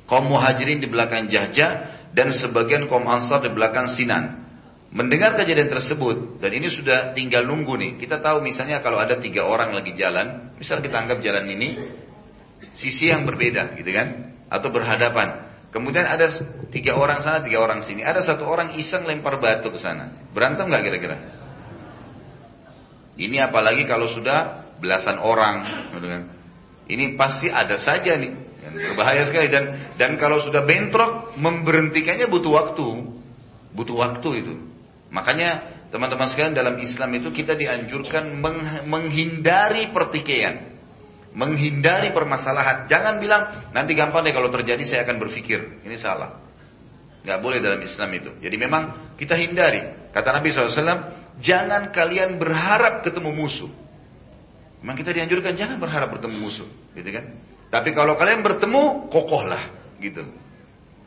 kaum 0.05 0.29
muhajirin 0.29 0.81
di 0.81 0.89
belakang 0.89 1.25
Jahja 1.29 1.93
dan 2.13 2.29
sebagian 2.33 2.85
kaum 2.85 3.05
ansar 3.05 3.41
di 3.41 3.49
belakang 3.53 3.93
Sinan. 3.97 4.42
Mendengar 4.93 5.33
kejadian 5.33 5.73
tersebut, 5.73 6.37
dan 6.37 6.53
ini 6.53 6.69
sudah 6.69 7.17
tinggal 7.17 7.49
nunggu 7.49 7.73
nih. 7.81 7.91
Kita 7.97 8.21
tahu 8.21 8.45
misalnya 8.45 8.77
kalau 8.85 9.01
ada 9.01 9.17
tiga 9.17 9.41
orang 9.41 9.73
lagi 9.73 9.97
jalan, 9.97 10.53
misal 10.61 10.85
kita 10.85 11.01
anggap 11.01 11.17
jalan 11.25 11.49
ini 11.49 11.81
sisi 12.77 13.09
yang 13.09 13.25
berbeda 13.25 13.73
gitu 13.73 13.89
kan, 13.89 14.37
atau 14.53 14.69
berhadapan. 14.69 15.49
Kemudian 15.73 16.05
ada 16.05 16.29
tiga 16.69 16.93
orang 16.93 17.25
sana, 17.25 17.41
tiga 17.41 17.65
orang 17.65 17.81
sini. 17.81 18.05
Ada 18.05 18.21
satu 18.21 18.45
orang 18.45 18.77
iseng 18.77 19.09
lempar 19.09 19.41
batu 19.41 19.73
ke 19.73 19.81
sana. 19.81 20.29
Berantem 20.29 20.69
nggak 20.69 20.83
kira-kira? 20.85 21.17
Ini 23.17 23.49
apalagi 23.49 23.89
kalau 23.89 24.05
sudah 24.05 24.69
belasan 24.77 25.17
orang. 25.17 25.89
Gitu 25.97 26.05
kan. 26.05 26.21
Ini 26.85 27.17
pasti 27.17 27.49
ada 27.49 27.81
saja 27.81 28.13
nih. 28.13 28.29
Yang 28.61 28.73
berbahaya 28.93 29.25
sekali 29.25 29.49
dan 29.49 29.89
dan 29.97 30.21
kalau 30.21 30.37
sudah 30.37 30.61
bentrok 30.61 31.33
memberhentikannya 31.41 32.29
butuh 32.29 32.53
waktu. 32.53 32.87
Butuh 33.73 33.97
waktu 33.97 34.29
itu. 34.45 34.72
Makanya 35.13 35.49
teman-teman 35.93 36.25
sekalian 36.25 36.57
dalam 36.57 36.81
Islam 36.81 37.13
itu 37.13 37.29
kita 37.29 37.53
dianjurkan 37.53 38.41
menghindari 38.89 39.93
pertikaian. 39.93 40.73
Menghindari 41.33 42.13
permasalahan. 42.13 42.89
Jangan 42.89 43.21
bilang 43.21 43.73
nanti 43.73 43.93
gampang 43.93 44.25
deh 44.25 44.33
kalau 44.33 44.49
terjadi 44.49 44.81
saya 44.85 45.01
akan 45.05 45.21
berpikir. 45.21 45.85
Ini 45.85 45.97
salah. 46.01 46.41
Nggak 47.23 47.39
boleh 47.39 47.63
dalam 47.63 47.79
Islam 47.79 48.09
itu. 48.13 48.31
Jadi 48.41 48.55
memang 48.57 49.15
kita 49.15 49.37
hindari. 49.39 50.11
Kata 50.11 50.29
Nabi 50.29 50.51
SAW, 50.51 51.39
jangan 51.39 51.89
kalian 51.89 52.37
berharap 52.37 53.01
ketemu 53.01 53.31
musuh. 53.33 53.71
Memang 54.83 54.99
kita 54.99 55.15
dianjurkan 55.15 55.55
jangan 55.55 55.79
berharap 55.79 56.11
bertemu 56.11 56.35
musuh, 56.43 56.67
gitu 56.91 57.07
kan? 57.07 57.39
Tapi 57.71 57.95
kalau 57.95 58.19
kalian 58.19 58.43
bertemu, 58.43 59.07
kokohlah, 59.07 59.71
gitu. 60.03 60.27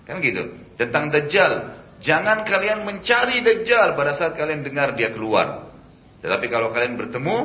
Kan 0.09 0.25
gitu. 0.25 0.57
Tentang 0.81 1.13
Dajjal, 1.13 1.85
jangan 2.01 2.45
kalian 2.45 2.85
mencari 2.85 3.41
Dajjal 3.45 3.97
pada 3.97 4.17
saat 4.17 4.35
kalian 4.35 4.65
dengar 4.65 4.97
dia 4.97 5.13
keluar. 5.13 5.73
Tetapi 6.21 6.47
kalau 6.49 6.73
kalian 6.73 6.97
bertemu, 6.99 7.37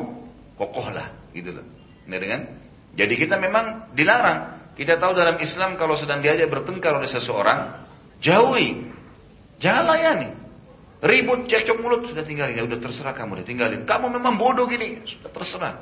kokohlah, 0.55 1.31
gitu 1.35 1.53
loh. 1.53 1.65
Kan? 2.07 2.41
Jadi 2.97 3.13
kita 3.15 3.39
memang 3.39 3.93
dilarang. 3.95 4.71
Kita 4.75 4.97
tahu 4.97 5.13
dalam 5.13 5.37
Islam 5.37 5.75
kalau 5.75 5.99
sedang 5.99 6.23
diajak 6.23 6.47
bertengkar 6.47 6.95
oleh 6.95 7.07
seseorang, 7.07 7.85
jauhi. 8.23 8.89
Jangan 9.61 9.85
layani. 9.85 10.29
Ribut, 11.01 11.49
cekcok 11.49 11.77
mulut, 11.81 12.05
sudah 12.09 12.25
tinggalin. 12.25 12.57
Ya 12.57 12.63
udah 12.65 12.77
terserah 12.77 13.13
kamu, 13.17 13.41
udah 13.41 13.47
tinggalin. 13.47 13.81
Kamu 13.89 14.07
memang 14.13 14.37
bodoh 14.37 14.69
gini, 14.69 15.01
sudah 15.05 15.29
terserah. 15.33 15.73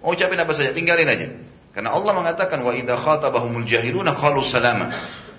Mau 0.00 0.12
ucapin 0.16 0.40
apa 0.40 0.52
saja, 0.56 0.72
tinggalin 0.72 1.08
aja. 1.08 1.28
Karena 1.70 1.94
Allah 1.94 2.12
mengatakan 2.12 2.58
wa 2.60 2.72
idza 2.74 2.98
khatabahumul 2.98 3.64
jahiluna 3.68 4.16
qalu 4.16 4.42
salama. 4.48 4.90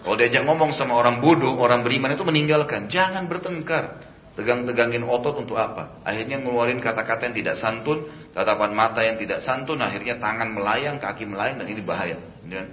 Kalau 0.01 0.17
diajak 0.17 0.41
ngomong 0.49 0.73
sama 0.73 0.97
orang 0.97 1.21
bodoh, 1.21 1.61
orang 1.61 1.85
beriman 1.85 2.17
itu 2.17 2.25
meninggalkan, 2.25 2.89
jangan 2.89 3.29
bertengkar. 3.29 4.01
Tegang-tegangin 4.31 5.03
otot 5.03 5.43
untuk 5.43 5.59
apa? 5.59 6.01
Akhirnya 6.07 6.39
ngeluarin 6.39 6.79
kata-kata 6.79 7.29
yang 7.29 7.35
tidak 7.35 7.55
santun, 7.59 8.07
tatapan 8.31 8.71
mata 8.71 9.03
yang 9.03 9.19
tidak 9.19 9.43
santun, 9.43 9.83
akhirnya 9.83 10.17
tangan 10.23 10.55
melayang, 10.55 11.03
kaki 11.03 11.27
melayang 11.27 11.59
dan 11.59 11.67
ini 11.67 11.83
bahaya. 11.83 12.17
Ya. 12.47 12.63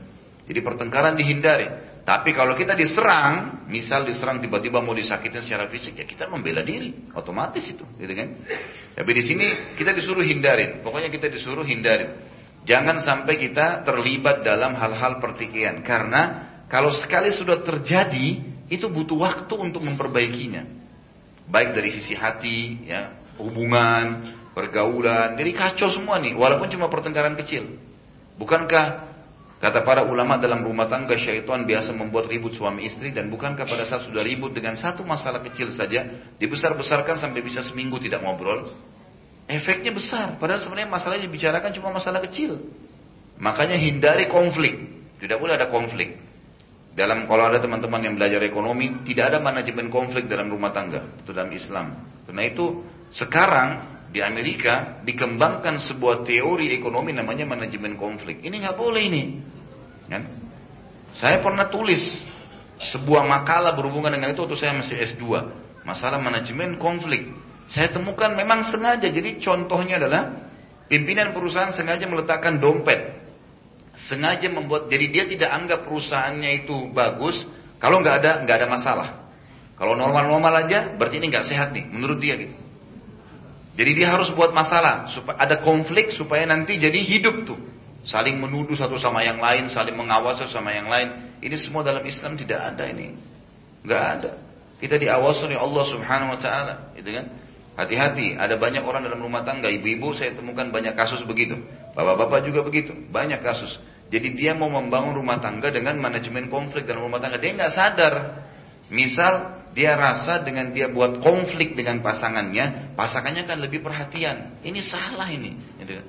Jadi 0.48 0.60
pertengkaran 0.64 1.18
dihindari. 1.18 1.68
Tapi 2.08 2.32
kalau 2.32 2.56
kita 2.56 2.72
diserang, 2.72 3.68
misal 3.68 4.08
diserang 4.08 4.40
tiba-tiba 4.40 4.80
mau 4.80 4.96
disakitin 4.96 5.44
secara 5.44 5.68
fisik, 5.68 6.00
ya 6.00 6.08
kita 6.08 6.24
membela 6.24 6.64
diri, 6.64 7.12
otomatis 7.12 7.60
itu, 7.68 7.84
gitu 8.00 8.12
kan? 8.16 8.28
Tapi 8.96 9.10
di 9.12 9.22
sini 9.26 9.46
kita 9.76 9.92
disuruh 9.92 10.24
hindarin. 10.24 10.80
Pokoknya 10.80 11.12
kita 11.12 11.28
disuruh 11.28 11.68
hindarin. 11.68 12.16
Jangan 12.64 13.04
sampai 13.04 13.36
kita 13.36 13.84
terlibat 13.84 14.40
dalam 14.40 14.72
hal-hal 14.72 15.20
pertikaian 15.20 15.84
karena 15.84 16.48
kalau 16.68 16.92
sekali 16.92 17.32
sudah 17.32 17.64
terjadi 17.64 18.44
itu 18.68 18.86
butuh 18.92 19.16
waktu 19.16 19.54
untuk 19.56 19.80
memperbaikinya. 19.80 20.68
Baik 21.48 21.72
dari 21.72 21.90
sisi 21.96 22.12
hati, 22.12 22.84
ya, 22.84 23.16
hubungan, 23.40 24.36
pergaulan, 24.52 25.40
jadi 25.40 25.50
kacau 25.56 25.88
semua 25.88 26.20
nih 26.20 26.36
walaupun 26.36 26.68
cuma 26.68 26.92
pertengkaran 26.92 27.40
kecil. 27.40 27.80
Bukankah 28.36 29.08
kata 29.58 29.80
para 29.80 30.04
ulama 30.04 30.36
dalam 30.36 30.60
rumah 30.60 30.86
tangga 30.92 31.16
syaitan 31.16 31.64
biasa 31.64 31.96
membuat 31.96 32.28
ribut 32.28 32.52
suami 32.52 32.84
istri 32.84 33.16
dan 33.16 33.32
bukankah 33.32 33.64
pada 33.64 33.88
saat 33.88 34.04
sudah 34.04 34.20
ribut 34.20 34.52
dengan 34.52 34.76
satu 34.76 35.02
masalah 35.08 35.40
kecil 35.40 35.72
saja 35.72 36.04
dibesar-besarkan 36.36 37.16
sampai 37.16 37.40
bisa 37.40 37.64
seminggu 37.64 37.96
tidak 37.96 38.20
ngobrol? 38.20 38.68
Efeknya 39.48 39.96
besar. 39.96 40.36
Padahal 40.36 40.60
sebenarnya 40.60 40.92
masalah 40.92 41.16
yang 41.16 41.32
dibicarakan 41.32 41.72
cuma 41.72 41.88
masalah 41.88 42.20
kecil. 42.28 42.68
Makanya 43.40 43.80
hindari 43.80 44.28
konflik. 44.28 44.76
Tidak 45.16 45.40
boleh 45.40 45.56
ada 45.56 45.72
konflik. 45.72 46.27
Dalam 46.98 47.30
kalau 47.30 47.46
ada 47.46 47.62
teman-teman 47.62 48.02
yang 48.02 48.18
belajar 48.18 48.42
ekonomi, 48.42 49.06
tidak 49.06 49.30
ada 49.30 49.38
manajemen 49.38 49.86
konflik 49.86 50.26
dalam 50.26 50.50
rumah 50.50 50.74
tangga. 50.74 51.22
Itu 51.22 51.30
dalam 51.30 51.54
Islam. 51.54 51.94
Karena 52.26 52.42
itu 52.42 52.82
sekarang 53.14 53.68
di 54.10 54.18
Amerika 54.18 54.98
dikembangkan 55.06 55.78
sebuah 55.78 56.26
teori 56.26 56.74
ekonomi 56.74 57.14
namanya 57.14 57.46
manajemen 57.46 57.94
konflik. 57.94 58.42
Ini 58.42 58.50
nggak 58.50 58.74
boleh 58.74 59.02
ini. 59.06 59.22
Kan? 60.10 60.26
Saya 61.22 61.38
pernah 61.38 61.70
tulis 61.70 62.02
sebuah 62.78 63.22
makalah 63.26 63.78
berhubungan 63.78 64.10
dengan 64.10 64.34
itu 64.34 64.42
waktu 64.42 64.58
saya 64.58 64.74
masih 64.74 64.98
S2. 64.98 65.22
Masalah 65.86 66.18
manajemen 66.18 66.82
konflik. 66.82 67.30
Saya 67.70 67.94
temukan 67.94 68.34
memang 68.34 68.66
sengaja. 68.66 69.06
Jadi 69.06 69.38
contohnya 69.38 70.02
adalah 70.02 70.50
pimpinan 70.90 71.30
perusahaan 71.30 71.70
sengaja 71.70 72.10
meletakkan 72.10 72.58
dompet. 72.58 73.17
Sengaja 74.06 74.46
membuat 74.46 74.86
jadi 74.86 75.06
dia 75.10 75.24
tidak 75.26 75.50
anggap 75.50 75.82
perusahaannya 75.82 76.62
itu 76.62 76.94
bagus 76.94 77.34
kalau 77.82 77.98
nggak 77.98 78.16
ada 78.22 78.32
nggak 78.46 78.56
ada 78.62 78.68
masalah. 78.70 79.08
Kalau 79.74 79.98
normal-normal 79.98 80.66
aja 80.66 80.94
berarti 80.94 81.18
ini 81.18 81.30
nggak 81.30 81.46
sehat 81.46 81.74
nih 81.74 81.86
menurut 81.90 82.22
dia 82.22 82.38
gitu. 82.38 82.54
Jadi 83.78 83.90
dia 83.94 84.10
harus 84.10 84.30
buat 84.34 84.50
masalah 84.50 85.06
supaya 85.14 85.38
ada 85.38 85.62
konflik 85.62 86.10
supaya 86.10 86.42
nanti 86.46 86.78
jadi 86.78 86.98
hidup 86.98 87.46
tuh. 87.46 87.58
Saling 88.02 88.38
menuduh 88.38 88.74
satu 88.74 88.98
sama 88.98 89.22
yang 89.22 89.38
lain, 89.38 89.70
saling 89.70 89.94
mengawasi 89.94 90.50
sama 90.50 90.74
yang 90.74 90.90
lain. 90.90 91.38
Ini 91.38 91.54
semua 91.58 91.86
dalam 91.86 92.02
Islam 92.02 92.34
tidak 92.34 92.74
ada 92.74 92.90
ini. 92.90 93.14
nggak 93.86 94.02
ada. 94.18 94.32
Kita 94.78 94.98
diawasi 94.98 95.46
oleh 95.46 95.58
Allah 95.58 95.84
Subhanahu 95.90 96.30
wa 96.34 96.38
taala, 96.38 96.74
gitu 96.94 97.10
kan? 97.10 97.26
Hati-hati, 97.78 98.34
ada 98.34 98.58
banyak 98.58 98.82
orang 98.82 99.06
dalam 99.06 99.22
rumah 99.22 99.46
tangga, 99.46 99.70
ibu-ibu 99.70 100.10
saya 100.10 100.34
temukan 100.34 100.66
banyak 100.74 100.98
kasus 100.98 101.22
begitu. 101.22 101.62
Bapak-bapak 101.94 102.42
juga 102.42 102.66
begitu, 102.66 102.90
banyak 102.90 103.38
kasus. 103.38 103.78
Jadi 104.10 104.34
dia 104.34 104.50
mau 104.58 104.66
membangun 104.66 105.14
rumah 105.14 105.38
tangga 105.38 105.70
dengan 105.70 105.94
manajemen 106.02 106.50
konflik 106.50 106.90
dalam 106.90 107.06
rumah 107.06 107.22
tangga. 107.22 107.38
Dia 107.38 107.54
nggak 107.54 107.70
sadar. 107.70 108.14
Misal 108.90 109.62
dia 109.78 109.94
rasa 109.94 110.42
dengan 110.42 110.74
dia 110.74 110.90
buat 110.90 111.22
konflik 111.22 111.78
dengan 111.78 112.02
pasangannya, 112.02 112.98
pasangannya 112.98 113.46
akan 113.46 113.58
lebih 113.62 113.86
perhatian. 113.86 114.58
Ini 114.66 114.80
salah 114.82 115.30
ini. 115.30 115.54
Gitu. 115.78 116.02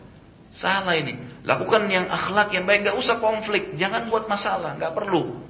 Salah 0.58 0.98
ini. 0.98 1.22
Lakukan 1.46 1.86
yang 1.86 2.10
akhlak 2.10 2.50
yang 2.50 2.66
baik, 2.66 2.90
nggak 2.90 2.98
usah 2.98 3.22
konflik, 3.22 3.78
jangan 3.78 4.10
buat 4.10 4.26
masalah, 4.26 4.74
nggak 4.74 4.98
perlu. 4.98 5.49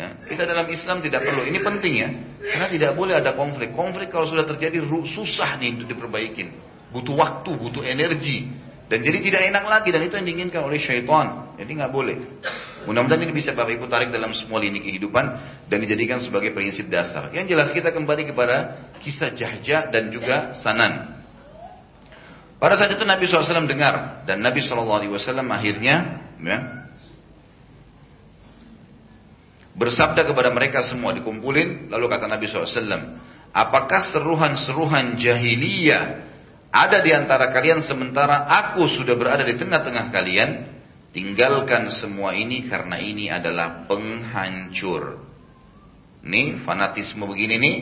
Ya, 0.00 0.16
kita 0.16 0.48
dalam 0.48 0.64
Islam 0.72 1.04
tidak 1.04 1.28
perlu. 1.28 1.44
Ini 1.44 1.60
penting 1.60 1.94
ya. 2.00 2.08
Karena 2.40 2.72
tidak 2.72 2.96
boleh 2.96 3.20
ada 3.20 3.36
konflik. 3.36 3.76
Konflik 3.76 4.08
kalau 4.08 4.24
sudah 4.24 4.48
terjadi 4.48 4.80
susah 5.04 5.60
nih 5.60 5.76
untuk 5.76 5.92
diperbaikin. 5.92 6.56
Butuh 6.88 7.12
waktu, 7.20 7.52
butuh 7.60 7.84
energi. 7.84 8.48
Dan 8.88 9.04
jadi 9.04 9.20
tidak 9.20 9.42
enak 9.52 9.64
lagi 9.68 9.92
dan 9.92 10.00
itu 10.08 10.16
yang 10.16 10.24
diinginkan 10.24 10.64
oleh 10.64 10.80
syaitan. 10.80 11.52
Jadi 11.60 11.70
nggak 11.76 11.92
boleh. 11.92 12.16
Mudah-mudahan 12.88 13.28
ini 13.28 13.36
bisa 13.36 13.52
Bapak 13.52 13.76
Ibu 13.76 13.92
tarik 13.92 14.08
dalam 14.08 14.32
semua 14.32 14.56
lini 14.56 14.80
kehidupan 14.80 15.24
dan 15.68 15.78
dijadikan 15.84 16.16
sebagai 16.24 16.56
prinsip 16.56 16.88
dasar. 16.88 17.28
Yang 17.36 17.52
jelas 17.52 17.68
kita 17.76 17.92
kembali 17.92 18.32
kepada 18.32 18.88
kisah 19.04 19.36
Jahja 19.36 19.92
dan 19.92 20.08
juga 20.08 20.56
Sanan. 20.64 21.22
Pada 22.56 22.80
saat 22.80 22.96
itu 22.96 23.04
Nabi 23.04 23.28
SAW 23.28 23.68
dengar 23.68 24.24
dan 24.24 24.40
Nabi 24.40 24.64
SAW 24.64 24.96
akhirnya 25.52 26.24
ya, 26.40 26.79
bersabda 29.76 30.26
kepada 30.26 30.50
mereka 30.50 30.82
semua 30.86 31.14
dikumpulin 31.14 31.90
lalu 31.92 32.06
kata 32.10 32.26
Nabi 32.26 32.50
SAW 32.50 33.22
apakah 33.54 34.00
seruhan-seruhan 34.10 35.18
jahiliyah 35.18 36.30
ada 36.70 37.02
di 37.02 37.10
antara 37.10 37.50
kalian 37.50 37.82
sementara 37.82 38.46
aku 38.46 38.86
sudah 38.86 39.18
berada 39.18 39.42
di 39.42 39.58
tengah-tengah 39.58 40.14
kalian? 40.14 40.50
Tinggalkan 41.10 41.90
semua 41.90 42.38
ini 42.38 42.70
karena 42.70 43.02
ini 43.02 43.26
adalah 43.26 43.90
penghancur. 43.90 45.18
Nih 46.22 46.62
fanatisme 46.62 47.26
begini 47.26 47.56
nih. 47.58 47.76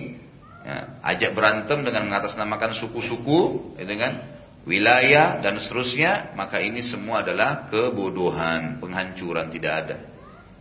Ya, 0.59 1.01
ajak 1.05 1.37
berantem 1.37 1.85
dengan 1.85 2.09
mengatasnamakan 2.09 2.81
suku-suku 2.81 3.73
ya, 3.77 3.85
dengan 3.85 4.25
wilayah 4.65 5.39
dan 5.45 5.61
seterusnya 5.61 6.35
maka 6.35 6.61
ini 6.61 6.83
semua 6.83 7.23
adalah 7.25 7.71
kebodohan 7.71 8.83
penghancuran 8.83 9.49
tidak 9.55 9.73
ada 9.87 9.97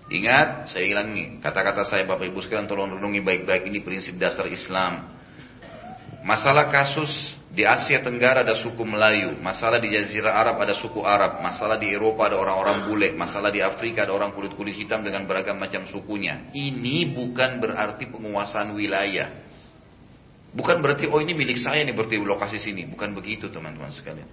Ingat, 0.07 0.71
saya 0.71 0.87
ulangi 0.87 1.43
kata-kata 1.43 1.83
saya 1.83 2.07
Bapak 2.07 2.31
Ibu 2.31 2.39
sekalian 2.39 2.63
tolong 2.63 2.95
renungi 2.95 3.19
baik-baik 3.19 3.67
ini 3.67 3.83
prinsip 3.83 4.15
dasar 4.15 4.47
Islam. 4.47 5.19
Masalah 6.23 6.71
kasus 6.71 7.11
di 7.51 7.67
Asia 7.67 7.99
Tenggara 7.99 8.43
ada 8.43 8.55
suku 8.55 8.87
Melayu, 8.87 9.35
masalah 9.43 9.83
di 9.83 9.91
Jazirah 9.91 10.31
Arab 10.31 10.63
ada 10.63 10.75
suku 10.79 11.03
Arab, 11.03 11.43
masalah 11.43 11.75
di 11.75 11.91
Eropa 11.91 12.31
ada 12.31 12.39
orang-orang 12.39 12.87
bule, 12.87 13.09
masalah 13.19 13.51
di 13.51 13.59
Afrika 13.59 14.07
ada 14.07 14.15
orang 14.15 14.31
kulit-kulit 14.31 14.75
hitam 14.79 15.03
dengan 15.03 15.27
beragam 15.27 15.59
macam 15.59 15.83
sukunya. 15.91 16.51
Ini 16.55 17.11
bukan 17.11 17.59
berarti 17.59 18.07
penguasaan 18.07 18.79
wilayah. 18.79 19.43
Bukan 20.55 20.79
berarti 20.79 21.11
oh 21.11 21.19
ini 21.19 21.35
milik 21.35 21.59
saya 21.59 21.83
nih 21.83 21.91
berarti 21.91 22.15
lokasi 22.15 22.63
sini, 22.63 22.87
bukan 22.87 23.11
begitu 23.11 23.51
teman-teman 23.51 23.91
sekalian. 23.91 24.27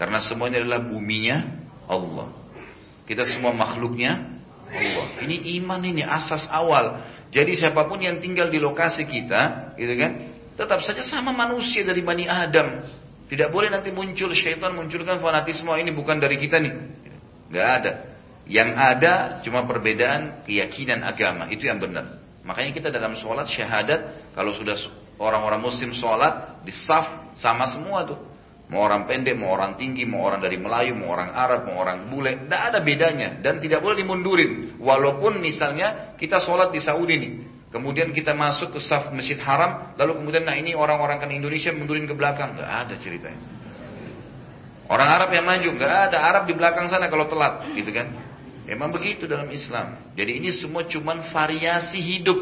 Karena 0.00 0.16
semuanya 0.24 0.64
adalah 0.64 0.80
buminya 0.80 1.36
Allah. 1.84 2.32
Kita 3.04 3.28
semua 3.28 3.52
makhluknya 3.52 4.39
Allah. 4.70 5.06
Ini 5.26 5.36
iman 5.60 5.82
ini 5.82 6.06
asas 6.06 6.46
awal. 6.46 7.02
Jadi 7.30 7.54
siapa 7.58 7.86
pun 7.86 7.98
yang 8.02 8.18
tinggal 8.18 8.50
di 8.50 8.58
lokasi 8.58 9.06
kita, 9.06 9.74
gitu 9.78 9.94
kan, 9.98 10.10
tetap 10.58 10.82
saja 10.82 11.02
sama 11.06 11.30
manusia 11.30 11.86
dari 11.86 12.02
Bani 12.02 12.26
Adam. 12.26 12.82
Tidak 13.30 13.54
boleh 13.54 13.70
nanti 13.70 13.94
muncul 13.94 14.34
syaitan 14.34 14.74
munculkan 14.74 15.22
fanatisme 15.22 15.70
ini 15.78 15.94
bukan 15.94 16.18
dari 16.18 16.34
kita 16.38 16.58
nih. 16.58 16.74
Gak 17.54 17.68
ada. 17.82 17.92
Yang 18.50 18.70
ada 18.74 19.12
cuma 19.46 19.62
perbedaan 19.62 20.42
keyakinan 20.42 21.06
agama, 21.06 21.46
itu 21.54 21.70
yang 21.70 21.78
benar. 21.78 22.18
Makanya 22.42 22.74
kita 22.74 22.88
dalam 22.90 23.14
sholat 23.14 23.46
syahadat, 23.46 24.34
kalau 24.34 24.50
sudah 24.50 24.74
orang-orang 25.22 25.62
muslim 25.62 25.94
sholat, 25.94 26.58
di 26.66 26.74
saf 26.74 27.38
sama 27.38 27.70
semua 27.70 28.02
tuh. 28.02 28.18
Mau 28.70 28.86
orang 28.86 29.02
pendek, 29.10 29.34
mau 29.34 29.50
orang 29.50 29.74
tinggi, 29.74 30.06
mau 30.06 30.30
orang 30.30 30.38
dari 30.38 30.54
Melayu, 30.54 30.94
mau 30.94 31.10
orang 31.10 31.34
Arab, 31.34 31.66
mau 31.66 31.82
orang 31.82 32.06
bule. 32.06 32.46
Tidak 32.46 32.60
ada 32.70 32.78
bedanya. 32.78 33.42
Dan 33.42 33.58
tidak 33.58 33.82
boleh 33.82 33.98
dimundurin. 33.98 34.78
Walaupun 34.78 35.42
misalnya 35.42 36.14
kita 36.14 36.38
sholat 36.38 36.70
di 36.70 36.78
Saudi 36.78 37.18
nih. 37.18 37.32
Kemudian 37.74 38.14
kita 38.14 38.30
masuk 38.30 38.78
ke 38.78 38.80
saf 38.82 39.10
masjid 39.10 39.38
haram. 39.42 39.94
Lalu 39.98 40.22
kemudian 40.22 40.46
nah 40.46 40.54
ini 40.54 40.78
orang-orang 40.78 41.18
kan 41.18 41.30
Indonesia 41.34 41.74
mundurin 41.74 42.06
ke 42.06 42.14
belakang. 42.14 42.54
Tidak 42.54 42.70
ada 42.70 42.94
ceritanya. 43.02 43.42
Orang 44.86 45.08
Arab 45.18 45.34
yang 45.34 45.46
maju. 45.50 45.68
Tidak 45.74 45.90
ada 46.14 46.18
Arab 46.22 46.46
di 46.46 46.54
belakang 46.54 46.86
sana 46.86 47.10
kalau 47.10 47.26
telat. 47.26 47.74
Gitu 47.74 47.90
kan. 47.90 48.06
Emang 48.70 48.94
begitu 48.94 49.26
dalam 49.26 49.50
Islam. 49.50 50.14
Jadi 50.14 50.38
ini 50.38 50.54
semua 50.54 50.86
cuman 50.86 51.26
variasi 51.34 51.98
hidup. 51.98 52.38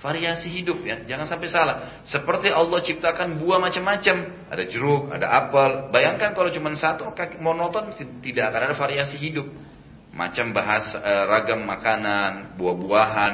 Variasi 0.00 0.48
hidup 0.48 0.80
ya, 0.80 1.04
jangan 1.04 1.28
sampai 1.28 1.48
salah. 1.52 1.76
Seperti 2.08 2.48
Allah 2.48 2.80
ciptakan 2.80 3.36
buah 3.36 3.60
macam-macam, 3.60 4.48
ada 4.48 4.64
jeruk, 4.64 5.12
ada 5.12 5.28
apel. 5.28 5.92
Bayangkan 5.92 6.32
kalau 6.32 6.48
cuma 6.48 6.72
satu 6.72 7.12
monoton 7.36 7.92
tidak 8.24 8.48
akan 8.48 8.60
ada 8.72 8.76
variasi 8.80 9.20
hidup. 9.20 9.44
Macam 10.16 10.56
bahas 10.56 10.96
eh, 10.96 11.24
ragam 11.28 11.68
makanan, 11.68 12.56
buah-buahan, 12.56 13.32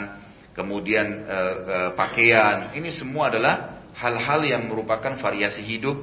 kemudian 0.59 1.07
eh, 1.31 1.55
eh, 1.71 1.91
pakaian. 1.95 2.75
Ini 2.75 2.91
semua 2.91 3.31
adalah 3.31 3.87
hal-hal 3.95 4.43
yang 4.43 4.67
merupakan 4.67 5.23
variasi 5.23 5.63
hidup, 5.63 6.03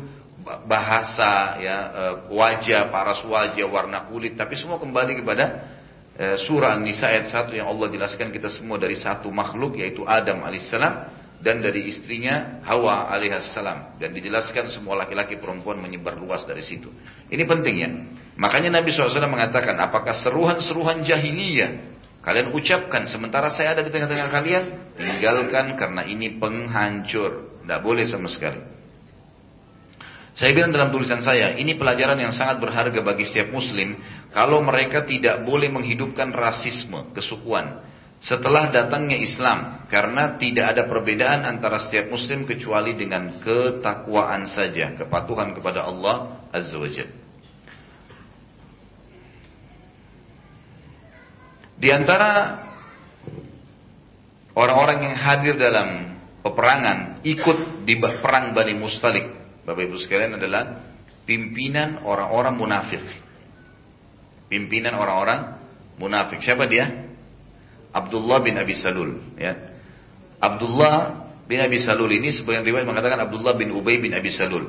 bahasa, 0.63 1.59
ya, 1.59 1.77
wajah, 2.31 2.87
paras 2.87 3.19
wajah, 3.27 3.67
warna 3.67 4.07
kulit, 4.07 4.39
tapi 4.39 4.55
semua 4.55 4.79
kembali 4.79 5.19
kepada 5.19 5.75
surah 6.17 6.77
An-Nisa 6.77 7.09
ayat 7.09 7.29
1 7.29 7.57
yang 7.57 7.67
Allah 7.69 7.89
jelaskan 7.89 8.29
kita 8.29 8.49
semua 8.53 8.77
dari 8.77 8.93
satu 8.93 9.33
makhluk 9.33 9.81
yaitu 9.81 10.05
Adam 10.05 10.45
alaihissalam 10.45 11.09
dan 11.43 11.59
dari 11.59 11.91
istrinya 11.91 12.63
Hawa 12.63 13.11
alaihissalam 13.11 13.99
dan 13.99 14.15
dijelaskan 14.15 14.71
semua 14.71 14.95
laki-laki 14.95 15.35
perempuan 15.35 15.81
menyebar 15.81 16.15
luas 16.15 16.47
dari 16.47 16.63
situ. 16.63 16.87
Ini 17.27 17.43
penting 17.43 17.75
ya. 17.81 17.89
Makanya 18.39 18.79
Nabi 18.79 18.95
SAW 18.95 19.27
mengatakan 19.27 19.75
apakah 19.81 20.15
seruhan-seruhan 20.23 21.03
jahiliyah 21.03 21.93
kalian 22.23 22.55
ucapkan 22.55 23.03
sementara 23.11 23.51
saya 23.51 23.75
ada 23.75 23.83
di 23.83 23.91
tengah-tengah 23.91 24.29
kalian 24.31 24.63
tinggalkan 24.95 25.75
karena 25.75 26.01
ini 26.07 26.39
penghancur. 26.39 27.59
Tidak 27.63 27.79
boleh 27.83 28.07
sama 28.07 28.31
sekali. 28.31 28.72
Saya 30.33 30.49
bilang 30.57 30.73
dalam 30.73 30.89
tulisan 30.89 31.21
saya, 31.21 31.53
ini 31.61 31.77
pelajaran 31.77 32.17
yang 32.17 32.33
sangat 32.33 32.57
berharga 32.57 33.05
bagi 33.05 33.21
setiap 33.21 33.53
muslim 33.53 34.01
kalau 34.33 34.65
mereka 34.65 35.05
tidak 35.05 35.45
boleh 35.45 35.69
menghidupkan 35.69 36.33
rasisme, 36.33 37.13
kesukuan. 37.13 37.85
Setelah 38.17 38.73
datangnya 38.73 39.19
Islam, 39.19 39.85
karena 39.91 40.39
tidak 40.41 40.73
ada 40.73 40.89
perbedaan 40.89 41.45
antara 41.45 41.85
setiap 41.85 42.09
muslim 42.09 42.49
kecuali 42.49 42.97
dengan 42.97 43.43
ketakwaan 43.45 44.49
saja, 44.49 44.95
kepatuhan 44.97 45.53
kepada 45.53 45.85
Allah 45.85 46.47
Azza 46.49 46.81
wa. 46.81 46.89
Di 51.77 51.89
antara 51.91 52.63
orang-orang 54.55 54.97
yang 55.03 55.15
hadir 55.19 55.59
dalam 55.59 56.15
peperangan, 56.41 57.21
ikut 57.27 57.83
di 57.83 57.99
perang 57.99 58.55
Bani 58.55 58.73
Mustalik, 58.79 59.42
Bapak 59.63 59.81
Ibu 59.87 59.95
sekalian 59.99 60.35
adalah 60.35 60.83
pimpinan 61.23 62.03
orang-orang 62.03 62.55
munafik. 62.59 63.03
Pimpinan 64.51 64.95
orang-orang 64.99 65.59
munafik. 65.97 66.43
Siapa 66.43 66.67
dia? 66.67 67.07
Abdullah 67.93 68.43
bin 68.43 68.59
Abi 68.59 68.75
Salul. 68.75 69.21
Ya. 69.39 69.55
Abdullah 70.43 71.23
bin 71.47 71.63
Abi 71.63 71.79
Salul 71.79 72.11
ini 72.11 72.35
sebagian 72.35 72.67
riwayat 72.67 72.83
mengatakan 72.83 73.23
Abdullah 73.23 73.55
bin 73.55 73.71
Ubay 73.71 74.03
bin 74.03 74.11
Abi 74.11 74.33
Salul. 74.33 74.67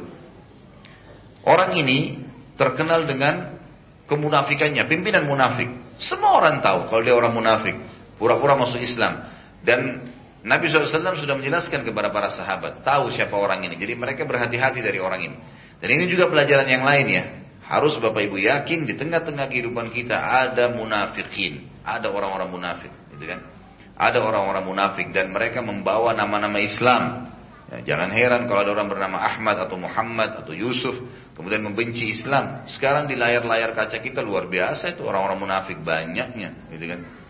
Orang 1.45 1.77
ini 1.77 2.23
terkenal 2.57 3.05
dengan 3.05 3.59
kemunafikannya, 4.07 4.87
pimpinan 4.89 5.27
munafik. 5.29 5.69
Semua 6.01 6.39
orang 6.41 6.63
tahu 6.63 6.89
kalau 6.89 7.03
dia 7.03 7.15
orang 7.15 7.35
munafik, 7.35 7.75
pura-pura 8.17 8.57
masuk 8.57 8.81
Islam. 8.81 9.29
Dan 9.65 10.05
Nabi 10.45 10.69
SAW 10.69 11.17
sudah 11.17 11.41
menjelaskan 11.41 11.89
kepada 11.89 12.13
para 12.13 12.29
sahabat, 12.29 12.85
tahu 12.85 13.09
siapa 13.17 13.33
orang 13.33 13.65
ini. 13.65 13.81
Jadi 13.81 13.97
mereka 13.97 14.29
berhati-hati 14.29 14.85
dari 14.85 15.01
orang 15.01 15.21
ini. 15.25 15.37
Dan 15.81 15.89
ini 15.89 16.05
juga 16.05 16.29
pelajaran 16.29 16.69
yang 16.69 16.85
lain 16.85 17.07
ya. 17.09 17.25
Harus 17.65 17.97
Bapak 17.97 18.29
Ibu 18.29 18.37
yakin 18.45 18.85
di 18.85 18.93
tengah-tengah 18.93 19.49
kehidupan 19.49 19.89
kita 19.89 20.21
ada 20.21 20.69
munafikin, 20.69 21.65
ada 21.81 22.13
orang-orang 22.13 22.53
munafik, 22.53 22.93
gitu 23.17 23.25
kan? 23.25 23.41
Ada 23.97 24.21
orang-orang 24.21 24.69
munafik 24.69 25.17
dan 25.17 25.33
mereka 25.33 25.65
membawa 25.65 26.13
nama-nama 26.13 26.61
Islam. 26.61 27.33
Ya, 27.73 27.97
jangan 27.97 28.13
heran 28.13 28.45
kalau 28.45 28.69
ada 28.69 28.77
orang 28.77 28.93
bernama 28.93 29.25
Ahmad 29.25 29.57
atau 29.65 29.81
Muhammad 29.81 30.45
atau 30.45 30.53
Yusuf 30.53 30.93
kemudian 31.33 31.65
membenci 31.65 32.13
Islam. 32.13 32.69
Sekarang 32.69 33.09
di 33.09 33.17
layar-layar 33.17 33.73
kaca 33.73 33.97
kita 33.97 34.21
luar 34.21 34.45
biasa 34.45 34.93
itu 34.93 35.01
orang-orang 35.01 35.41
munafik 35.41 35.81
banyaknya, 35.81 36.69
gitu 36.69 36.85
kan? 36.85 37.24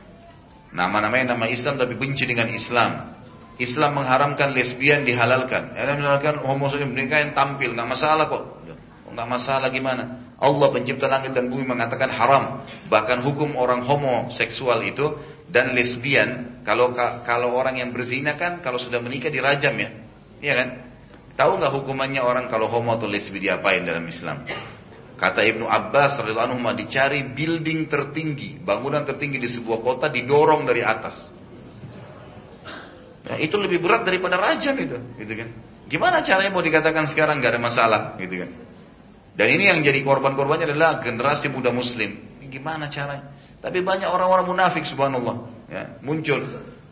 Nama-namanya 0.74 1.38
nama 1.38 1.46
Islam 1.46 1.78
tapi 1.78 1.94
benci 1.94 2.26
dengan 2.26 2.50
Islam. 2.50 3.14
Islam 3.62 4.02
mengharamkan 4.02 4.50
lesbian 4.50 5.06
dihalalkan. 5.06 5.78
Ya, 5.78 5.94
misalkan 5.94 6.42
homoseksual 6.42 6.90
yang 6.90 7.30
tampil 7.30 7.70
nggak 7.78 7.86
masalah 7.86 8.26
kok. 8.26 8.66
Nggak 9.14 9.28
masalah 9.30 9.70
gimana? 9.70 10.34
Allah 10.42 10.74
pencipta 10.74 11.06
langit 11.06 11.30
dan 11.30 11.46
bumi 11.46 11.62
mengatakan 11.62 12.10
haram. 12.10 12.66
Bahkan 12.90 13.22
hukum 13.22 13.54
orang 13.54 13.86
homoseksual 13.86 14.82
itu 14.82 15.14
dan 15.46 15.70
lesbian 15.70 16.58
kalau 16.66 16.90
kalau 17.22 17.54
orang 17.54 17.78
yang 17.78 17.94
berzina 17.94 18.34
kan 18.34 18.58
kalau 18.58 18.82
sudah 18.82 18.98
menikah 18.98 19.30
dirajam 19.30 19.78
ya. 19.78 19.90
Iya 20.42 20.54
kan? 20.58 20.68
Tahu 21.38 21.62
nggak 21.62 21.72
hukumannya 21.78 22.22
orang 22.22 22.50
kalau 22.50 22.66
homo 22.66 22.98
atau 22.98 23.06
lesbi 23.06 23.38
diapain 23.38 23.86
dalam 23.86 24.02
Islam? 24.10 24.42
Kata 25.24 25.40
Ibnu 25.40 25.64
Abbas 25.64 26.20
radhiyallahu 26.20 26.52
anhu 26.52 26.76
dicari 26.76 27.24
building 27.32 27.88
tertinggi, 27.88 28.60
bangunan 28.60 29.08
tertinggi 29.08 29.40
di 29.40 29.48
sebuah 29.48 29.80
kota 29.80 30.12
didorong 30.12 30.68
dari 30.68 30.84
atas. 30.84 31.16
Nah, 33.24 33.40
itu 33.40 33.56
lebih 33.56 33.80
berat 33.80 34.04
daripada 34.04 34.36
raja 34.36 34.76
itu, 34.76 35.00
gitu 35.16 35.32
kan. 35.32 35.48
Gimana 35.88 36.20
caranya 36.20 36.52
mau 36.52 36.60
dikatakan 36.60 37.08
sekarang 37.08 37.40
nggak 37.40 37.56
ada 37.56 37.62
masalah, 37.64 38.00
gitu 38.20 38.44
kan. 38.44 38.52
Dan 39.32 39.48
ini 39.48 39.64
yang 39.72 39.80
jadi 39.80 40.04
korban-korbannya 40.04 40.68
adalah 40.68 41.00
generasi 41.00 41.48
muda 41.48 41.72
muslim. 41.72 42.20
Gimana 42.44 42.92
caranya? 42.92 43.32
Tapi 43.64 43.80
banyak 43.80 44.04
orang-orang 44.04 44.44
munafik 44.44 44.84
subhanallah, 44.84 45.48
ya, 45.72 46.04
muncul. 46.04 46.44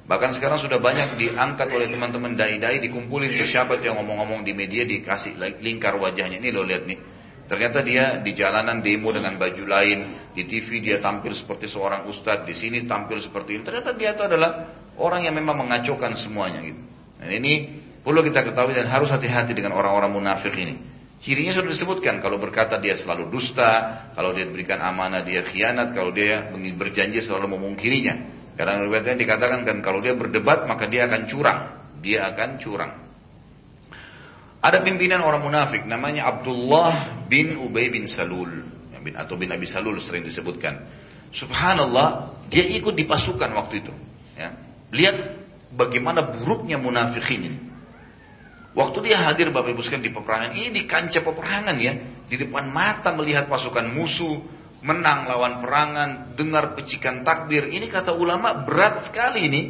Bahkan 0.09 0.41
sekarang 0.41 0.57
sudah 0.57 0.81
banyak 0.81 1.21
diangkat 1.21 1.69
oleh 1.69 1.93
teman-teman 1.93 2.33
dai-dai 2.33 2.81
dikumpulin 2.81 3.29
ke 3.37 3.45
siapa 3.53 3.77
yang 3.85 4.01
ngomong-ngomong 4.01 4.41
di 4.41 4.57
media 4.57 4.89
dikasih 4.89 5.37
lingkar 5.61 6.01
wajahnya. 6.01 6.41
Ini 6.41 6.49
lo 6.49 6.65
lihat 6.65 6.89
nih 6.89 7.12
Ternyata 7.53 7.85
dia 7.85 8.17
di 8.25 8.33
jalanan 8.33 8.81
demo 8.81 9.13
dengan 9.13 9.37
baju 9.37 9.69
lain, 9.69 10.33
di 10.33 10.49
TV 10.49 10.81
dia 10.81 11.05
tampil 11.05 11.37
seperti 11.37 11.69
seorang 11.69 12.09
ustadz, 12.09 12.49
di 12.49 12.57
sini 12.57 12.89
tampil 12.89 13.21
seperti 13.21 13.61
ini. 13.61 13.63
Ternyata 13.69 13.93
dia 13.93 14.17
itu 14.17 14.25
adalah 14.25 14.73
orang 14.97 15.29
yang 15.29 15.37
memang 15.37 15.61
mengacaukan 15.61 16.17
semuanya 16.17 16.65
gitu. 16.65 16.81
Dan 17.21 17.29
ini 17.29 17.53
perlu 18.01 18.25
kita 18.25 18.49
ketahui 18.49 18.73
dan 18.73 18.89
harus 18.89 19.13
hati-hati 19.13 19.53
dengan 19.53 19.77
orang-orang 19.77 20.09
munafik 20.17 20.57
ini. 20.57 20.81
Cirinya 21.21 21.53
sudah 21.53 21.69
disebutkan, 21.69 22.25
kalau 22.25 22.41
berkata 22.41 22.81
dia 22.81 22.97
selalu 22.97 23.29
dusta, 23.29 24.09
kalau 24.17 24.33
dia 24.33 24.49
berikan 24.49 24.81
amanah 24.81 25.21
dia 25.21 25.45
khianat, 25.45 25.93
kalau 25.93 26.09
dia 26.09 26.49
berjanji 26.57 27.21
selalu 27.21 27.61
memungkirinya. 27.61 28.41
Karena 28.57 28.81
riwayatnya 28.81 29.13
dikatakan 29.21 29.69
kan 29.69 29.77
kalau 29.85 30.01
dia 30.01 30.17
berdebat 30.17 30.65
maka 30.65 30.89
dia 30.89 31.05
akan 31.05 31.29
curang, 31.29 31.61
dia 32.01 32.33
akan 32.33 32.57
curang. 32.65 33.12
Ada 34.63 34.87
pimpinan 34.87 35.27
orang 35.27 35.43
munafik 35.43 35.83
namanya 35.91 36.31
Abdullah 36.31 37.27
bin 37.27 37.59
Ubay 37.59 37.91
bin 37.91 38.07
Salul 38.07 38.71
atau 39.11 39.35
bin 39.35 39.51
Abi 39.51 39.67
Salul 39.67 39.99
sering 39.99 40.23
disebutkan. 40.23 40.87
Subhanallah, 41.35 42.39
dia 42.47 42.63
ikut 42.71 42.95
di 42.95 43.03
pasukan 43.03 43.51
waktu 43.59 43.83
itu. 43.83 43.93
Ya. 44.39 44.55
Lihat 44.95 45.17
bagaimana 45.75 46.23
buruknya 46.31 46.79
munafik 46.79 47.27
ini. 47.35 47.59
Waktu 48.73 49.11
dia 49.11 49.21
hadir 49.21 49.51
Bapak 49.51 49.75
Ibu 49.75 49.83
sekalian 49.85 50.07
di 50.07 50.15
peperangan 50.15 50.51
ini 50.57 50.69
di 50.73 50.83
kancah 50.89 51.21
peperangan 51.21 51.77
ya, 51.77 51.93
di 52.31 52.37
depan 52.41 52.71
mata 52.71 53.13
melihat 53.13 53.51
pasukan 53.51 53.85
musuh 53.93 54.41
menang 54.81 55.29
lawan 55.29 55.61
perangan, 55.61 56.11
dengar 56.39 56.79
pecikan 56.79 57.21
takbir. 57.27 57.69
Ini 57.69 57.87
kata 57.91 58.15
ulama 58.15 58.65
berat 58.65 59.11
sekali 59.11 59.51
ini. 59.51 59.63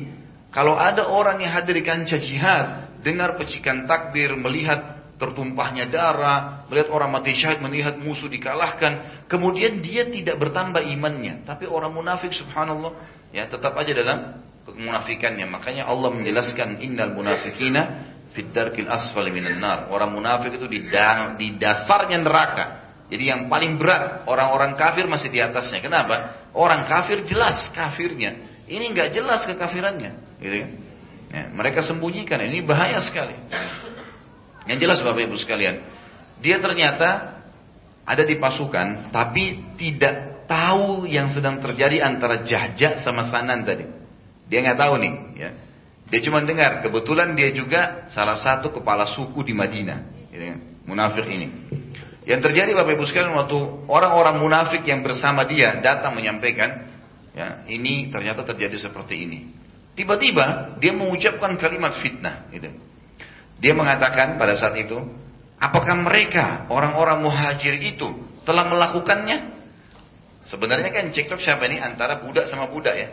Kalau 0.52 0.76
ada 0.76 1.08
orang 1.08 1.40
yang 1.40 1.50
hadir 1.50 1.80
di 1.80 1.84
kancah 1.84 2.20
jihad, 2.20 2.91
dengar 3.02 3.36
pecikan 3.36 3.84
takbir, 3.84 4.32
melihat 4.38 5.02
tertumpahnya 5.22 5.86
darah, 5.86 6.66
melihat 6.66 6.90
orang 6.90 7.14
mati 7.14 7.38
syahid, 7.38 7.62
melihat 7.62 7.94
musuh 7.94 8.26
dikalahkan, 8.26 9.26
kemudian 9.30 9.78
dia 9.78 10.02
tidak 10.10 10.38
bertambah 10.42 10.82
imannya. 10.82 11.46
Tapi 11.46 11.70
orang 11.70 11.94
munafik 11.94 12.34
subhanallah, 12.34 12.98
ya 13.30 13.46
tetap 13.46 13.70
aja 13.78 13.94
dalam 13.94 14.42
kemunafikannya. 14.66 15.46
Makanya 15.46 15.86
Allah 15.86 16.10
menjelaskan 16.10 16.82
innal 16.82 17.14
munafikina 17.14 18.10
fid 18.34 18.50
darkil 18.50 18.90
asfali 18.90 19.30
minan 19.30 19.62
nar. 19.62 19.86
Orang 19.94 20.10
munafik 20.16 20.58
itu 20.58 20.66
di, 20.66 20.90
di 21.38 21.48
dasarnya 21.54 22.18
neraka. 22.18 22.66
Jadi 23.06 23.28
yang 23.28 23.46
paling 23.46 23.76
berat 23.76 24.24
orang-orang 24.24 24.72
kafir 24.74 25.04
masih 25.04 25.28
di 25.28 25.38
atasnya. 25.38 25.84
Kenapa? 25.84 26.48
Orang 26.56 26.88
kafir 26.88 27.22
jelas 27.28 27.68
kafirnya. 27.76 28.64
Ini 28.64 28.90
nggak 28.90 29.12
jelas 29.12 29.44
kekafirannya. 29.44 30.40
Gitu? 30.40 30.56
Ya, 30.56 30.66
mereka 31.32 31.80
sembunyikan. 31.80 32.44
Ini 32.44 32.60
bahaya 32.60 33.00
sekali. 33.00 33.32
Yang 34.68 34.78
jelas 34.84 34.98
Bapak 35.00 35.24
Ibu 35.24 35.36
sekalian. 35.40 35.80
Dia 36.44 36.60
ternyata 36.60 37.40
ada 38.04 38.22
di 38.22 38.36
pasukan. 38.36 39.08
Tapi 39.08 39.76
tidak 39.80 40.44
tahu 40.44 41.08
yang 41.08 41.32
sedang 41.32 41.64
terjadi 41.64 42.04
antara 42.04 42.44
Jahja 42.44 43.00
sama 43.00 43.24
Sanan 43.32 43.64
tadi. 43.64 43.88
Dia 44.52 44.60
nggak 44.60 44.78
tahu 44.78 44.94
nih. 45.00 45.12
Ya. 45.40 45.50
Dia 46.12 46.20
cuma 46.28 46.44
dengar. 46.44 46.84
Kebetulan 46.84 47.32
dia 47.32 47.48
juga 47.56 48.12
salah 48.12 48.36
satu 48.36 48.68
kepala 48.68 49.08
suku 49.08 49.40
di 49.40 49.56
Madinah. 49.56 50.28
Kan? 50.28 50.84
Munafik 50.84 51.24
ini. 51.32 51.48
Yang 52.28 52.40
terjadi 52.52 52.70
Bapak 52.76 53.00
Ibu 53.00 53.04
sekalian 53.08 53.34
waktu 53.34 53.58
orang-orang 53.88 54.38
munafik 54.38 54.84
yang 54.84 55.00
bersama 55.02 55.42
dia 55.48 55.80
datang 55.82 56.14
menyampaikan, 56.14 56.86
ya 57.34 57.66
ini 57.66 58.12
ternyata 58.12 58.46
terjadi 58.46 58.78
seperti 58.78 59.26
ini. 59.26 59.61
Tiba-tiba 59.92 60.76
dia 60.80 60.92
mengucapkan 60.96 61.56
kalimat 61.60 62.00
fitnah. 62.00 62.48
Gitu. 62.48 62.72
Dia 63.60 63.72
mengatakan 63.76 64.40
pada 64.40 64.56
saat 64.56 64.74
itu, 64.80 64.96
apakah 65.60 65.94
mereka 66.00 66.66
orang-orang 66.72 67.20
muhajir 67.20 67.76
itu 67.78 68.08
telah 68.48 68.66
melakukannya? 68.66 69.52
Sebenarnya 70.48 70.90
kan 70.90 71.12
cekcok 71.14 71.38
siapa 71.38 71.68
ini 71.70 71.78
antara 71.78 72.18
budak 72.18 72.50
sama 72.50 72.66
budak 72.66 72.96
ya. 72.98 73.08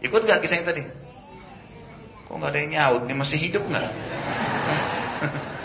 Ikut 0.00 0.24
gak 0.24 0.40
kisahnya 0.40 0.72
tadi? 0.72 0.82
Kok 2.26 2.34
nggak 2.42 2.50
ada 2.50 2.58
yang 2.58 2.70
nyaut? 2.74 3.02
Ini 3.06 3.14
masih 3.14 3.38
hidup 3.38 3.62
nggak? 3.68 3.86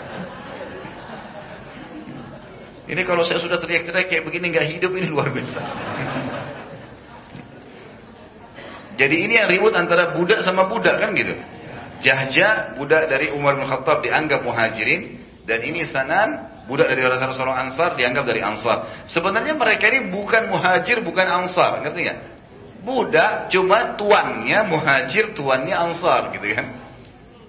Ini 2.92 3.08
kalau 3.08 3.22
saya 3.24 3.40
sudah 3.40 3.56
teriak-teriak 3.62 4.10
kayak 4.10 4.24
begini 4.26 4.52
nggak 4.52 4.68
hidup 4.76 4.92
ini 4.98 5.06
luar 5.08 5.32
biasa. 5.32 5.60
Jadi 9.02 9.16
ini 9.26 9.34
yang 9.34 9.50
ribut 9.50 9.74
antara 9.74 10.14
budak 10.14 10.46
sama 10.46 10.70
budak 10.70 10.94
kan 11.02 11.10
gitu. 11.18 11.34
Jahja 12.06 12.78
budak 12.78 13.10
dari 13.10 13.34
Umar 13.34 13.58
bin 13.58 13.66
Khattab 13.66 14.06
dianggap 14.06 14.46
muhajirin 14.46 15.18
dan 15.42 15.58
ini 15.66 15.82
Sanan 15.90 16.62
budak 16.70 16.86
dari 16.86 17.02
seorang 17.02 17.66
Ansar 17.66 17.98
dianggap 17.98 18.22
dari 18.22 18.38
Ansar. 18.46 19.10
Sebenarnya 19.10 19.58
mereka 19.58 19.90
ini 19.90 20.06
bukan 20.14 20.54
muhajir 20.54 21.02
bukan 21.02 21.26
Ansar, 21.26 21.82
ngerti 21.82 21.98
nggak? 22.06 22.18
Budak 22.86 23.50
cuma 23.50 23.98
tuannya 23.98 24.70
muhajir, 24.70 25.34
tuannya 25.34 25.74
Ansar 25.74 26.30
gitu 26.38 26.46
kan. 26.54 26.66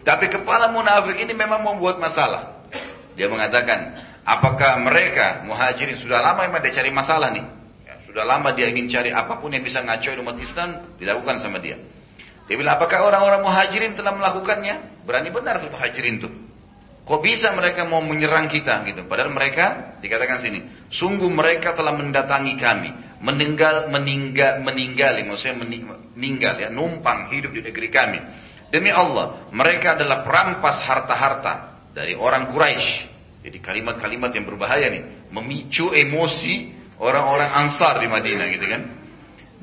Tapi 0.01 0.34
kepala 0.34 0.74
munafik 0.74 1.22
ini 1.22 1.38
memang 1.38 1.62
membuat 1.62 2.01
masalah. 2.01 2.66
Dia 3.14 3.30
mengatakan, 3.30 3.93
Apakah 4.24 4.80
mereka 4.80 5.43
muhajirin 5.43 5.99
sudah 5.99 6.24
lama 6.24 6.47
memang 6.47 6.64
dia 6.64 6.72
cari 6.80 6.89
masalah 6.95 7.28
nih? 7.36 7.43
Sudah 8.14 8.30
lama 8.30 8.53
dia 8.53 8.70
ingin 8.70 8.86
cari 8.93 9.09
apa 9.09 9.41
pun 9.41 9.49
yang 9.49 9.66
bisa 9.66 9.82
ngacoin 9.82 10.22
umat 10.22 10.38
Islam 10.38 10.70
dilakukan 11.01 11.41
sama 11.41 11.57
dia. 11.57 11.82
Dia 12.45 12.55
bilang 12.61 12.78
apakah 12.78 13.09
orang-orang 13.09 13.41
muhajirin 13.41 13.97
telah 13.97 14.14
melakukannya? 14.14 15.01
Berani 15.01 15.34
benar 15.34 15.66
tuh 15.66 15.74
muhajirin 15.74 16.22
tuh. 16.22 16.30
Kok 17.09 17.20
bisa 17.26 17.49
mereka 17.57 17.89
mau 17.89 18.05
menyerang 18.05 18.53
kita 18.53 18.86
gitu? 18.86 19.09
Padahal 19.09 19.34
mereka 19.34 19.97
dikatakan 19.97 20.45
sini, 20.45 20.88
sungguh 20.93 21.28
mereka 21.28 21.74
telah 21.74 21.97
mendatangi 21.97 22.53
kami, 22.61 22.89
meninggal 23.18 23.89
meninggal 23.89 24.61
meninggali, 24.61 25.26
maksudnya 25.26 25.57
meninggal 26.14 26.53
ya, 26.61 26.70
numpang 26.70 27.34
hidup 27.34 27.49
di 27.49 27.66
negeri 27.66 27.89
kami. 27.89 28.20
Demi 28.70 28.93
Allah, 28.93 29.49
mereka 29.49 29.97
adalah 29.97 30.22
perampas 30.22 30.86
harta-harta 30.86 31.82
dari 31.97 32.14
orang 32.14 32.53
Quraisy 32.53 33.14
jadi 33.43 33.59
kalimat-kalimat 33.59 34.32
yang 34.32 34.47
berbahaya 34.47 34.88
nih, 34.88 35.28
memicu 35.36 35.91
emosi 35.91 36.83
orang-orang 37.00 37.50
Ansar 37.66 38.02
di 38.02 38.08
Madinah 38.10 38.48
gitu 38.54 38.66
kan. 38.70 38.82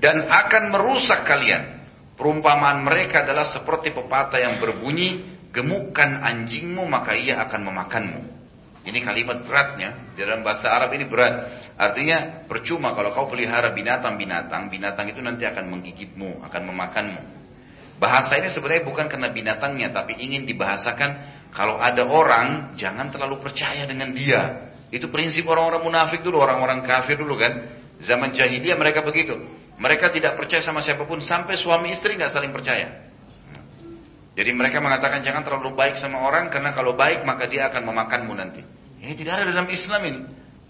Dan 0.01 0.27
akan 0.27 0.63
merusak 0.73 1.29
kalian. 1.29 1.83
Perumpamaan 2.17 2.85
mereka 2.85 3.25
adalah 3.25 3.49
seperti 3.49 3.93
pepatah 3.97 4.41
yang 4.41 4.61
berbunyi, 4.61 5.41
gemukkan 5.53 6.21
anjingmu 6.21 6.85
maka 6.85 7.17
ia 7.17 7.41
akan 7.45 7.61
memakanmu. 7.73 8.21
Ini 8.81 8.97
kalimat 9.05 9.45
beratnya, 9.45 10.17
dalam 10.17 10.41
bahasa 10.41 10.73
Arab 10.73 10.97
ini 10.97 11.05
berat. 11.05 11.53
Artinya 11.77 12.49
percuma 12.49 12.97
kalau 12.97 13.13
kau 13.13 13.29
pelihara 13.29 13.77
binatang-binatang, 13.77 14.73
binatang 14.73 15.13
itu 15.13 15.21
nanti 15.21 15.45
akan 15.45 15.69
menggigitmu, 15.69 16.41
akan 16.49 16.63
memakanmu. 16.73 17.21
Bahasa 18.01 18.41
ini 18.41 18.49
sebenarnya 18.49 18.89
bukan 18.89 19.13
karena 19.13 19.29
binatangnya, 19.29 19.93
tapi 19.93 20.17
ingin 20.17 20.49
dibahasakan 20.49 21.41
kalau 21.53 21.77
ada 21.77 22.09
orang, 22.09 22.73
jangan 22.81 23.13
terlalu 23.13 23.43
percaya 23.45 23.85
dengan 23.85 24.17
dia. 24.17 24.70
Itu 24.91 25.07
prinsip 25.09 25.47
orang-orang 25.47 25.87
munafik 25.87 26.21
dulu, 26.27 26.43
orang-orang 26.43 26.83
kafir 26.83 27.15
dulu 27.15 27.39
kan. 27.39 27.79
Zaman 28.03 28.35
jahiliyah 28.35 28.75
mereka 28.75 29.07
begitu. 29.07 29.39
Mereka 29.81 30.13
tidak 30.13 30.37
percaya 30.37 30.61
sama 30.61 30.85
siapa 30.85 31.07
pun 31.07 31.23
sampai 31.23 31.57
suami 31.57 31.95
istri 31.95 32.19
nggak 32.19 32.35
saling 32.35 32.53
percaya. 32.53 33.09
Jadi 34.35 34.51
mereka 34.55 34.79
mengatakan 34.81 35.21
jangan 35.21 35.43
terlalu 35.45 35.77
baik 35.77 36.01
sama 36.01 36.23
orang 36.23 36.49
karena 36.49 36.73
kalau 36.73 36.97
baik 36.97 37.23
maka 37.23 37.47
dia 37.47 37.69
akan 37.71 37.83
memakanmu 37.87 38.33
nanti. 38.35 38.63
Ini 39.01 39.15
tidak 39.17 39.41
ada 39.41 39.45
dalam 39.49 39.69
Islam 39.69 40.01
ini. 40.07 40.21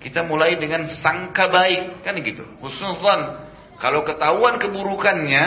Kita 0.00 0.24
mulai 0.24 0.56
dengan 0.56 0.88
sangka 0.88 1.50
baik 1.52 2.02
kan 2.06 2.16
gitu. 2.22 2.44
Husnuzan. 2.64 3.50
Kalau 3.80 4.04
ketahuan 4.04 4.60
keburukannya 4.60 5.44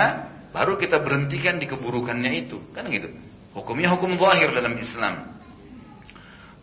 baru 0.53 0.78
kita 0.78 1.01
berhentikan 1.01 1.57
di 1.57 1.65
keburukannya 1.65 2.32
itu 2.47 2.61
kan 2.71 2.86
gitu. 2.89 3.09
Hukumnya 3.53 3.93
hukum 3.93 4.17
zahir 4.17 4.49
dalam 4.49 4.74
Islam. 4.78 5.36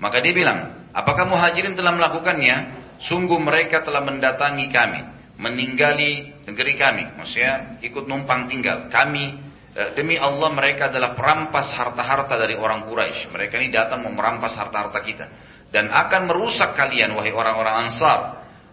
Maka 0.00 0.18
dia 0.24 0.32
bilang, 0.32 0.79
apakah 0.94 1.26
muhajirin 1.28 1.74
telah 1.74 1.94
melakukannya? 1.94 2.56
Sungguh 3.00 3.40
mereka 3.40 3.80
telah 3.80 4.04
mendatangi 4.04 4.68
kami, 4.68 5.00
meninggali 5.40 6.44
negeri 6.44 6.74
kami. 6.76 7.04
Maksudnya 7.16 7.80
ikut 7.80 8.04
numpang 8.04 8.46
tinggal. 8.52 8.92
Kami 8.92 9.24
eh, 9.72 9.90
demi 9.96 10.20
Allah 10.20 10.52
mereka 10.52 10.92
adalah 10.92 11.16
perampas 11.16 11.72
harta-harta 11.72 12.36
dari 12.36 12.54
orang 12.60 12.84
Quraisy. 12.84 13.32
Mereka 13.32 13.56
ini 13.56 13.72
datang 13.72 14.04
mau 14.04 14.12
merampas 14.12 14.52
harta-harta 14.52 15.00
kita 15.00 15.26
dan 15.70 15.88
akan 15.90 16.30
merusak 16.30 16.74
kalian 16.74 17.14
wahai 17.14 17.32
orang-orang 17.32 17.88
Ansar. 17.88 18.20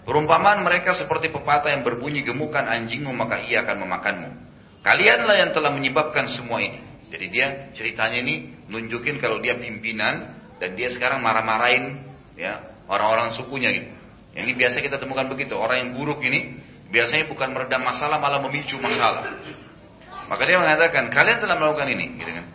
Perumpamaan 0.07 0.63
mereka 0.63 0.95
seperti 0.95 1.27
pepatah 1.29 1.67
yang 1.67 1.83
berbunyi 1.83 2.23
gemukan 2.23 2.63
anjingmu 2.63 3.11
maka 3.11 3.43
ia 3.43 3.63
akan 3.63 3.83
memakanmu. 3.83 4.29
Kalianlah 4.81 5.35
yang 5.35 5.51
telah 5.51 5.71
menyebabkan 5.75 6.31
semua 6.31 6.63
ini. 6.63 6.79
Jadi 7.11 7.25
dia 7.31 7.47
ceritanya 7.75 8.19
ini 8.23 8.35
nunjukin 8.71 9.19
kalau 9.19 9.39
dia 9.43 9.59
pimpinan 9.59 10.35
dan 10.59 10.79
dia 10.79 10.91
sekarang 10.91 11.19
marah-marahin 11.19 12.06
ya 12.37 12.61
orang-orang 12.87 13.35
sukunya 13.35 13.73
gitu. 13.73 13.89
Yang 14.37 14.43
ini 14.45 14.53
biasa 14.53 14.77
kita 14.85 14.97
temukan 15.01 15.25
begitu. 15.27 15.57
Orang 15.57 15.77
yang 15.81 15.89
buruk 15.97 16.21
ini 16.21 16.61
biasanya 16.93 17.27
bukan 17.27 17.51
meredam 17.51 17.81
masalah 17.83 18.21
malah 18.21 18.39
memicu 18.45 18.77
masalah. 18.77 19.33
Maka 20.29 20.43
dia 20.45 20.61
mengatakan 20.61 21.11
kalian 21.11 21.37
telah 21.41 21.55
melakukan 21.59 21.89
ini, 21.91 22.05
gitu 22.21 22.31
kan? 22.31 22.45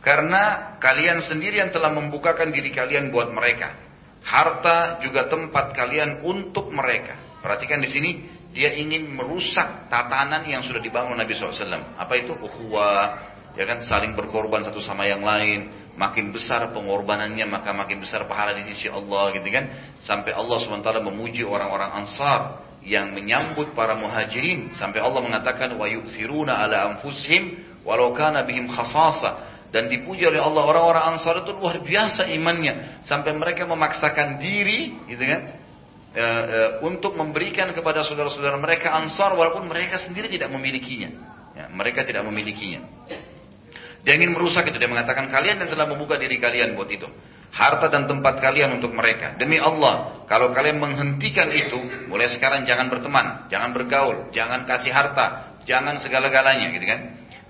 Karena 0.00 0.42
kalian 0.80 1.20
sendiri 1.24 1.60
yang 1.60 1.70
telah 1.72 1.92
membukakan 1.92 2.50
diri 2.52 2.72
kalian 2.72 3.12
buat 3.12 3.30
mereka. 3.32 3.76
Harta 4.20 5.00
juga 5.00 5.28
tempat 5.28 5.72
kalian 5.72 6.24
untuk 6.24 6.68
mereka. 6.72 7.16
Perhatikan 7.40 7.80
di 7.80 7.88
sini 7.88 8.10
dia 8.52 8.72
ingin 8.76 9.12
merusak 9.12 9.88
tatanan 9.88 10.44
yang 10.48 10.60
sudah 10.64 10.80
dibangun 10.80 11.16
Nabi 11.16 11.36
SAW. 11.36 11.96
Apa 11.96 12.14
itu? 12.20 12.32
Ukhuwah, 12.36 13.32
ya 13.56 13.64
kan 13.68 13.84
saling 13.84 14.16
berkorban 14.16 14.64
satu 14.64 14.80
sama 14.80 15.08
yang 15.08 15.24
lain 15.24 15.72
makin 16.00 16.32
besar 16.32 16.72
pengorbanannya 16.72 17.44
maka 17.44 17.76
makin 17.76 18.00
besar 18.00 18.24
pahala 18.24 18.56
di 18.56 18.72
sisi 18.72 18.88
Allah 18.88 19.36
gitu 19.36 19.44
kan? 19.52 19.68
Sampai 20.00 20.32
Allah 20.32 20.56
swt 20.56 20.88
memuji 21.04 21.44
orang-orang 21.44 21.92
Ansar 22.00 22.64
yang 22.80 23.12
menyambut 23.12 23.76
para 23.76 23.92
muhajirin. 23.92 24.72
Sampai 24.80 25.04
Allah 25.04 25.20
mengatakan 25.20 25.76
wa 25.76 25.84
yu'thiruna 25.84 26.56
ala 26.56 26.96
anfusihim 26.96 27.60
walau 27.84 28.16
kana 28.16 28.48
bihim 28.48 28.72
khasasa. 28.72 29.52
Dan 29.68 29.92
dipuji 29.92 30.24
oleh 30.24 30.40
Allah 30.40 30.64
orang-orang 30.64 31.04
Ansar 31.14 31.44
itu 31.44 31.52
luar 31.52 31.84
biasa 31.84 32.32
imannya. 32.32 33.04
Sampai 33.04 33.36
mereka 33.36 33.68
memaksakan 33.68 34.40
diri 34.40 34.96
gitu 35.04 35.20
kan? 35.20 35.42
E, 36.10 36.24
e, 36.26 36.58
untuk 36.82 37.14
memberikan 37.14 37.70
kepada 37.70 38.02
saudara-saudara 38.02 38.56
mereka 38.56 38.96
Ansar 38.96 39.36
walaupun 39.36 39.68
mereka 39.68 40.00
sendiri 40.00 40.32
tidak 40.32 40.48
memilikinya. 40.48 41.12
Ya, 41.54 41.68
mereka 41.70 42.08
tidak 42.08 42.24
memilikinya 42.24 42.88
dia 44.00 44.16
ingin 44.16 44.32
merusak 44.32 44.64
itu. 44.64 44.80
Dia 44.80 44.88
mengatakan 44.88 45.28
kalian 45.28 45.60
yang 45.60 45.68
telah 45.68 45.84
membuka 45.84 46.16
diri 46.16 46.40
kalian 46.40 46.72
buat 46.72 46.88
itu. 46.88 47.04
Harta 47.52 47.92
dan 47.92 48.08
tempat 48.08 48.40
kalian 48.40 48.80
untuk 48.80 48.96
mereka. 48.96 49.36
Demi 49.36 49.60
Allah, 49.60 50.24
kalau 50.24 50.54
kalian 50.56 50.80
menghentikan 50.80 51.52
itu, 51.52 52.08
mulai 52.08 52.32
sekarang 52.32 52.64
jangan 52.64 52.88
berteman, 52.88 53.50
jangan 53.52 53.70
bergaul, 53.76 54.32
jangan 54.32 54.64
kasih 54.64 54.94
harta, 54.94 55.58
jangan 55.68 56.00
segala-galanya 56.00 56.72
gitu 56.72 56.86
kan. 56.88 57.00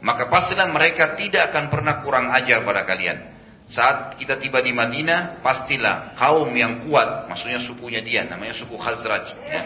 Maka 0.01 0.27
pastilah 0.33 0.67
mereka 0.73 1.15
tidak 1.15 1.53
akan 1.53 1.69
pernah 1.69 2.01
kurang 2.03 2.33
ajar 2.33 2.65
pada 2.65 2.83
kalian. 2.89 3.39
Saat 3.71 4.19
kita 4.19 4.41
tiba 4.43 4.59
di 4.65 4.75
Madinah, 4.75 5.45
pastilah 5.47 6.19
kaum 6.19 6.51
yang 6.57 6.83
kuat, 6.89 7.31
maksudnya 7.31 7.63
sukunya 7.63 8.03
dia, 8.03 8.27
namanya 8.27 8.59
suku 8.59 8.75
Khazraj, 8.75 9.31
ya, 9.47 9.63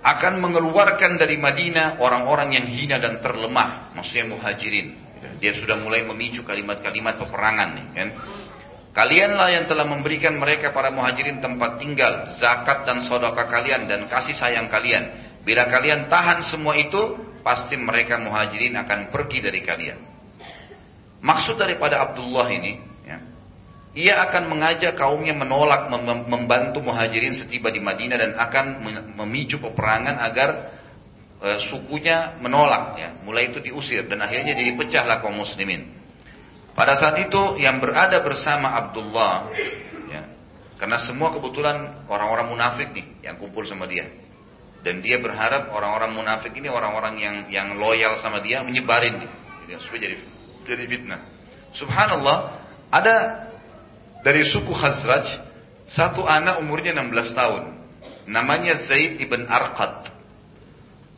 akan 0.00 0.40
mengeluarkan 0.40 1.20
dari 1.20 1.36
Madinah 1.36 2.00
orang-orang 2.00 2.56
yang 2.56 2.66
hina 2.72 2.96
dan 2.96 3.20
terlemah, 3.20 3.92
maksudnya 3.92 4.32
muhajirin. 4.32 5.01
Dia 5.38 5.54
sudah 5.54 5.78
mulai 5.78 6.02
memicu 6.06 6.42
kalimat-kalimat 6.42 7.18
peperangan 7.18 7.68
nih 7.78 7.86
kan. 7.94 8.08
Kalianlah 8.92 9.48
yang 9.48 9.64
telah 9.72 9.88
memberikan 9.88 10.36
mereka 10.36 10.68
para 10.68 10.92
muhajirin 10.92 11.40
tempat 11.40 11.80
tinggal, 11.80 12.36
zakat 12.36 12.84
dan 12.84 13.00
sodaka 13.08 13.48
kalian 13.48 13.88
dan 13.88 14.04
kasih 14.04 14.36
sayang 14.36 14.68
kalian. 14.68 15.32
Bila 15.48 15.64
kalian 15.72 16.12
tahan 16.12 16.44
semua 16.44 16.76
itu, 16.76 17.16
pasti 17.40 17.74
mereka 17.80 18.20
muhajirin 18.20 18.76
akan 18.76 19.08
pergi 19.08 19.38
dari 19.40 19.60
kalian. 19.64 19.98
Maksud 21.24 21.56
daripada 21.56 22.04
Abdullah 22.04 22.52
ini, 22.52 22.72
ya, 23.08 23.18
ia 23.96 24.14
akan 24.28 24.52
mengajak 24.52 24.92
kaumnya 24.92 25.32
menolak 25.32 25.88
membantu 26.28 26.84
muhajirin 26.84 27.32
setiba 27.32 27.72
di 27.72 27.80
Madinah 27.80 28.18
dan 28.20 28.32
akan 28.36 28.64
memicu 29.16 29.56
peperangan 29.56 30.20
agar 30.20 30.48
e, 31.42 31.48
sukunya 31.66 32.38
menolak. 32.38 32.96
Ya. 32.96 33.10
Mulai 33.26 33.50
itu 33.50 33.58
diusir 33.58 34.06
dan 34.06 34.22
akhirnya 34.22 34.54
jadi 34.54 34.72
pecahlah 34.78 35.18
kaum 35.18 35.34
muslimin. 35.34 35.90
Pada 36.72 36.96
saat 36.96 37.20
itu 37.20 37.60
yang 37.60 37.84
berada 37.84 38.24
bersama 38.24 38.72
Abdullah, 38.80 39.52
ya, 40.08 40.24
karena 40.80 40.96
semua 41.04 41.28
kebetulan 41.28 42.08
orang-orang 42.08 42.48
munafik 42.48 42.88
nih 42.96 43.06
yang 43.20 43.36
kumpul 43.36 43.60
sama 43.68 43.84
dia. 43.84 44.08
Dan 44.82 45.04
dia 45.04 45.20
berharap 45.20 45.70
orang-orang 45.70 46.16
munafik 46.16 46.56
ini 46.56 46.66
orang-orang 46.72 47.14
yang 47.20 47.36
yang 47.52 47.68
loyal 47.78 48.18
sama 48.18 48.42
dia 48.42 48.66
menyebarin 48.66 49.14
Jadi 49.62 49.78
supaya 49.78 50.00
jadi 50.10 50.16
jadi 50.66 50.84
fitnah. 50.90 51.20
Subhanallah, 51.76 52.36
ada 52.90 53.16
dari 54.26 54.42
suku 54.42 54.74
Khazraj 54.74 55.26
satu 55.88 56.24
anak 56.24 56.62
umurnya 56.62 56.94
16 56.96 57.36
tahun. 57.36 57.62
Namanya 58.26 58.86
Zaid 58.86 59.18
ibn 59.18 59.46
Arqad. 59.46 60.11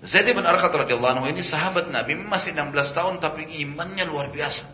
Zaid 0.05 0.28
ibn 0.28 0.44
Arqad 0.44 0.68
radhiyallahu 0.68 1.12
anhu 1.16 1.26
ini 1.32 1.40
sahabat 1.40 1.89
Nabi 1.89 2.12
masih 2.20 2.52
16 2.52 2.93
tahun 2.93 3.14
tapi 3.24 3.48
imannya 3.64 4.05
luar 4.05 4.28
biasa. 4.28 4.68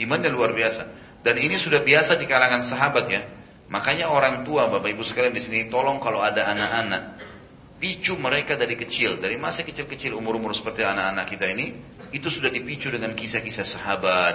Imannya 0.00 0.32
luar 0.32 0.56
biasa. 0.56 0.82
Dan 1.20 1.36
ini 1.36 1.60
sudah 1.60 1.84
biasa 1.84 2.16
di 2.16 2.24
kalangan 2.24 2.64
sahabat 2.64 3.04
ya. 3.12 3.22
Makanya 3.68 4.08
orang 4.08 4.44
tua 4.44 4.68
Bapak 4.68 4.88
Ibu 4.92 5.04
sekalian 5.04 5.36
di 5.36 5.44
sini 5.44 5.68
tolong 5.68 6.00
kalau 6.00 6.20
ada 6.20 6.48
anak-anak 6.48 7.02
picu 7.84 8.16
mereka 8.16 8.56
dari 8.56 8.80
kecil, 8.80 9.20
dari 9.20 9.36
masa 9.36 9.60
kecil-kecil 9.60 10.16
umur-umur 10.16 10.56
seperti 10.56 10.80
anak-anak 10.80 11.28
kita 11.28 11.46
ini, 11.52 11.76
itu 12.16 12.32
sudah 12.32 12.48
dipicu 12.48 12.88
dengan 12.88 13.12
kisah-kisah 13.12 13.66
sahabat, 13.66 14.34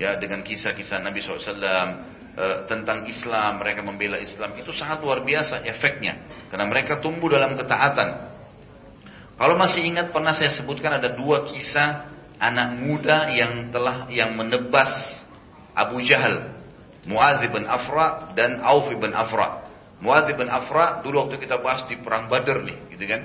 ya 0.00 0.16
dengan 0.16 0.40
kisah-kisah 0.40 1.04
Nabi 1.04 1.20
SAW 1.20 1.60
eh, 1.60 2.56
tentang 2.64 3.04
Islam, 3.04 3.60
mereka 3.60 3.84
membela 3.84 4.16
Islam, 4.16 4.56
itu 4.56 4.72
sangat 4.72 5.04
luar 5.04 5.20
biasa 5.26 5.66
efeknya, 5.68 6.24
karena 6.48 6.64
mereka 6.64 7.02
tumbuh 7.04 7.28
dalam 7.28 7.58
ketaatan. 7.58 8.35
Kalau 9.36 9.54
masih 9.60 9.84
ingat 9.84 10.16
pernah 10.16 10.32
saya 10.32 10.48
sebutkan 10.56 10.96
ada 10.96 11.12
dua 11.12 11.44
kisah 11.44 12.08
anak 12.40 12.80
muda 12.80 13.32
yang 13.32 13.68
telah 13.68 14.08
yang 14.08 14.32
menebas 14.32 14.88
Abu 15.76 16.00
Jahal, 16.00 16.56
Muadz 17.04 17.44
bin 17.44 17.68
Afra 17.68 18.32
dan 18.32 18.64
Auf 18.64 18.88
bin 18.96 19.12
Afra. 19.12 19.68
Muadz 20.00 20.32
bin 20.32 20.48
Afra 20.48 21.04
dulu 21.04 21.28
waktu 21.28 21.36
kita 21.40 21.60
bahas 21.60 21.84
di 21.88 22.00
perang 22.00 22.32
Badar 22.32 22.64
nih, 22.64 22.96
gitu 22.96 23.04
kan? 23.04 23.20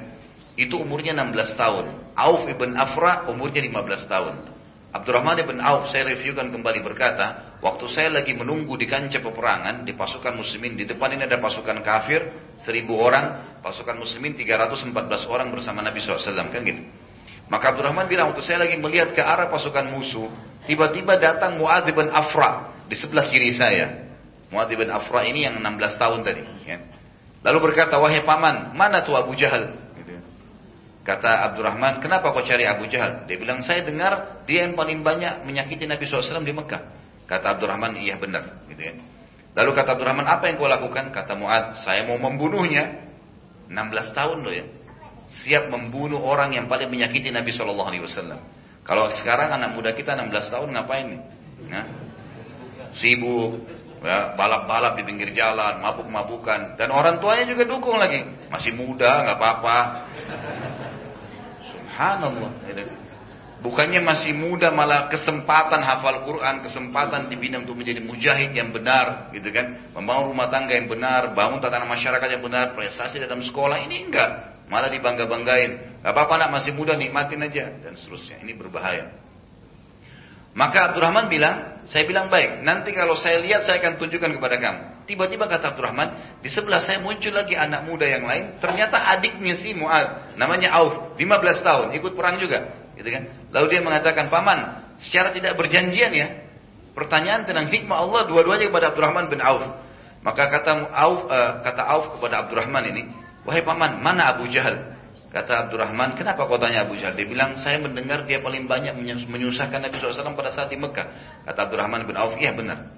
Itu 0.59 0.83
umurnya 0.83 1.15
16 1.15 1.55
tahun. 1.55 1.85
Auf 2.15 2.43
ibn 2.47 2.75
Afra 2.75 3.27
umurnya 3.31 3.63
15 3.63 4.11
tahun. 4.11 4.35
Abdurrahman 4.91 5.39
ibn 5.39 5.57
Auf 5.63 5.87
saya 5.91 6.11
reviewkan 6.11 6.51
kembali 6.51 6.83
berkata, 6.83 7.50
waktu 7.61 7.85
saya 7.93 8.09
lagi 8.09 8.33
menunggu 8.33 8.73
di 8.75 8.89
kancah 8.89 9.21
peperangan 9.21 9.85
di 9.85 9.93
pasukan 9.93 10.33
muslimin 10.33 10.73
di 10.73 10.89
depan 10.89 11.13
ini 11.13 11.29
ada 11.29 11.37
pasukan 11.37 11.79
kafir 11.85 12.33
1000 12.65 12.89
orang, 12.91 13.25
pasukan 13.61 13.95
muslimin 14.01 14.33
314 14.33 14.91
orang 15.29 15.53
bersama 15.53 15.85
Nabi 15.85 16.01
SAW 16.01 16.49
kan 16.49 16.61
gitu. 16.65 16.81
Maka 17.47 17.75
Abdurrahman 17.75 18.07
bilang 18.07 18.31
waktu 18.31 18.47
saya 18.47 18.63
lagi 18.63 18.79
melihat 18.79 19.11
ke 19.13 19.21
arah 19.21 19.51
pasukan 19.51 19.91
musuh, 19.91 20.31
tiba-tiba 20.65 21.19
datang 21.19 21.59
Muadz 21.59 21.91
bin 21.91 22.07
Afra 22.09 22.73
di 22.87 22.95
sebelah 22.95 23.27
kiri 23.27 23.51
saya. 23.51 24.07
Muadz 24.49 24.71
bin 24.71 24.87
Afra 24.87 25.27
ini 25.27 25.43
yang 25.43 25.59
16 25.59 26.01
tahun 26.01 26.19
tadi. 26.23 26.43
Ya. 26.63 26.79
Lalu 27.41 27.71
berkata, 27.71 27.97
wahai 27.97 28.21
paman, 28.23 28.71
mana 28.77 29.01
tuh 29.01 29.17
Abu 29.17 29.33
Jahal? 29.33 29.73
Gitu. 29.97 30.15
Kata 31.01 31.51
Abdurrahman, 31.51 31.99
kenapa 31.99 32.29
kau 32.29 32.45
cari 32.45 32.69
Abu 32.69 32.85
Jahal? 32.85 33.25
Dia 33.25 33.35
bilang, 33.35 33.65
saya 33.65 33.81
dengar 33.81 34.45
dia 34.45 34.63
yang 34.69 34.77
paling 34.77 35.01
banyak 35.01 35.43
menyakiti 35.43 35.89
Nabi 35.89 36.05
SAW 36.05 36.45
di 36.45 36.53
Mekah. 36.53 37.00
Kata 37.31 37.55
Abdurrahman, 37.55 37.95
iya 38.03 38.19
benar. 38.19 38.67
Gitu 38.67 38.81
ya. 38.91 38.93
Lalu 39.55 39.71
kata 39.71 39.95
Abdurrahman, 39.95 40.27
apa 40.27 40.51
yang 40.51 40.59
kau 40.59 40.67
lakukan? 40.67 41.15
Kata 41.15 41.39
Muad, 41.39 41.79
saya 41.87 42.03
mau 42.03 42.19
membunuhnya. 42.19 43.07
16 43.71 44.11
tahun 44.11 44.43
loh 44.43 44.51
ya. 44.51 44.67
Siap 45.47 45.71
membunuh 45.71 46.19
orang 46.19 46.51
yang 46.51 46.67
paling 46.67 46.91
menyakiti 46.91 47.31
Nabi 47.31 47.55
SAW. 47.55 47.71
Kalau 48.83 49.07
sekarang 49.15 49.47
anak 49.55 49.71
muda 49.79 49.95
kita 49.95 50.11
16 50.11 50.51
tahun 50.51 50.75
ngapain 50.75 51.07
nih? 51.07 51.21
Nah, 51.71 51.85
sibuk, 52.99 53.63
ya, 54.03 54.35
balap-balap 54.35 54.99
di 54.99 55.03
pinggir 55.07 55.31
jalan, 55.31 55.79
mabuk-mabukan, 55.79 56.75
dan 56.75 56.89
orang 56.91 57.23
tuanya 57.23 57.47
juga 57.47 57.63
dukung 57.63 57.95
lagi, 57.95 58.27
masih 58.51 58.75
muda, 58.75 59.23
nggak 59.23 59.37
apa-apa. 59.39 59.77
Subhanallah. 61.69 62.51
Bukannya 63.61 64.01
masih 64.01 64.33
muda 64.33 64.73
malah 64.73 65.05
kesempatan 65.13 65.85
hafal 65.85 66.25
Quran, 66.25 66.65
kesempatan 66.65 67.29
dibina 67.29 67.61
untuk 67.61 67.77
menjadi 67.77 68.01
mujahid 68.01 68.57
yang 68.57 68.73
benar, 68.73 69.29
gitu 69.37 69.53
kan? 69.53 69.93
Membangun 69.93 70.33
rumah 70.33 70.49
tangga 70.49 70.73
yang 70.73 70.89
benar, 70.89 71.37
bangun 71.37 71.61
tatanan 71.61 71.85
masyarakat 71.85 72.25
yang 72.25 72.41
benar, 72.41 72.73
prestasi 72.73 73.21
dalam 73.21 73.45
sekolah 73.45 73.85
ini 73.85 74.09
enggak, 74.09 74.65
malah 74.65 74.89
dibangga-banggain. 74.89 76.01
Gak 76.01 76.09
apa-apa 76.09 76.41
nak 76.41 76.57
masih 76.57 76.73
muda 76.73 76.97
nikmatin 76.97 77.37
aja 77.45 77.69
dan 77.85 77.93
seterusnya. 77.93 78.41
Ini 78.41 78.57
berbahaya. 78.57 79.13
Maka 80.57 80.91
Abdurrahman 80.91 81.29
bilang, 81.29 81.85
saya 81.87 82.03
bilang 82.03 82.27
baik, 82.33 82.65
nanti 82.65 82.91
kalau 82.91 83.13
saya 83.15 83.39
lihat 83.39 83.63
saya 83.63 83.79
akan 83.79 84.01
tunjukkan 84.01 84.35
kepada 84.35 84.57
kamu. 84.59 84.81
Tiba-tiba 85.07 85.45
kata 85.47 85.77
Abdurrahman, 85.77 86.41
di 86.43 86.49
sebelah 86.51 86.83
saya 86.83 86.99
muncul 86.99 87.31
lagi 87.31 87.55
anak 87.55 87.87
muda 87.87 88.09
yang 88.09 88.25
lain, 88.27 88.57
ternyata 88.57 88.99
adiknya 89.05 89.55
si 89.61 89.71
Mu'ad, 89.71 90.35
namanya 90.35 90.75
Auf, 90.75 91.15
15 91.15 91.61
tahun, 91.61 91.87
ikut 91.95 92.13
perang 92.17 92.41
juga. 92.41 92.89
Gitu 93.01 93.09
kan? 93.09 93.23
Lalu 93.49 93.65
dia 93.73 93.81
mengatakan, 93.81 94.29
Paman, 94.29 94.85
secara 95.01 95.33
tidak 95.33 95.57
berjanjian 95.57 96.13
ya, 96.13 96.27
pertanyaan 96.93 97.49
tentang 97.49 97.67
hikmah 97.73 97.97
Allah 97.97 98.29
dua-duanya 98.29 98.69
kepada 98.69 98.93
Abdurrahman 98.93 99.25
bin 99.33 99.41
Auf. 99.41 99.65
Maka 100.21 100.53
kata 100.53 100.93
Auf, 100.93 101.19
uh, 101.25 101.51
kata 101.65 101.81
Auf 101.81 102.05
kepada 102.17 102.45
Abdurrahman 102.45 102.83
ini, 102.93 103.09
wahai 103.41 103.65
paman, 103.65 103.97
mana 104.05 104.37
Abu 104.37 104.45
Jahal? 104.53 104.93
Kata 105.33 105.65
Abdurrahman, 105.65 106.13
kenapa 106.19 106.45
kau 106.45 106.61
tanya 106.61 106.85
Abu 106.85 106.99
Jahal? 106.99 107.17
Dia 107.17 107.25
bilang, 107.25 107.57
saya 107.57 107.81
mendengar 107.81 108.27
dia 108.29 108.43
paling 108.43 108.69
banyak 108.69 108.93
menyusahkan 109.25 109.81
Nabi 109.81 109.97
SAW 109.97 110.37
pada 110.37 110.51
saat 110.53 110.69
di 110.69 110.77
Mekah. 110.77 111.07
Kata 111.47 111.59
Abdurrahman 111.65 112.05
bin 112.05 112.19
Auf, 112.19 112.37
iya 112.37 112.53
benar. 112.53 112.93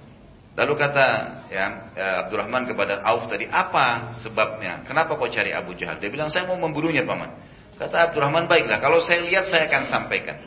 Lalu 0.53 0.73
kata 0.77 1.05
ya, 1.49 1.65
ya, 1.95 2.07
Abdurrahman 2.27 2.67
kepada 2.67 3.05
Auf 3.07 3.31
tadi, 3.31 3.47
apa 3.47 4.17
sebabnya? 4.19 4.83
Kenapa 4.83 5.15
kau 5.15 5.29
cari 5.31 5.55
Abu 5.55 5.77
Jahal? 5.79 6.01
Dia 6.01 6.11
bilang, 6.11 6.27
saya 6.27 6.49
mau 6.49 6.59
membunuhnya 6.59 7.07
paman. 7.07 7.52
Kata 7.77 8.11
Abdurrahman, 8.11 8.45
baiklah, 8.45 8.77
kalau 8.77 9.01
saya 9.01 9.25
lihat 9.25 9.49
saya 9.49 9.65
akan 9.69 9.89
sampaikan. 9.89 10.37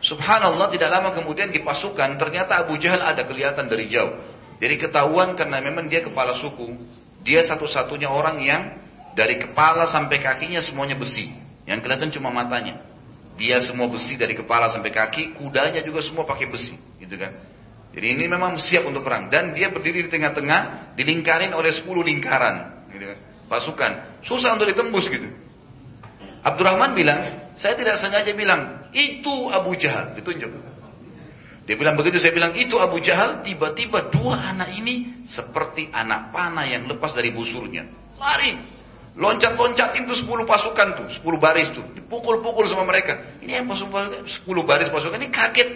Subhanallah, 0.00 0.72
tidak 0.72 0.88
lama 0.88 1.12
kemudian 1.12 1.52
di 1.52 1.60
pasukan, 1.60 2.16
ternyata 2.16 2.56
Abu 2.64 2.80
Jahal 2.80 3.04
ada 3.04 3.28
kelihatan 3.28 3.68
dari 3.68 3.84
jauh. 3.92 4.16
Jadi 4.60 4.80
ketahuan 4.80 5.36
karena 5.36 5.60
memang 5.60 5.92
dia 5.92 6.00
kepala 6.00 6.36
suku. 6.40 6.72
Dia 7.20 7.44
satu-satunya 7.44 8.08
orang 8.08 8.40
yang 8.40 8.62
dari 9.12 9.36
kepala 9.36 9.88
sampai 9.92 10.20
kakinya 10.24 10.64
semuanya 10.64 10.96
besi. 10.96 11.28
Yang 11.68 11.84
kelihatan 11.84 12.08
cuma 12.16 12.32
matanya. 12.32 12.80
Dia 13.36 13.60
semua 13.64 13.88
besi 13.88 14.20
dari 14.20 14.36
kepala 14.36 14.68
sampai 14.68 14.92
kaki, 14.92 15.36
kudanya 15.36 15.80
juga 15.80 16.04
semua 16.04 16.28
pakai 16.28 16.48
besi, 16.48 16.76
gitu 17.00 17.16
kan. 17.16 17.40
Jadi 17.90 18.06
ini 18.12 18.28
memang 18.28 18.60
siap 18.60 18.84
untuk 18.84 19.00
perang 19.02 19.32
dan 19.32 19.56
dia 19.56 19.72
berdiri 19.72 20.04
di 20.06 20.10
tengah-tengah, 20.12 20.92
dilingkarin 20.94 21.56
oleh 21.56 21.72
10 21.72 21.88
lingkaran, 22.04 22.86
gitu 22.92 23.04
kan. 23.08 23.18
Pasukan, 23.48 23.92
susah 24.28 24.60
untuk 24.60 24.68
ditembus 24.68 25.08
gitu. 25.08 25.28
Abdurrahman 26.40 26.96
bilang, 26.96 27.20
saya 27.60 27.76
tidak 27.76 28.00
sengaja 28.00 28.32
bilang, 28.32 28.88
itu 28.96 29.48
Abu 29.52 29.76
Jahal, 29.76 30.16
ditunjuk. 30.16 30.48
Dia 31.68 31.76
bilang 31.76 31.94
begitu, 31.94 32.18
saya 32.18 32.32
bilang 32.32 32.56
itu 32.56 32.80
Abu 32.80 32.98
Jahal, 32.98 33.44
tiba-tiba 33.44 34.10
dua 34.10 34.50
anak 34.50 34.74
ini 34.74 35.26
seperti 35.28 35.92
anak 35.92 36.32
panah 36.32 36.66
yang 36.66 36.88
lepas 36.88 37.12
dari 37.14 37.30
busurnya. 37.30 37.86
Lari, 38.18 38.80
Loncat-loncat 39.18 39.90
itu 39.98 40.22
10 40.22 40.46
pasukan 40.46 40.88
tuh, 40.94 41.06
10 41.18 41.42
baris 41.42 41.68
tuh. 41.74 41.82
Dipukul-pukul 41.98 42.70
sama 42.70 42.86
mereka. 42.86 43.42
Ini 43.42 43.58
yang 43.58 43.66
pasukan 43.66 44.22
10 44.22 44.46
baris 44.62 44.86
pasukan 44.86 45.18
ini 45.18 45.34
kaget. 45.34 45.68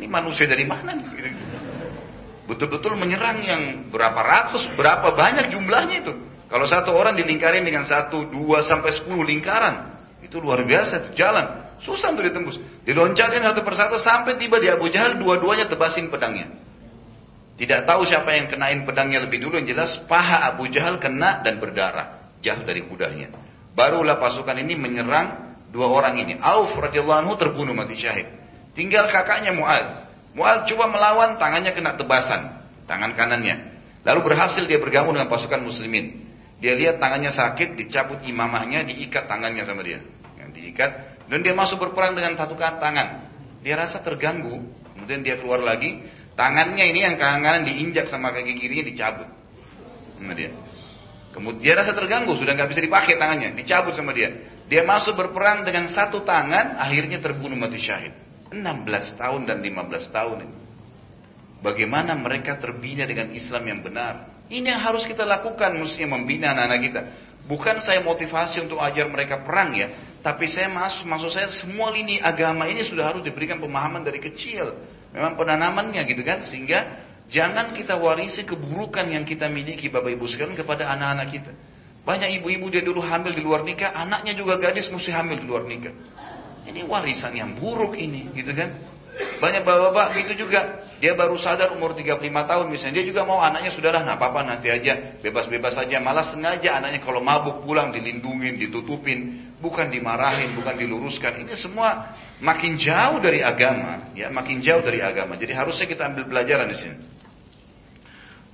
Ini 0.00 0.06
manusia 0.08 0.48
dari 0.48 0.64
mana 0.64 0.96
nih? 0.96 1.06
Betul-betul 2.48 2.96
menyerang 2.96 3.44
yang 3.44 3.62
berapa 3.92 4.16
ratus, 4.16 4.72
berapa 4.72 5.12
banyak 5.12 5.52
jumlahnya 5.52 5.96
itu. 6.00 6.12
Kalau 6.48 6.64
satu 6.64 6.96
orang 6.96 7.12
dilingkarin 7.20 7.60
dengan 7.60 7.84
satu, 7.84 8.24
dua, 8.32 8.64
sampai 8.64 8.96
sepuluh 8.96 9.20
lingkaran. 9.20 9.92
Itu 10.22 10.42
luar 10.42 10.66
biasa, 10.66 11.14
jalan. 11.14 11.78
Susah 11.78 12.10
untuk 12.10 12.26
ditembus. 12.26 12.58
Diloncatin 12.82 13.42
satu 13.42 13.62
persatu 13.62 13.96
sampai 14.02 14.34
tiba 14.34 14.58
di 14.58 14.66
Abu 14.66 14.90
Jahal, 14.90 15.18
dua-duanya 15.18 15.70
tebasin 15.70 16.10
pedangnya. 16.10 16.50
Tidak 17.58 17.86
tahu 17.86 18.06
siapa 18.06 18.34
yang 18.38 18.46
kenain 18.46 18.86
pedangnya 18.86 19.22
lebih 19.22 19.42
dulu, 19.42 19.58
yang 19.58 19.66
jelas 19.66 19.98
paha 20.06 20.54
Abu 20.54 20.70
Jahal 20.70 20.98
kena 21.02 21.42
dan 21.42 21.58
berdarah 21.58 22.18
jatuh 22.38 22.66
dari 22.66 22.86
kudanya. 22.86 23.34
Barulah 23.74 24.18
pasukan 24.18 24.58
ini 24.58 24.74
menyerang 24.74 25.58
dua 25.70 25.90
orang 25.90 26.18
ini. 26.18 26.38
Auf 26.38 26.74
radhiyallahu 26.74 27.26
anhu 27.26 27.34
terbunuh 27.38 27.74
mati 27.74 27.98
syahid. 27.98 28.26
Tinggal 28.74 29.10
kakaknya 29.10 29.54
Muad. 29.54 30.06
Muad 30.34 30.70
coba 30.70 30.86
melawan, 30.86 31.34
tangannya 31.38 31.74
kena 31.74 31.98
tebasan, 31.98 32.62
tangan 32.86 33.14
kanannya. 33.18 33.74
Lalu 34.06 34.20
berhasil 34.22 34.62
dia 34.70 34.78
bergabung 34.78 35.18
dengan 35.18 35.26
pasukan 35.26 35.58
muslimin. 35.66 36.27
Dia 36.58 36.74
lihat 36.74 36.98
tangannya 36.98 37.30
sakit, 37.30 37.78
dicabut 37.78 38.22
imamahnya, 38.26 38.82
diikat 38.82 39.30
tangannya 39.30 39.62
sama 39.62 39.82
dia. 39.86 40.02
diikat, 40.48 41.20
dan 41.28 41.44
dia 41.44 41.52
masuk 41.52 41.76
berperang 41.76 42.16
dengan 42.16 42.32
satu 42.34 42.56
tangan. 42.56 43.28
Dia 43.60 43.76
rasa 43.76 44.00
terganggu, 44.00 44.64
kemudian 44.96 45.20
dia 45.20 45.36
keluar 45.36 45.60
lagi, 45.60 46.02
tangannya 46.32 46.88
ini 46.88 47.04
yang 47.04 47.20
kanan 47.20 47.68
diinjak 47.68 48.08
sama 48.08 48.32
kaki 48.32 48.56
kirinya 48.56 48.88
dicabut. 48.88 49.28
Sama 50.16 50.32
dia. 50.32 50.56
Kemudian 51.36 51.60
dia 51.60 51.74
rasa 51.76 51.92
terganggu, 51.92 52.32
sudah 52.32 52.56
nggak 52.56 52.70
bisa 52.72 52.80
dipakai 52.80 53.20
tangannya, 53.20 53.54
dicabut 53.60 53.92
sama 53.92 54.16
dia. 54.16 54.32
Dia 54.72 54.88
masuk 54.88 55.20
berperang 55.20 55.68
dengan 55.68 55.84
satu 55.92 56.24
tangan, 56.24 56.80
akhirnya 56.80 57.20
terbunuh 57.20 57.60
mati 57.60 57.76
syahid. 57.76 58.16
16 58.48 59.20
tahun 59.20 59.44
dan 59.44 59.60
15 59.60 60.08
tahun 60.08 60.36
ini. 60.48 60.56
Bagaimana 61.60 62.16
mereka 62.16 62.56
terbina 62.56 63.04
dengan 63.04 63.34
Islam 63.36 63.62
yang 63.68 63.80
benar. 63.84 64.37
Ini 64.48 64.64
yang 64.64 64.80
harus 64.80 65.04
kita 65.04 65.28
lakukan, 65.28 65.76
mestinya 65.76 66.16
membina 66.16 66.56
anak-anak 66.56 66.80
kita. 66.80 67.00
Bukan 67.48 67.80
saya 67.80 68.04
motivasi 68.04 68.60
untuk 68.60 68.76
ajar 68.80 69.08
mereka 69.08 69.40
perang 69.40 69.72
ya, 69.72 69.88
tapi 70.20 70.48
saya 70.48 70.68
masuk, 70.68 71.08
maksud 71.08 71.32
saya 71.32 71.48
semua 71.52 71.88
lini 71.88 72.20
agama 72.20 72.68
ini 72.68 72.84
sudah 72.84 73.08
harus 73.08 73.24
diberikan 73.24 73.56
pemahaman 73.56 74.04
dari 74.04 74.20
kecil. 74.20 74.76
Memang 75.16 75.36
penanamannya 75.36 76.04
gitu 76.04 76.20
kan, 76.24 76.44
sehingga 76.44 77.08
jangan 77.32 77.72
kita 77.72 77.96
warisi 77.96 78.44
keburukan 78.44 79.08
yang 79.08 79.24
kita 79.24 79.48
miliki 79.48 79.88
Bapak 79.88 80.12
Ibu 80.12 80.28
sekalian 80.28 80.56
kepada 80.56 80.92
anak-anak 80.92 81.28
kita. 81.32 81.52
Banyak 82.04 82.40
ibu-ibu 82.40 82.72
dia 82.72 82.80
dulu 82.84 83.04
hamil 83.04 83.32
di 83.36 83.40
luar 83.44 83.64
nikah, 83.64 83.92
anaknya 83.92 84.32
juga 84.36 84.56
gadis 84.60 84.88
mesti 84.88 85.12
hamil 85.12 85.40
di 85.40 85.46
luar 85.48 85.64
nikah. 85.64 85.92
Ini 86.68 86.84
warisan 86.84 87.32
yang 87.32 87.56
buruk 87.56 87.96
ini, 87.96 88.28
gitu 88.36 88.52
kan? 88.52 88.76
Banyak 89.18 89.62
bapak-bapak 89.66 90.06
gitu 90.22 90.46
juga. 90.46 90.86
Dia 90.98 91.14
baru 91.14 91.38
sadar 91.38 91.74
umur 91.74 91.94
35 91.94 92.22
tahun 92.22 92.66
misalnya. 92.70 92.94
Dia 93.02 93.06
juga 93.06 93.22
mau 93.22 93.38
anaknya 93.38 93.70
sudahlah, 93.74 94.02
nah 94.02 94.18
apa-apa 94.18 94.46
nanti 94.46 94.70
aja. 94.70 95.18
Bebas-bebas 95.22 95.74
saja. 95.74 95.98
Malah 96.02 96.26
sengaja 96.26 96.78
anaknya 96.78 97.02
kalau 97.02 97.22
mabuk 97.22 97.62
pulang 97.62 97.90
dilindungin, 97.94 98.58
ditutupin. 98.58 99.50
Bukan 99.58 99.90
dimarahin, 99.90 100.54
bukan 100.54 100.74
diluruskan. 100.78 101.42
Ini 101.42 101.54
semua 101.58 102.14
makin 102.38 102.78
jauh 102.78 103.18
dari 103.18 103.42
agama. 103.42 104.14
ya 104.14 104.30
Makin 104.30 104.62
jauh 104.62 104.82
dari 104.82 105.02
agama. 105.02 105.34
Jadi 105.34 105.50
harusnya 105.54 105.86
kita 105.86 106.06
ambil 106.10 106.26
pelajaran 106.30 106.66
di 106.70 106.78
sini. 106.78 106.96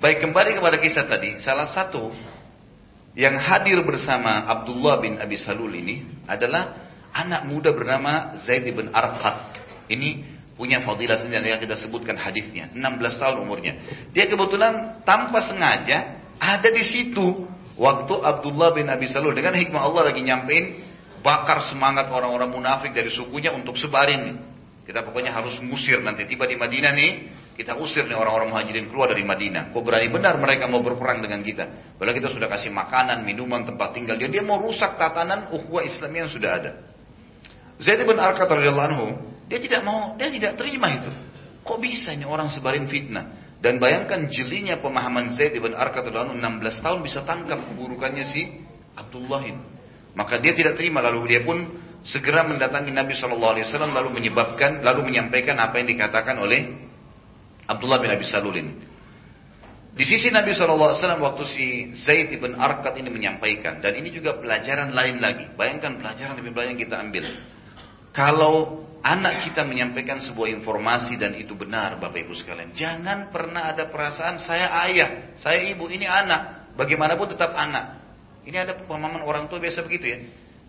Baik 0.00 0.20
kembali 0.20 0.56
kepada 0.56 0.76
kisah 0.80 1.04
tadi. 1.08 1.40
Salah 1.40 1.68
satu 1.72 2.12
yang 3.14 3.38
hadir 3.38 3.78
bersama 3.86 4.44
Abdullah 4.48 4.98
bin 5.00 5.16
Abi 5.22 5.38
Salul 5.38 5.70
ini 5.76 6.24
adalah 6.26 6.92
anak 7.14 7.46
muda 7.46 7.70
bernama 7.70 8.36
Zaid 8.42 8.66
bin 8.68 8.90
Arqad. 8.90 9.62
Ini 9.86 10.33
punya 10.54 10.82
fadilah 10.82 11.18
sendiri 11.18 11.50
yang 11.50 11.60
kita 11.62 11.74
sebutkan 11.78 12.14
hadisnya. 12.14 12.70
16 12.74 13.20
tahun 13.20 13.36
umurnya. 13.42 13.72
Dia 14.14 14.30
kebetulan 14.30 15.02
tanpa 15.02 15.42
sengaja 15.42 16.22
ada 16.38 16.68
di 16.70 16.84
situ. 16.86 17.50
Waktu 17.74 18.14
Abdullah 18.22 18.70
bin 18.70 18.86
Abi 18.86 19.10
Salul. 19.10 19.34
Dengan 19.34 19.58
hikmah 19.58 19.82
Allah 19.82 20.14
lagi 20.14 20.22
nyampein 20.22 20.78
bakar 21.26 21.66
semangat 21.66 22.06
orang-orang 22.06 22.54
munafik 22.54 22.94
dari 22.94 23.10
sukunya 23.10 23.50
untuk 23.50 23.74
sebarin. 23.74 24.54
Kita 24.86 25.02
pokoknya 25.02 25.34
harus 25.34 25.58
ngusir 25.58 25.98
nanti. 26.04 26.28
Tiba 26.28 26.46
di 26.46 26.54
Madinah 26.54 26.92
nih 26.94 27.10
kita 27.58 27.74
usir 27.74 28.06
nih 28.06 28.14
orang-orang 28.14 28.52
muhajirin 28.54 28.86
keluar 28.92 29.10
dari 29.10 29.26
Madinah. 29.26 29.74
Kok 29.74 29.82
berani 29.82 30.06
benar 30.12 30.38
mereka 30.38 30.70
mau 30.70 30.84
berperang 30.84 31.18
dengan 31.24 31.42
kita? 31.42 31.96
Padahal 31.98 32.14
kita 32.14 32.30
sudah 32.30 32.46
kasih 32.46 32.70
makanan 32.70 33.26
minuman 33.26 33.66
tempat 33.66 33.96
tinggal 33.96 34.20
dia, 34.20 34.28
dia 34.28 34.44
mau 34.44 34.60
rusak 34.60 35.00
tatanan 35.00 35.50
ukhuwah 35.50 35.82
Islam 35.82 36.12
yang 36.14 36.28
sudah 36.28 36.50
ada. 36.62 36.72
Zaid 37.80 38.06
bin 38.06 38.20
Arqad 38.20 38.46
radhiyallahu 38.46 38.86
anhu 38.92 39.33
dia 39.54 39.62
tidak 39.70 39.86
mau, 39.86 40.18
dia 40.18 40.34
tidak 40.34 40.58
terima 40.58 40.90
itu. 40.98 41.10
Kok 41.62 41.78
bisa 41.78 42.10
ini 42.10 42.26
orang 42.26 42.50
sebarin 42.50 42.90
fitnah? 42.90 43.54
Dan 43.62 43.78
bayangkan 43.78 44.26
jelinya 44.26 44.82
pemahaman 44.82 45.38
Zaid 45.38 45.54
ibn 45.54 45.78
Arqad 45.78 46.10
16 46.10 46.34
tahun 46.82 46.98
bisa 47.06 47.22
tangkap 47.22 47.62
keburukannya 47.70 48.26
si 48.26 48.50
Abdullah 48.98 49.46
ini. 49.46 49.62
Maka 50.18 50.42
dia 50.42 50.58
tidak 50.58 50.74
terima 50.74 50.98
lalu 50.98 51.30
dia 51.30 51.46
pun 51.46 51.70
segera 52.02 52.42
mendatangi 52.44 52.90
Nabi 52.90 53.14
SAW 53.14 53.40
lalu 53.94 54.10
menyebabkan 54.10 54.82
lalu 54.82 55.06
menyampaikan 55.06 55.56
apa 55.56 55.80
yang 55.80 55.86
dikatakan 55.86 56.36
oleh 56.42 56.90
Abdullah 57.70 58.02
bin 58.02 58.10
Abi 58.10 58.26
Salulin. 58.26 58.68
Di 59.94 60.02
sisi 60.04 60.28
Nabi 60.28 60.52
SAW 60.52 60.98
waktu 61.22 61.44
si 61.54 61.66
Zaid 61.94 62.36
ibn 62.36 62.58
Arqad 62.58 62.98
ini 62.98 63.08
menyampaikan 63.08 63.78
dan 63.78 63.94
ini 63.94 64.10
juga 64.10 64.36
pelajaran 64.36 64.92
lain 64.92 65.22
lagi. 65.22 65.48
Bayangkan 65.56 66.02
pelajaran 66.02 66.36
lebih 66.36 66.52
banyak 66.52 66.84
kita 66.84 67.00
ambil. 67.00 67.32
Kalau 68.12 68.83
anak 69.04 69.44
kita 69.44 69.68
menyampaikan 69.68 70.16
sebuah 70.24 70.48
informasi 70.48 71.20
dan 71.20 71.36
itu 71.36 71.52
benar 71.52 72.00
Bapak 72.00 72.24
Ibu 72.24 72.32
sekalian. 72.32 72.72
Jangan 72.72 73.28
pernah 73.28 73.68
ada 73.68 73.92
perasaan 73.92 74.40
saya 74.40 74.72
ayah, 74.88 75.36
saya 75.36 75.60
ibu, 75.68 75.92
ini 75.92 76.08
anak. 76.08 76.72
Bagaimanapun 76.74 77.36
tetap 77.36 77.52
anak. 77.52 78.00
Ini 78.48 78.64
ada 78.64 78.72
pemahaman 78.80 79.22
orang 79.22 79.46
tua 79.46 79.60
biasa 79.60 79.84
begitu 79.84 80.10
ya. 80.10 80.18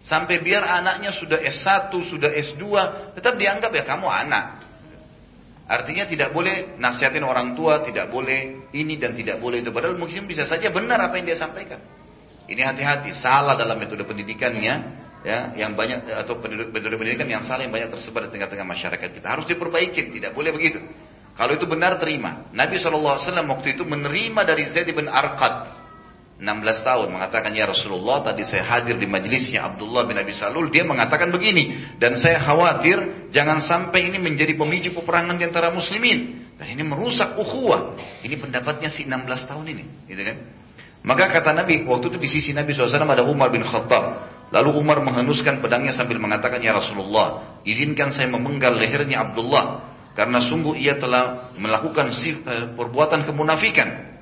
Sampai 0.06 0.44
biar 0.44 0.62
anaknya 0.62 1.16
sudah 1.16 1.42
S1, 1.42 1.90
sudah 2.12 2.30
S2, 2.30 2.64
tetap 3.18 3.40
dianggap 3.40 3.74
ya 3.74 3.84
kamu 3.88 4.06
anak. 4.06 4.62
Artinya 5.66 6.06
tidak 6.06 6.30
boleh 6.30 6.78
nasihatin 6.78 7.26
orang 7.26 7.58
tua, 7.58 7.82
tidak 7.82 8.14
boleh 8.14 8.70
ini 8.70 9.02
dan 9.02 9.18
tidak 9.18 9.42
boleh 9.42 9.66
itu. 9.66 9.74
Padahal 9.74 9.98
mungkin 9.98 10.30
bisa 10.30 10.46
saja 10.46 10.70
benar 10.70 11.10
apa 11.10 11.18
yang 11.18 11.26
dia 11.26 11.40
sampaikan. 11.40 11.82
Ini 12.46 12.62
hati-hati, 12.62 13.18
salah 13.18 13.58
dalam 13.58 13.82
metode 13.82 14.06
pendidikannya, 14.06 15.05
ya 15.26 15.58
yang 15.58 15.74
banyak 15.74 16.06
atau 16.06 16.38
penduduk-penduduk 16.38 17.02
pendidikan 17.02 17.26
yang 17.26 17.42
salah 17.42 17.66
yang 17.66 17.74
banyak 17.74 17.90
tersebar 17.90 18.30
di 18.30 18.38
tengah-tengah 18.38 18.62
masyarakat 18.62 19.10
kita. 19.10 19.26
Harus 19.26 19.50
diperbaiki 19.50 20.14
tidak 20.14 20.38
boleh 20.38 20.54
begitu. 20.54 20.86
Kalau 21.36 21.58
itu 21.58 21.66
benar 21.66 21.98
terima. 21.98 22.48
Nabi 22.54 22.78
saw 22.80 22.94
waktu 22.94 23.76
itu 23.76 23.84
menerima 23.84 24.42
dari 24.46 24.70
Zaid 24.72 24.88
bin 24.94 25.10
Arqad 25.10 25.84
16 26.36 26.84
tahun 26.84 27.08
mengatakan 27.16 27.56
ya 27.56 27.64
Rasulullah 27.64 28.20
tadi 28.20 28.44
saya 28.44 28.68
hadir 28.68 29.00
di 29.00 29.08
majelisnya 29.08 29.66
Abdullah 29.72 30.04
bin 30.04 30.20
Abi 30.20 30.36
Salul. 30.36 30.68
Dia 30.68 30.84
mengatakan 30.84 31.32
begini 31.32 31.96
dan 31.98 32.20
saya 32.20 32.40
khawatir 32.40 33.32
jangan 33.32 33.64
sampai 33.64 34.12
ini 34.12 34.20
menjadi 34.20 34.54
pemicu 34.56 34.92
peperangan 34.94 35.36
di 35.40 35.44
antara 35.48 35.72
muslimin. 35.72 36.46
Dan 36.56 36.72
ini 36.72 36.88
merusak 36.88 37.36
ukhuwah. 37.36 38.00
Ini 38.24 38.36
pendapatnya 38.40 38.88
si 38.88 39.04
16 39.04 39.48
tahun 39.48 39.66
ini 39.76 39.84
gitu 40.08 40.24
kan? 40.24 40.38
Maka 41.06 41.30
kata 41.30 41.54
Nabi, 41.54 41.86
waktu 41.86 42.10
itu 42.10 42.18
di 42.18 42.30
sisi 42.32 42.50
Nabi 42.50 42.74
SAW 42.74 42.90
ada 42.90 43.22
Umar 43.30 43.54
bin 43.54 43.62
Khattab. 43.62 44.35
Lalu 44.54 44.70
Umar 44.78 45.02
menghenuskan 45.02 45.62
pedangnya 45.62 45.94
sambil 45.96 46.22
mengatakan, 46.22 46.62
Ya 46.62 46.74
Rasulullah, 46.76 47.60
izinkan 47.66 48.14
saya 48.14 48.30
memenggal 48.30 48.78
lehernya 48.78 49.26
Abdullah. 49.26 49.96
Karena 50.16 50.40
sungguh 50.40 50.80
ia 50.80 50.96
telah 50.96 51.52
melakukan 51.60 52.14
eh, 52.16 52.72
perbuatan 52.72 53.28
kemunafikan. 53.28 54.16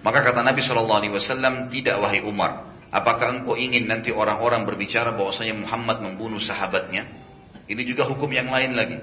Maka 0.00 0.24
kata 0.24 0.40
Nabi 0.40 0.64
SAW, 0.64 1.68
tidak 1.68 1.96
wahai 2.00 2.24
Umar. 2.24 2.78
Apakah 2.88 3.36
engkau 3.36 3.52
ingin 3.52 3.84
nanti 3.84 4.08
orang-orang 4.08 4.64
berbicara 4.64 5.12
bahwasanya 5.12 5.60
Muhammad 5.60 6.00
membunuh 6.00 6.40
sahabatnya? 6.40 7.04
Ini 7.68 7.82
juga 7.84 8.08
hukum 8.08 8.32
yang 8.32 8.48
lain 8.48 8.72
lagi. 8.72 8.96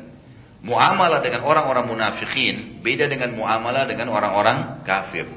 Muamalah 0.65 1.21
dengan 1.21 1.45
orang-orang 1.45 1.85
munafikin 1.85 2.81
beda 2.81 3.05
dengan 3.05 3.37
muamalah 3.37 3.85
dengan 3.85 4.09
orang-orang 4.09 4.81
kafir. 4.81 5.29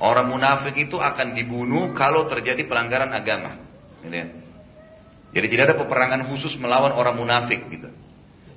Orang 0.00 0.32
munafik 0.32 0.72
itu 0.80 0.96
akan 0.96 1.36
dibunuh 1.36 1.92
kalau 1.92 2.24
terjadi 2.24 2.64
pelanggaran 2.64 3.12
agama. 3.12 3.65
Jadi 5.36 5.46
tidak 5.52 5.64
ada 5.72 5.76
peperangan 5.76 6.32
khusus 6.32 6.56
melawan 6.56 6.96
orang 6.96 7.18
munafik 7.18 7.66
gitu. 7.68 7.92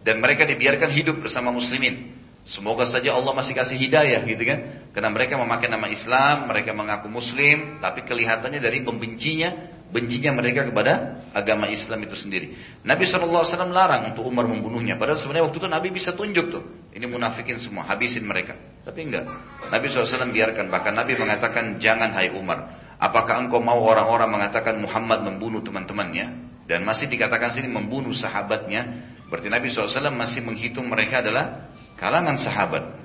Dan 0.06 0.24
mereka 0.24 0.48
dibiarkan 0.48 0.96
hidup 0.96 1.20
bersama 1.20 1.52
muslimin. 1.52 2.16
Semoga 2.48 2.88
saja 2.88 3.14
Allah 3.14 3.36
masih 3.36 3.54
kasih 3.54 3.78
hidayah 3.78 4.26
gitu 4.26 4.42
kan. 4.48 4.90
Karena 4.96 5.10
mereka 5.14 5.38
memakai 5.38 5.70
nama 5.70 5.86
Islam, 5.92 6.50
mereka 6.50 6.74
mengaku 6.74 7.12
muslim, 7.12 7.78
tapi 7.78 8.08
kelihatannya 8.08 8.58
dari 8.58 8.82
pembencinya, 8.82 9.54
bencinya 9.94 10.34
mereka 10.34 10.66
kepada 10.66 11.22
agama 11.36 11.70
Islam 11.70 12.10
itu 12.10 12.18
sendiri. 12.18 12.58
Nabi 12.82 13.06
SAW 13.06 13.46
larang 13.70 14.16
untuk 14.16 14.26
Umar 14.26 14.50
membunuhnya. 14.50 14.98
Padahal 14.98 15.22
sebenarnya 15.22 15.46
waktu 15.46 15.58
itu 15.62 15.70
Nabi 15.70 15.88
bisa 15.94 16.10
tunjuk 16.18 16.46
tuh. 16.50 16.64
Ini 16.90 17.06
munafikin 17.06 17.62
semua, 17.62 17.86
habisin 17.86 18.26
mereka. 18.26 18.58
Tapi 18.82 18.98
enggak. 19.06 19.30
Nabi 19.70 19.86
SAW 19.92 20.34
biarkan. 20.34 20.74
Bahkan 20.74 20.94
Nabi 20.96 21.14
mengatakan, 21.22 21.78
jangan 21.78 22.18
hai 22.18 22.34
Umar. 22.34 22.89
Apakah 23.00 23.48
engkau 23.48 23.64
mau 23.64 23.80
orang-orang 23.80 24.28
mengatakan 24.28 24.76
Muhammad 24.76 25.24
membunuh 25.24 25.64
teman-temannya? 25.64 26.52
Dan 26.68 26.84
masih 26.84 27.08
dikatakan 27.08 27.56
sini 27.56 27.72
membunuh 27.72 28.12
sahabatnya. 28.12 29.16
Berarti 29.32 29.48
Nabi 29.48 29.72
SAW 29.72 30.12
masih 30.12 30.44
menghitung 30.44 30.86
mereka 30.92 31.24
adalah 31.24 31.72
kalangan 31.96 32.36
sahabat. 32.38 33.00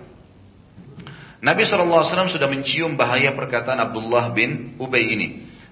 Nabi 1.39 1.63
SAW 1.63 2.27
sudah 2.27 2.49
mencium 2.51 2.99
bahaya 2.99 3.31
perkataan 3.39 3.79
Abdullah 3.79 4.35
bin 4.35 4.75
Ubay 4.83 5.15
ini. 5.15 5.29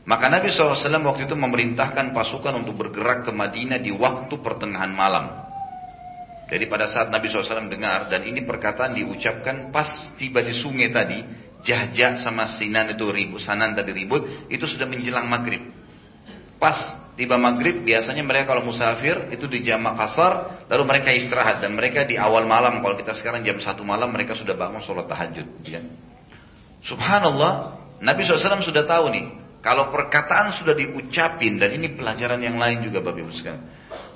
Maka 0.06 0.30
Nabi 0.30 0.54
SAW 0.54 0.78
waktu 1.02 1.26
itu 1.26 1.34
memerintahkan 1.34 2.14
pasukan 2.14 2.62
untuk 2.62 2.78
bergerak 2.78 3.26
ke 3.26 3.32
Madinah 3.34 3.82
di 3.82 3.90
waktu 3.90 4.34
pertengahan 4.38 4.94
malam. 4.94 5.42
Jadi 6.52 6.68
pada 6.68 6.84
saat 6.84 7.08
Nabi 7.08 7.32
SAW 7.32 7.72
dengar, 7.72 8.12
dan 8.12 8.28
ini 8.28 8.44
perkataan 8.44 8.92
diucapkan 8.92 9.72
pas 9.72 9.88
tiba 10.20 10.44
di 10.44 10.52
sungai 10.52 10.92
tadi, 10.92 11.24
Jahja 11.62 12.18
sama 12.18 12.46
Sinan 12.58 12.90
itu 12.94 13.06
ribut, 13.10 13.38
Sanan 13.38 13.78
tadi 13.78 13.94
ribut, 13.94 14.50
itu 14.50 14.66
sudah 14.66 14.86
menjelang 14.86 15.30
maghrib. 15.30 15.62
Pas 16.58 16.74
tiba 17.14 17.38
maghrib 17.38 17.82
biasanya 17.84 18.24
mereka 18.24 18.54
kalau 18.54 18.66
musafir 18.66 19.30
itu 19.34 19.44
di 19.44 19.60
jam 19.60 19.84
kasar 19.84 20.64
lalu 20.72 20.82
mereka 20.88 21.12
istirahat 21.12 21.60
dan 21.60 21.76
mereka 21.76 22.08
di 22.08 22.16
awal 22.16 22.48
malam 22.48 22.80
kalau 22.80 22.96
kita 22.96 23.12
sekarang 23.12 23.44
jam 23.44 23.60
satu 23.60 23.84
malam 23.84 24.08
mereka 24.08 24.32
sudah 24.32 24.56
bangun 24.56 24.80
sholat 24.80 25.04
tahajud 25.12 25.44
ya. 25.68 25.84
subhanallah 26.80 27.76
Nabi 28.00 28.24
SAW 28.24 28.64
sudah 28.64 28.88
tahu 28.88 29.12
nih 29.12 29.26
Kalau 29.62 29.94
perkataan 29.94 30.50
sudah 30.58 30.74
diucapin 30.74 31.54
dan 31.62 31.70
ini 31.78 31.94
pelajaran 31.94 32.42
yang 32.42 32.58
lain 32.58 32.82
juga 32.82 32.98
Bapak 32.98 33.22
Ibu 33.22 33.30
sekalian. 33.30 33.62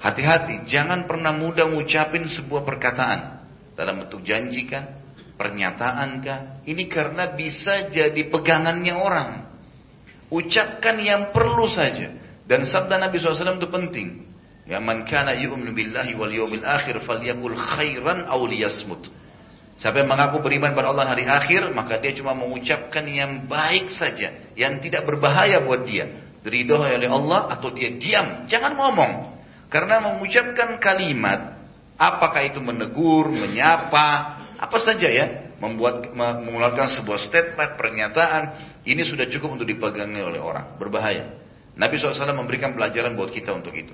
Hati-hati, 0.02 0.66
jangan 0.66 1.06
pernah 1.06 1.30
mudah 1.30 1.70
ngucapin 1.70 2.26
sebuah 2.26 2.66
perkataan 2.66 3.46
dalam 3.78 4.02
bentuk 4.02 4.26
janji 4.26 4.66
kah, 4.66 5.05
pernyataan 5.36 6.10
kah. 6.24 6.40
Ini 6.64 6.84
karena 6.88 7.32
bisa 7.36 7.92
jadi 7.92 8.28
pegangannya 8.32 8.94
orang. 8.96 9.30
Ucapkan 10.32 10.98
yang 10.98 11.30
perlu 11.30 11.70
saja. 11.70 12.16
Dan 12.48 12.66
sabda 12.66 12.98
Nabi 12.98 13.20
SAW 13.20 13.60
itu 13.60 13.70
penting. 13.70 14.08
Ya 14.66 14.82
man 14.82 15.06
kana 15.06 15.38
yu'minu 15.38 15.70
billahi 15.70 16.18
wal 16.18 16.34
yawmil 16.34 16.66
akhir 16.66 16.98
falyakul 17.06 17.54
khairan 17.54 18.26
aw 18.26 18.40
liyasmut. 18.42 19.06
Siapa 19.76 20.02
yang 20.02 20.08
mengaku 20.10 20.40
beriman 20.40 20.72
pada 20.72 20.88
Allah 20.90 21.06
hari 21.06 21.28
akhir, 21.28 21.70
maka 21.76 22.00
dia 22.00 22.16
cuma 22.16 22.32
mengucapkan 22.32 23.04
yang 23.04 23.44
baik 23.44 23.92
saja, 23.92 24.32
yang 24.56 24.80
tidak 24.80 25.04
berbahaya 25.04 25.60
buat 25.62 25.84
dia. 25.84 26.26
Ridho 26.40 26.80
oleh 26.80 27.10
Allah 27.10 27.52
atau 27.52 27.74
dia 27.74 27.92
diam, 27.92 28.48
jangan 28.48 28.72
ngomong. 28.72 29.12
Karena 29.68 30.00
mengucapkan 30.00 30.80
kalimat, 30.80 31.60
apakah 32.00 32.40
itu 32.46 32.56
menegur, 32.62 33.28
menyapa, 33.28 34.35
apa 34.56 34.78
saja 34.80 35.08
ya, 35.08 35.56
membuat 35.60 36.12
mengeluarkan 36.16 36.92
sebuah 37.00 37.20
statement, 37.28 37.76
pernyataan, 37.76 38.42
ini 38.88 39.04
sudah 39.04 39.28
cukup 39.28 39.60
untuk 39.60 39.68
dipegangi 39.68 40.20
oleh 40.20 40.40
orang, 40.40 40.80
berbahaya. 40.80 41.36
Nabi 41.76 42.00
SAW 42.00 42.32
memberikan 42.32 42.72
pelajaran 42.72 43.12
buat 43.16 43.28
kita 43.32 43.52
untuk 43.52 43.76
itu. 43.76 43.92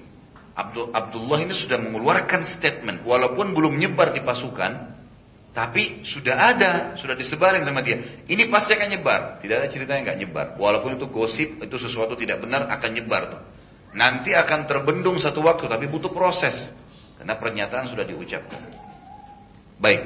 Abdullah 0.92 1.42
ini 1.42 1.54
sudah 1.56 1.80
mengeluarkan 1.82 2.46
statement, 2.46 3.02
walaupun 3.02 3.56
belum 3.56 3.74
nyebar 3.74 4.14
di 4.14 4.22
pasukan, 4.22 4.92
tapi 5.52 6.00
sudah 6.08 6.36
ada, 6.56 6.72
sudah 6.96 7.12
disebarin 7.12 7.60
sama 7.66 7.84
dia. 7.84 8.24
Ini 8.24 8.48
pasti 8.48 8.72
akan 8.72 8.88
nyebar. 8.88 9.20
Tidak 9.44 9.52
ada 9.52 9.68
ceritanya 9.68 10.00
nggak 10.12 10.18
nyebar. 10.24 10.46
Walaupun 10.56 10.96
itu 10.96 11.12
gosip, 11.12 11.60
itu 11.60 11.76
sesuatu 11.76 12.16
tidak 12.16 12.40
benar 12.40 12.72
akan 12.72 12.90
nyebar 12.96 13.22
tuh. 13.28 13.42
Nanti 13.92 14.32
akan 14.32 14.64
terbendung 14.64 15.20
satu 15.20 15.44
waktu, 15.44 15.68
tapi 15.68 15.84
butuh 15.92 16.08
proses. 16.08 16.56
Karena 17.20 17.36
pernyataan 17.36 17.84
sudah 17.92 18.08
diucapkan. 18.08 18.64
Baik, 19.76 20.00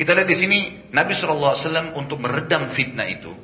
kita 0.00 0.16
lihat 0.16 0.28
di 0.32 0.36
sini 0.40 0.58
Nabi 0.96 1.12
SAW 1.12 1.92
untuk 1.92 2.16
meredam 2.16 2.72
fitnah 2.72 3.04
itu, 3.04 3.36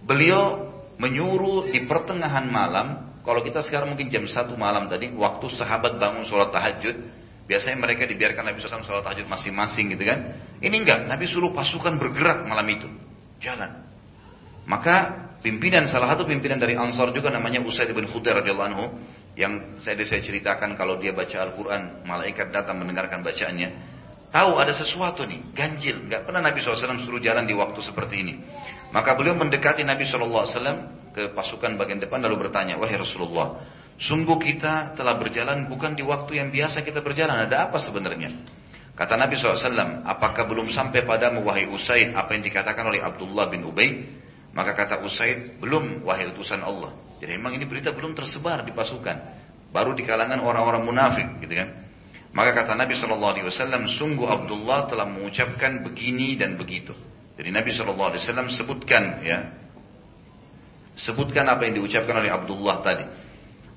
beliau 0.00 0.72
menyuruh 0.96 1.68
di 1.68 1.84
pertengahan 1.84 2.48
malam. 2.48 3.12
Kalau 3.20 3.44
kita 3.44 3.60
sekarang 3.60 3.92
mungkin 3.92 4.08
jam 4.08 4.24
satu 4.24 4.56
malam 4.56 4.88
tadi, 4.88 5.12
waktu 5.12 5.44
sahabat 5.52 6.00
bangun 6.00 6.24
sholat 6.24 6.52
tahajud, 6.52 7.24
Biasanya 7.44 7.76
mereka 7.76 8.08
dibiarkan 8.08 8.40
Nabi 8.40 8.56
SAW 8.64 8.88
sholat 8.88 9.04
tahajud 9.04 9.28
masing-masing 9.28 9.92
gitu 9.92 10.08
kan. 10.08 10.32
Ini 10.64 10.76
enggak, 10.80 11.04
Nabi 11.04 11.28
suruh 11.28 11.52
pasukan 11.52 12.00
bergerak 12.00 12.48
malam 12.48 12.64
itu. 12.72 12.88
Jalan. 13.44 13.84
Maka 14.64 15.28
pimpinan, 15.44 15.84
salah 15.84 16.08
satu 16.08 16.24
pimpinan 16.24 16.56
dari 16.56 16.72
Ansar 16.72 17.12
juga 17.12 17.28
namanya 17.28 17.60
Usaid 17.60 17.92
bin 17.92 18.08
Khudair 18.08 18.40
radhiyallahu 18.40 18.68
anhu. 18.72 18.84
Yang 19.36 19.76
saya, 19.84 20.00
saya 20.08 20.22
ceritakan 20.24 20.72
kalau 20.72 20.96
dia 20.96 21.12
baca 21.12 21.36
Al-Quran, 21.44 22.08
malaikat 22.08 22.48
datang 22.48 22.80
mendengarkan 22.80 23.20
bacaannya. 23.20 23.93
Tahu 24.34 24.50
ada 24.58 24.74
sesuatu 24.74 25.22
nih, 25.22 25.54
ganjil. 25.54 26.10
Enggak 26.10 26.26
pernah 26.26 26.42
Nabi 26.42 26.58
SAW 26.58 27.06
suruh 27.06 27.22
jalan 27.22 27.46
di 27.46 27.54
waktu 27.54 27.78
seperti 27.86 28.26
ini. 28.26 28.34
Maka 28.90 29.14
beliau 29.14 29.38
mendekati 29.38 29.86
Nabi 29.86 30.02
SAW 30.02 30.50
ke 31.14 31.30
pasukan 31.30 31.78
bagian 31.78 32.02
depan 32.02 32.18
lalu 32.18 32.50
bertanya, 32.50 32.74
Wahai 32.74 32.98
Rasulullah, 32.98 33.62
Sungguh 33.94 34.42
kita 34.42 34.98
telah 34.98 35.14
berjalan 35.14 35.70
bukan 35.70 35.94
di 35.94 36.02
waktu 36.02 36.42
yang 36.42 36.50
biasa 36.50 36.82
kita 36.82 36.98
berjalan. 36.98 37.46
Ada 37.46 37.70
apa 37.70 37.78
sebenarnya? 37.78 38.42
Kata 38.94 39.14
Nabi 39.14 39.38
SAW, 39.38 40.02
apakah 40.06 40.46
belum 40.50 40.70
sampai 40.70 41.06
pada 41.06 41.30
wahai 41.34 41.66
Usaid 41.70 42.14
apa 42.14 42.34
yang 42.34 42.42
dikatakan 42.42 42.90
oleh 42.90 43.02
Abdullah 43.02 43.50
bin 43.50 43.66
Ubay? 43.66 44.06
Maka 44.54 44.74
kata 44.74 45.02
Usaid, 45.02 45.58
belum 45.58 46.06
wahai 46.06 46.30
utusan 46.30 46.62
Allah. 46.62 46.94
Jadi 47.18 47.38
memang 47.38 47.54
ini 47.54 47.66
berita 47.66 47.90
belum 47.90 48.14
tersebar 48.14 48.62
di 48.66 48.70
pasukan. 48.74 49.16
Baru 49.74 49.94
di 49.94 50.06
kalangan 50.06 50.42
orang-orang 50.42 50.82
munafik 50.86 51.42
gitu 51.42 51.54
kan. 51.58 51.83
Maka 52.34 52.50
kata 52.50 52.74
Nabi 52.74 52.98
SAW, 52.98 53.86
sungguh 53.94 54.26
Abdullah 54.26 54.90
telah 54.90 55.06
mengucapkan 55.06 55.86
begini 55.86 56.34
dan 56.34 56.58
begitu. 56.58 56.90
Jadi 57.38 57.50
Nabi 57.54 57.70
SAW 57.70 58.10
sebutkan 58.50 59.22
ya, 59.22 59.54
sebutkan 60.98 61.46
apa 61.46 61.62
yang 61.66 61.78
diucapkan 61.78 62.18
oleh 62.18 62.34
Abdullah 62.34 62.82
tadi. 62.82 63.06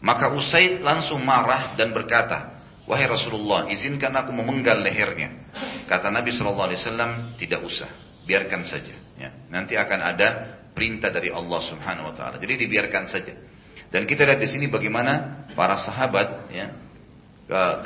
Maka 0.02 0.34
Usaid 0.34 0.82
langsung 0.82 1.22
marah 1.22 1.78
dan 1.78 1.94
berkata, 1.94 2.58
Wahai 2.88 3.04
Rasulullah, 3.04 3.68
izinkan 3.68 4.16
aku 4.16 4.32
memenggal 4.32 4.80
lehernya. 4.80 5.52
Kata 5.92 6.08
Nabi 6.08 6.32
Shallallahu 6.32 6.72
Alaihi 6.72 6.80
Wasallam, 6.80 7.12
tidak 7.36 7.60
usah, 7.68 7.92
biarkan 8.24 8.64
saja. 8.64 8.96
Ya, 9.20 9.36
nanti 9.52 9.76
akan 9.76 10.00
ada 10.00 10.28
perintah 10.72 11.12
dari 11.12 11.28
Allah 11.28 11.60
Subhanahu 11.68 12.10
Wa 12.10 12.16
Taala. 12.16 12.36
Jadi 12.40 12.64
dibiarkan 12.64 13.04
saja. 13.12 13.36
Dan 13.92 14.08
kita 14.08 14.24
lihat 14.24 14.40
di 14.40 14.48
sini 14.48 14.72
bagaimana 14.72 15.46
para 15.52 15.76
sahabat, 15.84 16.48
ya, 16.48 16.87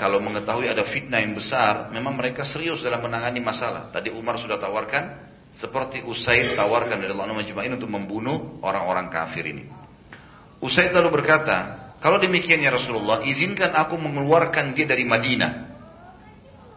kalau 0.02 0.18
mengetahui 0.26 0.66
ada 0.74 0.82
fitnah 0.90 1.22
yang 1.22 1.38
besar, 1.38 1.94
memang 1.94 2.18
mereka 2.18 2.42
serius 2.42 2.82
dalam 2.82 3.06
menangani 3.06 3.46
masalah. 3.46 3.94
Tadi 3.94 4.10
Umar 4.10 4.42
sudah 4.42 4.58
tawarkan, 4.58 5.30
seperti 5.62 6.02
Usaid 6.02 6.58
tawarkan 6.58 6.98
dari 6.98 7.14
Allah 7.14 7.30
Majma'in 7.30 7.78
untuk 7.78 7.94
membunuh 7.94 8.58
orang-orang 8.66 9.14
kafir 9.14 9.46
ini. 9.46 9.70
Usaid 10.66 10.90
lalu 10.90 11.22
berkata, 11.22 11.94
kalau 12.02 12.18
demikian 12.18 12.58
ya 12.58 12.74
Rasulullah, 12.74 13.22
izinkan 13.22 13.78
aku 13.78 14.02
mengeluarkan 14.02 14.74
dia 14.74 14.90
dari 14.90 15.06
Madinah. 15.06 15.70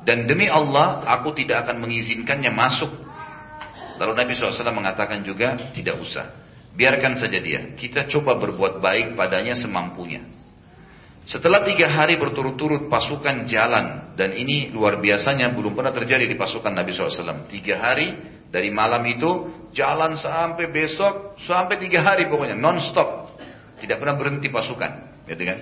Dan 0.05 0.29
demi 0.29 0.45
Allah, 0.53 1.09
aku 1.09 1.33
tidak 1.33 1.65
akan 1.65 1.81
mengizinkannya 1.81 2.53
masuk. 2.53 2.93
Lalu 3.97 4.13
Nabi 4.13 4.37
SAW 4.37 4.53
mengatakan 4.77 5.25
juga, 5.25 5.73
tidak 5.73 5.97
usah. 6.05 6.37
Biarkan 6.77 7.17
saja 7.17 7.41
dia. 7.41 7.73
Kita 7.73 8.05
coba 8.13 8.37
berbuat 8.37 8.85
baik 8.85 9.17
padanya 9.17 9.57
semampunya. 9.57 10.44
Setelah 11.25 11.65
tiga 11.65 11.89
hari 11.89 12.21
berturut-turut 12.21 12.93
pasukan 12.93 13.49
jalan. 13.49 14.13
Dan 14.15 14.37
ini 14.37 14.69
luar 14.71 15.01
biasanya 15.01 15.51
belum 15.57 15.73
pernah 15.73 15.91
terjadi 15.91 16.29
di 16.29 16.37
pasukan 16.37 16.71
Nabi 16.71 16.93
SAW. 16.93 17.49
Tiga 17.49 17.81
hari 17.81 18.13
dari 18.53 18.69
malam 18.71 19.03
itu 19.09 19.51
jalan 19.75 20.15
sampai 20.21 20.71
besok, 20.71 21.41
sampai 21.43 21.81
tiga 21.81 22.05
hari 22.05 22.31
pokoknya, 22.31 22.55
non-stop. 22.55 23.41
Tidak 23.81 23.97
pernah 23.99 24.15
berhenti 24.15 24.53
pasukan 24.53 25.25
gitu 25.27 25.43
kan? 25.43 25.59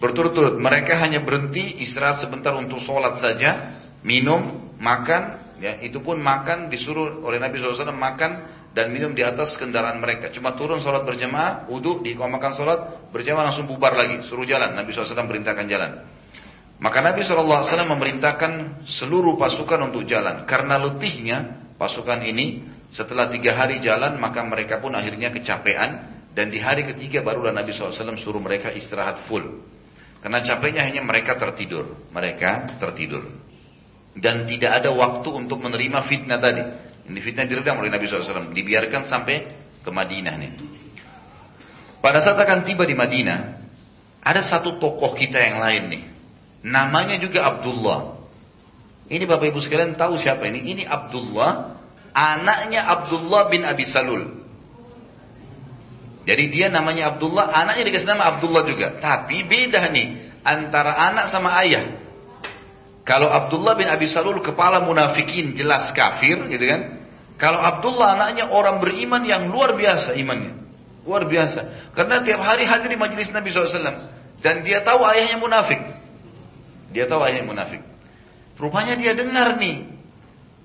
Berturut-turut 0.00 0.60
mereka 0.60 1.00
hanya 1.00 1.24
berhenti 1.24 1.80
istirahat 1.80 2.20
sebentar 2.20 2.52
untuk 2.56 2.80
sholat 2.84 3.16
saja, 3.20 3.80
minum, 4.04 4.72
makan, 4.80 5.54
ya 5.60 5.80
itu 5.84 6.00
pun 6.00 6.20
makan 6.20 6.72
disuruh 6.72 7.20
oleh 7.24 7.36
Nabi 7.36 7.60
SAW 7.60 7.92
makan 7.92 8.59
dan 8.70 8.94
minum 8.94 9.10
di 9.10 9.26
atas 9.26 9.58
kendaraan 9.58 9.98
mereka. 9.98 10.30
Cuma 10.30 10.54
turun 10.54 10.78
sholat 10.78 11.02
berjamaah, 11.02 11.66
wudhu, 11.66 12.06
di 12.06 12.14
makan 12.14 12.52
sholat 12.54 13.10
berjamaah 13.10 13.50
langsung 13.50 13.66
bubar 13.66 13.98
lagi, 13.98 14.22
suruh 14.30 14.46
jalan. 14.46 14.78
Nabi 14.78 14.94
SAW 14.94 15.26
perintahkan 15.26 15.66
jalan. 15.66 15.90
Maka 16.80 16.98
Nabi 17.04 17.20
SAW 17.26 17.66
memerintahkan 17.66 18.86
seluruh 18.88 19.36
pasukan 19.36 19.90
untuk 19.92 20.06
jalan. 20.06 20.48
Karena 20.48 20.80
letihnya 20.80 21.68
pasukan 21.76 22.24
ini 22.24 22.64
setelah 22.94 23.30
tiga 23.30 23.54
hari 23.54 23.78
jalan 23.84 24.18
maka 24.18 24.42
mereka 24.42 24.82
pun 24.82 24.90
akhirnya 24.96 25.30
kecapean 25.30 26.20
dan 26.34 26.50
di 26.50 26.58
hari 26.58 26.86
ketiga 26.86 27.20
barulah 27.26 27.50
Nabi 27.50 27.74
SAW 27.74 28.16
suruh 28.16 28.40
mereka 28.40 28.70
istirahat 28.70 29.26
full. 29.26 29.66
Karena 30.20 30.44
capeknya 30.44 30.84
hanya 30.86 31.02
mereka 31.02 31.34
tertidur. 31.34 32.06
Mereka 32.12 32.78
tertidur. 32.78 33.24
Dan 34.14 34.44
tidak 34.44 34.84
ada 34.84 34.90
waktu 34.92 35.28
untuk 35.32 35.58
menerima 35.64 36.06
fitnah 36.06 36.38
tadi. 36.38 36.62
Ini 37.10 37.18
fitnah 37.18 37.50
diredam 37.50 37.82
oleh 37.82 37.90
Nabi 37.90 38.06
SAW. 38.06 38.54
Dibiarkan 38.54 39.10
sampai 39.10 39.50
ke 39.82 39.90
Madinah 39.90 40.34
nih. 40.38 40.52
Pada 41.98 42.22
saat 42.22 42.38
akan 42.38 42.62
tiba 42.62 42.86
di 42.86 42.94
Madinah, 42.94 43.60
ada 44.22 44.40
satu 44.46 44.78
tokoh 44.78 45.18
kita 45.18 45.36
yang 45.36 45.58
lain 45.58 45.82
nih. 45.90 46.02
Namanya 46.70 47.18
juga 47.18 47.44
Abdullah. 47.50 48.22
Ini 49.10 49.26
Bapak 49.26 49.50
Ibu 49.50 49.58
sekalian 49.58 49.98
tahu 49.98 50.22
siapa 50.22 50.46
ini? 50.46 50.70
Ini 50.70 50.82
Abdullah, 50.86 51.82
anaknya 52.14 52.86
Abdullah 52.86 53.50
bin 53.50 53.66
Abi 53.66 53.82
Salul. 53.90 54.38
Jadi 56.30 56.44
dia 56.52 56.70
namanya 56.70 57.16
Abdullah, 57.16 57.50
anaknya 57.50 57.90
dikasih 57.90 58.06
nama 58.06 58.38
Abdullah 58.38 58.62
juga. 58.70 59.02
Tapi 59.02 59.42
beda 59.50 59.90
nih 59.90 60.38
antara 60.46 60.94
anak 60.94 61.26
sama 61.32 61.58
ayah. 61.64 61.96
Kalau 63.02 63.26
Abdullah 63.26 63.74
bin 63.74 63.90
Abi 63.90 64.06
Salul 64.06 64.38
kepala 64.44 64.84
munafikin 64.86 65.56
jelas 65.58 65.90
kafir, 65.96 66.46
gitu 66.46 66.64
kan? 66.68 66.99
Kalau 67.40 67.56
Abdullah 67.56 68.20
anaknya 68.20 68.52
orang 68.52 68.84
beriman 68.84 69.24
yang 69.24 69.48
luar 69.48 69.72
biasa 69.72 70.12
imannya. 70.12 70.60
Luar 71.08 71.24
biasa. 71.24 71.90
Karena 71.96 72.20
tiap 72.20 72.44
hari 72.44 72.68
hadir 72.68 72.92
di 72.92 73.00
majelis 73.00 73.32
Nabi 73.32 73.48
SAW. 73.48 73.80
Dan 74.44 74.60
dia 74.60 74.84
tahu 74.84 75.00
ayahnya 75.08 75.40
munafik. 75.40 75.80
Dia 76.92 77.08
tahu 77.08 77.24
ayahnya 77.24 77.48
munafik. 77.48 77.80
Rupanya 78.60 78.92
dia 79.00 79.16
dengar 79.16 79.56
nih. 79.56 79.88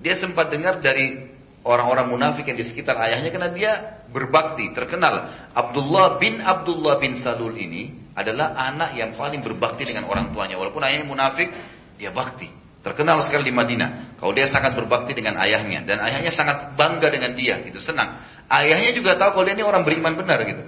Dia 0.04 0.20
sempat 0.20 0.52
dengar 0.52 0.84
dari 0.84 1.32
orang-orang 1.64 2.12
munafik 2.12 2.44
yang 2.44 2.60
di 2.60 2.68
sekitar 2.68 3.00
ayahnya 3.08 3.32
karena 3.32 3.50
dia 3.56 3.72
berbakti, 4.12 4.68
terkenal. 4.76 5.48
Abdullah 5.56 6.20
bin 6.20 6.44
Abdullah 6.44 7.00
bin 7.00 7.16
Salul 7.24 7.56
ini 7.56 8.12
adalah 8.12 8.52
anak 8.52 9.00
yang 9.00 9.16
paling 9.16 9.40
berbakti 9.40 9.88
dengan 9.88 10.04
orang 10.04 10.28
tuanya. 10.36 10.60
Walaupun 10.60 10.84
ayahnya 10.84 11.08
munafik, 11.08 11.48
dia 11.96 12.12
bakti. 12.12 12.65
Terkenal 12.86 13.18
sekali 13.26 13.50
di 13.50 13.50
Madinah. 13.50 14.14
Kalau 14.22 14.30
dia 14.30 14.46
sangat 14.46 14.78
berbakti 14.78 15.10
dengan 15.10 15.34
ayahnya 15.42 15.82
dan 15.82 15.98
ayahnya 16.06 16.30
sangat 16.30 16.78
bangga 16.78 17.10
dengan 17.10 17.34
dia, 17.34 17.58
gitu 17.66 17.82
senang. 17.82 18.22
Ayahnya 18.46 18.94
juga 18.94 19.18
tahu 19.18 19.34
kalau 19.34 19.44
dia 19.50 19.58
ini 19.58 19.66
orang 19.66 19.82
beriman 19.82 20.14
benar 20.14 20.38
gitu. 20.46 20.62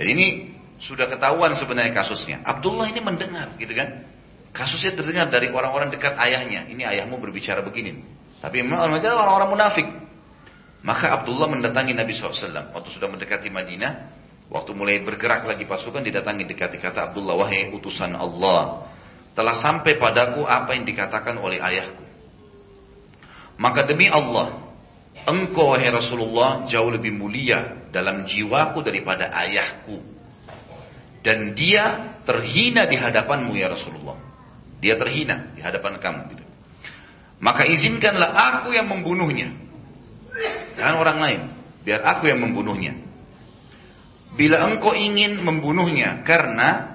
Jadi 0.00 0.08
ini 0.08 0.26
sudah 0.80 1.12
ketahuan 1.12 1.52
sebenarnya 1.52 1.92
kasusnya. 1.92 2.40
Abdullah 2.48 2.88
ini 2.88 3.04
mendengar, 3.04 3.52
gitu 3.60 3.76
kan? 3.76 4.08
Kasusnya 4.56 4.96
terdengar 4.96 5.28
dari 5.28 5.52
orang-orang 5.52 5.92
dekat 5.92 6.16
ayahnya. 6.16 6.64
Ini 6.72 6.80
ayahmu 6.96 7.20
berbicara 7.20 7.60
begini. 7.60 8.00
Tapi 8.40 8.64
memang 8.64 8.88
orang-orang 8.88 9.52
munafik. 9.52 9.88
Maka 10.80 11.12
Abdullah 11.12 11.44
mendatangi 11.52 11.92
Nabi 11.92 12.16
SAW. 12.16 12.72
Waktu 12.72 12.88
sudah 12.88 13.12
mendekati 13.12 13.52
Madinah, 13.52 13.92
waktu 14.48 14.72
mulai 14.72 15.04
bergerak 15.04 15.44
lagi 15.44 15.68
pasukan, 15.68 16.00
didatangi 16.00 16.48
dekati 16.48 16.80
kata 16.80 17.12
Abdullah, 17.12 17.36
wahai 17.36 17.68
utusan 17.70 18.16
Allah, 18.16 18.91
telah 19.32 19.56
sampai 19.56 19.96
padaku 19.96 20.44
apa 20.44 20.76
yang 20.76 20.84
dikatakan 20.84 21.40
oleh 21.40 21.60
ayahku. 21.60 22.04
Maka 23.56 23.84
demi 23.86 24.08
Allah, 24.08 24.60
engkau 25.28 25.76
wahai 25.76 25.92
Rasulullah 25.92 26.66
jauh 26.68 26.90
lebih 26.90 27.14
mulia 27.14 27.88
dalam 27.92 28.24
jiwaku 28.24 28.80
daripada 28.80 29.28
ayahku 29.32 30.12
dan 31.22 31.54
dia 31.54 32.18
terhina 32.26 32.90
di 32.90 32.98
hadapanmu 32.98 33.54
ya 33.54 33.70
Rasulullah. 33.70 34.18
Dia 34.82 34.98
terhina 34.98 35.54
di 35.54 35.62
hadapan 35.62 36.02
kamu. 36.02 36.20
Gitu. 36.34 36.44
Maka 37.38 37.62
izinkanlah 37.70 38.30
aku 38.34 38.74
yang 38.74 38.90
membunuhnya. 38.90 39.54
Jangan 40.74 40.94
orang 40.98 41.18
lain. 41.22 41.40
Biar 41.86 42.02
aku 42.02 42.26
yang 42.26 42.42
membunuhnya. 42.42 42.98
Bila 44.34 44.66
engkau 44.66 44.98
ingin 44.98 45.38
membunuhnya 45.38 46.26
karena 46.26 46.91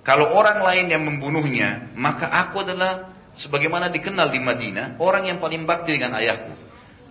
kalau 0.00 0.32
orang 0.32 0.64
lain 0.64 0.86
yang 0.88 1.02
membunuhnya, 1.04 1.92
maka 1.92 2.24
aku 2.24 2.64
adalah 2.64 3.12
sebagaimana 3.36 3.92
dikenal 3.92 4.32
di 4.32 4.40
Madinah, 4.40 4.96
orang 4.96 5.28
yang 5.28 5.38
paling 5.38 5.68
bakti 5.68 5.96
dengan 6.00 6.16
ayahku. 6.16 6.56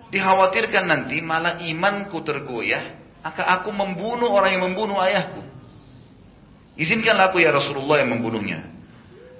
Dikhawatirkan 0.09 0.89
nanti 0.89 1.21
malah 1.21 1.61
imanku 1.61 2.25
tergoyah, 2.25 2.97
maka 3.21 3.45
aku 3.45 3.69
membunuh 3.69 4.33
orang 4.33 4.57
yang 4.57 4.63
membunuh 4.65 4.97
ayahku. 4.97 5.45
Izinkanlah 6.79 7.29
aku 7.29 7.43
ya 7.43 7.53
Rasulullah 7.53 8.01
yang 8.01 8.17
membunuhnya. 8.17 8.78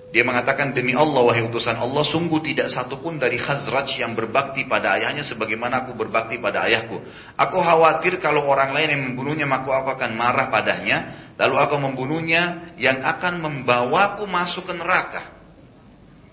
Dia 0.10 0.26
mengatakan 0.26 0.74
demi 0.74 0.98
Allah 0.98 1.22
wahai 1.22 1.46
utusan 1.46 1.78
Allah 1.78 2.02
sungguh 2.02 2.42
tidak 2.42 2.74
satupun 2.74 3.22
dari 3.22 3.38
Khazraj 3.38 3.94
yang 4.02 4.18
berbakti 4.18 4.66
pada 4.66 4.98
ayahnya 4.98 5.22
sebagaimana 5.22 5.86
aku 5.86 5.94
berbakti 5.94 6.42
pada 6.42 6.66
ayahku. 6.66 6.98
Aku 7.38 7.58
khawatir 7.62 8.18
kalau 8.18 8.50
orang 8.50 8.74
lain 8.74 8.90
yang 8.90 9.02
membunuhnya 9.14 9.46
maka 9.46 9.70
aku 9.70 9.90
akan 10.02 10.12
marah 10.18 10.50
padanya 10.50 10.98
lalu 11.38 11.56
aku 11.62 11.76
membunuhnya 11.78 12.74
yang 12.82 13.06
akan 13.06 13.38
membawaku 13.38 14.26
masuk 14.26 14.66
ke 14.66 14.74
neraka. 14.74 15.30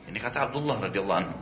Ini 0.09 0.17
kata 0.25 0.49
Abdullah 0.49 0.81
radhiyallahu 0.89 1.21
anhu. 1.21 1.37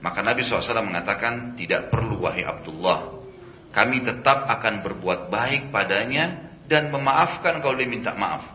Maka 0.00 0.18
Nabi 0.24 0.40
SAW 0.42 0.82
mengatakan 0.82 1.52
tidak 1.54 1.92
perlu 1.92 2.24
wahai 2.24 2.48
Abdullah. 2.48 3.22
Kami 3.76 4.00
tetap 4.00 4.48
akan 4.48 4.80
berbuat 4.80 5.28
baik 5.28 5.68
padanya 5.68 6.48
dan 6.64 6.88
memaafkan 6.88 7.60
kalau 7.60 7.76
dia 7.76 7.88
minta 7.88 8.16
maaf. 8.16 8.48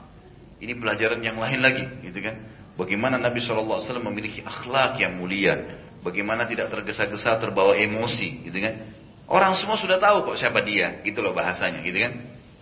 Ini 0.57 0.73
pelajaran 0.73 1.21
yang 1.21 1.37
lain 1.37 1.61
lagi, 1.61 1.85
gitu 2.01 2.17
kan? 2.25 2.35
Bagaimana 2.77 3.17
Nabi 3.17 3.41
SAW 3.41 3.81
memiliki 4.05 4.45
akhlak 4.45 5.01
yang 5.01 5.17
mulia, 5.17 5.81
bagaimana 6.05 6.45
tidak 6.45 6.69
tergesa-gesa 6.69 7.41
terbawa 7.41 7.73
emosi, 7.73 8.45
gitu 8.45 8.57
kan? 8.61 8.93
Orang 9.27 9.57
semua 9.57 9.75
sudah 9.81 9.97
tahu 9.97 10.29
kok 10.29 10.37
siapa 10.37 10.61
dia, 10.61 11.01
gitu 11.01 11.25
loh 11.25 11.33
bahasanya, 11.33 11.81
gitu 11.81 11.97
kan? 11.97 12.13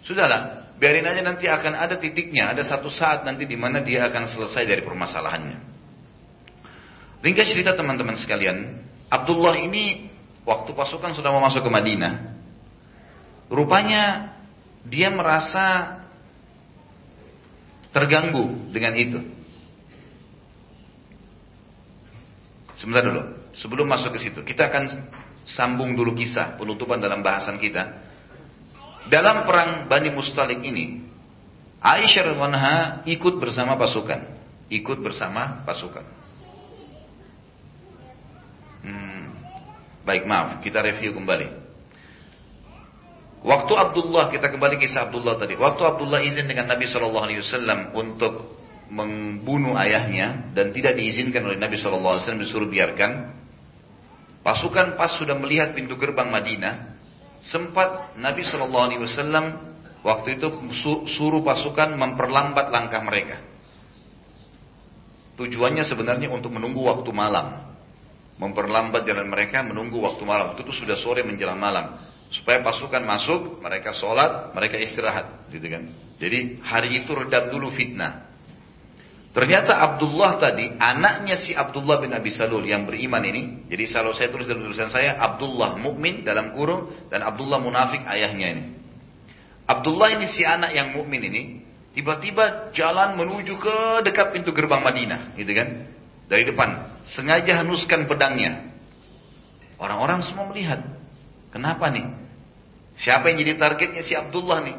Sudahlah, 0.07 0.71
biarin 0.79 1.03
aja 1.03 1.19
nanti 1.19 1.51
akan 1.51 1.75
ada 1.75 1.99
titiknya, 1.99 2.55
ada 2.55 2.63
satu 2.63 2.87
saat 2.87 3.27
nanti 3.27 3.43
di 3.43 3.59
mana 3.59 3.83
dia 3.83 4.07
akan 4.07 4.23
selesai 4.31 4.63
dari 4.63 4.81
permasalahannya. 4.87 5.59
Ringkas 7.19 7.51
cerita 7.51 7.75
teman-teman 7.75 8.15
sekalian, 8.15 8.87
Abdullah 9.11 9.59
ini 9.59 10.07
waktu 10.47 10.71
pasukan 10.71 11.11
sudah 11.11 11.29
mau 11.35 11.43
masuk 11.43 11.59
ke 11.59 11.71
Madinah, 11.73 12.13
rupanya 13.51 14.31
dia 14.87 15.11
merasa 15.11 15.99
terganggu 17.91 18.71
dengan 18.71 18.93
itu. 18.95 19.34
Sebentar 22.75 23.07
dulu, 23.07 23.53
sebelum 23.55 23.87
masuk 23.87 24.15
ke 24.15 24.19
situ, 24.19 24.39
kita 24.43 24.67
akan 24.67 24.83
sambung 25.47 25.95
dulu 25.95 26.11
kisah 26.17 26.59
penutupan 26.59 26.99
dalam 26.99 27.23
bahasan 27.23 27.55
kita. 27.55 28.03
Dalam 29.07 29.45
perang 29.45 29.85
Bani 29.85 30.09
Mustalik 30.11 30.59
ini, 30.65 31.05
Aisyah 31.79 32.33
radhiyallahu 32.33 33.05
ikut 33.05 33.37
bersama 33.37 33.77
pasukan, 33.77 34.25
ikut 34.73 34.97
bersama 34.99 35.61
pasukan. 35.63 36.01
Hmm, 38.81 39.37
baik 40.01 40.25
maaf, 40.25 40.59
kita 40.65 40.81
review 40.81 41.13
kembali. 41.13 41.65
Waktu 43.45 43.73
Abdullah 43.77 44.33
kita 44.33 44.49
kembali 44.49 44.81
kisah 44.81 45.05
Abdullah 45.05 45.37
tadi. 45.37 45.53
Waktu 45.53 45.81
Abdullah 45.85 46.25
izin 46.25 46.49
dengan 46.49 46.65
Nabi 46.65 46.89
Wasallam 46.89 47.93
untuk 47.93 48.64
membunuh 48.89 49.73
ayahnya 49.81 50.53
dan 50.53 50.69
tidak 50.71 50.97
diizinkan 50.97 51.41
oleh 51.45 51.57
Nabi 51.57 51.77
Wasallam 51.77 52.41
disuruh 52.41 52.69
biarkan. 52.69 53.33
Pasukan 54.45 54.93
pas 54.93 55.17
sudah 55.17 55.33
melihat 55.41 55.73
pintu 55.73 55.97
gerbang 55.97 56.29
Madinah, 56.29 56.93
sempat 57.41 58.13
Nabi 58.17 58.45
Wasallam 58.45 59.45
waktu 60.05 60.37
itu 60.37 60.47
suruh 61.09 61.41
pasukan 61.41 61.97
memperlambat 61.97 62.69
langkah 62.69 63.01
mereka. 63.01 63.41
Tujuannya 65.35 65.83
sebenarnya 65.83 66.31
untuk 66.31 66.53
menunggu 66.53 66.85
waktu 66.85 67.09
malam, 67.11 67.75
memperlambat 68.39 69.03
jalan 69.03 69.27
mereka 69.27 69.65
menunggu 69.65 69.99
waktu 69.99 70.23
malam. 70.23 70.55
Itu 70.55 70.71
sudah 70.71 70.95
sore 70.95 71.25
menjelang 71.25 71.59
malam 71.59 71.99
supaya 72.31 72.61
pasukan 72.61 73.03
masuk, 73.05 73.61
mereka 73.61 73.93
sholat, 73.93 74.51
mereka 74.51 74.75
istirahat, 74.81 75.47
gitu 75.53 75.67
kan. 75.69 75.87
Jadi 76.17 76.59
hari 76.63 77.03
itu 77.03 77.11
redam 77.13 77.51
dulu 77.51 77.71
fitnah. 77.71 78.34
Ternyata 79.35 79.75
Abdullah 79.75 80.39
tadi, 80.39 80.71
anaknya 80.79 81.35
si 81.43 81.51
Abdullah 81.51 81.99
bin 81.99 82.15
Abi 82.15 82.31
Salul 82.31 82.63
yang 82.63 82.87
beriman 82.87 83.19
ini, 83.19 83.67
jadi 83.67 83.83
kalau 83.91 84.15
saya 84.15 84.31
tulis 84.31 84.47
dalam 84.47 84.63
tulisan 84.63 84.87
saya, 84.87 85.19
Abdullah 85.19 85.75
mukmin 85.75 86.23
dalam 86.23 86.55
kurung 86.55 86.95
dan 87.11 87.19
Abdullah 87.19 87.59
munafik 87.59 87.99
ayahnya 88.07 88.47
ini. 88.55 88.63
Abdullah 89.67 90.15
ini 90.15 90.25
si 90.31 90.47
anak 90.47 90.71
yang 90.71 90.95
mukmin 90.95 91.19
ini, 91.19 91.67
tiba-tiba 91.91 92.71
jalan 92.71 93.19
menuju 93.19 93.59
ke 93.59 93.75
dekat 94.07 94.31
pintu 94.31 94.55
gerbang 94.55 94.79
Madinah, 94.79 95.35
gitu 95.35 95.51
kan? 95.51 95.83
Dari 96.31 96.47
depan, 96.47 97.03
sengaja 97.11 97.59
hanuskan 97.59 98.07
pedangnya. 98.07 98.71
Orang-orang 99.75 100.23
semua 100.23 100.47
melihat, 100.47 100.79
Kenapa 101.55 101.87
nih? 101.87 102.03
Siapa 102.99 103.31
yang 103.31 103.39
jadi 103.39 103.55
targetnya 103.55 104.03
si 104.03 104.11
Abdullah 104.11 104.59
nih? 104.59 104.75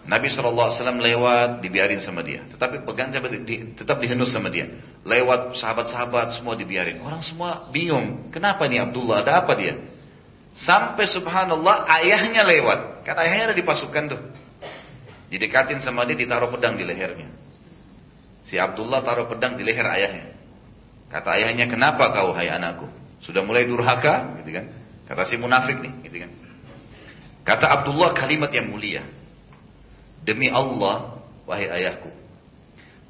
Nabi 0.00 0.32
SAW 0.32 0.72
lewat, 0.80 1.60
dibiarin 1.60 2.00
sama 2.00 2.24
dia. 2.24 2.40
Tetapi 2.56 2.88
pegang 2.88 3.12
tetap 3.76 4.00
dihenus 4.00 4.32
sama 4.32 4.48
dia. 4.48 4.66
Lewat 5.04 5.60
sahabat-sahabat 5.60 6.40
semua 6.40 6.56
dibiarin. 6.56 7.04
Orang 7.04 7.20
semua 7.20 7.68
bingung. 7.68 8.32
Kenapa 8.32 8.64
nih 8.64 8.80
Abdullah? 8.80 9.22
Ada 9.22 9.44
apa 9.44 9.52
dia? 9.60 9.76
Sampai 10.56 11.06
subhanallah 11.06 11.86
ayahnya 12.00 12.42
lewat. 12.42 13.06
Kata 13.06 13.22
ayahnya 13.22 13.52
ada 13.52 13.56
di 13.56 13.62
pasukan 13.62 14.04
tuh. 14.10 14.20
Didekatin 15.30 15.78
sama 15.84 16.02
dia, 16.08 16.18
ditaruh 16.18 16.50
pedang 16.50 16.74
di 16.74 16.82
lehernya. 16.82 17.30
Si 18.50 18.58
Abdullah 18.58 19.06
taruh 19.06 19.30
pedang 19.30 19.54
di 19.54 19.62
leher 19.62 19.86
ayahnya. 19.86 20.34
Kata 21.06 21.38
ayahnya, 21.38 21.70
kenapa 21.70 22.10
kau 22.10 22.34
hai 22.34 22.50
anakku? 22.50 22.90
Sudah 23.22 23.46
mulai 23.46 23.62
durhaka, 23.68 24.42
gitu 24.42 24.50
kan? 24.58 24.74
Kata 25.06 25.22
si 25.28 25.38
munafik 25.38 25.78
nih, 25.78 25.92
gitu 26.08 26.16
kan. 26.26 26.30
Kata 27.46 27.66
Abdullah 27.78 28.10
kalimat 28.10 28.50
yang 28.50 28.74
mulia. 28.74 29.06
Demi 30.24 30.52
Allah, 30.52 31.24
wahai 31.48 31.68
ayahku. 31.68 32.10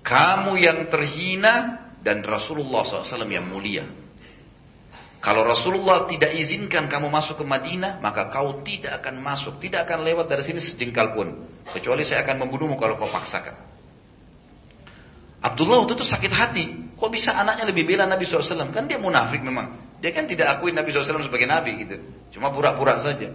Kamu 0.01 0.57
yang 0.57 0.89
terhina 0.89 1.87
dan 2.01 2.25
Rasulullah 2.25 2.87
SAW 2.87 3.29
yang 3.29 3.45
mulia. 3.51 3.85
Kalau 5.21 5.45
Rasulullah 5.45 6.09
tidak 6.09 6.33
izinkan 6.33 6.89
kamu 6.89 7.13
masuk 7.13 7.37
ke 7.37 7.45
Madinah, 7.45 8.01
maka 8.01 8.33
kau 8.33 8.65
tidak 8.65 9.05
akan 9.05 9.21
masuk, 9.21 9.61
tidak 9.61 9.85
akan 9.85 10.01
lewat 10.01 10.33
dari 10.33 10.49
sini 10.49 10.65
sejengkal 10.65 11.13
pun. 11.13 11.45
Kecuali 11.77 12.09
saya 12.09 12.25
akan 12.25 12.49
membunuhmu 12.49 12.81
kalau 12.81 12.97
kau 12.97 13.13
paksakan. 13.13 13.69
Abdullah 15.45 15.85
waktu 15.85 16.01
itu 16.01 16.09
sakit 16.09 16.33
hati. 16.33 16.65
Kok 16.97 17.11
bisa 17.13 17.37
anaknya 17.37 17.69
lebih 17.69 17.85
bela 17.85 18.09
Nabi 18.09 18.29
SAW? 18.29 18.73
Kan 18.73 18.89
dia 18.89 18.97
munafik 18.97 19.45
memang. 19.45 19.97
Dia 20.01 20.13
kan 20.17 20.25
tidak 20.25 20.57
akui 20.57 20.73
Nabi 20.73 20.93
SAW 20.93 21.29
sebagai 21.29 21.49
Nabi 21.49 21.85
gitu. 21.85 21.97
Cuma 22.33 22.49
pura-pura 22.53 23.01
saja. 23.05 23.29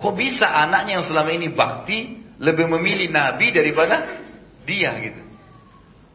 Kok 0.00 0.12
bisa 0.16 0.48
anaknya 0.48 1.00
yang 1.00 1.04
selama 1.04 1.32
ini 1.32 1.52
bakti 1.52 2.20
lebih 2.40 2.66
memilih 2.72 3.12
Nabi 3.12 3.52
daripada 3.52 4.18
dia 4.64 4.96
gitu. 5.04 5.20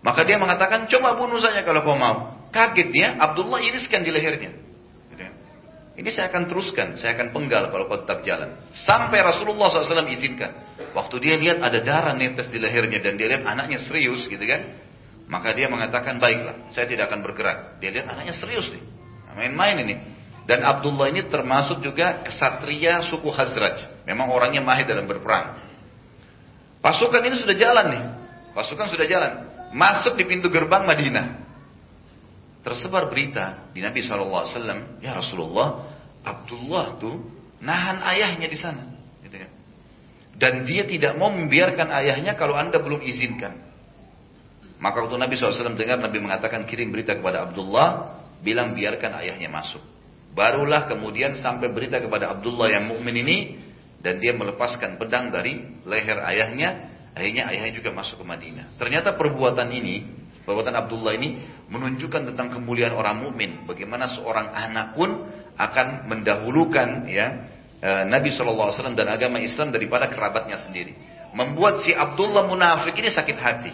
Maka 0.02 0.22
dia 0.22 0.38
mengatakan 0.38 0.86
coba 0.86 1.18
bunuh 1.18 1.42
saja 1.42 1.62
kalau 1.62 1.82
kau 1.82 1.98
mau. 1.98 2.34
Kaget 2.54 2.90
dia, 2.94 3.08
Abdullah 3.18 3.62
iriskan 3.62 4.06
di 4.06 4.14
lehernya. 4.14 4.54
Gitu 5.10 5.22
ya. 5.22 5.32
Ini 5.98 6.10
saya 6.14 6.30
akan 6.30 6.46
teruskan, 6.46 6.88
saya 7.02 7.18
akan 7.18 7.34
penggal 7.34 7.74
kalau 7.74 7.90
kau 7.90 8.00
tetap 8.06 8.22
jalan. 8.22 8.54
Sampai 8.86 9.26
Rasulullah 9.26 9.70
SAW 9.74 10.06
izinkan. 10.14 10.54
Waktu 10.94 11.16
dia 11.26 11.36
lihat 11.42 11.58
ada 11.62 11.82
darah 11.82 12.14
netes 12.14 12.50
di 12.54 12.62
lehernya 12.62 13.02
dan 13.02 13.18
dia 13.18 13.34
lihat 13.34 13.44
anaknya 13.50 13.82
serius 13.86 14.30
gitu 14.30 14.46
kan. 14.46 14.78
Maka 15.26 15.58
dia 15.58 15.66
mengatakan 15.74 16.22
baiklah, 16.22 16.70
saya 16.70 16.86
tidak 16.86 17.10
akan 17.10 17.26
bergerak. 17.26 17.82
Dia 17.82 17.90
lihat 17.90 18.06
anaknya 18.06 18.38
serius 18.38 18.70
nih. 18.70 18.86
Main-main 19.36 19.78
ini. 19.82 19.96
Dan 20.46 20.62
Abdullah 20.62 21.10
ini 21.10 21.26
termasuk 21.26 21.82
juga 21.82 22.22
kesatria 22.22 23.02
suku 23.10 23.28
Hazraj. 23.34 24.06
Memang 24.06 24.30
orangnya 24.30 24.62
mahir 24.62 24.86
dalam 24.86 25.10
berperang. 25.10 25.58
Pasukan 26.86 27.22
ini 27.26 27.42
sudah 27.42 27.58
jalan 27.58 27.86
nih. 27.90 28.04
Pasukan 28.54 28.94
sudah 28.94 29.10
jalan. 29.10 29.32
Masuk 29.74 30.14
di 30.14 30.30
pintu 30.30 30.54
gerbang 30.54 30.86
Madinah. 30.86 31.42
Tersebar 32.62 33.10
berita 33.10 33.74
di 33.74 33.82
Nabi 33.82 34.06
SAW. 34.06 35.02
Ya 35.02 35.18
Rasulullah, 35.18 35.90
Abdullah 36.22 37.02
tuh 37.02 37.26
nahan 37.66 38.06
ayahnya 38.06 38.46
di 38.46 38.58
sana. 38.62 38.86
Gitu 39.26 39.34
kan. 39.34 39.52
Dan 40.38 40.54
dia 40.70 40.86
tidak 40.86 41.18
mau 41.18 41.34
membiarkan 41.34 41.90
ayahnya 41.90 42.38
kalau 42.38 42.54
anda 42.54 42.78
belum 42.78 43.02
izinkan. 43.02 43.66
Maka 44.78 45.10
waktu 45.10 45.18
Nabi 45.18 45.34
SAW 45.42 45.74
dengar 45.74 45.98
Nabi 45.98 46.22
mengatakan 46.22 46.70
kirim 46.70 46.94
berita 46.94 47.18
kepada 47.18 47.50
Abdullah, 47.50 48.22
bilang 48.46 48.78
biarkan 48.78 49.26
ayahnya 49.26 49.50
masuk. 49.50 49.82
Barulah 50.38 50.86
kemudian 50.86 51.34
sampai 51.34 51.74
berita 51.74 51.98
kepada 51.98 52.30
Abdullah 52.30 52.70
yang 52.70 52.92
mukmin 52.92 53.26
ini 53.26 53.38
dan 54.04 54.20
dia 54.20 54.36
melepaskan 54.36 54.98
pedang 55.00 55.30
dari 55.30 55.82
leher 55.88 56.20
ayahnya 56.26 56.96
Akhirnya 57.16 57.48
ayahnya 57.48 57.80
juga 57.80 57.96
masuk 57.96 58.20
ke 58.20 58.26
Madinah. 58.28 58.76
Ternyata 58.76 59.16
perbuatan 59.16 59.72
ini, 59.72 60.04
perbuatan 60.44 60.76
Abdullah 60.76 61.16
ini 61.16 61.40
menunjukkan 61.72 62.36
tentang 62.36 62.52
kemuliaan 62.52 62.92
orang 62.92 63.24
mukmin. 63.24 63.64
Bagaimana 63.64 64.12
seorang 64.12 64.52
anak 64.52 65.00
pun 65.00 65.24
akan 65.56 66.12
mendahulukan 66.12 67.08
ya 67.08 67.48
e, 67.80 67.90
Nabi 68.12 68.36
SAW 68.36 69.00
dan 69.00 69.08
agama 69.08 69.40
Islam 69.40 69.72
daripada 69.72 70.12
kerabatnya 70.12 70.60
sendiri. 70.68 70.92
Membuat 71.32 71.88
si 71.88 71.96
Abdullah 71.96 72.52
munafik 72.52 73.00
ini 73.00 73.08
sakit 73.08 73.38
hati. 73.40 73.72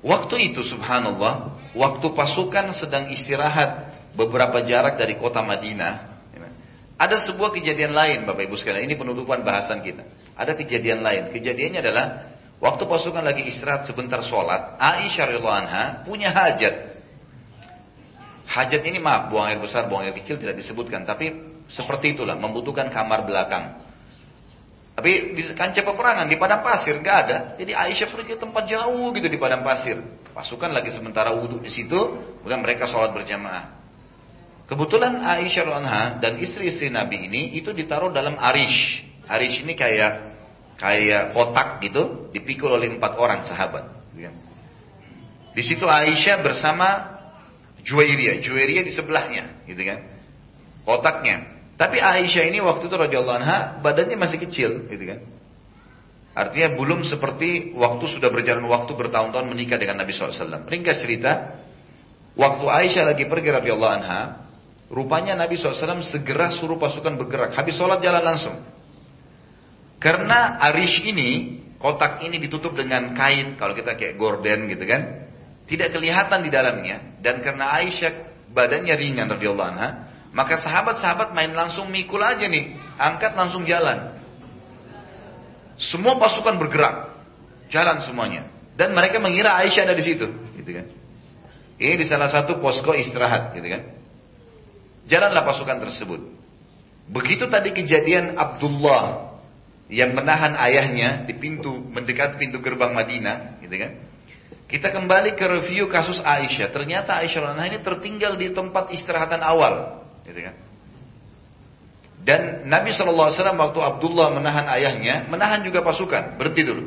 Waktu 0.00 0.40
itu 0.40 0.64
subhanallah, 0.64 1.60
waktu 1.76 2.06
pasukan 2.16 2.72
sedang 2.72 3.12
istirahat 3.12 3.92
beberapa 4.16 4.64
jarak 4.64 4.96
dari 4.96 5.20
kota 5.20 5.44
Madinah, 5.44 6.09
ada 7.00 7.16
sebuah 7.16 7.56
kejadian 7.56 7.96
lain 7.96 8.28
Bapak 8.28 8.44
Ibu 8.44 8.60
sekalian, 8.60 8.84
ini 8.84 9.00
penutupan 9.00 9.40
bahasan 9.40 9.80
kita. 9.80 10.04
Ada 10.36 10.52
kejadian 10.52 11.00
lain. 11.00 11.32
Kejadiannya 11.32 11.80
adalah 11.80 12.36
waktu 12.60 12.84
pasukan 12.84 13.24
lagi 13.24 13.48
istirahat 13.48 13.88
sebentar 13.88 14.20
sholat, 14.20 14.76
Aisyah 14.76 15.32
radhiyallahu 15.32 15.58
anha 15.64 16.04
punya 16.04 16.28
hajat. 16.28 17.00
Hajat 18.44 18.82
ini 18.84 19.00
maaf, 19.00 19.32
buang 19.32 19.48
air 19.48 19.56
besar, 19.56 19.88
buang 19.88 20.04
air 20.04 20.12
kecil 20.12 20.36
tidak 20.36 20.60
disebutkan, 20.60 21.08
tapi 21.08 21.32
seperti 21.72 22.18
itulah, 22.18 22.36
membutuhkan 22.36 22.92
kamar 22.92 23.24
belakang. 23.24 23.80
Tapi 24.92 25.32
di 25.32 25.42
kancah 25.56 25.80
peperangan 25.80 26.28
di 26.28 26.36
padang 26.36 26.60
pasir 26.60 27.00
nggak 27.00 27.16
ada. 27.24 27.36
Jadi 27.56 27.72
Aisyah 27.72 28.12
pergi 28.12 28.36
ke 28.36 28.40
tempat 28.44 28.68
jauh 28.68 29.08
gitu 29.16 29.24
di 29.24 29.40
padang 29.40 29.64
pasir. 29.64 29.96
Pasukan 30.36 30.68
lagi 30.68 30.92
sementara 30.92 31.32
wudhu 31.32 31.64
di 31.64 31.72
situ, 31.72 31.96
kemudian 32.44 32.60
mereka 32.60 32.84
sholat 32.84 33.08
berjamaah. 33.16 33.79
Kebetulan 34.70 35.18
Aisyah 35.18 35.66
anha 35.66 36.22
dan 36.22 36.38
istri-istri 36.38 36.94
Nabi 36.94 37.26
ini 37.26 37.58
itu 37.58 37.74
ditaruh 37.74 38.14
dalam 38.14 38.38
arish. 38.38 39.02
Arish 39.26 39.66
ini 39.66 39.74
kayak 39.74 40.30
kayak 40.78 41.34
kotak 41.34 41.82
gitu, 41.82 42.30
dipikul 42.30 42.78
oleh 42.78 42.94
empat 42.94 43.18
orang 43.18 43.42
sahabat. 43.42 43.90
Di 45.50 45.62
situ 45.66 45.82
Aisyah 45.82 46.38
bersama 46.46 47.18
Juwairiyah, 47.82 48.38
Juwairiyah 48.38 48.84
di 48.86 48.92
sebelahnya, 48.94 49.66
gitu 49.66 49.82
kan? 49.82 50.06
Kotaknya. 50.86 51.36
Tapi 51.74 51.98
Aisyah 51.98 52.46
ini 52.46 52.62
waktu 52.62 52.86
itu 52.86 52.94
radhiyallahu 52.94 53.38
anha 53.42 53.58
badannya 53.82 54.14
masih 54.14 54.38
kecil, 54.38 54.86
gitu 54.86 55.04
kan? 55.04 55.20
Artinya 56.30 56.78
belum 56.78 57.02
seperti 57.02 57.74
waktu 57.74 58.06
sudah 58.06 58.30
berjalan 58.30 58.62
waktu 58.70 58.94
bertahun-tahun 58.94 59.50
menikah 59.50 59.82
dengan 59.82 59.98
Nabi 59.98 60.14
SAW. 60.14 60.70
Ringkas 60.70 61.02
cerita, 61.02 61.58
waktu 62.38 62.64
Aisyah 62.70 63.10
lagi 63.10 63.26
pergi 63.26 63.50
radhiyallahu 63.50 63.94
anha, 63.98 64.20
Rupanya 64.90 65.38
Nabi 65.38 65.54
SAW 65.54 66.02
segera 66.02 66.50
suruh 66.50 66.74
pasukan 66.74 67.14
bergerak. 67.14 67.54
Habis 67.54 67.78
sholat 67.78 68.02
jalan 68.02 68.26
langsung. 68.26 68.58
Karena 70.02 70.58
arish 70.66 71.06
ini, 71.06 71.62
kotak 71.78 72.26
ini 72.26 72.42
ditutup 72.42 72.74
dengan 72.74 73.14
kain, 73.14 73.54
kalau 73.54 73.78
kita 73.78 73.94
kayak 73.94 74.18
gorden 74.18 74.66
gitu 74.66 74.82
kan. 74.90 75.30
Tidak 75.70 75.94
kelihatan 75.94 76.42
di 76.42 76.50
dalamnya. 76.50 77.22
Dan 77.22 77.38
karena 77.38 77.70
Aisyah 77.78 78.12
badannya 78.50 78.90
ringan 78.98 79.30
radhiyallahu 79.30 79.70
anha, 79.70 79.88
maka 80.34 80.58
sahabat-sahabat 80.58 81.38
main 81.38 81.54
langsung 81.54 81.86
mikul 81.86 82.18
aja 82.18 82.50
nih. 82.50 82.74
Angkat 82.98 83.38
langsung 83.38 83.62
jalan. 83.62 84.18
Semua 85.78 86.18
pasukan 86.18 86.58
bergerak. 86.58 87.14
Jalan 87.70 88.02
semuanya. 88.02 88.50
Dan 88.74 88.90
mereka 88.90 89.22
mengira 89.22 89.54
Aisyah 89.62 89.86
ada 89.86 89.94
di 89.94 90.02
situ. 90.02 90.26
Gitu 90.58 90.70
kan. 90.74 90.90
Ini 91.78 91.94
di 91.94 92.06
salah 92.10 92.26
satu 92.26 92.58
posko 92.58 92.90
istirahat 92.98 93.54
gitu 93.54 93.70
kan. 93.70 93.99
Jalanlah 95.10 95.42
pasukan 95.42 95.82
tersebut. 95.82 96.20
Begitu 97.10 97.50
tadi 97.50 97.74
kejadian 97.74 98.38
Abdullah 98.38 99.34
yang 99.90 100.14
menahan 100.14 100.54
ayahnya 100.54 101.26
di 101.26 101.34
pintu 101.34 101.82
mendekat 101.90 102.38
pintu 102.38 102.62
gerbang 102.62 102.94
Madinah, 102.94 103.58
gitu 103.58 103.74
kan? 103.74 103.92
Kita 104.70 104.94
kembali 104.94 105.34
ke 105.34 105.42
review 105.50 105.90
kasus 105.90 106.22
Aisyah. 106.22 106.70
Ternyata 106.70 107.18
Aisyah 107.18 107.58
ini 107.66 107.82
tertinggal 107.82 108.38
di 108.38 108.54
tempat 108.54 108.94
istirahatan 108.94 109.42
awal, 109.42 110.06
gitu 110.22 110.46
kan? 110.46 110.54
Dan 112.22 112.70
Nabi 112.70 112.94
SAW 112.94 113.34
waktu 113.34 113.80
Abdullah 113.82 114.30
menahan 114.30 114.70
ayahnya, 114.78 115.26
menahan 115.26 115.66
juga 115.66 115.82
pasukan, 115.82 116.38
berhenti 116.38 116.62
dulu. 116.62 116.84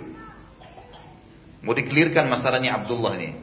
Mau 1.60 1.76
dikelirkan 1.76 2.32
masalahnya 2.32 2.80
Abdullah 2.80 3.20
ini. 3.20 3.36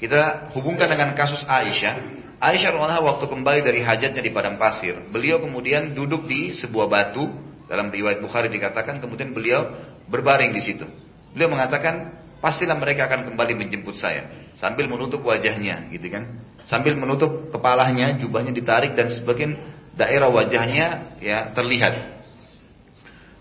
Kita 0.00 0.52
hubungkan 0.56 0.88
dengan 0.88 1.12
kasus 1.12 1.44
Aisyah. 1.44 2.17
Aisyah 2.38 2.70
radhiyallahu 2.70 3.02
waktu 3.02 3.24
kembali 3.34 3.60
dari 3.66 3.80
hajatnya 3.82 4.22
di 4.22 4.30
padang 4.30 4.62
pasir, 4.62 4.94
beliau 5.10 5.42
kemudian 5.42 5.90
duduk 5.90 6.30
di 6.30 6.54
sebuah 6.54 6.86
batu 6.86 7.26
dalam 7.66 7.90
riwayat 7.90 8.22
Bukhari 8.22 8.46
dikatakan 8.46 9.02
kemudian 9.02 9.34
beliau 9.34 9.74
berbaring 10.06 10.54
di 10.54 10.62
situ. 10.62 10.86
Beliau 11.34 11.50
mengatakan 11.50 12.14
pastilah 12.38 12.78
mereka 12.78 13.10
akan 13.10 13.34
kembali 13.34 13.58
menjemput 13.58 13.98
saya 13.98 14.54
sambil 14.54 14.86
menutup 14.86 15.18
wajahnya 15.26 15.90
gitu 15.90 16.06
kan. 16.14 16.46
Sambil 16.70 16.94
menutup 16.94 17.50
kepalanya, 17.50 18.14
jubahnya 18.22 18.54
ditarik 18.54 18.94
dan 18.94 19.10
sebagian 19.10 19.58
daerah 19.98 20.30
wajahnya 20.30 21.18
ya 21.18 21.50
terlihat. 21.58 22.22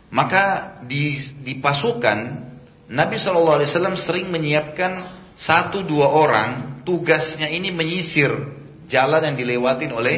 Maka 0.10 0.44
di, 0.90 1.22
di 1.46 1.62
pasukan 1.62 2.50
Nabi 2.90 3.22
SAW 3.22 3.62
sering 4.02 4.34
menyiapkan 4.34 5.06
satu 5.38 5.86
dua 5.86 6.10
orang 6.10 6.82
tugasnya 6.82 7.46
ini 7.54 7.70
menyisir 7.70 8.57
jalan 8.88 9.22
yang 9.32 9.36
dilewatin 9.36 9.92
oleh 9.92 10.16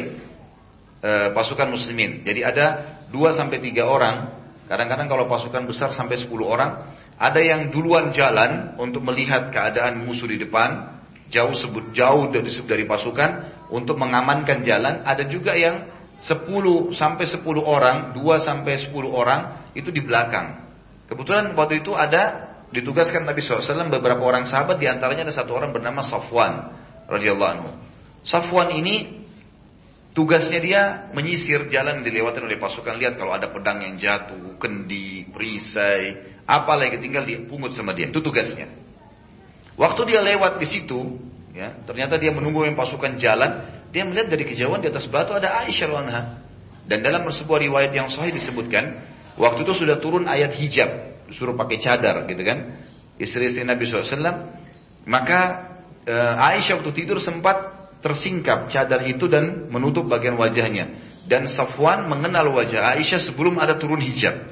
e, 1.02 1.10
pasukan 1.34 1.68
muslimin. 1.70 2.22
Jadi 2.22 2.40
ada 2.42 2.66
dua 3.10 3.34
sampai 3.34 3.58
tiga 3.58 3.86
orang. 3.90 4.40
Kadang-kadang 4.70 5.10
kalau 5.10 5.26
pasukan 5.26 5.66
besar 5.66 5.90
sampai 5.90 6.14
10 6.14 6.30
orang, 6.46 6.94
ada 7.18 7.42
yang 7.42 7.74
duluan 7.74 8.14
jalan 8.14 8.78
untuk 8.78 9.02
melihat 9.02 9.50
keadaan 9.50 10.06
musuh 10.06 10.30
di 10.30 10.38
depan, 10.38 11.02
jauh 11.26 11.50
sebut 11.58 11.90
jauh 11.90 12.30
dari, 12.30 12.54
dari 12.54 12.86
pasukan 12.86 13.30
untuk 13.74 13.98
mengamankan 13.98 14.62
jalan. 14.62 15.02
Ada 15.02 15.26
juga 15.26 15.58
yang 15.58 15.90
10 16.22 16.94
sampai 16.94 17.26
10 17.26 17.42
orang, 17.66 18.14
2 18.14 18.46
sampai 18.46 18.78
10 18.78 18.94
orang 19.10 19.72
itu 19.74 19.90
di 19.90 20.06
belakang. 20.06 20.70
Kebetulan 21.10 21.50
waktu 21.58 21.82
itu 21.82 21.90
ada 21.98 22.54
ditugaskan 22.70 23.26
Nabi 23.26 23.42
SAW 23.42 23.90
beberapa 23.90 24.22
orang 24.22 24.46
sahabat 24.46 24.78
di 24.78 24.86
antaranya 24.86 25.26
ada 25.26 25.34
satu 25.34 25.58
orang 25.58 25.74
bernama 25.74 26.06
Safwan 26.06 26.70
radhiyallahu 27.10 27.50
anhu. 27.50 27.70
Safwan 28.24 28.76
ini 28.76 29.24
tugasnya 30.12 30.60
dia 30.60 30.82
menyisir 31.16 31.70
jalan 31.72 32.04
dilewati 32.04 32.42
oleh 32.42 32.60
pasukan. 32.60 32.98
Lihat 33.00 33.16
kalau 33.16 33.32
ada 33.32 33.48
pedang 33.48 33.80
yang 33.80 33.96
jatuh, 33.96 34.60
kendi, 34.60 35.28
perisai, 35.32 36.42
apalah 36.44 36.90
yang 36.90 37.00
tinggal 37.00 37.24
dipungut 37.24 37.72
sama 37.72 37.96
dia. 37.96 38.10
Itu 38.10 38.20
tugasnya. 38.20 38.68
Waktu 39.80 40.00
dia 40.12 40.20
lewat 40.20 40.60
di 40.60 40.66
situ, 40.68 41.16
ya, 41.56 41.80
ternyata 41.88 42.20
dia 42.20 42.34
menunggu 42.34 42.68
yang 42.68 42.76
pasukan 42.76 43.16
jalan. 43.16 43.80
Dia 43.90 44.04
melihat 44.06 44.28
dari 44.28 44.44
kejauhan 44.44 44.84
di 44.84 44.92
atas 44.92 45.08
batu 45.08 45.32
ada 45.32 45.64
Aisyah 45.64 45.88
anha. 45.90 46.22
Dan 46.84 47.00
dalam 47.06 47.24
sebuah 47.26 47.64
riwayat 47.64 47.94
yang 47.94 48.12
sahih 48.12 48.34
disebutkan, 48.34 48.98
waktu 49.38 49.62
itu 49.62 49.72
sudah 49.82 50.02
turun 50.02 50.26
ayat 50.26 50.52
hijab, 50.58 51.22
disuruh 51.30 51.54
pakai 51.54 51.78
cadar, 51.78 52.26
gitu 52.26 52.42
kan? 52.42 52.86
Istri-istri 53.16 53.62
Nabi 53.62 53.86
SAW. 53.86 54.10
Maka 55.06 55.40
e, 56.02 56.14
Aisyah 56.14 56.82
waktu 56.82 56.92
tidur 56.92 57.22
sempat 57.22 57.79
tersingkap 58.00 58.72
cadar 58.72 59.04
itu 59.06 59.28
dan 59.28 59.68
menutup 59.68 60.08
bagian 60.08 60.36
wajahnya. 60.36 60.96
Dan 61.28 61.46
Safwan 61.46 62.08
mengenal 62.08 62.50
wajah 62.52 62.96
Aisyah 62.96 63.20
sebelum 63.30 63.60
ada 63.60 63.76
turun 63.76 64.00
hijab. 64.00 64.50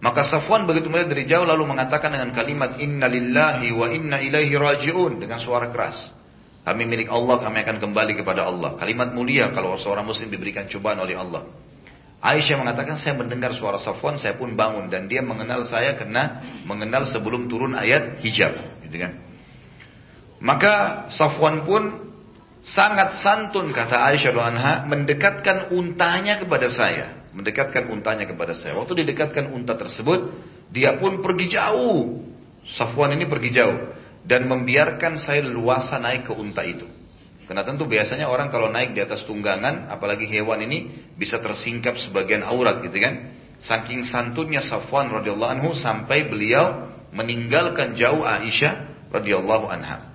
Maka 0.00 0.24
Safwan 0.26 0.64
begitu 0.64 0.88
melihat 0.88 1.12
dari 1.12 1.24
jauh 1.28 1.44
lalu 1.44 1.70
mengatakan 1.70 2.12
dengan 2.12 2.32
kalimat 2.32 2.80
Inna 2.80 3.06
lillahi 3.06 3.68
wa 3.72 3.86
inna 3.92 4.18
ilaihi 4.20 4.56
raji'un 4.56 5.20
dengan 5.20 5.38
suara 5.38 5.68
keras. 5.68 6.08
Kami 6.60 6.84
milik 6.84 7.08
Allah, 7.08 7.40
kami 7.40 7.64
akan 7.64 7.76
kembali 7.80 8.12
kepada 8.20 8.44
Allah. 8.48 8.76
Kalimat 8.76 9.16
mulia 9.16 9.48
kalau 9.52 9.80
seorang 9.80 10.04
muslim 10.04 10.28
diberikan 10.28 10.68
cobaan 10.68 11.00
oleh 11.00 11.16
Allah. 11.16 11.48
Aisyah 12.20 12.60
mengatakan 12.60 13.00
saya 13.00 13.16
mendengar 13.16 13.56
suara 13.56 13.80
Safwan, 13.80 14.20
saya 14.20 14.36
pun 14.36 14.52
bangun 14.52 14.92
dan 14.92 15.08
dia 15.08 15.24
mengenal 15.24 15.64
saya 15.64 15.96
karena 15.96 16.44
mengenal 16.68 17.08
sebelum 17.08 17.48
turun 17.48 17.72
ayat 17.72 18.20
hijab, 18.20 18.84
gitu 18.84 18.96
kan? 19.00 19.29
Maka 20.40 21.06
Safwan 21.12 21.68
pun 21.68 22.12
sangat 22.64 23.20
santun 23.20 23.72
kata 23.76 23.96
Aisyah 24.08 24.32
anha 24.40 24.72
mendekatkan 24.88 25.72
untanya 25.72 26.40
kepada 26.40 26.68
saya. 26.72 27.20
mendekatkan 27.30 27.86
untanya 27.86 28.26
kepada 28.26 28.58
saya. 28.58 28.74
Waktu 28.74 29.06
didekatkan 29.06 29.54
unta 29.54 29.78
tersebut, 29.78 30.34
dia 30.74 30.98
pun 30.98 31.22
pergi 31.22 31.54
jauh. 31.54 32.26
Safwan 32.74 33.14
ini 33.14 33.30
pergi 33.30 33.54
jauh 33.54 33.94
dan 34.26 34.50
membiarkan 34.50 35.14
saya 35.14 35.46
leluasa 35.46 36.02
naik 36.02 36.26
ke 36.26 36.32
unta 36.34 36.66
itu. 36.66 36.90
Karena 37.46 37.66
tentu 37.66 37.86
biasanya 37.86 38.30
orang 38.30 38.46
kalau 38.50 38.70
naik 38.70 38.94
di 38.94 39.02
atas 39.02 39.26
tunggangan, 39.26 39.90
apalagi 39.90 40.26
hewan 40.26 40.62
ini 40.66 40.90
bisa 41.18 41.42
tersingkap 41.42 41.98
sebagian 41.98 42.46
aurat 42.46 42.78
gitu 42.82 42.98
kan. 42.98 43.30
Saking 43.62 44.06
santunnya 44.06 44.62
Safwan 44.62 45.10
radhiyallahu 45.10 45.54
anhu 45.58 45.70
sampai 45.74 46.30
beliau 46.30 46.90
meninggalkan 47.10 47.98
jauh 47.98 48.22
Aisyah 48.22 49.06
radhiyallahu 49.10 49.66
anha. 49.66 50.10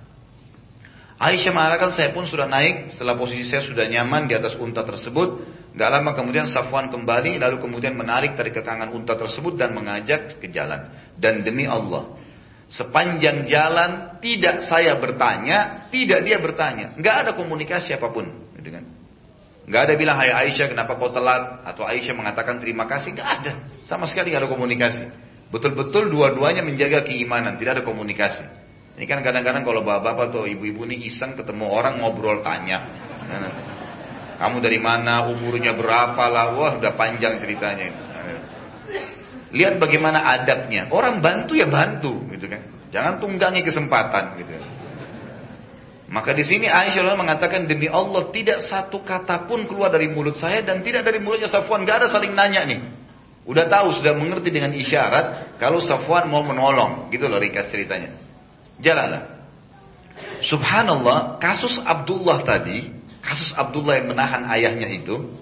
Aisyah 1.16 1.52
mengatakan 1.56 1.96
saya 1.96 2.12
pun 2.12 2.28
sudah 2.28 2.44
naik 2.44 2.92
setelah 2.92 3.16
posisi 3.16 3.48
saya 3.48 3.64
sudah 3.64 3.88
nyaman 3.88 4.28
di 4.28 4.36
atas 4.36 4.52
unta 4.60 4.84
tersebut. 4.84 5.56
Gak 5.76 5.90
lama 5.92 6.12
kemudian 6.12 6.48
Safwan 6.48 6.92
kembali 6.92 7.40
lalu 7.40 7.56
kemudian 7.60 7.96
menarik 7.96 8.36
dari 8.36 8.52
kekangan 8.52 8.92
unta 8.92 9.16
tersebut 9.16 9.56
dan 9.56 9.72
mengajak 9.72 10.40
ke 10.40 10.52
jalan. 10.52 10.92
Dan 11.16 11.40
demi 11.40 11.64
Allah, 11.64 12.20
sepanjang 12.68 13.48
jalan 13.48 14.20
tidak 14.20 14.64
saya 14.68 14.96
bertanya, 15.00 15.88
tidak 15.88 16.20
dia 16.20 16.36
bertanya. 16.36 16.92
Gak 17.00 17.16
ada 17.28 17.30
komunikasi 17.32 17.96
apa 17.96 18.12
pun. 18.12 18.52
Kan. 18.60 18.84
Gak 19.66 19.82
ada 19.88 19.94
bilang, 19.96 20.20
hai 20.20 20.32
Aisyah 20.32 20.68
kenapa 20.68 21.00
kau 21.00 21.08
telat? 21.08 21.64
Atau 21.64 21.88
Aisyah 21.88 22.12
mengatakan 22.12 22.60
terima 22.60 22.84
kasih. 22.84 23.16
Gak 23.16 23.28
ada. 23.40 23.52
Sama 23.88 24.04
sekali 24.04 24.36
gak 24.36 24.44
ada 24.44 24.50
komunikasi. 24.52 25.04
Betul-betul 25.48 26.12
dua-duanya 26.12 26.60
menjaga 26.60 27.08
keimanan, 27.08 27.56
tidak 27.56 27.80
ada 27.80 27.84
komunikasi. 27.86 28.65
Ini 28.96 29.04
kan 29.04 29.20
kadang-kadang 29.20 29.60
kalau 29.60 29.84
bapak-bapak 29.84 30.32
atau 30.32 30.48
ibu-ibu 30.48 30.88
ini 30.88 31.04
iseng 31.04 31.36
ketemu 31.36 31.68
orang 31.68 32.00
ngobrol 32.00 32.40
tanya. 32.40 32.88
Kamu 34.40 34.60
dari 34.64 34.80
mana, 34.80 35.28
umurnya 35.28 35.76
berapa 35.76 36.24
lah, 36.28 36.56
wah 36.56 36.72
udah 36.80 36.92
panjang 36.96 37.36
ceritanya. 37.40 37.92
Lihat 39.52 39.76
bagaimana 39.76 40.24
adabnya. 40.40 40.88
Orang 40.88 41.20
bantu 41.20 41.56
ya 41.56 41.68
bantu, 41.68 42.24
gitu 42.32 42.48
kan. 42.48 42.64
Jangan 42.92 43.20
tunggangi 43.20 43.60
kesempatan, 43.64 44.40
gitu. 44.40 44.52
Maka 46.06 46.32
di 46.32 46.46
sini 46.46 46.70
Aisyah 46.70 47.18
mengatakan 47.18 47.66
demi 47.66 47.90
Allah 47.90 48.30
tidak 48.30 48.62
satu 48.62 49.02
kata 49.02 49.50
pun 49.50 49.66
keluar 49.66 49.90
dari 49.90 50.06
mulut 50.06 50.38
saya 50.38 50.62
dan 50.62 50.80
tidak 50.80 51.02
dari 51.02 51.18
mulutnya 51.18 51.50
Safwan. 51.50 51.82
Gak 51.82 52.04
ada 52.04 52.08
saling 52.08 52.30
nanya 52.30 52.62
nih. 52.62 52.80
Udah 53.42 53.66
tahu, 53.66 53.98
sudah 53.98 54.14
mengerti 54.14 54.54
dengan 54.54 54.70
isyarat 54.70 55.58
kalau 55.58 55.82
Safwan 55.82 56.30
mau 56.30 56.46
menolong. 56.46 57.10
Gitu 57.10 57.26
loh 57.26 57.42
ringkas 57.42 57.66
ceritanya. 57.74 58.14
Jalanlah. 58.80 59.36
Subhanallah, 60.44 61.40
kasus 61.40 61.76
Abdullah 61.80 62.44
tadi, 62.44 62.88
kasus 63.20 63.52
Abdullah 63.52 64.00
yang 64.00 64.12
menahan 64.12 64.48
ayahnya 64.52 64.88
itu, 64.88 65.32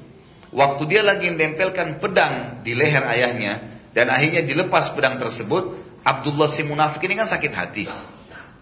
waktu 0.50 0.82
dia 0.90 1.02
lagi 1.02 1.30
menempelkan 1.30 2.02
pedang 2.02 2.66
di 2.66 2.74
leher 2.74 3.02
ayahnya, 3.06 3.86
dan 3.94 4.10
akhirnya 4.10 4.42
dilepas 4.42 4.90
pedang 4.94 5.22
tersebut, 5.22 5.78
Abdullah 6.02 6.50
si 6.54 6.62
munafik 6.66 7.02
ini 7.06 7.14
kan 7.14 7.30
sakit 7.30 7.52
hati. 7.54 7.84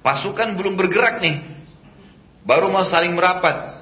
Pasukan 0.05 0.59
belum 0.59 0.77
bergerak 0.77 1.25
nih, 1.25 1.37
baru 2.45 2.69
mau 2.69 2.85
saling 2.85 3.17
merapat. 3.17 3.81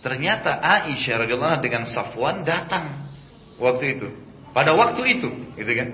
Ternyata 0.00 0.56
Aisyah 0.60 1.24
radhiyallahu 1.24 1.60
dengan 1.60 1.84
Safwan 1.84 2.40
datang 2.40 3.04
waktu 3.60 4.00
itu. 4.00 4.08
Pada 4.50 4.72
waktu 4.74 5.20
itu, 5.20 5.28
gitu 5.56 5.72
kan? 5.76 5.88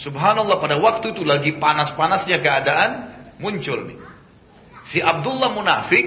Subhanallah 0.00 0.58
pada 0.58 0.78
waktu 0.82 1.14
itu 1.14 1.22
lagi 1.22 1.54
panas-panasnya 1.58 2.42
keadaan, 2.42 2.90
muncul 3.38 3.88
nih. 3.88 3.98
Si 4.90 5.00
Abdullah 5.00 5.54
munafik 5.56 6.04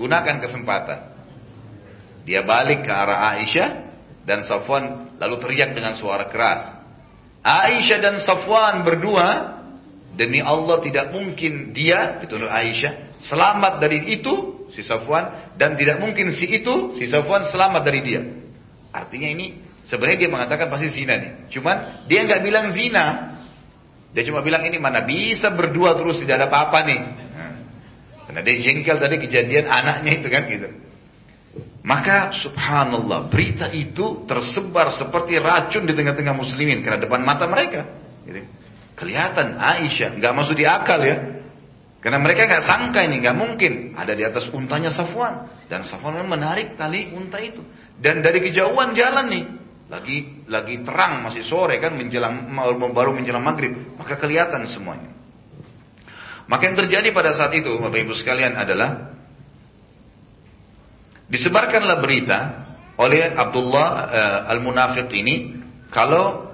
gunakan 0.00 0.36
kesempatan. 0.40 1.00
Dia 2.24 2.44
balik 2.44 2.84
ke 2.84 2.92
arah 2.92 3.36
Aisyah 3.36 3.68
dan 4.28 4.44
Safwan 4.44 5.16
lalu 5.16 5.36
teriak 5.40 5.72
dengan 5.72 5.96
suara 5.96 6.28
keras. 6.28 6.80
Aisyah 7.40 7.98
dan 8.00 8.16
Safwan 8.20 8.84
berdua 8.84 9.58
demi 10.16 10.42
Allah 10.42 10.80
tidak 10.84 11.14
mungkin 11.14 11.72
dia 11.72 12.20
itu 12.24 12.36
Aisyah 12.36 13.20
selamat 13.24 13.82
dari 13.82 14.18
itu 14.18 14.66
si 14.70 14.84
Safwan 14.84 15.56
dan 15.56 15.74
tidak 15.74 15.98
mungkin 15.98 16.30
si 16.30 16.46
itu 16.48 16.98
si 17.00 17.08
Safwan 17.08 17.48
selamat 17.48 17.82
dari 17.82 18.00
dia. 18.04 18.22
Artinya 18.92 19.28
ini 19.28 19.46
sebenarnya 19.88 20.26
dia 20.26 20.30
mengatakan 20.30 20.68
pasti 20.68 20.92
zina 20.92 21.16
nih. 21.16 21.32
Cuman 21.52 22.06
dia 22.06 22.24
nggak 22.28 22.40
bilang 22.44 22.70
zina, 22.76 23.04
dia 24.12 24.22
cuma 24.24 24.40
bilang 24.40 24.64
ini 24.64 24.80
mana 24.80 25.04
bisa 25.04 25.52
berdua 25.52 25.92
terus 26.00 26.20
tidak 26.20 26.40
ada 26.40 26.46
apa-apa 26.48 26.78
nih. 26.88 27.00
Nah, 27.36 27.52
karena 28.24 28.40
dia 28.40 28.56
jengkel 28.60 28.96
tadi 28.96 29.16
kejadian 29.20 29.68
anaknya 29.68 30.12
itu 30.16 30.28
kan 30.32 30.42
gitu. 30.48 30.68
Maka 31.84 32.36
subhanallah 32.36 33.32
berita 33.32 33.72
itu 33.72 34.28
tersebar 34.28 34.92
seperti 34.92 35.40
racun 35.40 35.88
di 35.88 35.96
tengah-tengah 35.96 36.36
muslimin 36.36 36.84
karena 36.84 37.00
depan 37.00 37.20
mata 37.24 37.48
mereka. 37.48 37.88
Gitu. 38.24 38.44
Kelihatan 38.96 39.56
Aisyah 39.56 40.18
nggak 40.20 40.32
masuk 40.36 40.56
di 40.58 40.68
akal 40.68 41.00
ya. 41.04 41.38
Karena 41.98 42.22
mereka 42.22 42.46
nggak 42.46 42.64
sangka 42.64 43.00
ini 43.02 43.18
nggak 43.24 43.36
mungkin 43.36 43.72
ada 43.98 44.14
di 44.14 44.22
atas 44.22 44.46
untanya 44.54 44.94
Safwan 44.94 45.50
dan 45.66 45.82
Safwan 45.82 46.22
menarik 46.24 46.78
tali 46.78 47.10
unta 47.10 47.42
itu 47.42 47.58
dan 47.98 48.22
dari 48.22 48.38
kejauhan 48.38 48.94
jalan 48.94 49.26
nih 49.26 49.44
lagi 49.88 50.44
lagi 50.44 50.84
terang 50.84 51.24
masih 51.24 51.48
sore 51.48 51.80
kan 51.80 51.96
menjelang 51.96 52.52
baru 52.92 53.16
menjelang 53.16 53.40
maghrib 53.40 53.96
maka 53.96 54.20
kelihatan 54.20 54.68
semuanya. 54.68 55.16
Maka 56.48 56.62
yang 56.68 56.76
terjadi 56.76 57.08
pada 57.12 57.32
saat 57.36 57.52
itu 57.56 57.72
bapak 57.76 58.08
ibu 58.08 58.12
sekalian 58.16 58.56
adalah 58.56 59.16
disebarkanlah 61.28 62.00
berita 62.04 62.38
oleh 63.00 63.32
Abdullah 63.32 63.88
uh, 63.88 64.40
al 64.52 64.60
Munafiq 64.60 65.08
ini 65.12 65.60
kalau 65.88 66.52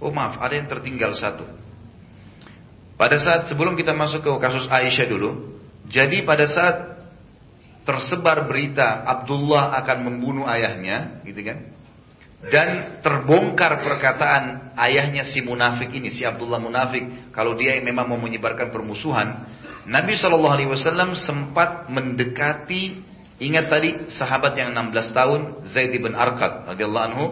oh 0.00 0.12
maaf 0.12 0.40
ada 0.40 0.56
yang 0.56 0.68
tertinggal 0.72 1.12
satu. 1.12 1.44
Pada 2.96 3.20
saat 3.20 3.46
sebelum 3.46 3.76
kita 3.76 3.92
masuk 3.92 4.24
ke 4.24 4.30
kasus 4.40 4.64
Aisyah 4.72 5.06
dulu 5.08 5.60
jadi 5.88 6.24
pada 6.24 6.48
saat 6.48 6.76
tersebar 7.88 8.44
berita 8.44 9.00
Abdullah 9.08 9.72
akan 9.80 9.98
membunuh 10.04 10.44
ayahnya, 10.44 11.24
gitu 11.24 11.40
kan? 11.40 11.72
Dan 12.38 13.00
terbongkar 13.00 13.80
perkataan 13.80 14.76
ayahnya 14.76 15.24
si 15.24 15.40
munafik 15.40 15.88
ini, 15.90 16.12
si 16.12 16.28
Abdullah 16.28 16.60
munafik, 16.60 17.32
kalau 17.32 17.56
dia 17.56 17.80
memang 17.80 18.12
mau 18.12 18.20
menyebarkan 18.20 18.68
permusuhan, 18.68 19.48
Nabi 19.88 20.20
Shallallahu 20.20 20.54
Alaihi 20.60 20.70
Wasallam 20.70 21.16
sempat 21.16 21.88
mendekati, 21.88 23.00
ingat 23.40 23.72
tadi 23.72 24.12
sahabat 24.12 24.52
yang 24.60 24.76
16 24.76 25.16
tahun 25.16 25.40
Zaid 25.72 25.96
bin 25.96 26.12
Arqad 26.12 26.68
radhiyallahu 26.76 27.06
anhu, 27.08 27.26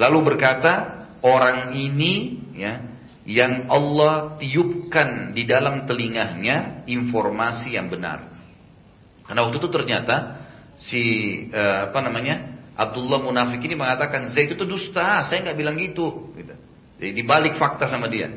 lalu 0.00 0.18
berkata, 0.32 1.04
orang 1.20 1.76
ini 1.76 2.40
ya 2.56 2.90
yang 3.28 3.68
Allah 3.72 4.36
tiupkan 4.40 5.32
di 5.32 5.44
dalam 5.46 5.86
telinganya 5.86 6.88
informasi 6.90 7.76
yang 7.76 7.86
benar. 7.92 8.33
Karena 9.24 9.40
waktu 9.48 9.56
itu 9.60 9.68
ternyata 9.72 10.44
si 10.84 11.02
uh, 11.50 11.90
apa 11.90 11.98
namanya 12.04 12.60
Abdullah 12.74 13.22
munafik 13.22 13.62
ini 13.64 13.78
mengatakan 13.78 14.28
Zaid 14.34 14.58
itu 14.58 14.64
dusta, 14.66 15.24
saya 15.24 15.44
nggak 15.44 15.56
bilang 15.56 15.76
gitu. 15.78 16.34
gitu. 16.34 16.54
Jadi 17.00 17.10
dibalik 17.14 17.56
fakta 17.56 17.86
sama 17.86 18.10
dia. 18.10 18.30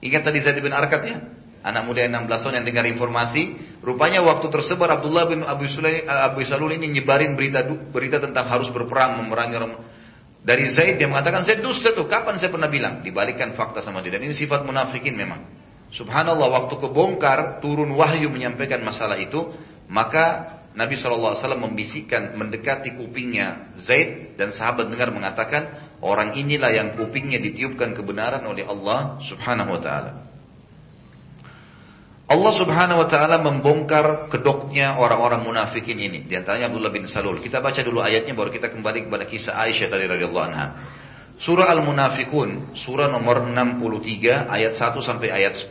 Ingat 0.00 0.22
tadi 0.24 0.38
Zaid 0.40 0.60
bin 0.60 0.72
Arkat 0.72 1.02
ya? 1.04 1.16
Anak 1.64 1.88
muda 1.88 2.04
yang 2.04 2.28
16 2.28 2.44
tahun 2.44 2.54
yang 2.60 2.66
dengar 2.68 2.84
informasi, 2.84 3.56
rupanya 3.80 4.20
waktu 4.20 4.52
tersebar 4.52 5.00
Abdullah 5.00 5.24
bin 5.32 5.40
Abu, 5.48 5.64
Sulay, 5.64 6.04
eh, 6.04 6.20
Abu 6.28 6.44
Salul 6.44 6.76
ini 6.76 6.92
nyebarin 6.92 7.40
berita 7.40 7.64
berita 7.64 8.20
tentang 8.20 8.52
harus 8.52 8.68
berperang 8.68 9.16
memerangi 9.24 9.56
orang 9.56 9.72
dari 10.44 10.68
Zaid 10.68 11.00
dia 11.00 11.08
mengatakan 11.08 11.48
Zaid 11.48 11.64
dusta 11.64 11.96
tuh, 11.96 12.04
kapan 12.04 12.36
saya 12.36 12.52
pernah 12.52 12.68
bilang? 12.68 13.00
Dibalikkan 13.00 13.56
fakta 13.56 13.80
sama 13.80 14.04
dia 14.04 14.12
dan 14.12 14.28
ini 14.28 14.36
sifat 14.36 14.60
munafikin 14.68 15.16
memang. 15.16 15.40
Subhanallah 15.88 16.52
waktu 16.52 16.76
kebongkar 16.84 17.64
turun 17.64 17.88
wahyu 17.96 18.28
menyampaikan 18.28 18.84
masalah 18.84 19.16
itu, 19.16 19.48
maka 19.94 20.58
Nabi 20.74 20.98
SAW 20.98 21.38
membisikkan 21.54 22.34
mendekati 22.34 22.98
kupingnya 22.98 23.78
Zaid 23.78 24.34
dan 24.34 24.50
sahabat 24.50 24.90
dengar 24.90 25.14
mengatakan 25.14 25.94
orang 26.02 26.34
inilah 26.34 26.74
yang 26.74 26.98
kupingnya 26.98 27.38
ditiupkan 27.38 27.94
kebenaran 27.94 28.42
oleh 28.42 28.66
Allah 28.66 29.22
Subhanahu 29.22 29.70
wa 29.70 29.80
taala. 29.80 30.12
Allah 32.26 32.52
Subhanahu 32.58 33.06
wa 33.06 33.08
taala 33.08 33.38
membongkar 33.38 34.34
kedoknya 34.34 34.98
orang-orang 34.98 35.46
munafikin 35.46 35.94
ini, 35.94 36.26
di 36.26 36.34
antaranya 36.34 36.66
Abdullah 36.66 36.90
bin 36.90 37.06
Salul. 37.06 37.38
Kita 37.38 37.62
baca 37.62 37.78
dulu 37.78 38.02
ayatnya 38.02 38.34
baru 38.34 38.50
kita 38.50 38.74
kembali 38.74 39.06
kepada 39.06 39.30
kisah 39.30 39.54
Aisyah 39.54 39.86
dari 39.86 40.10
radhiyallahu 40.10 40.46
anha. 40.50 40.66
Surah 41.38 41.70
Al-Munafikun, 41.70 42.74
surah 42.74 43.06
nomor 43.10 43.46
63 43.46 44.50
ayat 44.50 44.74
1 44.74 45.06
sampai 45.06 45.30
ayat 45.30 45.54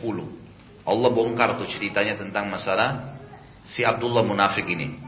Allah 0.84 1.10
bongkar 1.12 1.60
tuh 1.60 1.68
ceritanya 1.68 2.16
tentang 2.16 2.48
masalah 2.48 3.13
si 3.72 3.86
Abdullah 3.86 4.26
munafik 4.26 4.68
ini. 4.68 5.00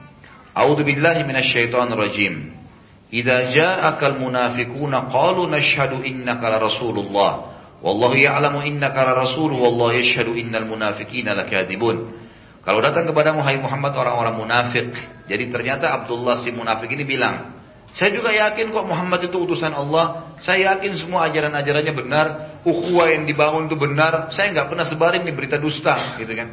A'udzu 0.56 0.86
billahi 0.86 1.26
minasyaitonir 1.28 1.98
rajim. 1.98 2.34
Idza 3.12 3.52
ja'akal 3.52 4.18
munafiquna 4.18 5.12
qalu 5.12 5.46
nashhadu 5.46 6.02
innaka 6.02 6.50
la 6.50 6.58
rasulullah 6.58 7.32
wallahu 7.84 8.16
ya'lamu 8.18 8.64
innaka 8.66 9.04
la 9.06 9.14
rasul 9.14 9.52
wallahu 9.52 9.94
yashhadu 9.94 10.34
innal 10.34 10.66
munafiqina 10.66 11.36
lakadzibun. 11.36 12.24
Kalau 12.66 12.82
datang 12.82 13.06
kepada 13.06 13.30
Muhammad 13.30 13.62
Muhammad 13.62 13.92
orang-orang 13.94 14.34
munafik, 14.42 14.90
jadi 15.30 15.44
ternyata 15.54 15.94
Abdullah 15.94 16.42
si 16.42 16.50
munafik 16.50 16.90
ini 16.90 17.06
bilang, 17.06 17.54
Saya 17.94 18.10
juga 18.10 18.34
yakin 18.34 18.74
kok 18.74 18.84
Muhammad 18.90 19.30
itu 19.30 19.38
utusan 19.38 19.70
Allah. 19.70 20.36
Saya 20.42 20.74
yakin 20.74 20.98
semua 20.98 21.30
ajaran-ajarannya 21.30 21.94
benar. 21.94 22.26
Ukhuwah 22.66 23.08
yang 23.08 23.24
dibangun 23.24 23.70
itu 23.70 23.78
benar. 23.78 24.34
Saya 24.34 24.52
nggak 24.52 24.68
pernah 24.68 24.84
sebarin 24.84 25.22
nih 25.22 25.32
berita 25.32 25.56
dusta, 25.56 26.18
gitu 26.18 26.34
kan. 26.34 26.52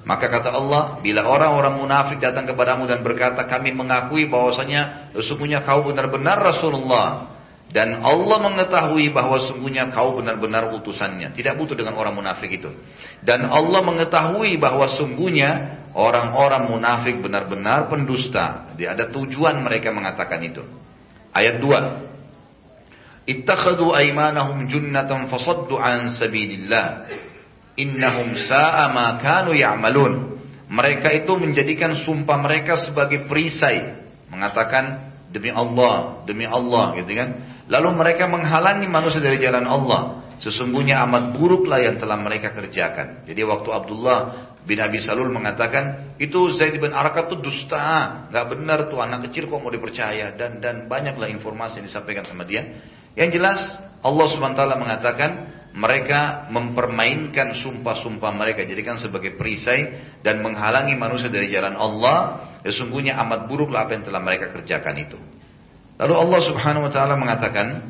Maka 0.00 0.32
kata 0.32 0.48
Allah, 0.56 0.98
bila 1.04 1.28
orang-orang 1.28 1.76
munafik 1.76 2.24
datang 2.24 2.48
kepadamu 2.48 2.88
dan 2.88 3.04
berkata, 3.04 3.44
kami 3.44 3.76
mengakui 3.76 4.24
bahwasanya 4.32 5.12
sesungguhnya 5.12 5.60
kau 5.62 5.84
benar-benar 5.84 6.40
Rasulullah. 6.40 7.36
Dan 7.70 8.02
Allah 8.02 8.42
mengetahui 8.50 9.14
bahwa 9.14 9.38
sungguhnya 9.38 9.94
kau 9.94 10.18
benar-benar 10.18 10.74
utusannya. 10.74 11.30
Tidak 11.30 11.54
butuh 11.54 11.78
dengan 11.78 11.94
orang 11.94 12.18
munafik 12.18 12.50
itu. 12.50 12.66
Dan 13.22 13.46
Allah 13.46 13.86
mengetahui 13.86 14.58
bahwa 14.58 14.90
sungguhnya 14.90 15.78
orang-orang 15.94 16.66
munafik 16.66 17.22
benar-benar 17.22 17.86
pendusta. 17.86 18.74
Jadi 18.74 18.84
ada 18.90 19.06
tujuan 19.14 19.62
mereka 19.62 19.94
mengatakan 19.94 20.42
itu. 20.42 20.66
Ayat 21.30 21.62
2. 21.62 23.30
Ittakhadu 23.30 23.94
aymanahum 23.94 24.66
junnatan 24.66 25.30
fasaddu 25.30 25.78
an 25.78 26.10
sabilillah. 26.10 27.06
Innahum 27.80 28.36
sa'a 28.36 28.92
ma 28.92 29.16
kanu 29.16 29.56
ya'malun. 29.56 30.36
Mereka 30.70 31.24
itu 31.24 31.32
menjadikan 31.34 31.96
sumpah 31.98 32.38
mereka 32.38 32.78
sebagai 32.78 33.26
perisai. 33.26 33.96
Mengatakan 34.30 35.10
demi 35.32 35.50
Allah, 35.50 36.22
demi 36.28 36.46
Allah 36.46 36.94
gitu 37.00 37.10
kan. 37.16 37.28
Lalu 37.66 37.88
mereka 37.96 38.26
menghalangi 38.30 38.86
manusia 38.86 39.18
dari 39.18 39.38
jalan 39.42 39.66
Allah. 39.66 40.30
Sesungguhnya 40.40 41.02
amat 41.04 41.36
buruklah 41.36 41.84
yang 41.84 42.00
telah 42.00 42.16
mereka 42.16 42.54
kerjakan. 42.56 43.28
Jadi 43.28 43.40
waktu 43.44 43.68
Abdullah 43.70 44.18
bin 44.64 44.80
Abi 44.80 45.00
Salul 45.00 45.28
mengatakan 45.28 46.16
itu 46.16 46.52
Zaid 46.56 46.80
bin 46.80 46.92
Arakat 46.96 47.28
itu 47.32 47.36
dusta, 47.44 48.28
nggak 48.32 48.46
benar 48.48 48.78
tuh 48.88 49.00
anak 49.04 49.28
kecil 49.28 49.48
kok 49.48 49.60
mau 49.60 49.72
dipercaya 49.72 50.32
dan 50.36 50.60
dan 50.64 50.88
banyaklah 50.88 51.28
informasi 51.28 51.84
yang 51.84 51.86
disampaikan 51.92 52.24
sama 52.24 52.48
dia. 52.48 52.64
Yang 53.16 53.40
jelas 53.40 53.60
Allah 54.00 54.26
subhanahu 54.32 54.56
wa 54.56 54.60
taala 54.64 54.76
mengatakan 54.80 55.30
mereka 55.70 56.50
mempermainkan 56.50 57.54
sumpah-sumpah 57.54 58.34
mereka 58.34 58.66
jadikan 58.66 58.98
sebagai 58.98 59.38
perisai 59.38 60.18
dan 60.26 60.42
menghalangi 60.42 60.98
manusia 60.98 61.30
dari 61.30 61.46
jalan 61.46 61.78
Allah. 61.78 62.50
Sesungguhnya 62.66 63.14
amat 63.22 63.46
buruklah 63.46 63.86
apa 63.86 63.94
yang 63.94 64.04
telah 64.04 64.20
mereka 64.20 64.50
kerjakan 64.50 64.94
itu. 64.98 65.18
Lalu 65.96 66.14
Allah 66.16 66.40
Subhanahu 66.42 66.86
wa 66.88 66.92
taala 66.92 67.14
mengatakan 67.14 67.86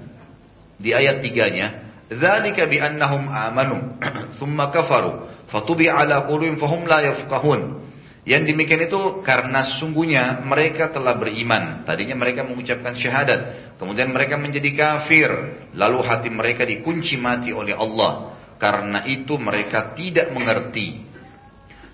di 0.77 0.93
ayat 0.93 1.25
tiganya, 1.25 1.89
"Dzalika 2.13 2.69
bi 2.69 2.79
annahum 2.79 3.27
amanu 3.27 3.97
thumma 4.39 4.69
kafaru 4.69 5.31
fatubi 5.49 5.89
ala 5.89 6.29
qulubihim 6.29 6.61
fahum 6.61 6.85
la 6.85 7.01
yafqahun." 7.01 7.90
Yang 8.26 8.54
demikian 8.54 8.90
itu 8.90 9.22
karena 9.22 9.78
sungguhnya 9.78 10.42
mereka 10.42 10.90
telah 10.90 11.14
beriman. 11.14 11.86
Tadinya 11.86 12.18
mereka 12.18 12.42
mengucapkan 12.42 12.98
syahadat, 12.98 13.74
kemudian 13.78 14.10
mereka 14.10 14.42
menjadi 14.42 14.70
kafir, 14.74 15.30
lalu 15.78 16.02
hati 16.02 16.34
mereka 16.34 16.66
dikunci 16.66 17.22
mati 17.22 17.54
oleh 17.54 17.78
Allah. 17.78 18.34
Karena 18.58 19.06
itu 19.06 19.38
mereka 19.38 19.94
tidak 19.94 20.34
mengerti. 20.34 21.06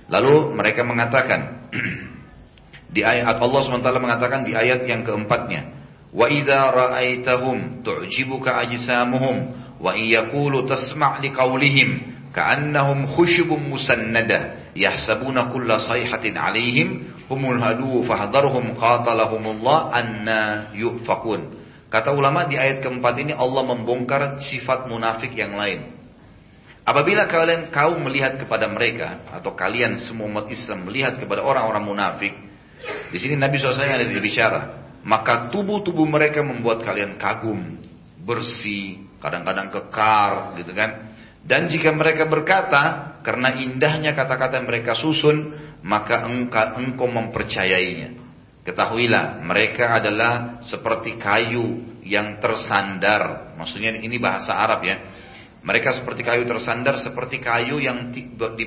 Lalu 0.08 0.56
mereka 0.56 0.88
mengatakan 0.88 1.68
di 2.96 3.04
ayat 3.04 3.36
Allah 3.40 3.60
SWT 3.60 3.92
mengatakan 4.00 4.48
di 4.48 4.56
ayat 4.56 4.88
yang 4.88 5.04
keempatnya, 5.04 5.82
وإذا 6.14 6.62
رأيتهم 6.76 7.84
تعجبك 7.88 8.48
أجسامهم 8.48 9.36
وإن 9.82 10.04
يقولوا 10.04 10.62
تسمع 10.70 11.20
لقولهم 11.20 11.90
كأنهم 12.36 13.06
خشب 13.06 13.50
مسندة 13.52 14.40
yahsabuna 14.77 15.49
kulla 15.49 15.81
sayhatin 15.81 16.37
alaihim 16.37 17.17
humul 17.33 17.57
hadu 17.57 18.05
fahdharhum 18.05 18.77
qatalahumullah 18.77 19.91
anna 19.97 20.71
yufakun. 20.77 21.65
Kata 21.89 22.13
ulama 22.13 22.45
di 22.45 22.61
ayat 22.61 22.85
keempat 22.85 23.15
ini 23.25 23.33
Allah 23.33 23.63
membongkar 23.65 24.43
sifat 24.45 24.91
munafik 24.91 25.33
yang 25.33 25.57
lain. 25.57 25.97
Apabila 26.87 27.27
kalian 27.27 27.75
kau 27.75 27.99
melihat 27.99 28.39
kepada 28.39 28.71
mereka 28.71 29.27
atau 29.35 29.59
kalian 29.59 29.99
semua 29.99 30.31
umat 30.31 30.47
Islam 30.53 30.87
melihat 30.87 31.19
kepada 31.19 31.43
orang-orang 31.43 31.83
munafik, 31.83 32.35
di 33.11 33.19
sini 33.19 33.35
Nabi 33.35 33.59
SAW 33.59 33.83
ada 33.83 34.07
berbicara, 34.07 34.61
maka 35.03 35.51
tubuh-tubuh 35.51 36.07
mereka 36.07 36.47
membuat 36.47 36.87
kalian 36.87 37.19
kagum, 37.19 37.83
bersih, 38.23 39.03
kadang-kadang 39.19 39.71
kekar, 39.71 40.59
gitu 40.63 40.75
kan? 40.75 41.06
Dan 41.47 41.71
jika 41.71 41.95
mereka 41.95 42.27
berkata, 42.27 43.15
karena 43.23 43.55
indahnya 43.63 44.19
kata-kata 44.19 44.59
mereka 44.67 44.99
susun, 44.99 45.55
maka 45.87 46.27
engkau, 46.27 46.83
engkau 46.83 47.07
mempercayainya. 47.07 48.19
Ketahuilah, 48.67 49.47
mereka 49.47 49.95
adalah 50.03 50.59
seperti 50.67 51.15
kayu 51.15 52.03
yang 52.03 52.43
tersandar. 52.43 53.55
Maksudnya 53.55 53.95
ini 53.95 54.19
bahasa 54.19 54.59
Arab 54.59 54.83
ya. 54.83 54.97
Mereka 55.63 56.03
seperti 56.03 56.27
kayu 56.27 56.47
tersandar, 56.51 56.99
seperti 56.99 57.39
kayu 57.39 57.79
yang 57.79 58.11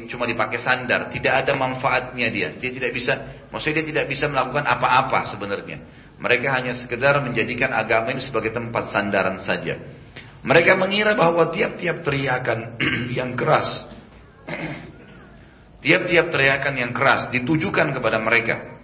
cuma 0.08 0.24
dipakai 0.24 0.64
sandar. 0.64 1.12
Tidak 1.12 1.32
ada 1.32 1.56
manfaatnya 1.60 2.32
dia. 2.32 2.56
Dia 2.56 2.72
tidak 2.72 2.96
bisa, 2.96 3.44
maksudnya 3.52 3.84
dia 3.84 3.88
tidak 3.92 4.06
bisa 4.08 4.32
melakukan 4.32 4.64
apa-apa 4.64 5.28
sebenarnya. 5.32 5.84
Mereka 6.20 6.48
hanya 6.48 6.76
sekedar 6.80 7.20
menjadikan 7.24 7.72
agama 7.72 8.12
ini 8.16 8.24
sebagai 8.24 8.52
tempat 8.56 8.92
sandaran 8.92 9.44
saja. 9.44 9.99
Mereka 10.40 10.80
mengira 10.80 11.20
bahwa 11.20 11.52
tiap-tiap 11.52 12.08
teriakan 12.08 12.80
yang 13.18 13.36
keras, 13.36 13.68
tiap-tiap 15.84 16.32
teriakan 16.32 16.74
yang 16.80 16.92
keras 16.96 17.28
ditujukan 17.36 17.92
kepada 17.92 18.18
mereka. 18.24 18.80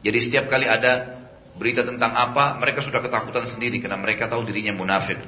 Jadi 0.00 0.18
setiap 0.18 0.50
kali 0.50 0.66
ada 0.66 1.22
berita 1.60 1.84
tentang 1.84 2.16
apa, 2.16 2.56
mereka 2.58 2.80
sudah 2.82 3.04
ketakutan 3.04 3.46
sendiri 3.46 3.78
karena 3.78 4.00
mereka 4.00 4.26
tahu 4.26 4.42
dirinya 4.42 4.74
munafik. 4.74 5.20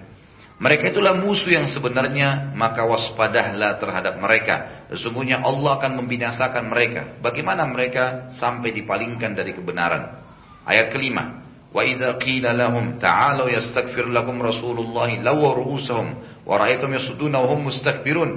Mereka 0.63 0.95
itulah 0.95 1.19
musuh 1.19 1.59
yang 1.59 1.67
sebenarnya, 1.67 2.55
maka 2.55 2.87
waspadahlah 2.87 3.83
terhadap 3.83 4.15
mereka. 4.23 4.87
Sesungguhnya 4.95 5.43
Allah 5.43 5.75
akan 5.75 5.99
membinasakan 5.99 6.71
mereka. 6.71 7.19
Bagaimana 7.19 7.67
mereka 7.67 8.31
sampai 8.39 8.71
dipalingkan 8.71 9.35
dari 9.35 9.59
kebenaran? 9.59 10.23
Ayat 10.63 10.95
kelima. 10.95 11.43
Qila 11.73 12.53
lahum 12.53 13.01
ta'alu 13.01 13.57
yastaghfir 13.57 14.13
lakum 14.13 14.39
Rasulullah 14.45 15.09
law 15.25 15.41
ru'usahum 15.57 16.09
wa 16.45 16.55
ra'aytum 16.61 16.93
yasudduna 16.93 17.41
wa 17.41 17.49
hum 17.49 17.73
mustakbirun. 17.73 18.31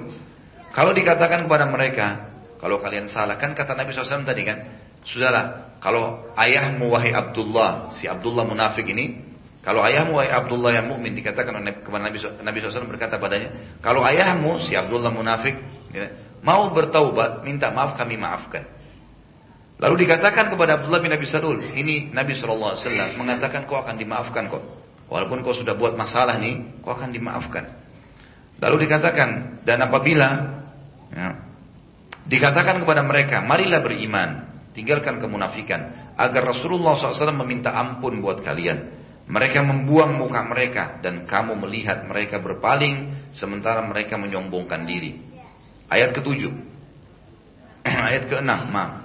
Kalau 0.71 0.91
dikatakan 0.95 1.47
kepada 1.47 1.67
mereka, 1.67 2.35
kalau 2.59 2.79
kalian 2.79 3.11
salah 3.11 3.35
kan 3.35 3.51
kata 3.51 3.75
Nabi 3.75 3.91
SAW 3.91 4.23
tadi 4.23 4.43
kan, 4.47 4.57
sudahlah 5.03 5.75
kalau 5.83 6.31
ayahmu 6.39 6.91
wahai 6.91 7.11
Abdullah, 7.11 7.95
si 7.99 8.07
Abdullah 8.07 8.47
munafik 8.47 8.87
ini, 8.87 9.19
kalau 9.63 9.83
ayahmu 9.83 10.15
wahai 10.15 10.31
Abdullah 10.31 10.71
yang 10.71 10.87
mukmin 10.87 11.15
dikatakan 11.15 11.59
kepada 11.83 12.03
Nabi 12.07 12.17
Nabi 12.21 12.57
SAW 12.63 12.87
berkata 12.87 13.19
padanya, 13.19 13.79
kalau 13.83 14.03
ayahmu 14.03 14.63
si 14.63 14.75
Abdullah 14.75 15.11
munafik 15.11 15.59
ya, 15.91 16.39
mau 16.39 16.71
bertaubat, 16.71 17.43
minta 17.43 17.71
maaf 17.71 17.99
kami 17.99 18.15
maafkan. 18.15 18.63
Lalu 19.75 20.07
dikatakan 20.07 20.55
kepada 20.55 20.79
Abdullah 20.79 21.03
bin 21.03 21.11
Abi 21.11 21.27
Salul, 21.27 21.59
ini 21.75 22.07
Nabi 22.15 22.31
SAW 22.31 22.79
mengatakan 23.19 23.67
kau 23.67 23.75
akan 23.75 23.99
dimaafkan 23.99 24.47
kok. 24.47 24.63
Walaupun 25.11 25.43
kau 25.43 25.51
sudah 25.51 25.75
buat 25.75 25.99
masalah 25.99 26.39
nih, 26.39 26.79
kau 26.79 26.95
akan 26.95 27.11
dimaafkan. 27.11 27.75
Lalu 28.63 28.87
dikatakan, 28.87 29.61
dan 29.67 29.83
apabila 29.83 30.27
ya, 31.11 31.27
dikatakan 32.23 32.81
kepada 32.81 33.03
mereka, 33.03 33.43
marilah 33.43 33.83
beriman, 33.83 34.47
tinggalkan 34.71 35.19
kemunafikan, 35.19 36.15
agar 36.15 36.55
Rasulullah 36.55 36.95
SAW 36.95 37.35
meminta 37.43 37.75
ampun 37.75 38.23
buat 38.23 38.39
kalian. 38.41 39.03
Mereka 39.25 39.59
membuang 39.59 40.21
muka 40.21 40.39
mereka 40.45 40.83
dan 41.01 41.25
kamu 41.25 41.57
melihat 41.67 42.05
mereka 42.05 42.37
berpaling 42.39 43.27
sementara 43.33 43.81
mereka 43.83 44.15
menyombongkan 44.21 44.85
diri. 44.85 45.17
Ayat 45.89 46.13
ketujuh. 46.13 46.53
Ayat 48.09 48.29
keenam, 48.29 48.69
maaf. 48.69 49.04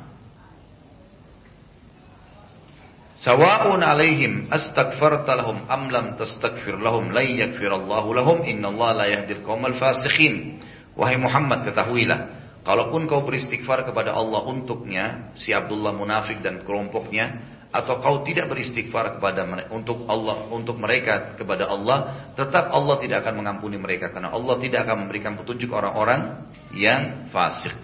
Sawa'un 3.20 3.84
alaihim 3.84 4.48
astaghfarta 4.48 5.36
lahum 5.36 5.60
am 5.68 5.92
lam 5.92 6.16
tastaghfir 6.16 6.80
lahum 6.80 7.12
la 7.12 7.20
yaghfirallahu 7.20 8.16
lahum 8.16 8.38
innallaha 8.48 9.04
la 9.04 9.06
yahdil 9.12 9.44
qaumal 9.44 9.76
fasikhin. 9.76 10.56
Wahai 10.96 11.20
Muhammad 11.20 11.68
ketahuilah 11.68 12.40
kalaupun 12.64 13.04
kau 13.04 13.20
beristighfar 13.28 13.84
kepada 13.84 14.16
Allah 14.16 14.40
untuknya 14.48 15.36
si 15.36 15.52
Abdullah 15.52 15.92
munafik 15.92 16.40
dan 16.40 16.64
kelompoknya 16.64 17.44
atau 17.68 18.00
kau 18.00 18.24
tidak 18.24 18.48
beristighfar 18.48 19.20
kepada 19.20 19.44
untuk 19.68 20.08
Allah 20.08 20.48
untuk 20.48 20.80
mereka 20.80 21.36
kepada 21.36 21.68
Allah 21.68 22.32
tetap 22.40 22.72
Allah 22.72 23.04
tidak 23.04 23.20
akan 23.20 23.44
mengampuni 23.44 23.76
mereka 23.76 24.08
karena 24.10 24.32
Allah 24.32 24.56
tidak 24.64 24.88
akan 24.88 25.06
memberikan 25.06 25.36
petunjuk 25.36 25.68
orang-orang 25.68 26.48
yang 26.72 27.28
fasik. 27.28 27.76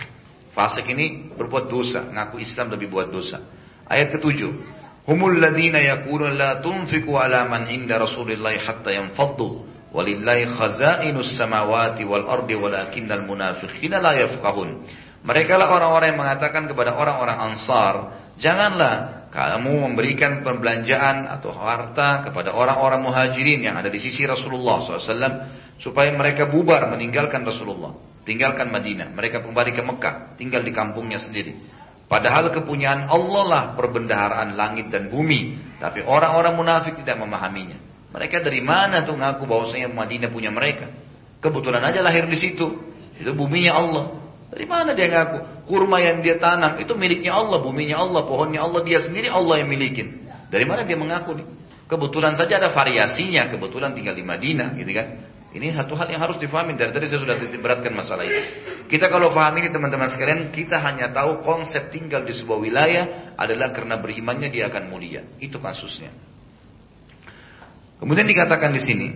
Fasik 0.56 0.88
ini 0.88 1.28
berbuat 1.36 1.68
dosa, 1.68 2.08
ngaku 2.08 2.40
Islam 2.40 2.72
tapi 2.72 2.88
buat 2.88 3.12
dosa. 3.12 3.44
Ayat 3.84 4.16
ketujuh. 4.16 4.85
Humul 5.06 5.38
ladina 5.38 5.78
yaqulun 5.78 6.34
la 6.34 6.58
tunfiqu 6.58 7.14
ala 7.14 7.46
man 7.46 7.70
inda 7.70 7.94
Rasulillah 7.94 8.58
hatta 8.58 8.90
yanfaddu 8.90 9.62
walillahi 9.94 10.50
khazainus 10.50 11.30
samawati 11.38 12.02
wal 12.02 12.26
ardi 12.26 12.58
walakinnal 12.58 13.22
munafiqina 13.22 14.02
la 14.02 14.18
yafqahun. 14.18 14.82
Mereka 15.22 15.58
lah 15.58 15.70
orang-orang 15.70 16.14
yang 16.14 16.20
mengatakan 16.22 16.70
kepada 16.70 16.98
orang-orang 16.98 17.38
Ansar, 17.38 17.94
janganlah 18.38 19.26
kamu 19.30 19.90
memberikan 19.90 20.42
pembelanjaan 20.42 21.26
atau 21.26 21.50
harta 21.50 22.26
kepada 22.26 22.54
orang-orang 22.54 23.02
muhajirin 23.02 23.62
yang 23.62 23.74
ada 23.74 23.90
di 23.90 23.98
sisi 23.98 24.22
Rasulullah 24.22 24.86
SAW 24.86 25.34
supaya 25.82 26.14
mereka 26.14 26.46
bubar 26.46 26.86
meninggalkan 26.94 27.42
Rasulullah, 27.42 27.94
tinggalkan 28.22 28.70
Madinah, 28.70 29.10
mereka 29.12 29.42
kembali 29.42 29.70
ke 29.74 29.82
Mekah, 29.82 30.14
tinggal 30.38 30.62
di 30.62 30.72
kampungnya 30.72 31.18
sendiri. 31.18 31.58
Padahal 32.06 32.54
kepunyaan 32.54 33.10
Allah 33.10 33.44
lah 33.46 33.64
perbendaharaan 33.74 34.54
langit 34.54 34.94
dan 34.94 35.10
bumi, 35.10 35.58
tapi 35.82 36.06
orang-orang 36.06 36.54
munafik 36.54 36.94
tidak 37.02 37.18
memahaminya. 37.18 37.82
Mereka 38.14 38.46
dari 38.46 38.62
mana 38.62 39.02
tuh 39.02 39.18
ngaku 39.18 39.42
bahwasanya 39.44 39.90
Madinah 39.90 40.30
punya 40.30 40.54
mereka? 40.54 40.86
Kebetulan 41.42 41.82
aja 41.82 42.00
lahir 42.00 42.30
di 42.30 42.38
situ. 42.38 42.66
Itu 43.18 43.32
buminya 43.34 43.74
Allah. 43.74 44.04
Dari 44.54 44.64
mana 44.64 44.94
dia 44.94 45.10
ngaku? 45.10 45.66
Kurma 45.66 45.98
yang 45.98 46.22
dia 46.22 46.38
tanam 46.38 46.78
itu 46.78 46.94
miliknya 46.94 47.34
Allah, 47.34 47.58
buminya 47.58 47.98
Allah, 47.98 48.22
pohonnya 48.22 48.62
Allah, 48.62 48.86
dia 48.86 49.02
sendiri 49.02 49.26
Allah 49.26 49.58
yang 49.60 49.68
milikin. 49.68 50.30
Dari 50.46 50.62
mana 50.62 50.86
dia 50.86 50.94
mengaku 50.94 51.42
nih? 51.42 51.46
Kebetulan 51.90 52.38
saja 52.38 52.62
ada 52.62 52.70
variasinya, 52.70 53.50
kebetulan 53.50 53.94
tinggal 53.98 54.14
di 54.14 54.22
Madinah, 54.22 54.78
gitu 54.78 54.90
kan? 54.94 55.06
Ini 55.56 55.72
satu 55.72 55.96
hal 55.96 56.12
yang 56.12 56.20
harus 56.20 56.36
difahami. 56.36 56.76
Dari 56.76 56.92
tadi 56.92 57.08
saya 57.08 57.24
sudah 57.24 57.36
beratkan 57.56 57.96
masalah 57.96 58.28
ini. 58.28 58.44
Kita 58.92 59.08
kalau 59.08 59.32
pahami 59.32 59.64
ini 59.64 59.70
teman-teman 59.72 60.12
sekalian, 60.12 60.52
kita 60.52 60.76
hanya 60.84 61.08
tahu 61.16 61.40
konsep 61.40 61.88
tinggal 61.88 62.28
di 62.28 62.36
sebuah 62.36 62.60
wilayah 62.60 63.04
adalah 63.40 63.72
karena 63.72 63.96
berimannya 63.96 64.52
dia 64.52 64.68
akan 64.68 64.92
mulia. 64.92 65.24
Itu 65.40 65.56
kasusnya. 65.56 66.12
Kemudian 67.96 68.28
dikatakan 68.28 68.76
di 68.76 68.82
sini, 68.84 69.08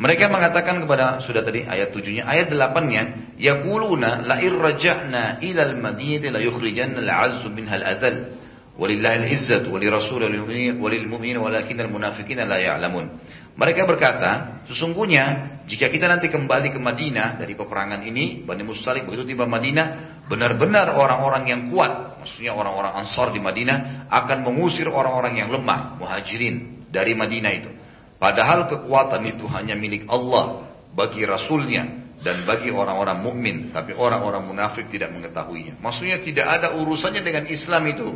mereka 0.00 0.32
mengatakan 0.32 0.80
kepada 0.80 1.20
sudah 1.20 1.44
tadi 1.44 1.68
ayat 1.68 1.92
tujuhnya, 1.92 2.24
ayat 2.24 2.48
delapannya, 2.48 3.36
yaquluna 3.36 4.24
la 4.24 4.40
irja'na 4.40 5.44
ila 5.44 5.62
al-madinati 5.68 6.32
la 6.32 6.40
yukhrijanna 6.40 7.04
al-'azzu 7.04 7.52
minha 7.52 7.76
al-adal. 7.76 8.40
Walillahi 8.72 9.28
al-izzatu 9.28 9.68
wa 9.68 9.76
lirasulihi 9.76 10.80
wa 10.80 10.88
lil 10.88 11.04
mu'minina 11.04 11.44
walakin 11.44 11.76
al-munafiqina 11.76 12.48
la 12.48 12.56
ya'lamun. 12.56 13.04
Mereka 13.52 13.84
berkata, 13.84 14.64
sesungguhnya 14.64 15.24
jika 15.68 15.92
kita 15.92 16.08
nanti 16.08 16.32
kembali 16.32 16.72
ke 16.72 16.80
Madinah 16.80 17.36
dari 17.36 17.52
peperangan 17.52 18.00
ini, 18.00 18.40
Bani 18.48 18.64
Mustalik 18.64 19.04
begitu 19.04 19.36
tiba 19.36 19.44
Madinah, 19.44 20.24
benar-benar 20.24 20.96
orang-orang 20.96 21.44
yang 21.52 21.60
kuat, 21.68 22.24
maksudnya 22.24 22.56
orang-orang 22.56 23.04
Ansar 23.04 23.28
di 23.36 23.44
Madinah 23.44 24.08
akan 24.08 24.38
mengusir 24.40 24.88
orang-orang 24.88 25.36
yang 25.36 25.52
lemah, 25.52 26.00
muhajirin 26.00 26.88
dari 26.88 27.12
Madinah 27.12 27.52
itu. 27.52 27.70
Padahal 28.16 28.72
kekuatan 28.72 29.20
itu 29.36 29.44
hanya 29.52 29.76
milik 29.76 30.08
Allah 30.08 30.72
bagi 30.96 31.20
Rasulnya 31.28 32.16
dan 32.24 32.48
bagi 32.48 32.72
orang-orang 32.72 33.20
mukmin, 33.20 33.56
tapi 33.74 33.92
orang-orang 33.92 34.48
munafik 34.48 34.88
tidak 34.88 35.12
mengetahuinya. 35.12 35.76
Maksudnya 35.82 36.24
tidak 36.24 36.46
ada 36.48 36.72
urusannya 36.78 37.20
dengan 37.20 37.44
Islam 37.52 37.82
itu. 37.90 38.08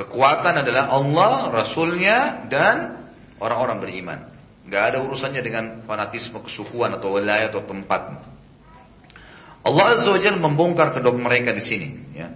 Kekuatan 0.00 0.64
adalah 0.64 0.96
Allah, 0.96 1.52
Rasulnya 1.52 2.48
dan 2.48 3.04
orang-orang 3.36 3.84
beriman. 3.84 4.18
Gak 4.72 4.96
ada 4.96 4.98
urusannya 5.04 5.44
dengan 5.44 5.84
fanatisme 5.84 6.40
kesukuan 6.40 6.96
atau 6.96 7.20
wilayah 7.20 7.52
atau 7.52 7.68
tempat. 7.68 8.24
Allah 9.60 9.84
Azza 9.92 10.08
wa 10.08 10.48
membongkar 10.48 10.96
kedok 10.96 11.20
mereka 11.20 11.52
di 11.52 11.60
sini. 11.60 11.88
Ya. 12.16 12.32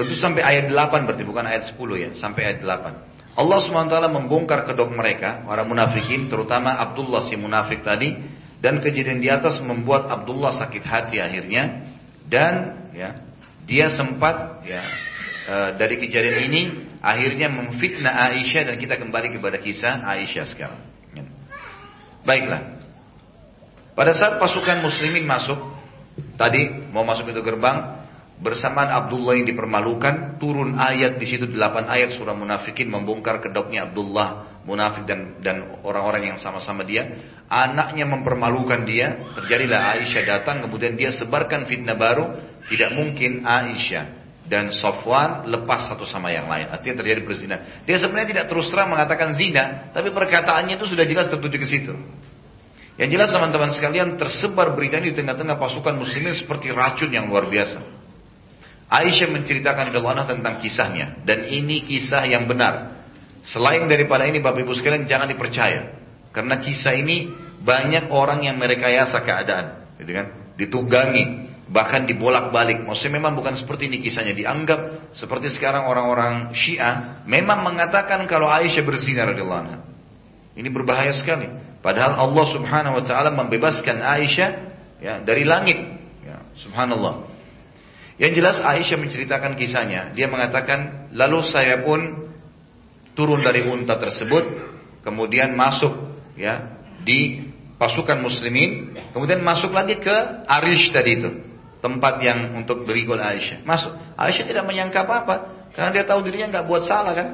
Tentu 0.00 0.16
sampai 0.16 0.40
ayat 0.40 0.72
8 0.72 1.04
berarti 1.04 1.24
bukan 1.28 1.44
ayat 1.44 1.68
10 1.76 1.76
ya, 2.00 2.10
sampai 2.16 2.56
ayat 2.56 2.64
8. 2.64 3.36
Allah 3.36 3.58
SWT 3.60 3.96
membongkar 4.16 4.64
kedok 4.64 4.96
mereka, 4.96 5.44
para 5.44 5.60
munafikin, 5.60 6.32
terutama 6.32 6.72
Abdullah 6.72 7.28
si 7.28 7.36
munafik 7.36 7.84
tadi, 7.84 8.16
dan 8.64 8.80
kejadian 8.80 9.20
di 9.20 9.28
atas 9.28 9.60
membuat 9.60 10.08
Abdullah 10.08 10.56
sakit 10.56 10.80
hati 10.80 11.20
akhirnya, 11.20 11.84
dan 12.24 12.88
ya 12.96 13.20
dia 13.68 13.92
sempat 13.92 14.64
ya 14.64 14.80
dari 15.78 15.96
kejadian 16.02 16.38
ini 16.50 16.62
akhirnya 16.98 17.46
memfitnah 17.46 18.34
Aisyah 18.34 18.72
dan 18.72 18.76
kita 18.82 18.98
kembali 18.98 19.38
kepada 19.38 19.62
kisah 19.62 20.02
Aisyah 20.02 20.46
sekarang. 20.50 20.80
Ya. 21.14 21.24
Baiklah. 22.26 22.82
Pada 23.94 24.12
saat 24.12 24.42
pasukan 24.42 24.82
muslimin 24.82 25.24
masuk, 25.24 25.56
tadi 26.36 26.68
mau 26.90 27.06
masuk 27.06 27.30
itu 27.30 27.40
gerbang, 27.40 28.06
bersamaan 28.36 28.92
Abdullah 28.92 29.40
yang 29.40 29.48
dipermalukan 29.48 30.36
turun 30.36 30.76
ayat 30.76 31.16
di 31.16 31.24
situ 31.24 31.48
delapan 31.48 31.88
ayat 31.88 32.12
surah 32.20 32.36
munafikin 32.36 32.92
membongkar 32.92 33.40
kedoknya 33.40 33.88
Abdullah 33.88 34.60
munafik 34.68 35.08
dan 35.08 35.40
dan 35.40 35.80
orang-orang 35.80 36.34
yang 36.34 36.38
sama-sama 36.42 36.84
dia 36.84 37.16
anaknya 37.48 38.04
mempermalukan 38.04 38.84
dia 38.84 39.16
terjadilah 39.40 39.96
Aisyah 39.96 40.22
datang 40.28 40.60
kemudian 40.68 41.00
dia 41.00 41.16
sebarkan 41.16 41.64
fitnah 41.64 41.96
baru 41.96 42.36
tidak 42.68 42.92
mungkin 42.92 43.48
Aisyah 43.48 44.04
dan 44.46 44.70
Sofwan 44.70 45.46
lepas 45.50 45.90
satu 45.90 46.06
sama 46.06 46.30
yang 46.30 46.46
lain. 46.46 46.70
Artinya 46.70 47.02
terjadi 47.02 47.20
perzinahan 47.26 47.84
dia 47.84 47.96
sebenarnya 47.98 48.28
tidak 48.32 48.44
terus 48.50 48.70
terang 48.70 48.90
mengatakan 48.90 49.34
zina 49.34 49.90
tapi 49.90 50.14
perkataannya 50.14 50.78
itu 50.78 50.86
sudah 50.86 51.04
jelas 51.06 51.26
tertuju 51.30 51.56
ke 51.58 51.68
situ. 51.68 51.94
Yang 52.96 53.10
jelas 53.12 53.28
teman-teman 53.28 53.70
sekalian 53.76 54.16
tersebar 54.16 54.72
berita 54.72 54.96
ini 54.96 55.12
di 55.12 55.16
tengah-tengah 55.20 55.60
pasukan 55.60 56.00
muslimin 56.00 56.32
seperti 56.32 56.72
racun 56.72 57.12
yang 57.12 57.28
luar 57.28 57.44
biasa. 57.44 58.06
Aisyah 58.86 59.28
menceritakan 59.34 59.90
kepada 59.90 60.24
tentang 60.30 60.62
kisahnya. 60.62 61.20
Dan 61.26 61.50
ini 61.50 61.84
kisah 61.84 62.24
yang 62.24 62.46
benar. 62.46 63.04
Selain 63.44 63.84
daripada 63.84 64.24
ini 64.24 64.38
Bapak 64.38 64.62
Ibu 64.62 64.72
sekalian 64.74 65.04
jangan 65.04 65.28
dipercaya. 65.28 65.92
Karena 66.30 66.56
kisah 66.62 66.94
ini 66.94 67.30
banyak 67.62 68.08
orang 68.12 68.44
yang 68.46 68.56
merekayasa 68.60 69.24
keadaan, 69.24 69.96
gitu 69.98 70.12
kan? 70.12 70.26
Ditunggangi, 70.60 71.24
bahkan 71.66 72.06
dibolak-balik. 72.06 72.86
Maksudnya 72.86 73.18
memang 73.18 73.34
bukan 73.34 73.58
seperti 73.58 73.90
ini 73.90 73.98
kisahnya 74.02 74.34
dianggap 74.34 75.12
seperti 75.18 75.50
sekarang 75.58 75.90
orang-orang 75.90 76.54
Syiah 76.54 77.22
memang 77.26 77.66
mengatakan 77.66 78.22
kalau 78.30 78.46
Aisyah 78.46 78.84
berzina 78.86 79.26
radhiyallahu 79.26 79.62
anha. 79.66 79.78
Ini 80.56 80.68
berbahaya 80.72 81.12
sekali. 81.12 81.50
Padahal 81.84 82.16
Allah 82.16 82.44
Subhanahu 82.50 82.94
wa 82.98 83.04
taala 83.04 83.30
membebaskan 83.34 84.00
Aisyah 84.00 84.50
ya 85.02 85.14
dari 85.22 85.44
langit. 85.44 85.78
Ya, 86.24 86.42
subhanallah. 86.58 87.28
Yang 88.16 88.32
jelas 88.40 88.56
Aisyah 88.64 88.96
menceritakan 88.96 89.60
kisahnya. 89.60 90.16
Dia 90.16 90.26
mengatakan, 90.32 91.12
lalu 91.12 91.44
saya 91.52 91.84
pun 91.84 92.32
turun 93.12 93.44
dari 93.44 93.64
unta 93.68 94.00
tersebut, 94.00 94.44
kemudian 95.04 95.52
masuk 95.52 96.16
ya 96.36 96.80
di 97.04 97.52
pasukan 97.76 98.24
muslimin, 98.24 98.96
kemudian 99.12 99.44
masuk 99.44 99.68
lagi 99.72 100.00
ke 100.00 100.16
Arish 100.48 100.88
tadi 100.96 101.20
itu, 101.20 101.30
tempat 101.86 102.18
yang 102.18 102.58
untuk 102.58 102.82
berikut 102.82 103.22
Aisyah. 103.22 103.62
Masuk. 103.62 103.94
Aisyah 104.18 104.44
tidak 104.50 104.66
menyangka 104.66 105.06
apa-apa, 105.06 105.70
karena 105.70 105.94
dia 105.94 106.02
tahu 106.02 106.26
dirinya 106.26 106.50
nggak 106.58 106.66
buat 106.66 106.82
salah 106.82 107.14
kan. 107.14 107.28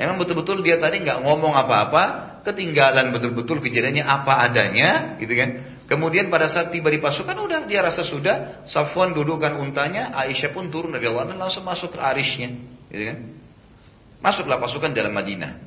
Emang 0.00 0.16
betul-betul 0.16 0.64
dia 0.64 0.80
tadi 0.80 1.04
nggak 1.04 1.20
ngomong 1.20 1.52
apa-apa, 1.52 2.02
ketinggalan 2.48 3.12
betul-betul 3.12 3.60
kejadiannya 3.60 4.00
apa 4.00 4.32
adanya, 4.48 5.20
gitu 5.20 5.36
kan. 5.36 5.76
Kemudian 5.84 6.32
pada 6.32 6.48
saat 6.48 6.72
tiba 6.72 6.88
di 6.88 6.96
pasukan 6.96 7.36
udah 7.36 7.68
dia 7.68 7.84
rasa 7.84 8.00
sudah, 8.08 8.64
Safwan 8.64 9.12
dudukkan 9.12 9.60
untanya, 9.60 10.16
Aisyah 10.16 10.56
pun 10.56 10.72
turun 10.72 10.96
dari 10.96 11.04
Allah 11.04 11.36
langsung 11.36 11.68
masuk 11.68 11.92
ke 11.92 12.00
arisnya, 12.00 12.56
gitu 12.88 13.04
kan? 13.04 13.18
Masuklah 14.24 14.56
pasukan 14.56 14.96
dalam 14.96 15.12
Madinah. 15.12 15.60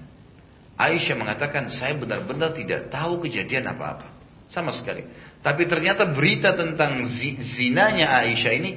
Aisyah 0.74 1.14
mengatakan, 1.14 1.70
saya 1.70 1.94
benar-benar 1.94 2.58
tidak 2.58 2.90
tahu 2.90 3.22
kejadian 3.22 3.70
apa-apa. 3.70 4.10
Sama 4.50 4.74
sekali. 4.74 5.06
Tapi 5.44 5.68
ternyata 5.68 6.08
berita 6.08 6.56
tentang 6.56 7.04
zinanya 7.44 8.16
Aisyah 8.24 8.54
ini 8.56 8.72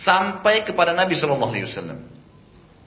sampai 0.00 0.64
kepada 0.64 0.96
Nabi 0.96 1.12
Shallallahu 1.12 1.52
Alaihi 1.52 1.68
Wasallam. 1.68 1.98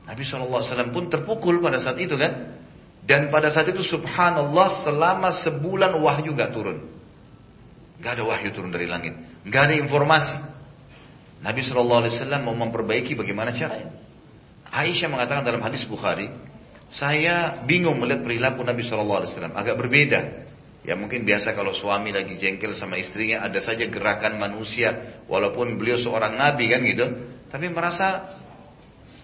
Nabi 0.09 0.23
Shallallahu 0.25 0.59
Alaihi 0.65 0.71
Wasallam 0.73 0.89
pun 0.89 1.03
terpukul 1.13 1.61
pada 1.61 1.77
saat 1.77 2.01
itu 2.01 2.17
kan. 2.17 2.57
Dan 3.05 3.29
pada 3.29 3.53
saat 3.53 3.69
itu 3.69 3.85
Subhanallah 3.85 4.81
selama 4.81 5.29
sebulan 5.45 5.93
wahyu 6.01 6.33
gak 6.33 6.57
turun. 6.57 6.89
Gak 8.01 8.17
ada 8.17 8.23
wahyu 8.25 8.49
turun 8.49 8.73
dari 8.73 8.89
langit. 8.89 9.13
Gak 9.45 9.69
ada 9.69 9.75
informasi. 9.77 10.37
Nabi 11.39 11.63
SAW 11.63 12.11
mau 12.43 12.51
memperbaiki 12.51 13.15
bagaimana 13.15 13.55
caranya. 13.55 13.95
Aisyah 14.69 15.07
mengatakan 15.07 15.47
dalam 15.47 15.63
hadis 15.63 15.87
Bukhari, 15.87 16.27
saya 16.91 17.63
bingung 17.63 17.95
melihat 18.01 18.25
perilaku 18.25 18.65
Nabi 18.65 18.83
SAW. 18.83 19.23
Agak 19.55 19.79
berbeda. 19.79 20.48
Ya 20.79 20.95
mungkin 20.95 21.27
biasa 21.27 21.51
kalau 21.59 21.75
suami 21.75 22.15
lagi 22.15 22.39
jengkel 22.39 22.71
sama 22.71 22.95
istrinya 22.95 23.43
ada 23.43 23.59
saja 23.59 23.83
gerakan 23.91 24.39
manusia 24.39 25.19
walaupun 25.27 25.75
beliau 25.75 25.99
seorang 25.99 26.39
nabi 26.39 26.71
kan 26.71 26.79
gitu. 26.87 27.05
Tapi 27.51 27.67
merasa 27.67 28.31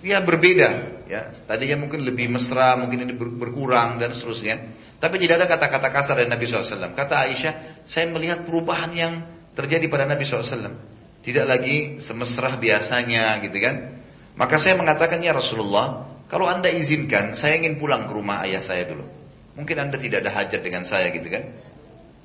ya 0.03 0.19
berbeda 0.19 0.69
ya. 1.07 1.47
Tadinya 1.47 1.87
mungkin 1.87 2.03
lebih 2.03 2.27
mesra 2.27 2.75
mungkin 2.75 3.07
ini 3.07 3.13
berkurang 3.15 4.03
dan 4.03 4.11
seterusnya 4.11 4.75
tapi 4.99 5.15
tidak 5.21 5.43
ada 5.43 5.47
kata-kata 5.55 5.87
kasar 5.91 6.15
dari 6.19 6.29
Nabi 6.31 6.43
SAW 6.47 6.95
kata 6.95 7.15
Aisyah 7.29 7.53
saya 7.87 8.09
melihat 8.11 8.43
perubahan 8.43 8.91
yang 8.91 9.13
terjadi 9.55 9.87
pada 9.87 10.03
Nabi 10.07 10.27
SAW 10.27 10.75
tidak 11.23 11.45
lagi 11.47 12.03
semesrah 12.05 12.59
biasanya 12.61 13.41
gitu 13.41 13.57
kan. 13.57 14.03
Maka 14.35 14.59
saya 14.59 14.75
mengatakan 14.75 15.23
ya 15.23 15.31
Rasulullah 15.31 16.19
kalau 16.27 16.51
anda 16.51 16.67
izinkan 16.67 17.39
saya 17.39 17.55
ingin 17.55 17.79
pulang 17.79 18.05
ke 18.05 18.13
rumah 18.13 18.43
ayah 18.43 18.59
saya 18.59 18.91
dulu 18.91 19.24
mungkin 19.55 19.75
anda 19.79 19.97
tidak 19.97 20.23
ada 20.27 20.31
hajat 20.35 20.61
dengan 20.61 20.83
saya 20.83 21.09
gitu 21.09 21.27
kan 21.27 21.55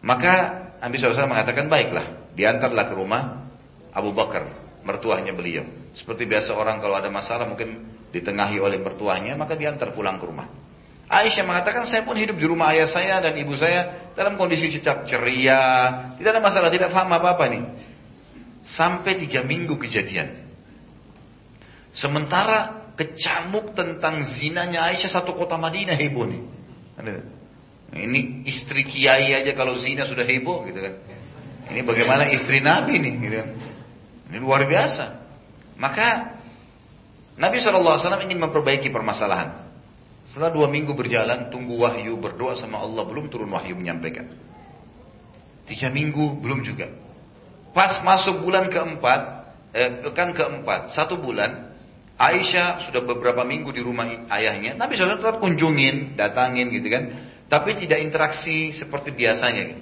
maka 0.02 0.32
Nabi 0.80 0.96
SAW 0.96 1.30
mengatakan 1.30 1.70
baiklah 1.70 2.32
diantarlah 2.34 2.84
ke 2.88 2.94
rumah 2.96 3.52
Abu 3.92 4.14
Bakar 4.14 4.70
mertuanya 4.84 5.36
beliau. 5.36 5.66
Seperti 5.92 6.24
biasa 6.24 6.54
orang 6.56 6.80
kalau 6.80 6.96
ada 6.96 7.12
masalah 7.12 7.44
mungkin 7.44 8.00
ditengahi 8.10 8.58
oleh 8.58 8.80
mertuanya, 8.80 9.36
maka 9.36 9.54
diantar 9.54 9.92
pulang 9.92 10.16
ke 10.16 10.24
rumah. 10.26 10.48
Aisyah 11.10 11.42
mengatakan 11.42 11.90
saya 11.90 12.06
pun 12.06 12.14
hidup 12.14 12.38
di 12.38 12.46
rumah 12.46 12.70
ayah 12.70 12.86
saya 12.86 13.18
dan 13.18 13.34
ibu 13.34 13.58
saya 13.58 14.12
dalam 14.14 14.38
kondisi 14.38 14.70
cecap 14.78 15.10
ceria, 15.10 15.62
tidak 16.14 16.38
ada 16.38 16.42
masalah, 16.42 16.70
tidak 16.70 16.94
paham 16.94 17.10
apa-apa 17.10 17.44
nih. 17.50 17.62
Sampai 18.70 19.18
tiga 19.18 19.42
minggu 19.42 19.74
kejadian. 19.74 20.46
Sementara 21.90 22.86
kecamuk 22.94 23.74
tentang 23.74 24.22
zinanya 24.22 24.86
Aisyah 24.94 25.10
satu 25.10 25.34
kota 25.34 25.58
Madinah 25.58 25.98
heboh 25.98 26.30
nih. 26.30 26.42
Ini 27.90 28.46
istri 28.46 28.86
kiai 28.86 29.34
aja 29.34 29.50
kalau 29.58 29.74
zina 29.80 30.06
sudah 30.06 30.22
heboh 30.22 30.62
gitu 30.70 30.78
kan. 30.78 30.94
Ini 31.70 31.80
bagaimana 31.82 32.30
istri 32.30 32.62
Nabi 32.62 32.98
nih 33.02 33.14
gitu 33.18 33.36
kan. 33.40 33.48
Ini 34.30 34.38
luar 34.38 34.66
biasa. 34.66 35.04
Maka 35.80 36.38
Nabi 37.40 37.56
SAW 37.58 37.98
ingin 38.26 38.38
memperbaiki 38.38 38.92
permasalahan. 38.92 39.70
Setelah 40.30 40.54
dua 40.54 40.70
minggu 40.70 40.94
berjalan, 40.94 41.50
tunggu 41.50 41.74
wahyu, 41.74 42.14
berdoa 42.14 42.54
sama 42.54 42.78
Allah, 42.78 43.02
belum 43.02 43.26
turun 43.26 43.50
wahyu 43.50 43.74
menyampaikan. 43.74 44.30
Tiga 45.66 45.90
minggu, 45.90 46.38
belum 46.38 46.62
juga. 46.62 46.86
Pas 47.74 47.98
masuk 48.02 48.42
bulan 48.42 48.70
keempat, 48.70 49.20
eh, 49.74 49.90
pekan 50.06 50.30
keempat, 50.34 50.94
satu 50.94 51.18
bulan, 51.18 51.69
Aisyah 52.20 52.84
sudah 52.84 53.00
beberapa 53.00 53.48
minggu 53.48 53.72
di 53.72 53.80
rumah 53.80 54.04
ayahnya. 54.28 54.76
Nabi 54.76 55.00
SAW 55.00 55.24
tetap 55.24 55.40
kunjungin, 55.40 56.20
datangin 56.20 56.68
gitu 56.68 56.92
kan. 56.92 57.16
Tapi 57.48 57.80
tidak 57.80 58.04
interaksi 58.04 58.76
seperti 58.76 59.16
biasanya. 59.16 59.80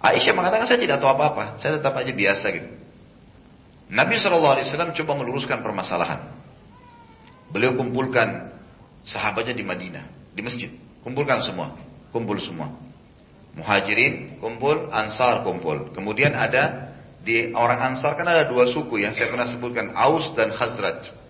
Aisyah 0.00 0.32
mengatakan 0.32 0.64
saya 0.64 0.80
tidak 0.80 1.04
tahu 1.04 1.12
apa-apa, 1.12 1.60
saya 1.60 1.76
tetap 1.76 1.92
aja 1.92 2.08
biasa 2.08 2.46
gitu. 2.56 2.68
Nabi 3.92 4.16
SAW 4.16 4.96
coba 4.96 5.12
meluruskan 5.20 5.60
permasalahan. 5.60 6.32
Beliau 7.52 7.76
kumpulkan 7.76 8.56
sahabatnya 9.04 9.52
di 9.52 9.60
Madinah, 9.60 10.32
di 10.32 10.40
masjid. 10.40 10.72
Kumpulkan 11.04 11.44
semua, 11.44 11.76
kumpul 12.16 12.40
semua. 12.40 12.72
Muhajirin 13.52 14.40
kumpul, 14.40 14.88
Ansar 14.88 15.44
kumpul. 15.44 15.92
Kemudian 15.92 16.32
ada 16.32 16.96
di 17.20 17.52
orang 17.52 17.92
Ansar 17.92 18.16
kan 18.16 18.24
ada 18.24 18.48
dua 18.48 18.72
suku 18.72 19.04
yang 19.04 19.12
saya 19.12 19.28
pernah 19.28 19.44
sebutkan, 19.44 19.92
Aus 19.92 20.32
dan 20.32 20.56
Khazraj. 20.56 21.21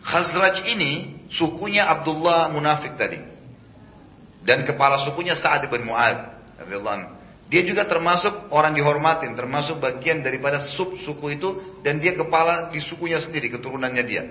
Khazraj 0.00 0.64
ini 0.64 1.24
sukunya 1.28 1.84
Abdullah 1.84 2.48
munafik 2.52 2.96
tadi. 2.96 3.20
Dan 4.40 4.64
kepala 4.64 5.04
sukunya 5.04 5.36
Sa'ad 5.36 5.68
bin 5.68 5.84
Mu'ad 5.84 6.40
Dia 7.50 7.62
juga 7.66 7.84
termasuk 7.84 8.48
orang 8.54 8.72
dihormatin, 8.72 9.36
termasuk 9.36 9.82
bagian 9.82 10.24
daripada 10.24 10.64
sub 10.76 10.96
suku 10.96 11.36
itu 11.36 11.80
dan 11.84 12.00
dia 12.00 12.16
kepala 12.16 12.72
di 12.72 12.80
sukunya 12.80 13.20
sendiri, 13.20 13.52
keturunannya 13.52 14.04
dia. 14.06 14.22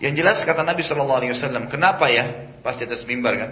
Yang 0.00 0.24
jelas 0.24 0.38
kata 0.42 0.64
Nabi 0.64 0.80
Shallallahu 0.80 1.20
Alaihi 1.22 1.32
Wasallam, 1.36 1.68
kenapa 1.68 2.08
ya? 2.08 2.56
Pasti 2.64 2.88
atas 2.88 3.04
mimbar 3.04 3.36
kan? 3.36 3.50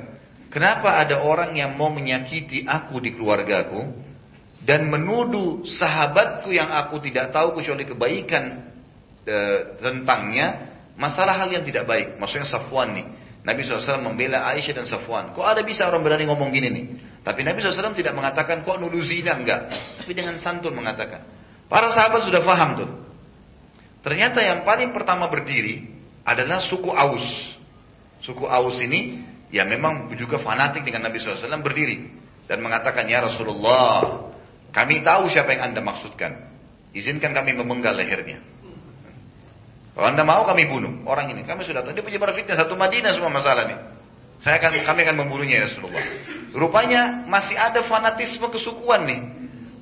Kenapa 0.48 0.96
ada 0.96 1.20
orang 1.20 1.52
yang 1.52 1.76
mau 1.76 1.92
menyakiti 1.92 2.64
aku 2.64 3.04
di 3.04 3.12
keluargaku 3.12 3.84
dan 4.64 4.88
menuduh 4.88 5.60
sahabatku 5.68 6.48
yang 6.48 6.72
aku 6.72 7.04
tidak 7.04 7.36
tahu 7.36 7.60
kecuali 7.60 7.84
kebaikan 7.84 8.72
e, 9.28 9.36
tentangnya 9.76 10.77
masalah 10.98 11.38
hal 11.38 11.48
yang 11.48 11.64
tidak 11.64 11.86
baik. 11.86 12.18
Maksudnya 12.18 12.50
Safwan 12.50 12.92
nih. 12.98 13.06
Nabi 13.46 13.64
SAW 13.64 14.02
membela 14.02 14.44
Aisyah 14.52 14.82
dan 14.82 14.86
Safwan. 14.90 15.32
Kok 15.32 15.46
ada 15.46 15.62
bisa 15.64 15.86
orang 15.88 16.04
berani 16.04 16.28
ngomong 16.28 16.50
gini 16.52 16.68
nih? 16.68 16.84
Tapi 17.22 17.46
Nabi 17.46 17.62
SAW 17.62 17.96
tidak 17.96 18.12
mengatakan 18.12 18.66
kok 18.66 18.76
nuduh 18.76 19.00
zina 19.00 19.38
enggak. 19.38 19.72
Tapi 20.04 20.12
dengan 20.12 20.36
santun 20.42 20.74
mengatakan. 20.74 21.24
Para 21.70 21.88
sahabat 21.94 22.26
sudah 22.26 22.42
paham 22.44 22.70
tuh. 22.76 22.90
Ternyata 24.04 24.42
yang 24.42 24.66
paling 24.66 24.92
pertama 24.92 25.30
berdiri 25.30 25.86
adalah 26.26 26.60
suku 26.66 26.90
Aus. 26.92 27.24
Suku 28.20 28.44
Aus 28.44 28.76
ini 28.82 29.22
ya 29.48 29.64
memang 29.64 30.12
juga 30.16 30.40
fanatik 30.44 30.84
dengan 30.84 31.08
Nabi 31.08 31.20
SAW 31.20 31.64
berdiri 31.64 32.04
dan 32.48 32.60
mengatakan 32.60 33.08
ya 33.08 33.24
Rasulullah 33.24 34.28
kami 34.72 35.00
tahu 35.00 35.32
siapa 35.32 35.56
yang 35.56 35.72
anda 35.72 35.80
maksudkan 35.80 36.52
izinkan 36.92 37.32
kami 37.32 37.56
memenggal 37.56 37.96
lehernya 37.96 38.40
kalau 39.98 40.14
anda 40.14 40.22
mau 40.22 40.46
kami 40.46 40.70
bunuh 40.70 41.02
orang 41.10 41.34
ini 41.34 41.42
kami 41.42 41.66
sudah 41.66 41.82
tahu 41.82 41.90
dia 41.90 42.06
penyebar 42.06 42.30
fitnah 42.30 42.54
satu 42.54 42.78
Madinah 42.78 43.18
semua 43.18 43.34
masalah 43.34 43.66
nih 43.66 43.78
saya 44.38 44.62
akan 44.62 44.86
kami 44.86 45.00
akan 45.02 45.16
membunuhnya 45.26 45.58
ya 45.58 45.64
Rasulullah 45.66 46.06
rupanya 46.54 47.26
masih 47.26 47.58
ada 47.58 47.82
fanatisme 47.82 48.46
kesukuan 48.54 49.10
nih 49.10 49.20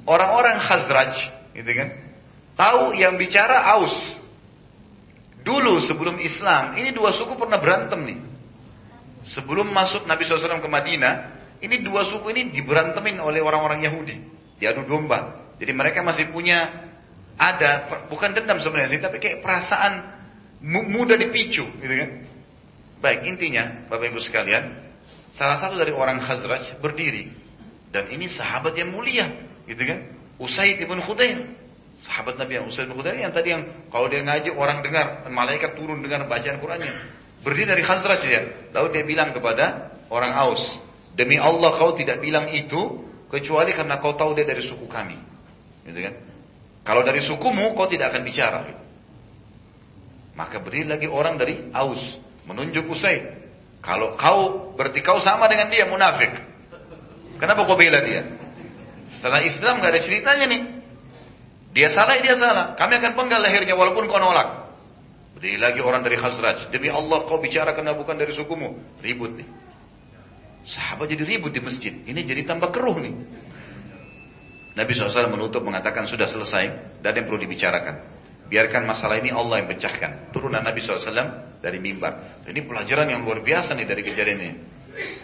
orang-orang 0.09 0.57
Khazraj 0.65 1.13
gitu 1.53 1.71
kan 1.77 1.93
tahu 2.57 2.97
yang 2.97 3.21
bicara 3.21 3.77
Aus 3.77 3.93
Dulu 5.47 5.79
sebelum 5.79 6.19
Islam, 6.19 6.75
ini 6.75 6.91
dua 6.91 7.15
suku 7.15 7.39
pernah 7.39 7.63
berantem 7.63 8.03
nih. 8.03 8.19
Sebelum 9.31 9.71
masuk 9.71 10.03
Nabi 10.03 10.27
SAW 10.27 10.59
ke 10.59 10.67
Madinah, 10.67 11.15
ini 11.63 11.87
dua 11.87 12.03
suku 12.03 12.35
ini 12.35 12.51
diberantemin 12.51 13.23
oleh 13.23 13.39
orang-orang 13.39 13.87
Yahudi. 13.87 14.19
Diadu 14.59 14.83
domba. 14.91 15.55
Jadi 15.63 15.71
mereka 15.71 16.03
masih 16.03 16.35
punya 16.35 16.67
ada 17.37 18.05
bukan 18.09 18.33
dendam 18.33 18.59
sebenarnya 18.59 18.97
sih, 18.97 19.01
tapi 19.01 19.21
kayak 19.21 19.45
perasaan 19.45 19.93
mudah 20.65 21.21
dipicu, 21.21 21.65
gitu 21.69 21.95
kan? 21.95 22.11
Baik, 23.05 23.29
intinya 23.29 23.87
Bapak 23.93 24.09
Ibu 24.09 24.21
sekalian, 24.25 24.73
salah 25.37 25.61
satu 25.61 25.77
dari 25.77 25.93
orang 25.93 26.21
Khazraj 26.25 26.81
berdiri 26.81 27.29
dan 27.93 28.09
ini 28.09 28.27
sahabat 28.27 28.73
yang 28.73 28.89
mulia, 28.91 29.29
gitu 29.69 29.85
kan? 29.85 30.17
Usaid 30.41 30.81
ibn 30.81 31.01
Khudair 31.01 31.57
Sahabat 32.05 32.37
Nabi 32.37 32.61
yang 32.61 32.69
Usaid 32.69 32.93
bin 32.93 32.97
Khudair 33.01 33.17
yang 33.17 33.33
tadi 33.33 33.57
yang 33.57 33.89
kalau 33.89 34.13
dia 34.13 34.21
ngaji 34.21 34.53
orang 34.53 34.85
dengar, 34.85 35.25
malaikat 35.33 35.81
turun 35.81 36.05
dengar 36.05 36.29
bacaan 36.29 36.61
Qur'annya. 36.61 36.93
Berdiri 37.41 37.73
dari 37.73 37.81
Khazraj 37.81 38.21
dia. 38.21 38.69
Lalu 38.77 39.01
dia 39.01 39.05
bilang 39.09 39.33
kepada 39.33 39.97
orang 40.13 40.37
Aus, 40.37 40.61
demi 41.17 41.41
Allah 41.41 41.73
kau 41.81 41.97
tidak 41.97 42.21
bilang 42.21 42.53
itu 42.53 43.01
kecuali 43.33 43.73
karena 43.73 43.97
kau 43.97 44.13
tahu 44.13 44.37
dia 44.37 44.45
dari 44.45 44.61
suku 44.61 44.85
kami. 44.85 45.17
Gitu 45.89 46.01
kan? 46.05 46.15
Kalau 46.87 47.03
dari 47.03 47.19
sukumu 47.27 47.75
kau 47.75 47.91
tidak 47.91 48.15
akan 48.15 48.23
bicara. 48.23 48.63
Maka 50.39 50.63
berdiri 50.63 50.87
lagi 50.87 51.11
orang 51.11 51.35
dari 51.35 51.67
Aus 51.75 51.99
menunjuk 52.47 52.87
Usaid. 52.87 53.27
Kalau 53.83 54.15
kau 54.15 54.71
berarti 54.79 55.03
kau 55.03 55.19
sama 55.19 55.51
dengan 55.51 55.67
dia 55.67 55.91
munafik. 55.91 56.31
Kenapa 57.43 57.67
kau 57.67 57.75
bela 57.75 57.99
dia? 58.07 58.23
Setelah 59.19 59.43
Islam 59.43 59.83
gak 59.83 59.91
ada 59.99 60.01
ceritanya 60.01 60.47
nih. 60.47 60.63
Dia 61.75 61.93
salah, 61.93 62.23
dia 62.23 62.39
salah. 62.39 62.79
Kami 62.79 62.97
akan 63.03 63.13
penggal 63.19 63.43
lehernya 63.43 63.75
walaupun 63.75 64.07
kau 64.07 64.23
nolak. 64.23 64.71
Berdiri 65.37 65.61
lagi 65.61 65.83
orang 65.85 66.01
dari 66.01 66.17
Khazraj. 66.17 66.73
Demi 66.73 66.89
Allah 66.89 67.27
kau 67.29 67.43
bicara 67.43 67.77
karena 67.77 67.93
bukan 67.93 68.17
dari 68.17 68.33
sukumu. 68.33 68.79
Ribut 69.03 69.37
nih. 69.37 69.49
Sahabat 70.67 71.07
jadi 71.13 71.23
ribut 71.23 71.53
di 71.53 71.61
masjid. 71.63 71.93
Ini 71.93 72.21
jadi 72.27 72.43
tambah 72.49 72.73
keruh 72.73 72.99
nih. 72.99 73.15
Nabi 74.77 74.93
SAW 74.93 75.33
menutup 75.33 75.65
mengatakan 75.65 76.05
sudah 76.05 76.29
selesai. 76.29 77.01
Dan 77.01 77.13
yang 77.17 77.25
perlu 77.25 77.41
dibicarakan. 77.41 78.13
Biarkan 78.47 78.85
masalah 78.87 79.19
ini 79.19 79.33
Allah 79.33 79.65
yang 79.65 79.69
pecahkan. 79.73 80.31
Turunan 80.31 80.61
Nabi 80.61 80.85
SAW 80.85 81.59
dari 81.65 81.81
mimbar. 81.81 82.45
Ini 82.45 82.61
pelajaran 82.63 83.09
yang 83.11 83.25
luar 83.25 83.41
biasa 83.41 83.73
nih 83.75 83.89
dari 83.89 84.03
kejadian 84.05 84.39
ini. 84.39 84.55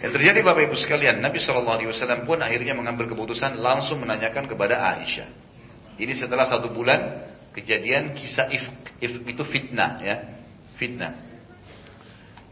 Yang 0.03 0.11
terjadi 0.19 0.39
Bapak 0.45 0.69
Ibu 0.69 0.75
sekalian, 0.77 1.21
Nabi 1.21 1.41
SAW 1.41 2.25
pun 2.25 2.41
akhirnya 2.41 2.77
mengambil 2.77 3.09
keputusan 3.09 3.57
langsung 3.57 4.01
menanyakan 4.01 4.45
kepada 4.45 4.81
Aisyah. 4.97 5.29
Ini 5.97 6.13
setelah 6.17 6.49
satu 6.49 6.73
bulan 6.73 7.29
kejadian 7.53 8.17
kisah 8.17 8.49
if, 8.49 8.65
if 9.01 9.13
itu 9.23 9.43
fitnah 9.45 10.01
ya, 10.01 10.15
fitnah. 10.77 11.13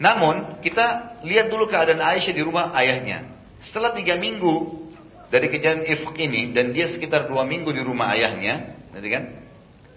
Namun 0.01 0.61
kita 0.65 1.17
lihat 1.25 1.49
dulu 1.49 1.69
keadaan 1.69 2.01
Aisyah 2.01 2.33
di 2.33 2.41
rumah 2.41 2.73
ayahnya. 2.73 3.27
Setelah 3.61 3.93
tiga 3.93 4.17
minggu 4.17 4.80
dari 5.31 5.47
kejadian 5.47 5.87
if 5.87 6.03
ini 6.19 6.51
dan 6.51 6.75
dia 6.75 6.91
sekitar 6.91 7.31
dua 7.31 7.47
minggu 7.47 7.71
di 7.71 7.79
rumah 7.79 8.11
ayahnya, 8.11 8.83
nanti 8.91 9.07
kan? 9.07 9.23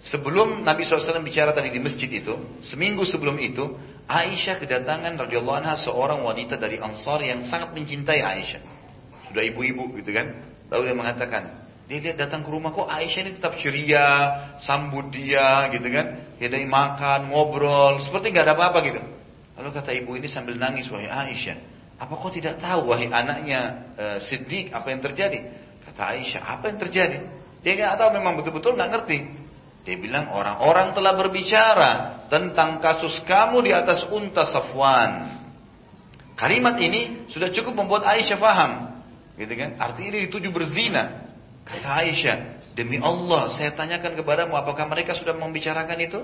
Sebelum 0.05 0.63
Nabi 0.63 0.87
SAW 0.87 1.19
bicara 1.25 1.51
tadi 1.51 1.75
di 1.75 1.81
masjid 1.81 2.07
itu, 2.07 2.39
seminggu 2.63 3.03
sebelum 3.03 3.35
itu, 3.41 3.75
Aisyah 4.05 4.61
kedatangan 4.61 5.17
radhiyallahu 5.17 5.65
anha 5.65 5.75
seorang 5.81 6.21
wanita 6.21 6.61
dari 6.61 6.77
Ansar 6.77 7.25
yang 7.25 7.41
sangat 7.43 7.73
mencintai 7.73 8.21
Aisyah. 8.21 8.61
Sudah 9.33 9.43
ibu-ibu 9.43 9.97
gitu 9.97 10.13
kan. 10.13 10.45
Lalu 10.69 10.93
dia 10.93 10.95
mengatakan, 10.95 11.43
dia 11.89 11.97
lihat 11.99 12.17
datang 12.21 12.45
ke 12.45 12.49
rumah 12.53 12.69
kok 12.69 12.85
Aisyah 12.85 13.21
ini 13.25 13.31
tetap 13.35 13.57
ceria, 13.57 14.07
sambut 14.61 15.09
dia 15.09 15.73
gitu 15.73 15.89
kan. 15.89 16.37
Dia 16.37 16.53
dari 16.53 16.69
makan, 16.69 17.33
ngobrol, 17.33 17.99
seperti 18.05 18.29
nggak 18.29 18.45
ada 18.45 18.53
apa-apa 18.53 18.79
gitu. 18.85 19.01
Lalu 19.57 19.69
kata 19.73 19.89
ibu 19.99 20.13
ini 20.15 20.29
sambil 20.29 20.53
nangis, 20.55 20.85
wahai 20.93 21.09
Aisyah, 21.09 21.57
apa 21.95 22.13
kau 22.19 22.27
tidak 22.27 22.59
tahu 22.59 22.91
wahai 22.91 23.07
anaknya 23.07 23.59
uh, 23.95 24.17
Siddiq 24.27 24.75
apa 24.75 24.91
yang 24.91 24.99
terjadi? 24.99 25.39
Kata 25.87 26.15
Aisyah, 26.17 26.43
apa 26.43 26.71
yang 26.73 26.79
terjadi? 26.81 27.17
Dia 27.63 27.71
nggak 27.77 27.97
tahu 27.97 28.09
memang 28.19 28.33
betul-betul 28.39 28.75
nggak 28.75 28.91
ngerti. 28.91 29.17
Dia 29.85 29.95
bilang 30.01 30.33
orang-orang 30.33 30.97
telah 30.97 31.13
berbicara 31.13 31.91
tentang 32.27 32.81
kasus 32.81 33.21
kamu 33.23 33.63
di 33.63 33.71
atas 33.71 34.03
unta 34.09 34.43
Safwan. 34.49 35.45
Kalimat 36.35 36.75
ini 36.81 37.29
sudah 37.31 37.47
cukup 37.53 37.79
membuat 37.79 38.03
Aisyah 38.03 38.37
faham. 38.41 38.71
Gitu 39.39 39.53
kan? 39.55 39.79
Artinya 39.79 40.09
ini 40.15 40.19
dituju 40.27 40.49
berzina. 40.51 41.31
Kata 41.63 42.01
Aisyah, 42.03 42.37
Demi 42.75 42.99
Allah, 42.99 43.55
saya 43.55 43.71
tanyakan 43.71 44.19
kepadamu, 44.19 44.51
apakah 44.51 44.83
mereka 44.91 45.15
sudah 45.15 45.31
membicarakan 45.31 45.95
itu? 45.95 46.19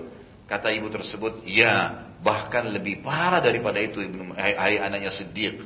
Kata 0.52 0.68
ibu 0.68 0.91
tersebut, 0.91 1.48
ya, 1.48 2.03
bahkan 2.19 2.68
lebih 2.68 2.99
parah 2.99 3.40
daripada 3.40 3.80
itu, 3.80 4.03
ibnu 4.03 4.36
hai 4.36 4.84
anaknya 4.84 5.07
Siddiq. 5.07 5.64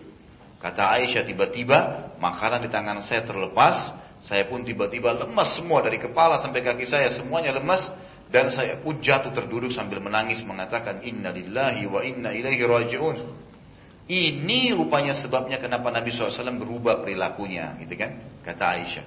Kata 0.61 0.93
Aisyah 1.01 1.25
tiba-tiba, 1.25 2.13
makanan 2.21 2.61
di 2.61 2.69
tangan 2.69 3.01
saya 3.01 3.25
terlepas, 3.25 3.97
saya 4.29 4.45
pun 4.45 4.61
tiba-tiba 4.61 5.09
lemas 5.09 5.57
semua 5.57 5.81
dari 5.81 5.97
kepala 5.97 6.37
sampai 6.37 6.61
kaki 6.61 6.85
saya, 6.85 7.09
semuanya 7.17 7.57
lemas. 7.57 7.81
Dan 8.29 8.53
saya 8.53 8.77
pun 8.77 9.01
jatuh 9.01 9.33
terduduk 9.33 9.73
sambil 9.73 9.97
menangis 9.97 10.45
mengatakan, 10.45 11.01
Inna 11.01 11.33
lillahi 11.33 11.89
wa 11.89 12.05
inna 12.05 12.29
ilaihi 12.37 12.61
raji'un. 12.61 13.17
Ini 14.05 14.77
rupanya 14.77 15.17
sebabnya 15.17 15.57
kenapa 15.57 15.89
Nabi 15.89 16.13
SAW 16.13 16.61
berubah 16.61 17.01
perilakunya, 17.01 17.73
gitu 17.81 17.97
kan? 17.97 18.21
Kata 18.45 18.77
Aisyah. 18.77 19.05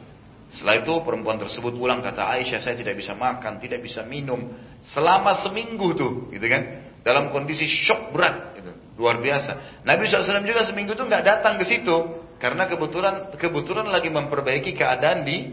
Setelah 0.48 0.80
itu 0.80 0.94
perempuan 1.04 1.36
tersebut 1.36 1.76
pulang 1.76 2.00
kata 2.00 2.24
Aisyah 2.24 2.64
saya 2.64 2.74
tidak 2.74 2.96
bisa 2.96 3.12
makan, 3.12 3.60
tidak 3.60 3.84
bisa 3.84 4.00
minum 4.04 4.56
selama 4.88 5.36
seminggu 5.44 5.92
tuh, 5.92 6.12
gitu 6.32 6.46
kan? 6.48 6.88
Dalam 7.04 7.30
kondisi 7.32 7.68
shock 7.68 8.12
berat, 8.12 8.56
gitu. 8.58 8.72
luar 8.96 9.20
biasa. 9.22 9.84
Nabi 9.86 10.08
SAW 10.08 10.44
juga 10.44 10.64
seminggu 10.66 10.96
itu 10.96 11.04
nggak 11.04 11.24
datang 11.24 11.60
ke 11.60 11.64
situ 11.68 11.96
karena 12.40 12.66
kebetulan 12.66 13.32
kebetulan 13.36 13.86
lagi 13.86 14.08
memperbaiki 14.08 14.72
keadaan 14.74 15.22
di 15.22 15.52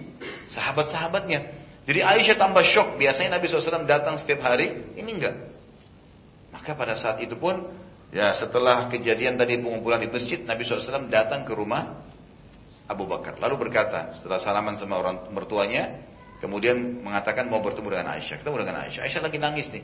sahabat-sahabatnya. 0.51 1.63
Jadi 1.85 1.99
Aisyah 2.01 2.35
tambah 2.39 2.65
shock. 2.65 2.97
Biasanya 2.97 3.37
Nabi 3.37 3.45
SAW 3.45 3.85
datang 3.85 4.17
setiap 4.17 4.41
hari, 4.41 4.95
ini 4.97 5.09
enggak. 5.21 5.53
Maka 6.49 6.73
pada 6.73 6.97
saat 6.97 7.21
itu 7.21 7.37
pun 7.37 7.61
Ya 8.15 8.31
setelah 8.39 8.87
kejadian 8.87 9.35
tadi 9.35 9.59
pengumpulan 9.59 9.99
di 9.99 10.07
masjid, 10.07 10.39
Nabi 10.39 10.63
SAW 10.63 11.11
datang 11.11 11.43
ke 11.43 11.51
rumah 11.51 12.05
Abu 12.85 13.09
Bakar. 13.09 13.41
Lalu 13.41 13.69
berkata, 13.69 14.13
setelah 14.17 14.37
salaman 14.37 14.77
sama 14.77 15.01
orang 15.01 15.29
mertuanya, 15.33 16.05
kemudian 16.37 17.01
mengatakan 17.01 17.49
mau 17.49 17.61
bertemu 17.65 17.87
dengan 17.97 18.07
Aisyah. 18.17 18.35
Ketemu 18.41 18.57
dengan 18.61 18.75
Aisyah. 18.85 19.01
Aisyah 19.09 19.21
lagi 19.25 19.37
nangis 19.41 19.67
nih. 19.73 19.83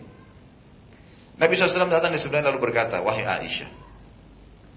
Nabi 1.42 1.58
SAW 1.58 1.90
datang 1.90 2.14
di 2.14 2.22
sebelahnya 2.22 2.54
lalu 2.54 2.70
berkata, 2.70 3.02
wahai 3.02 3.26
Aisyah, 3.26 3.70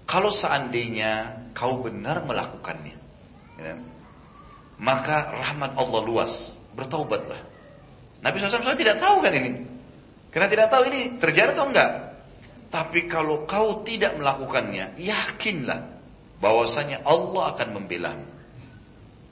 kalau 0.09 0.33
seandainya 0.33 1.45
kau 1.53 1.85
benar 1.85 2.25
melakukannya, 2.25 2.97
ya, 3.61 3.73
maka 4.81 5.29
rahmat 5.29 5.77
Allah 5.77 6.01
luas, 6.01 6.33
bertaubatlah. 6.73 7.45
Nabi 8.25 8.41
SAW 8.41 8.73
tidak 8.73 8.97
tahu 8.97 9.21
kan 9.21 9.33
ini. 9.37 9.51
Karena 10.33 10.51
tidak 10.51 10.67
tahu 10.67 10.89
ini 10.91 11.15
terjadi 11.21 11.55
atau 11.55 11.69
enggak. 11.69 11.91
Tapi 12.67 13.07
kalau 13.07 13.47
kau 13.47 13.87
tidak 13.87 14.19
melakukannya, 14.19 14.99
yakinlah 14.99 15.94
bahwasanya 16.39 17.03
Allah 17.03 17.55
akan 17.55 17.67
membela. 17.75 18.13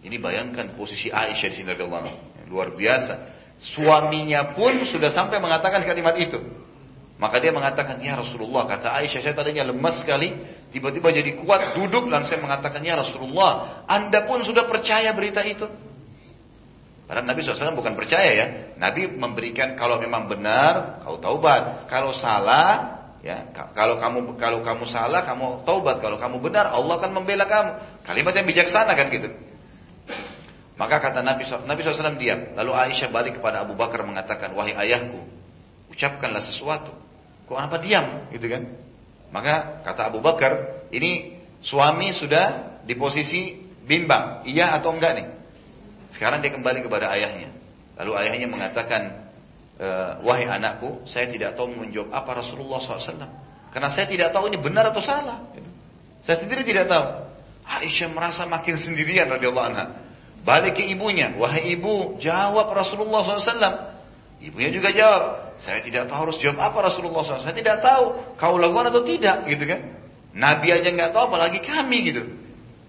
Ini 0.03 0.19
bayangkan 0.19 0.75
posisi 0.75 1.07
Aisyah 1.07 1.47
di 1.51 1.55
sini 1.55 1.71
radhiyallahu 1.71 2.51
Luar 2.51 2.75
biasa. 2.75 3.33
Suaminya 3.63 4.51
pun 4.51 4.83
sudah 4.83 5.09
sampai 5.09 5.39
mengatakan 5.39 5.79
kalimat 5.87 6.19
itu. 6.19 6.37
Maka 7.15 7.39
dia 7.39 7.55
mengatakan, 7.55 8.03
ya 8.03 8.19
Rasulullah, 8.19 8.67
kata 8.67 8.99
Aisyah, 8.99 9.21
saya 9.23 9.35
tadinya 9.37 9.63
lemas 9.63 10.03
sekali, 10.03 10.33
tiba-tiba 10.75 11.07
jadi 11.13 11.39
kuat, 11.39 11.77
duduk, 11.77 12.11
dan 12.11 12.27
saya 12.27 12.43
mengatakan, 12.43 12.83
ya 12.83 12.99
Rasulullah, 12.99 13.85
Anda 13.87 14.27
pun 14.27 14.43
sudah 14.43 14.67
percaya 14.67 15.07
berita 15.15 15.39
itu. 15.45 15.63
Karena 17.07 17.23
Nabi 17.31 17.45
SAW 17.45 17.77
bukan 17.77 17.93
percaya 17.95 18.31
ya. 18.33 18.45
Nabi 18.75 19.07
memberikan 19.07 19.77
kalau 19.79 20.01
memang 20.03 20.27
benar, 20.27 21.03
kau 21.05 21.21
taubat. 21.21 21.87
Kalau 21.87 22.11
salah, 22.17 23.02
Ya, 23.23 23.47
kalau 23.55 24.03
kamu 24.03 24.35
kalau 24.35 24.59
kamu 24.67 24.83
salah, 24.91 25.23
kamu 25.23 25.63
taubat. 25.63 26.03
Kalau 26.03 26.19
kamu 26.19 26.43
benar, 26.43 26.75
Allah 26.75 26.99
akan 26.99 27.23
membela 27.23 27.47
kamu. 27.47 28.03
Kalimat 28.03 28.35
yang 28.35 28.47
bijaksana 28.51 28.91
kan 28.99 29.07
gitu. 29.07 29.31
Maka 30.75 30.99
kata 30.99 31.23
Nabi 31.23 31.47
Nabi 31.47 31.79
SAW 31.87 32.19
diam. 32.19 32.51
Lalu 32.59 32.71
Aisyah 32.75 33.07
balik 33.15 33.39
kepada 33.39 33.63
Abu 33.63 33.79
Bakar 33.79 34.03
mengatakan, 34.03 34.51
wahai 34.51 34.75
ayahku, 34.75 35.23
ucapkanlah 35.87 36.43
sesuatu. 36.43 36.91
Kok 37.47 37.55
apa 37.55 37.79
diam, 37.79 38.27
gitu 38.35 38.43
kan? 38.51 38.75
Maka 39.31 39.79
kata 39.87 40.11
Abu 40.11 40.19
Bakar, 40.19 40.83
ini 40.91 41.39
suami 41.63 42.11
sudah 42.11 42.75
di 42.83 42.99
posisi 42.99 43.55
bimbang, 43.87 44.43
iya 44.43 44.75
atau 44.75 44.91
enggak 44.91 45.11
nih? 45.15 45.27
Sekarang 46.11 46.43
dia 46.43 46.51
kembali 46.51 46.83
kepada 46.83 47.07
ayahnya. 47.15 47.55
Lalu 48.03 48.11
ayahnya 48.19 48.51
mengatakan, 48.51 49.22
wahai 50.23 50.45
anakku, 50.49 51.05
saya 51.09 51.29
tidak 51.29 51.57
tahu 51.57 51.73
menjawab 51.73 52.13
apa 52.13 52.31
Rasulullah 52.45 52.77
SAW. 52.81 53.29
Karena 53.73 53.89
saya 53.89 54.05
tidak 54.05 54.29
tahu 54.29 54.53
ini 54.53 54.61
benar 54.61 54.93
atau 54.93 55.01
salah. 55.01 55.49
Saya 56.23 56.37
sendiri 56.45 56.61
tidak 56.61 56.87
tahu. 56.87 57.05
Aisyah 57.63 58.11
merasa 58.11 58.43
makin 58.45 58.75
sendirian 58.77 59.27
radhiyallahu 59.31 59.67
anha. 59.71 59.85
Balik 60.43 60.75
ke 60.75 60.83
ibunya, 60.91 61.31
wahai 61.39 61.79
ibu, 61.79 62.19
jawab 62.19 62.67
Rasulullah 62.75 63.23
SAW. 63.23 63.95
Ibunya 64.43 64.75
juga 64.75 64.91
jawab, 64.91 65.55
saya 65.63 65.79
tidak 65.79 66.11
tahu 66.11 66.27
harus 66.27 66.37
jawab 66.43 66.59
apa 66.59 66.91
Rasulullah 66.91 67.23
SAW. 67.23 67.47
Saya 67.47 67.55
tidak 67.55 67.79
tahu, 67.79 68.35
kau 68.35 68.59
lakukan 68.59 68.91
atau 68.91 69.07
tidak, 69.07 69.47
gitu 69.47 69.63
kan? 69.63 70.03
Nabi 70.35 70.67
aja 70.75 70.91
nggak 70.91 71.15
tahu, 71.15 71.31
apalagi 71.31 71.63
kami 71.63 71.97
gitu. 72.11 72.23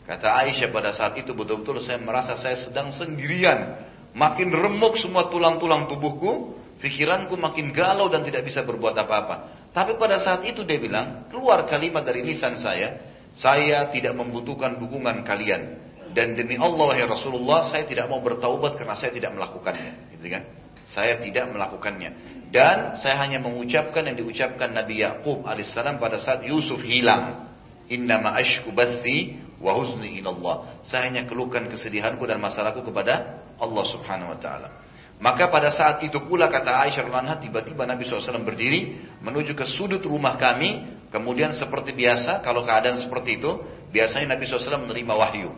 Kata 0.05 0.35
Aisyah 0.45 0.69
pada 0.69 0.91
saat 0.93 1.17
itu 1.17 1.33
betul-betul 1.33 1.81
saya 1.81 1.97
merasa 1.97 2.37
saya 2.37 2.59
sedang 2.59 2.93
sendirian. 2.93 3.87
Makin 4.13 4.53
remuk 4.53 4.99
semua 5.01 5.31
tulang-tulang 5.33 5.87
tubuhku. 5.89 6.61
Pikiranku 6.85 7.41
makin 7.41 7.73
galau 7.73 8.13
dan 8.13 8.21
tidak 8.29 8.45
bisa 8.45 8.61
berbuat 8.61 8.93
apa-apa. 8.93 9.65
Tapi 9.73 9.97
pada 9.97 10.21
saat 10.21 10.45
itu 10.45 10.69
dia 10.69 10.77
bilang, 10.77 11.33
keluar 11.33 11.65
kalimat 11.65 12.05
dari 12.05 12.21
lisan 12.21 12.61
saya, 12.61 13.01
saya 13.41 13.89
tidak 13.89 14.13
membutuhkan 14.13 14.77
dukungan 14.77 15.25
kalian. 15.25 15.81
Dan 16.13 16.37
demi 16.37 16.61
Allah 16.61 16.93
ya 16.93 17.09
Rasulullah, 17.09 17.73
saya 17.73 17.89
tidak 17.89 18.05
mau 18.13 18.21
bertaubat 18.21 18.77
karena 18.77 19.01
saya 19.01 19.17
tidak 19.17 19.33
melakukannya. 19.33 20.13
Gitu 20.13 20.29
kan? 20.29 20.45
Saya 20.93 21.17
tidak 21.25 21.49
melakukannya. 21.57 22.11
Dan 22.53 23.01
saya 23.01 23.17
hanya 23.17 23.41
mengucapkan 23.41 24.05
yang 24.05 24.21
diucapkan 24.21 24.77
Nabi 24.77 25.01
Yakub 25.01 25.41
alaihissalam 25.49 25.97
pada 25.97 26.21
saat 26.21 26.45
Yusuf 26.45 26.85
hilang. 26.85 27.49
Innama 27.89 28.37
ashku 28.37 28.77
bathi 28.77 29.41
wa 29.57 29.73
huzni 29.73 30.21
ilallah. 30.21 30.85
Saya 30.85 31.09
hanya 31.09 31.25
keluhkan 31.25 31.65
kesedihanku 31.73 32.29
dan 32.29 32.45
masalahku 32.45 32.85
kepada 32.85 33.41
Allah 33.57 33.85
subhanahu 33.89 34.37
wa 34.37 34.39
ta'ala. 34.39 34.84
Maka 35.25 35.49
pada 35.49 35.73
saat 35.73 36.05
itu 36.05 36.21
pula 36.21 36.53
kata 36.53 36.85
Aisyah 36.85 37.09
radhiyallahu 37.09 37.41
tiba-tiba 37.41 37.89
Nabi 37.89 38.05
SAW 38.05 38.45
berdiri 38.45 39.09
menuju 39.25 39.57
ke 39.57 39.65
sudut 39.65 40.05
rumah 40.05 40.37
kami. 40.37 41.01
Kemudian 41.09 41.57
seperti 41.57 41.97
biasa 41.97 42.45
kalau 42.45 42.69
keadaan 42.69 43.01
seperti 43.01 43.41
itu 43.41 43.57
biasanya 43.89 44.37
Nabi 44.37 44.45
SAW 44.45 44.85
menerima 44.85 45.15
wahyu. 45.17 45.49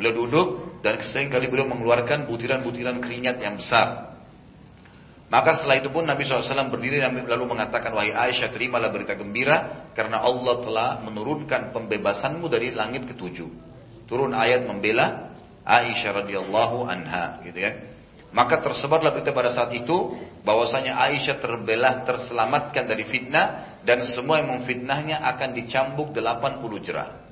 Beliau 0.00 0.24
duduk 0.24 0.46
dan 0.80 1.04
kali 1.28 1.52
beliau 1.52 1.68
mengeluarkan 1.68 2.24
butiran-butiran 2.32 2.96
keringat 3.04 3.44
yang 3.44 3.60
besar. 3.60 4.16
Maka 5.28 5.60
setelah 5.60 5.84
itu 5.84 5.92
pun 5.92 6.08
Nabi 6.08 6.24
SAW 6.24 6.72
berdiri 6.72 7.04
lalu 7.04 7.44
mengatakan 7.44 7.92
Wahai 7.92 8.16
Aisyah 8.16 8.50
terimalah 8.50 8.90
berita 8.90 9.14
gembira 9.14 9.86
Karena 9.94 10.18
Allah 10.18 10.58
telah 10.58 10.88
menurunkan 11.06 11.70
pembebasanmu 11.70 12.50
dari 12.50 12.74
langit 12.74 13.06
ketujuh 13.06 13.46
Turun 14.10 14.34
ayat 14.34 14.66
membela 14.66 15.30
Aisyah 15.62 16.26
radhiyallahu 16.26 16.82
anha 16.82 17.46
gitu 17.46 17.62
ya. 17.62 17.99
Maka 18.30 18.62
tersebarlah 18.62 19.10
berita 19.10 19.34
pada 19.34 19.50
saat 19.50 19.74
itu 19.74 20.14
bahwasanya 20.46 20.94
Aisyah 20.94 21.42
terbelah 21.42 22.06
terselamatkan 22.06 22.86
dari 22.86 23.02
fitnah 23.10 23.78
dan 23.82 24.06
semua 24.06 24.38
yang 24.38 24.54
memfitnahnya 24.54 25.18
akan 25.34 25.50
dicambuk 25.58 26.14
80 26.14 26.86
jerah. 26.86 27.26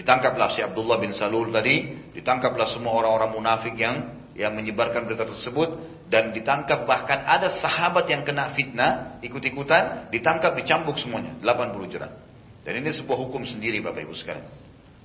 Ditangkaplah 0.00 0.56
si 0.56 0.64
Abdullah 0.64 0.96
bin 0.96 1.12
Salul 1.12 1.52
tadi, 1.52 2.08
ditangkaplah 2.16 2.72
semua 2.72 2.96
orang-orang 3.04 3.30
munafik 3.36 3.76
yang 3.76 4.16
yang 4.32 4.56
menyebarkan 4.56 5.04
berita 5.04 5.28
tersebut 5.28 5.76
dan 6.08 6.32
ditangkap 6.32 6.88
bahkan 6.88 7.28
ada 7.28 7.52
sahabat 7.60 8.08
yang 8.08 8.24
kena 8.24 8.56
fitnah 8.56 9.20
ikut-ikutan 9.20 10.08
ditangkap 10.08 10.56
dicambuk 10.56 10.96
semuanya 10.96 11.36
80 11.44 11.92
jerah. 11.92 12.16
Dan 12.64 12.80
ini 12.80 12.96
sebuah 12.96 13.18
hukum 13.28 13.44
sendiri 13.44 13.84
Bapak 13.84 14.08
Ibu 14.08 14.14
sekalian. 14.16 14.48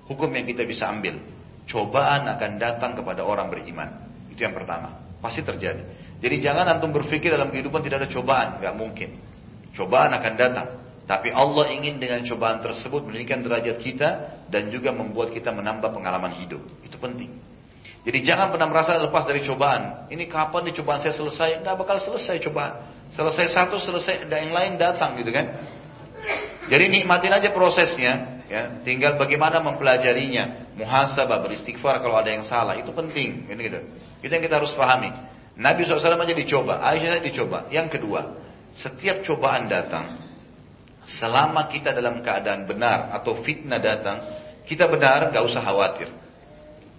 Hukum 0.08 0.32
yang 0.32 0.48
kita 0.48 0.64
bisa 0.64 0.88
ambil. 0.88 1.20
Cobaan 1.66 2.30
akan 2.30 2.52
datang 2.62 2.96
kepada 2.96 3.26
orang 3.26 3.52
beriman. 3.52 4.15
Itu 4.36 4.44
yang 4.44 4.52
pertama. 4.52 5.00
Pasti 5.24 5.42
terjadi. 5.42 5.82
Jadi 6.20 6.36
jangan 6.44 6.68
antum 6.68 6.92
berpikir 6.92 7.32
dalam 7.32 7.50
kehidupan 7.50 7.80
tidak 7.80 8.04
ada 8.06 8.10
cobaan. 8.12 8.60
Gak 8.60 8.76
mungkin. 8.76 9.16
Cobaan 9.72 10.12
akan 10.12 10.34
datang. 10.36 10.68
Tapi 11.06 11.32
Allah 11.32 11.70
ingin 11.72 12.02
dengan 12.02 12.26
cobaan 12.26 12.60
tersebut 12.60 13.06
meninggikan 13.06 13.46
derajat 13.46 13.78
kita 13.80 14.10
dan 14.52 14.74
juga 14.74 14.92
membuat 14.92 15.32
kita 15.32 15.54
menambah 15.56 15.94
pengalaman 15.94 16.36
hidup. 16.36 16.60
Itu 16.84 17.00
penting. 17.00 17.32
Jadi 18.06 18.22
jangan 18.22 18.54
pernah 18.54 18.70
merasa 18.70 18.98
lepas 19.02 19.26
dari 19.26 19.42
cobaan. 19.42 20.10
Ini 20.14 20.30
kapan 20.30 20.70
nih 20.70 20.74
cobaan 20.82 21.00
saya 21.02 21.14
selesai? 21.14 21.62
Nggak 21.62 21.76
bakal 21.78 21.98
selesai 22.02 22.38
cobaan. 22.44 22.74
Selesai 23.14 23.54
satu, 23.54 23.78
selesai 23.78 24.30
ada 24.30 24.38
yang 24.42 24.54
lain 24.54 24.74
datang 24.78 25.18
gitu 25.18 25.30
kan. 25.30 25.46
Jadi 26.66 26.86
nikmatin 26.90 27.34
aja 27.34 27.50
prosesnya, 27.54 28.42
ya. 28.50 28.82
Tinggal 28.82 29.22
bagaimana 29.22 29.62
mempelajarinya, 29.62 30.74
muhasabah, 30.74 31.46
beristighfar 31.46 32.02
kalau 32.02 32.18
ada 32.18 32.34
yang 32.34 32.46
salah, 32.46 32.74
itu 32.78 32.90
penting, 32.90 33.46
ini 33.46 33.62
gitu. 33.70 33.80
Itu 34.26 34.34
yang 34.34 34.42
kita 34.42 34.58
harus 34.58 34.74
pahami. 34.74 35.14
Nabi 35.54 35.86
SAW 35.86 36.02
aja 36.02 36.34
dicoba, 36.34 36.82
Aisyah 36.82 37.22
dicoba. 37.22 37.70
Yang 37.70 38.02
kedua, 38.02 38.42
setiap 38.74 39.22
cobaan 39.22 39.70
datang, 39.70 40.18
selama 41.06 41.70
kita 41.70 41.94
dalam 41.94 42.26
keadaan 42.26 42.66
benar 42.66 43.14
atau 43.22 43.38
fitnah 43.46 43.78
datang, 43.78 44.26
kita 44.66 44.90
benar, 44.90 45.30
gak 45.30 45.46
usah 45.46 45.62
khawatir. 45.62 46.10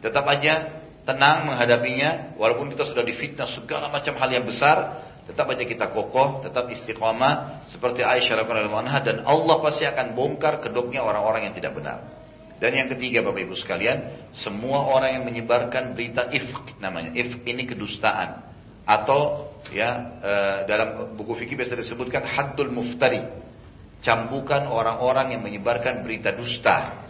Tetap 0.06 0.22
aja 0.22 0.78
tenang 1.02 1.50
menghadapinya, 1.50 2.38
walaupun 2.38 2.70
kita 2.70 2.86
sudah 2.86 3.02
difitnah 3.02 3.50
segala 3.50 3.90
macam 3.90 4.14
hal 4.14 4.30
yang 4.30 4.46
besar, 4.46 5.02
tetap 5.26 5.50
aja 5.50 5.66
kita 5.66 5.90
kokoh, 5.90 6.46
tetap 6.46 6.70
istiqomah 6.70 7.66
seperti 7.74 8.06
Aisyah 8.06 8.46
radhiyallahu 8.46 8.86
anha 8.86 9.02
dan 9.02 9.26
Allah 9.26 9.58
pasti 9.58 9.82
akan 9.82 10.14
bongkar 10.14 10.62
kedoknya 10.62 11.02
orang-orang 11.02 11.50
yang 11.50 11.54
tidak 11.58 11.74
benar. 11.74 12.25
Dan 12.56 12.72
yang 12.72 12.88
ketiga 12.88 13.20
Bapak 13.20 13.44
Ibu 13.44 13.54
sekalian, 13.56 14.30
semua 14.32 14.88
orang 14.88 15.20
yang 15.20 15.24
menyebarkan 15.28 15.92
berita 15.92 16.32
ifk 16.32 16.80
namanya. 16.80 17.12
Ifk 17.12 17.44
ini 17.44 17.68
kedustaan 17.68 18.48
atau 18.86 19.50
ya 19.74 20.20
e, 20.22 20.32
dalam 20.70 21.18
buku 21.18 21.36
fikih 21.42 21.58
biasa 21.58 21.76
disebutkan 21.76 22.24
haddul 22.24 22.72
muftari. 22.72 23.20
Cambukan 24.00 24.70
orang-orang 24.70 25.36
yang 25.36 25.42
menyebarkan 25.42 26.06
berita 26.06 26.30
dusta 26.32 27.06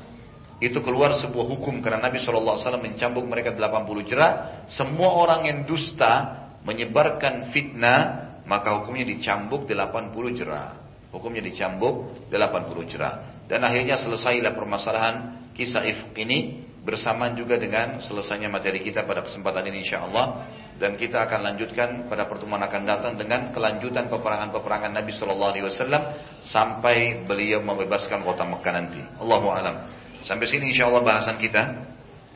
itu 0.56 0.80
keluar 0.80 1.12
sebuah 1.12 1.46
hukum 1.52 1.84
karena 1.84 2.08
Nabi 2.08 2.16
SAW 2.16 2.80
mencambuk 2.80 3.28
mereka 3.28 3.52
80 3.52 4.08
jerah. 4.08 4.64
Semua 4.72 5.12
orang 5.12 5.44
yang 5.44 5.58
dusta 5.68 6.46
menyebarkan 6.64 7.52
fitnah, 7.52 8.00
maka 8.48 8.80
hukumnya 8.80 9.04
dicambuk 9.04 9.68
80 9.68 10.32
jerah. 10.32 10.80
Hukumnya 11.12 11.44
dicambuk 11.44 12.24
80 12.32 12.88
jerah. 12.88 13.44
Dan 13.46 13.68
akhirnya 13.68 14.00
selesailah 14.00 14.56
permasalahan 14.56 15.35
kisah 15.56 15.82
ifk 15.88 16.14
ini 16.20 16.68
bersamaan 16.86 17.34
juga 17.34 17.58
dengan 17.58 17.98
selesainya 17.98 18.46
materi 18.46 18.78
kita 18.78 19.02
pada 19.02 19.26
kesempatan 19.26 19.66
ini 19.66 19.82
insya 19.82 20.06
Allah 20.06 20.46
dan 20.78 20.94
kita 20.94 21.26
akan 21.26 21.42
lanjutkan 21.42 22.06
pada 22.06 22.30
pertemuan 22.30 22.62
akan 22.62 22.82
datang 22.86 23.18
dengan 23.18 23.50
kelanjutan 23.50 24.06
peperangan-peperangan 24.06 24.94
Nabi 24.94 25.10
Shallallahu 25.18 25.50
Alaihi 25.50 25.66
Wasallam 25.66 26.02
sampai 26.46 27.26
beliau 27.26 27.58
membebaskan 27.64 28.22
kota 28.22 28.46
Mekah 28.46 28.72
nanti. 28.76 29.02
Allahu 29.18 29.50
alam. 29.50 29.90
Sampai 30.22 30.46
sini 30.46 30.70
insya 30.70 30.86
Allah 30.86 31.02
bahasan 31.02 31.42
kita. 31.42 31.62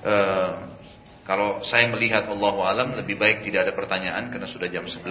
Uh, 0.01 0.51
kalau 1.28 1.62
saya 1.62 1.86
melihat 1.86 2.26
Allah 2.26 2.55
alam 2.66 2.88
lebih 2.98 3.14
baik 3.14 3.47
tidak 3.47 3.70
ada 3.70 3.72
pertanyaan 3.76 4.34
karena 4.34 4.51
sudah 4.51 4.66
jam 4.66 4.82
11. 4.82 5.06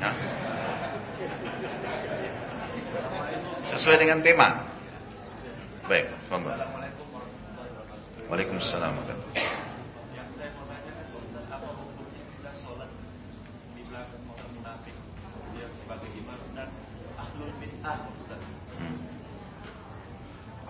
Nah. 0.00 0.14
Sesuai 3.76 4.00
dengan 4.00 4.24
tema. 4.24 4.64
Baik, 5.84 6.08
Waalaikumsalam. 8.30 8.94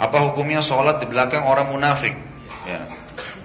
Apa 0.01 0.33
hukumnya 0.33 0.65
sholat 0.65 1.05
di 1.05 1.07
belakang 1.13 1.45
orang 1.45 1.69
munafik? 1.69 2.17
Ya. 2.65 2.89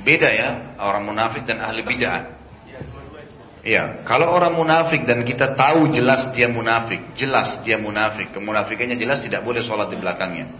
Beda 0.07 0.31
ya, 0.31 0.79
orang 0.79 1.03
munafik 1.03 1.43
dan 1.43 1.59
ahli 1.59 1.83
bid'ah. 1.83 2.39
Iya, 3.65 4.05
kalau 4.05 4.29
orang 4.29 4.55
munafik 4.55 5.03
dan 5.09 5.25
kita 5.25 5.57
tahu 5.57 5.89
jelas 5.89 6.31
dia 6.31 6.47
munafik, 6.47 7.17
jelas 7.17 7.59
dia 7.65 7.81
munafik, 7.81 8.31
kemunafikannya 8.31 8.95
jelas 8.95 9.25
tidak 9.25 9.41
boleh 9.41 9.65
sholat 9.65 9.89
di 9.89 9.97
belakangnya. 9.97 10.53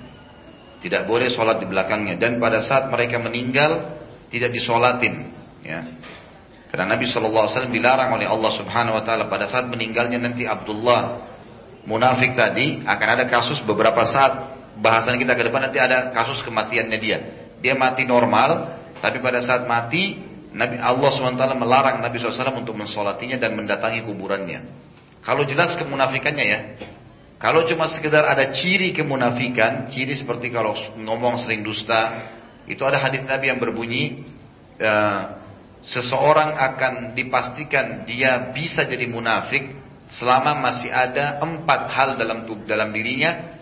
Tidak 0.84 1.08
boleh 1.08 1.32
sholat 1.32 1.62
di 1.62 1.68
belakangnya. 1.70 2.20
Dan 2.20 2.38
pada 2.38 2.62
saat 2.62 2.92
mereka 2.92 3.22
meninggal, 3.22 4.02
tidak 4.30 4.52
disolatin. 4.52 5.32
Ya. 5.66 5.82
Karena 6.70 6.98
Nabi 6.98 7.08
SAW 7.08 7.72
dilarang 7.72 8.20
oleh 8.20 8.28
Allah 8.28 8.52
Subhanahu 8.52 9.00
Wa 9.00 9.04
Taala 9.08 9.32
pada 9.32 9.48
saat 9.48 9.66
meninggalnya 9.72 10.20
nanti 10.20 10.44
Abdullah 10.44 11.24
munafik 11.88 12.36
tadi 12.36 12.84
akan 12.84 13.08
ada 13.08 13.26
kasus 13.32 13.64
beberapa 13.64 14.04
saat 14.04 14.58
bahasan 14.82 15.16
kita 15.16 15.40
ke 15.40 15.44
depan 15.48 15.72
nanti 15.72 15.80
ada 15.80 16.12
kasus 16.12 16.44
kematiannya 16.44 16.98
dia. 17.00 17.18
Dia 17.64 17.74
mati 17.80 18.04
normal, 18.04 18.76
tapi 19.00 19.24
pada 19.24 19.40
saat 19.40 19.64
mati 19.66 20.20
Nabi 20.56 20.80
Allah 20.80 21.10
SWT 21.12 21.44
melarang 21.60 22.00
Nabi 22.00 22.16
SAW 22.20 22.60
untuk 22.60 22.76
mensolatinya 22.76 23.40
dan 23.40 23.56
mendatangi 23.56 24.04
kuburannya. 24.08 24.60
Kalau 25.24 25.44
jelas 25.48 25.74
kemunafikannya 25.76 26.46
ya. 26.46 26.60
Kalau 27.36 27.68
cuma 27.68 27.92
sekedar 27.92 28.24
ada 28.24 28.50
ciri 28.56 28.96
kemunafikan, 28.96 29.92
ciri 29.92 30.16
seperti 30.16 30.50
kalau 30.50 30.72
ngomong 30.96 31.44
sering 31.44 31.62
dusta, 31.68 32.32
itu 32.66 32.80
ada 32.88 32.98
hadis 32.98 33.28
Nabi 33.28 33.52
yang 33.52 33.60
berbunyi, 33.60 34.24
uh, 34.80 35.22
seseorang 35.84 36.56
akan 36.56 36.94
dipastikan 37.14 38.08
dia 38.08 38.56
bisa 38.56 38.88
jadi 38.88 39.06
munafik 39.06 39.76
selama 40.16 40.58
masih 40.64 40.90
ada 40.90 41.38
empat 41.44 41.92
hal 41.92 42.10
dalam 42.16 42.48
dalam 42.66 42.90
dirinya 42.96 43.56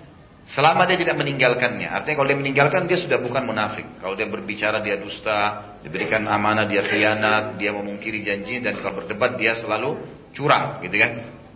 Selama 0.43 0.83
dia 0.83 0.99
tidak 0.99 1.15
meninggalkannya. 1.15 1.87
Artinya 1.87 2.15
kalau 2.19 2.27
dia 2.27 2.39
meninggalkan 2.39 2.83
dia 2.83 2.99
sudah 2.99 3.15
bukan 3.23 3.47
munafik. 3.47 3.87
Kalau 4.03 4.11
dia 4.11 4.27
berbicara 4.27 4.83
dia 4.83 4.99
dusta, 4.99 5.71
diberikan 5.79 6.27
amanah 6.27 6.67
dia 6.67 6.83
khianat, 6.83 7.55
dia 7.55 7.71
memungkiri 7.71 8.19
janji 8.27 8.59
dan 8.59 8.75
kalau 8.75 8.99
berdebat 8.99 9.39
dia 9.39 9.55
selalu 9.55 10.03
curang, 10.35 10.83
gitu 10.83 10.99
kan? 10.99 11.11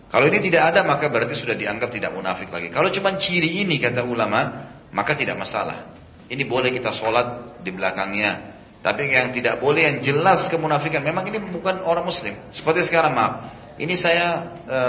Kalau 0.08 0.24
ini 0.24 0.40
tidak 0.48 0.72
ada 0.72 0.80
maka 0.88 1.12
berarti 1.12 1.36
sudah 1.36 1.52
dianggap 1.52 1.92
tidak 1.92 2.16
munafik 2.16 2.48
lagi. 2.48 2.72
Kalau 2.72 2.88
cuma 2.88 3.20
ciri 3.20 3.60
ini 3.60 3.76
kata 3.76 4.00
ulama, 4.08 4.72
maka 4.88 5.12
tidak 5.12 5.36
masalah. 5.36 5.92
Ini 6.28 6.48
boleh 6.48 6.72
kita 6.72 6.96
sholat 6.96 7.60
di 7.60 7.70
belakangnya. 7.72 8.56
Tapi 8.80 9.10
yang 9.10 9.34
tidak 9.36 9.60
boleh 9.60 9.84
yang 9.84 9.96
jelas 10.00 10.48
kemunafikan. 10.48 11.04
Memang 11.04 11.28
ini 11.28 11.36
bukan 11.52 11.84
orang 11.84 12.08
muslim. 12.08 12.36
Seperti 12.56 12.88
sekarang 12.88 13.12
maaf. 13.12 13.34
Ini 13.78 13.94
saya 14.00 14.26
e, 14.64 14.80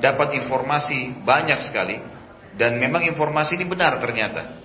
dapat 0.00 0.38
informasi 0.40 1.20
banyak 1.26 1.68
sekali 1.68 2.00
dan 2.56 2.80
memang 2.80 3.04
informasi 3.04 3.60
ini 3.60 3.66
benar 3.68 4.00
ternyata. 4.00 4.56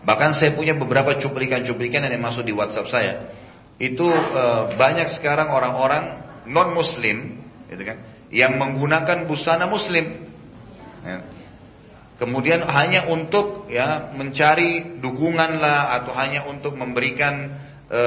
Bahkan 0.00 0.34
saya 0.34 0.56
punya 0.56 0.74
beberapa 0.74 1.12
cuplikan-cuplikan 1.20 2.08
yang 2.08 2.24
masuk 2.24 2.42
di 2.42 2.56
WhatsApp 2.56 2.88
saya. 2.90 3.12
Itu 3.78 4.10
e, 4.10 4.44
banyak 4.74 5.12
sekarang 5.14 5.54
orang-orang 5.54 6.04
non 6.50 6.74
muslim 6.74 7.46
gitu 7.70 7.82
kan, 7.86 8.02
yang 8.30 8.56
menggunakan 8.56 9.26
busana 9.26 9.66
muslim. 9.66 10.30
Ya. 11.02 11.18
Kemudian 12.20 12.68
hanya 12.68 13.08
untuk 13.08 13.66
ya 13.72 14.12
mencari 14.12 15.00
dukungan 15.00 15.56
lah 15.56 15.98
atau 16.00 16.12
hanya 16.12 16.44
untuk 16.46 16.76
memberikan 16.76 17.48
e, 17.88 18.02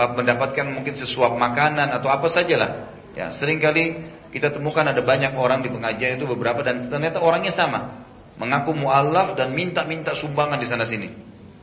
e, 0.00 0.04
mendapatkan 0.16 0.66
mungkin 0.72 0.96
sesuap 0.96 1.36
makanan 1.36 1.92
atau 1.92 2.08
apa 2.08 2.32
sajalah. 2.32 2.88
Ya, 3.12 3.36
sering 3.36 3.60
kali 3.60 4.00
kita 4.32 4.48
temukan 4.48 4.88
ada 4.88 5.04
banyak 5.04 5.36
orang 5.36 5.60
di 5.60 5.68
pengajian 5.68 6.16
itu 6.16 6.24
beberapa 6.24 6.64
dan 6.64 6.88
ternyata 6.88 7.20
orangnya 7.20 7.52
sama. 7.52 8.08
Mengaku 8.40 8.72
mualaf 8.72 9.36
dan 9.36 9.52
minta-minta 9.52 10.16
sumbangan 10.16 10.56
di 10.56 10.66
sana 10.66 10.88
sini. 10.88 11.12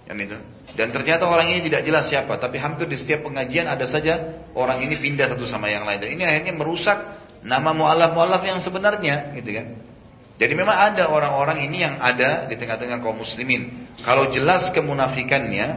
Yang 0.05 0.17
itu. 0.21 0.37
Dan 0.77 0.93
ternyata 0.93 1.25
orang 1.25 1.49
ini 1.49 1.65
tidak 1.65 1.81
jelas 1.81 2.13
siapa, 2.13 2.37
tapi 2.37 2.61
hampir 2.61 2.85
di 2.85 2.97
setiap 2.97 3.25
pengajian 3.25 3.65
ada 3.65 3.89
saja 3.89 4.45
orang 4.53 4.85
ini 4.85 5.01
pindah 5.01 5.33
satu 5.33 5.49
sama 5.49 5.65
yang 5.73 5.81
lain. 5.81 5.97
Dan 5.97 6.09
ini 6.13 6.23
akhirnya 6.29 6.53
merusak 6.53 6.97
nama 7.43 7.71
mualaf-mualaf 7.71 8.41
yang 8.43 8.59
sebenarnya, 8.59 9.35
gitu 9.39 9.49
kan. 9.55 9.67
Jadi 10.39 10.53
memang 10.55 10.71
ada 10.71 11.11
orang-orang 11.11 11.67
ini 11.67 11.83
yang 11.83 11.99
ada 11.99 12.47
di 12.47 12.55
tengah-tengah 12.55 13.03
kaum 13.03 13.19
muslimin. 13.19 13.91
Kalau 14.07 14.31
jelas 14.31 14.71
kemunafikannya, 14.71 15.67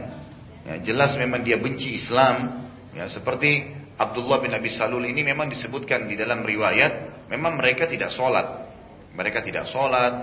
ya 0.63 0.75
jelas 0.87 1.19
memang 1.19 1.43
dia 1.43 1.59
benci 1.59 1.99
Islam, 1.99 2.63
ya 2.95 3.11
seperti 3.11 3.75
Abdullah 3.99 4.39
bin 4.39 4.55
Abi 4.55 4.71
Salul 4.71 5.03
ini 5.03 5.19
memang 5.21 5.51
disebutkan 5.51 6.07
di 6.07 6.15
dalam 6.15 6.47
riwayat, 6.47 7.27
memang 7.27 7.59
mereka 7.59 7.91
tidak 7.91 8.15
sholat. 8.15 8.71
Mereka 9.13 9.45
tidak 9.45 9.69
sholat, 9.69 10.13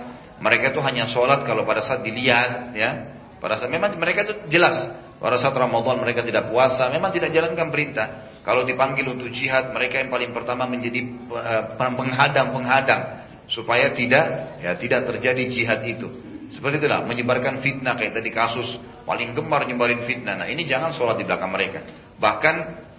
mereka 0.43 0.75
itu 0.75 0.81
hanya 0.83 1.07
sholat 1.07 1.47
kalau 1.47 1.63
pada 1.63 1.79
saat 1.79 2.03
dilihat, 2.03 2.75
ya. 2.75 3.13
Pada 3.39 3.55
saat 3.61 3.71
memang 3.71 3.93
mereka 3.95 4.25
itu 4.27 4.33
jelas. 4.51 4.89
Pada 5.21 5.37
saat 5.37 5.53
Ramadan 5.53 6.01
mereka 6.01 6.25
tidak 6.25 6.49
puasa, 6.49 6.89
memang 6.89 7.13
tidak 7.13 7.29
jalankan 7.29 7.69
perintah. 7.69 8.30
Kalau 8.41 8.65
dipanggil 8.65 9.05
untuk 9.05 9.29
jihad, 9.29 9.69
mereka 9.69 10.01
yang 10.01 10.09
paling 10.09 10.33
pertama 10.33 10.65
menjadi 10.65 11.05
eh, 11.29 11.63
penghadang-penghadang 11.77 13.01
supaya 13.45 13.93
tidak 13.93 14.57
ya 14.63 14.73
tidak 14.79 15.05
terjadi 15.05 15.43
jihad 15.51 15.81
itu. 15.85 16.07
Seperti 16.51 16.83
itulah 16.83 17.07
menyebarkan 17.07 17.63
fitnah 17.63 17.95
kayak 17.95 18.17
tadi 18.17 18.29
kasus 18.33 18.75
paling 19.07 19.31
gemar 19.31 19.63
nyebarin 19.63 20.03
fitnah. 20.03 20.41
Nah 20.41 20.47
ini 20.49 20.67
jangan 20.67 20.91
sholat 20.91 21.21
di 21.21 21.23
belakang 21.23 21.51
mereka. 21.53 21.85
Bahkan 22.19 22.55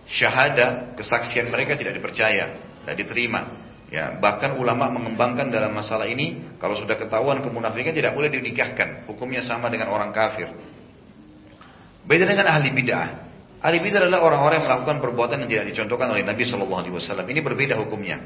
syahada, 0.09 0.97
kesaksian 0.97 1.53
mereka 1.53 1.77
tidak 1.77 1.99
dipercaya, 1.99 2.57
tidak 2.85 2.97
diterima. 2.97 3.71
Ya, 3.93 4.17
bahkan 4.17 4.57
ulama 4.57 4.89
mengembangkan 4.89 5.53
dalam 5.53 5.77
masalah 5.77 6.09
ini, 6.09 6.57
kalau 6.57 6.73
sudah 6.81 6.97
ketahuan 6.97 7.45
kemunafikan 7.45 7.93
tidak 7.93 8.17
boleh 8.17 8.33
dinikahkan, 8.33 9.05
hukumnya 9.05 9.45
sama 9.45 9.69
dengan 9.69 9.93
orang 9.93 10.17
kafir. 10.17 10.49
Beda 12.09 12.25
dengan 12.25 12.49
ahli 12.49 12.73
bid'ah. 12.73 13.32
Ahli 13.63 13.79
bid'ah 13.79 14.11
adalah 14.11 14.27
orang-orang 14.27 14.59
yang 14.59 14.67
melakukan 14.67 14.99
perbuatan 14.99 15.37
yang 15.47 15.51
tidak 15.51 15.67
dicontohkan 15.71 16.11
oleh 16.11 16.27
Nabi 16.27 16.43
Shallallahu 16.43 16.81
Alaihi 16.83 16.95
Wasallam. 16.99 17.27
Ini 17.31 17.41
berbeda 17.47 17.79
hukumnya. 17.79 18.19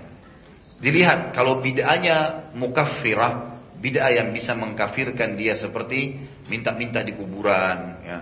Dilihat 0.80 1.36
kalau 1.36 1.60
bid'ahnya 1.60 2.48
mukaffirah, 2.56 3.32
bid'ah 3.76 4.16
yang 4.16 4.32
bisa 4.32 4.56
mengkafirkan 4.56 5.36
dia 5.36 5.60
seperti 5.60 6.16
minta-minta 6.48 7.04
di 7.04 7.12
kuburan, 7.12 8.00
ya, 8.00 8.18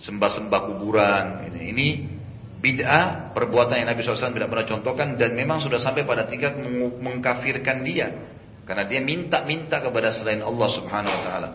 sembah-sembah 0.00 0.60
kuburan. 0.72 1.24
Ini, 1.52 1.60
ini 1.76 1.86
bid'ah 2.56 3.36
perbuatan 3.36 3.76
yang 3.76 3.92
Nabi 3.92 4.00
SAW 4.00 4.32
tidak 4.32 4.48
pernah 4.48 4.66
contohkan 4.66 5.08
dan 5.20 5.36
memang 5.36 5.60
sudah 5.60 5.76
sampai 5.76 6.08
pada 6.08 6.24
tingkat 6.24 6.56
mengkafirkan 7.00 7.84
dia 7.84 8.32
karena 8.66 8.82
dia 8.88 8.98
minta-minta 9.04 9.78
kepada 9.78 10.10
selain 10.10 10.42
Allah 10.42 10.68
Subhanahu 10.72 11.14
wa 11.14 11.22
taala. 11.22 11.48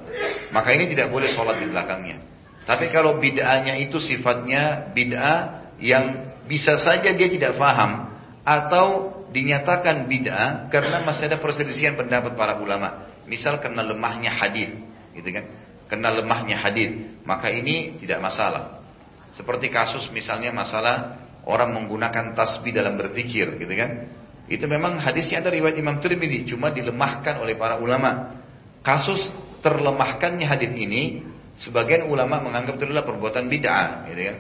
Maka 0.56 0.70
ini 0.78 0.88
tidak 0.94 1.12
boleh 1.12 1.28
sholat 1.34 1.60
di 1.60 1.68
belakangnya. 1.68 2.31
Tapi 2.66 2.94
kalau 2.94 3.18
bid'ahnya 3.18 3.82
itu 3.82 3.98
sifatnya 3.98 4.94
bid'ah 4.94 5.74
yang 5.82 6.34
bisa 6.46 6.78
saja 6.78 7.10
dia 7.16 7.28
tidak 7.30 7.58
faham 7.58 8.14
atau 8.46 9.18
dinyatakan 9.32 10.06
bid'ah 10.06 10.68
karena 10.70 11.02
masih 11.02 11.32
ada 11.32 11.40
perselisihan 11.40 11.96
pendapat 11.98 12.36
para 12.36 12.60
ulama. 12.60 13.10
Misal 13.26 13.58
karena 13.64 13.82
lemahnya 13.86 14.34
hadis, 14.34 14.76
gitu 15.16 15.30
kan? 15.32 15.46
Karena 15.88 16.12
lemahnya 16.12 16.60
hadis, 16.60 17.20
maka 17.24 17.48
ini 17.48 17.98
tidak 18.04 18.20
masalah. 18.20 18.84
Seperti 19.40 19.72
kasus 19.72 20.12
misalnya 20.12 20.52
masalah 20.52 21.24
orang 21.48 21.72
menggunakan 21.72 22.36
tasbih 22.36 22.76
dalam 22.76 23.00
berzikir, 23.00 23.56
gitu 23.56 23.74
kan? 23.74 24.12
Itu 24.52 24.68
memang 24.68 25.00
hadisnya 25.00 25.40
ada 25.40 25.48
riwayat 25.48 25.80
Imam 25.80 26.04
Tirmidzi, 26.04 26.44
cuma 26.52 26.76
dilemahkan 26.76 27.40
oleh 27.40 27.56
para 27.56 27.80
ulama. 27.80 28.36
Kasus 28.84 29.32
terlemahkannya 29.64 30.44
hadis 30.44 30.76
ini, 30.76 31.24
sebagian 31.62 32.10
ulama 32.10 32.42
menganggap 32.42 32.82
itu 32.82 32.90
adalah 32.90 33.06
perbuatan 33.06 33.46
bid'ah, 33.46 34.10
gitu 34.10 34.22
kan? 34.34 34.38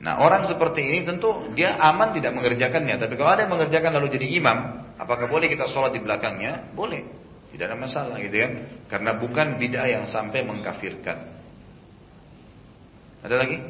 Nah 0.00 0.16
orang 0.24 0.48
seperti 0.48 0.80
ini 0.88 1.04
tentu 1.04 1.52
dia 1.52 1.76
aman 1.76 2.16
tidak 2.16 2.32
mengerjakannya. 2.32 2.96
Tapi 2.96 3.14
kalau 3.20 3.36
ada 3.36 3.44
yang 3.44 3.52
mengerjakan 3.52 4.00
lalu 4.00 4.08
jadi 4.16 4.26
imam, 4.40 4.58
apakah 4.96 5.28
boleh 5.28 5.48
kita 5.48 5.68
sholat 5.68 5.92
di 5.92 6.00
belakangnya? 6.00 6.72
Boleh. 6.72 7.04
Tidak 7.52 7.64
ada 7.66 7.76
masalah 7.76 8.16
gitu 8.22 8.36
ya. 8.40 8.48
Karena 8.88 9.12
bukan 9.16 9.60
bid'ah 9.60 9.88
yang 9.88 10.04
sampai 10.08 10.40
mengkafirkan. 10.40 11.18
Ada 13.20 13.36
lagi? 13.36 13.60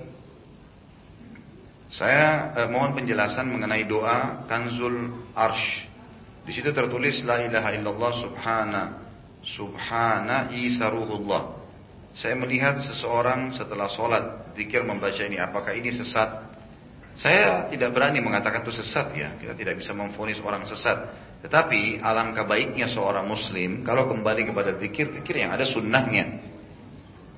Saya 1.91 2.55
eh, 2.55 2.69
mohon 2.71 2.95
penjelasan 2.95 3.51
mengenai 3.51 3.83
doa 3.91 4.47
Kanzul 4.47 5.27
Arsh. 5.35 5.91
Di 6.47 6.55
situ 6.55 6.71
tertulis 6.71 7.19
La 7.27 7.43
ilaha 7.43 7.75
illallah 7.75 8.12
subhana 8.23 8.83
subhana 9.43 10.55
isa 10.55 10.87
ruhullah. 10.87 11.60
Saya 12.15 12.35
melihat 12.35 12.82
seseorang 12.82 13.55
setelah 13.55 13.87
sholat 13.87 14.55
zikir 14.59 14.82
membaca 14.82 15.23
ini, 15.23 15.39
apakah 15.39 15.70
ini 15.74 15.95
sesat? 15.95 16.51
Saya 17.20 17.69
tidak 17.69 17.93
berani 17.93 18.19
mengatakan 18.24 18.65
itu 18.65 18.74
sesat 18.74 19.12
ya, 19.12 19.37
kita 19.37 19.53
tidak 19.53 19.78
bisa 19.78 19.93
memfonis 19.93 20.41
orang 20.41 20.65
sesat. 20.65 21.11
Tetapi 21.45 22.01
alangkah 22.01 22.49
baiknya 22.49 22.89
seorang 22.89 23.28
muslim 23.28 23.85
kalau 23.85 24.09
kembali 24.09 24.49
kepada 24.49 24.77
zikir, 24.81 25.12
zikir 25.20 25.45
yang 25.45 25.53
ada 25.53 25.69
sunnahnya. 25.69 26.41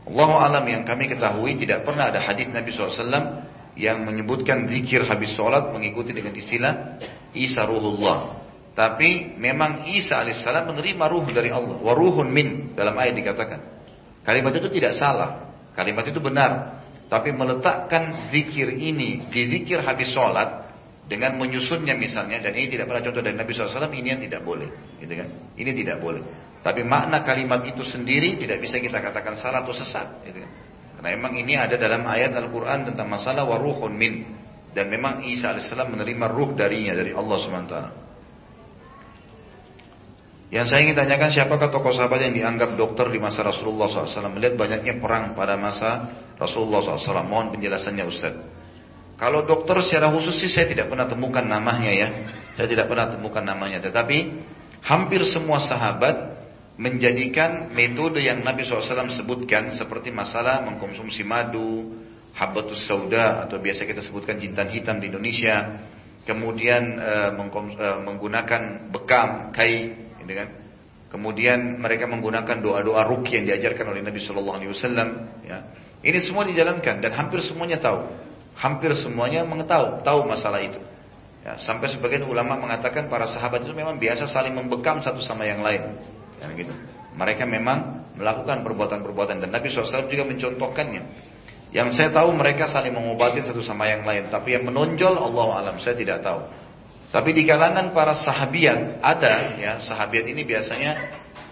Allah 0.02 0.30
alam 0.50 0.64
yang 0.66 0.82
kami 0.82 1.06
ketahui 1.06 1.54
tidak 1.58 1.86
pernah 1.86 2.10
ada 2.10 2.18
hadis 2.18 2.50
Nabi 2.50 2.74
SAW 2.74 3.46
yang 3.78 4.02
menyebutkan 4.04 4.66
zikir 4.68 5.06
habis 5.06 5.32
sholat 5.32 5.70
mengikuti 5.70 6.10
dengan 6.12 6.34
istilah 6.34 6.98
Isa 7.32 7.64
ruhullah. 7.64 8.42
Tapi 8.72 9.36
memang 9.36 9.84
Isa 9.88 10.20
alaihissalam 10.20 10.72
menerima 10.72 11.04
ruh 11.12 11.26
dari 11.28 11.52
Allah. 11.52 11.76
Waruhun 11.76 12.28
min 12.32 12.72
dalam 12.72 12.96
ayat 12.96 13.14
dikatakan. 13.18 13.81
Kalimat 14.22 14.52
itu 14.54 14.68
tidak 14.70 14.94
salah. 14.98 15.50
Kalimat 15.74 16.06
itu 16.06 16.22
benar. 16.22 16.82
Tapi 17.10 17.28
meletakkan 17.34 18.32
zikir 18.32 18.72
ini 18.72 19.28
di 19.28 19.40
zikir 19.52 19.84
habis 19.84 20.14
sholat 20.16 20.72
dengan 21.04 21.36
menyusunnya 21.36 21.92
misalnya 21.92 22.40
dan 22.40 22.56
ini 22.56 22.72
tidak 22.72 22.88
pernah 22.88 23.04
contoh 23.04 23.20
dari 23.20 23.36
Nabi 23.36 23.52
SAW 23.52 23.92
ini 23.92 24.08
yang 24.16 24.22
tidak 24.22 24.40
boleh, 24.46 24.96
gitu 24.96 25.12
kan? 25.12 25.28
Ini 25.52 25.70
tidak 25.76 26.00
boleh. 26.00 26.24
Tapi 26.64 26.80
makna 26.86 27.20
kalimat 27.20 27.66
itu 27.68 27.84
sendiri 27.84 28.40
tidak 28.40 28.64
bisa 28.64 28.80
kita 28.80 29.02
katakan 29.02 29.36
salah 29.36 29.60
atau 29.60 29.76
sesat, 29.76 30.24
gitu 30.24 30.40
kan? 30.40 30.50
Karena 30.96 31.08
memang 31.18 31.32
ini 31.36 31.52
ada 31.58 31.74
dalam 31.76 32.06
ayat 32.06 32.32
Al-Quran 32.32 32.94
tentang 32.94 33.10
masalah 33.10 33.44
waruhun 33.44 33.92
min 33.92 34.24
dan 34.72 34.88
memang 34.88 35.26
Isa 35.28 35.52
alaihissalam 35.52 35.92
menerima 35.92 36.26
ruh 36.32 36.56
darinya 36.56 36.96
dari 36.96 37.12
Allah 37.12 37.36
swt. 37.36 37.74
Yang 40.52 40.66
saya 40.68 40.84
ingin 40.84 40.96
tanyakan 41.00 41.32
siapakah 41.32 41.72
tokoh 41.72 41.96
sahabat 41.96 42.28
yang 42.28 42.36
dianggap 42.36 42.76
dokter 42.76 43.08
di 43.08 43.16
masa 43.16 43.40
Rasulullah 43.40 43.88
SAW 43.88 44.36
Melihat 44.36 44.60
banyaknya 44.60 45.00
perang 45.00 45.32
pada 45.32 45.56
masa 45.56 46.12
Rasulullah 46.36 46.84
SAW 46.84 47.24
Mohon 47.24 47.56
penjelasannya 47.56 48.04
Ustaz. 48.04 48.36
Kalau 49.16 49.48
dokter 49.48 49.80
secara 49.80 50.12
khusus 50.12 50.36
sih 50.44 50.52
saya 50.52 50.68
tidak 50.68 50.92
pernah 50.92 51.08
temukan 51.08 51.40
namanya 51.40 51.88
ya. 51.88 52.08
Saya 52.52 52.68
tidak 52.68 52.84
pernah 52.84 53.08
temukan 53.08 53.40
namanya. 53.40 53.80
Tetapi 53.80 54.18
hampir 54.84 55.24
semua 55.24 55.64
sahabat 55.64 56.36
Menjadikan 56.76 57.72
metode 57.72 58.20
yang 58.20 58.44
Nabi 58.44 58.68
SAW 58.68 59.08
sebutkan 59.08 59.72
Seperti 59.72 60.12
masalah 60.12 60.60
mengkonsumsi 60.68 61.24
madu 61.24 61.96
Habbatus 62.36 62.84
sauda 62.84 63.48
Atau 63.48 63.56
biasa 63.56 63.88
kita 63.88 64.04
sebutkan 64.04 64.36
jintan 64.36 64.68
hitam 64.68 65.00
di 65.00 65.08
Indonesia. 65.08 65.80
Kemudian 66.22 67.02
uh, 67.02 67.30
menggunakan 68.04 68.94
bekam, 68.94 69.50
kai 69.50 70.01
gitu 70.22 70.34
kan? 70.38 70.48
Kemudian 71.12 71.76
mereka 71.76 72.08
menggunakan 72.08 72.64
doa-doa 72.64 73.04
ruki 73.04 73.36
yang 73.36 73.44
diajarkan 73.44 73.84
oleh 73.92 74.00
Nabi 74.00 74.16
Shallallahu 74.16 74.56
Alaihi 74.56 74.70
Wasallam. 74.72 75.08
Ya. 75.44 75.58
Ini 76.00 76.18
semua 76.24 76.48
dijalankan 76.48 77.04
dan 77.04 77.12
hampir 77.12 77.44
semuanya 77.44 77.76
tahu. 77.76 78.08
Hampir 78.56 78.96
semuanya 78.96 79.44
mengetahui, 79.44 80.00
tahu 80.04 80.24
masalah 80.24 80.64
itu. 80.64 80.80
Ya, 81.42 81.58
sampai 81.58 81.90
sebagian 81.90 82.22
ulama 82.24 82.54
mengatakan 82.54 83.10
para 83.10 83.26
sahabat 83.26 83.66
itu 83.66 83.74
memang 83.74 83.98
biasa 83.98 84.30
saling 84.30 84.54
membekam 84.54 85.02
satu 85.02 85.18
sama 85.20 85.42
yang 85.44 85.60
lain. 85.60 85.98
Ya, 86.38 86.46
gitu. 86.54 86.72
Mereka 87.12 87.44
memang 87.44 88.08
melakukan 88.16 88.62
perbuatan-perbuatan 88.62 89.42
dan 89.42 89.50
Nabi 89.50 89.68
SAW 89.68 90.08
juga 90.08 90.24
mencontohkannya. 90.24 91.02
Yang 91.72 91.88
saya 91.96 92.08
tahu 92.12 92.36
mereka 92.36 92.68
saling 92.68 92.92
mengobati 92.92 93.42
satu 93.42 93.64
sama 93.64 93.88
yang 93.88 94.04
lain, 94.04 94.28
tapi 94.28 94.54
yang 94.54 94.68
menonjol 94.68 95.16
Allah 95.16 95.48
alam 95.60 95.76
saya 95.80 95.96
tidak 95.96 96.20
tahu. 96.20 96.44
Tapi 97.12 97.30
di 97.36 97.44
kalangan 97.44 97.92
para 97.92 98.16
sahabiat 98.16 99.04
ada 99.04 99.60
ya 99.60 99.72
sahabiat 99.84 100.24
ini 100.32 100.48
biasanya 100.48 100.92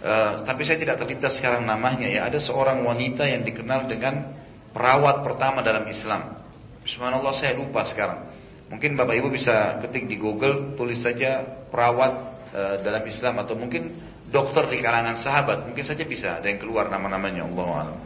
uh, 0.01 0.33
tapi 0.49 0.65
saya 0.65 0.81
tidak 0.81 0.97
terlintas 0.97 1.37
sekarang 1.37 1.69
namanya 1.69 2.09
ya 2.09 2.33
ada 2.33 2.41
seorang 2.41 2.81
wanita 2.81 3.29
yang 3.29 3.45
dikenal 3.45 3.85
dengan 3.85 4.41
perawat 4.73 5.21
pertama 5.21 5.61
dalam 5.61 5.85
Islam. 5.85 6.41
Subhanallah 6.89 7.37
saya 7.37 7.53
lupa 7.61 7.85
sekarang. 7.93 8.33
Mungkin 8.73 8.97
Bapak 8.97 9.21
Ibu 9.21 9.29
bisa 9.29 9.85
ketik 9.85 10.09
di 10.09 10.17
Google 10.17 10.81
tulis 10.81 11.05
saja 11.05 11.45
perawat 11.69 12.13
uh, 12.57 12.77
dalam 12.81 13.05
Islam 13.05 13.45
atau 13.45 13.53
mungkin 13.53 14.01
dokter 14.33 14.65
di 14.65 14.81
kalangan 14.81 15.21
sahabat 15.21 15.69
mungkin 15.69 15.85
saja 15.85 16.09
bisa 16.09 16.41
ada 16.41 16.49
yang 16.49 16.57
keluar 16.57 16.89
nama-namanya 16.89 17.45
Allah. 17.45 18.01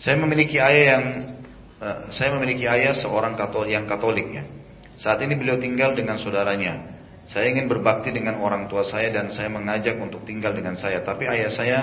Saya 0.00 0.16
memiliki 0.16 0.56
ayah 0.56 0.96
yang 0.96 1.04
saya 2.12 2.28
memiliki 2.36 2.68
ayah 2.68 2.92
seorang 2.92 3.34
katolik 3.40 3.72
yang 3.72 3.88
katolik 3.88 4.28
ya. 4.28 4.44
Saat 5.00 5.24
ini 5.24 5.32
beliau 5.32 5.56
tinggal 5.56 5.96
dengan 5.96 6.20
saudaranya. 6.20 7.00
Saya 7.24 7.48
ingin 7.48 7.70
berbakti 7.70 8.12
dengan 8.12 8.42
orang 8.42 8.68
tua 8.68 8.84
saya 8.84 9.08
dan 9.08 9.32
saya 9.32 9.48
mengajak 9.48 9.96
untuk 9.96 10.26
tinggal 10.28 10.52
dengan 10.52 10.76
saya. 10.76 11.00
Tapi 11.00 11.24
ayah 11.30 11.48
saya 11.48 11.78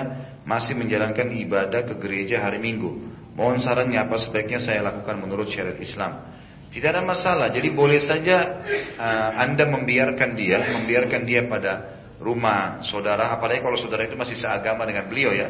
masih 0.46 0.78
menjalankan 0.78 1.34
ibadah 1.34 1.82
ke 1.88 1.98
gereja 1.98 2.44
hari 2.44 2.62
Minggu. 2.62 2.94
Mohon 3.34 3.64
sarannya 3.64 3.98
apa 3.98 4.22
sebaiknya 4.22 4.62
saya 4.62 4.86
lakukan 4.86 5.18
menurut 5.18 5.50
syariat 5.50 5.78
Islam. 5.82 6.30
Tidak 6.68 6.88
ada 6.94 7.02
masalah. 7.02 7.48
Jadi 7.48 7.72
boleh 7.72 7.98
saja 7.98 8.60
uh, 9.00 9.30
Anda 9.40 9.66
membiarkan 9.66 10.36
dia, 10.36 10.78
membiarkan 10.78 11.22
dia 11.24 11.48
pada 11.48 11.96
rumah 12.20 12.84
saudara, 12.84 13.30
apalagi 13.32 13.62
kalau 13.64 13.78
saudara 13.78 14.04
itu 14.04 14.18
masih 14.18 14.36
seagama 14.36 14.84
dengan 14.84 15.08
beliau 15.08 15.32
ya. 15.32 15.48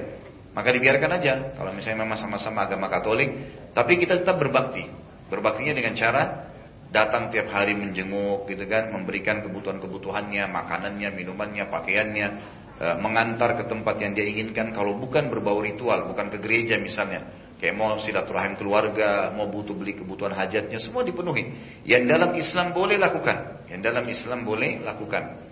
Maka 0.59 0.75
dibiarkan 0.75 1.11
aja. 1.23 1.55
Kalau 1.55 1.71
misalnya 1.71 2.03
memang 2.03 2.19
sama-sama 2.19 2.67
agama 2.67 2.91
Katolik, 2.91 3.31
tapi 3.79 3.95
kita 3.95 4.19
tetap 4.19 4.43
berbakti. 4.43 4.91
Berbaktinya 5.31 5.71
dengan 5.71 5.95
cara 5.95 6.51
datang 6.91 7.31
tiap 7.31 7.47
hari 7.55 7.79
menjenguk 7.79 8.51
gitu 8.51 8.67
kan, 8.67 8.91
memberikan 8.91 9.39
kebutuhan-kebutuhannya, 9.47 10.51
makanannya, 10.51 11.15
minumannya, 11.15 11.71
pakaiannya, 11.71 12.27
e, 12.75 12.87
mengantar 12.99 13.55
ke 13.55 13.71
tempat 13.71 14.03
yang 14.03 14.19
dia 14.19 14.27
inginkan 14.27 14.75
kalau 14.75 14.99
bukan 14.99 15.31
berbau 15.31 15.63
ritual, 15.63 16.11
bukan 16.11 16.27
ke 16.27 16.43
gereja 16.43 16.75
misalnya. 16.83 17.23
Kayak 17.63 17.79
mau 17.79 17.95
silaturahim 18.03 18.59
keluarga, 18.59 19.31
mau 19.31 19.47
butuh 19.47 19.79
beli 19.79 19.95
kebutuhan 19.95 20.35
hajatnya, 20.35 20.83
semua 20.83 21.07
dipenuhi. 21.07 21.55
Yang 21.87 22.03
dalam 22.11 22.31
Islam 22.35 22.75
boleh 22.75 22.99
lakukan. 22.99 23.71
Yang 23.71 23.81
dalam 23.95 24.05
Islam 24.11 24.43
boleh 24.43 24.83
lakukan. 24.83 25.48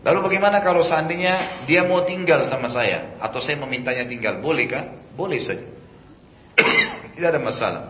Lalu 0.00 0.18
bagaimana 0.32 0.64
kalau 0.64 0.80
seandainya 0.80 1.64
dia 1.68 1.84
mau 1.84 2.00
tinggal 2.08 2.48
sama 2.48 2.72
saya 2.72 3.20
atau 3.20 3.36
saya 3.36 3.60
memintanya 3.60 4.08
tinggal, 4.08 4.40
bolehkah? 4.40 4.96
Boleh 5.12 5.44
saja. 5.44 5.68
tidak 7.16 7.28
ada 7.36 7.40
masalah. 7.40 7.82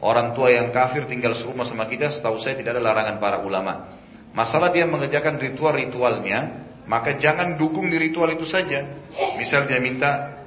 Orang 0.00 0.32
tua 0.32 0.48
yang 0.48 0.72
kafir 0.72 1.04
tinggal 1.10 1.36
serumah 1.36 1.68
sama 1.68 1.84
kita, 1.90 2.14
setahu 2.14 2.40
saya 2.40 2.56
tidak 2.56 2.78
ada 2.78 2.82
larangan 2.82 3.20
para 3.20 3.42
ulama. 3.44 3.98
Masalah 4.32 4.72
dia 4.72 4.86
mengerjakan 4.88 5.36
ritual-ritualnya, 5.36 6.70
maka 6.86 7.18
jangan 7.20 7.60
dukung 7.60 7.90
di 7.90 7.98
ritual 8.00 8.32
itu 8.32 8.46
saja. 8.46 8.88
Misal 9.36 9.68
dia 9.68 9.82
minta 9.82 10.40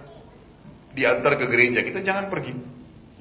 diantar 0.95 1.37
ke 1.37 1.45
gereja, 1.45 1.83
kita 1.85 2.01
jangan 2.01 2.31
pergi. 2.31 2.55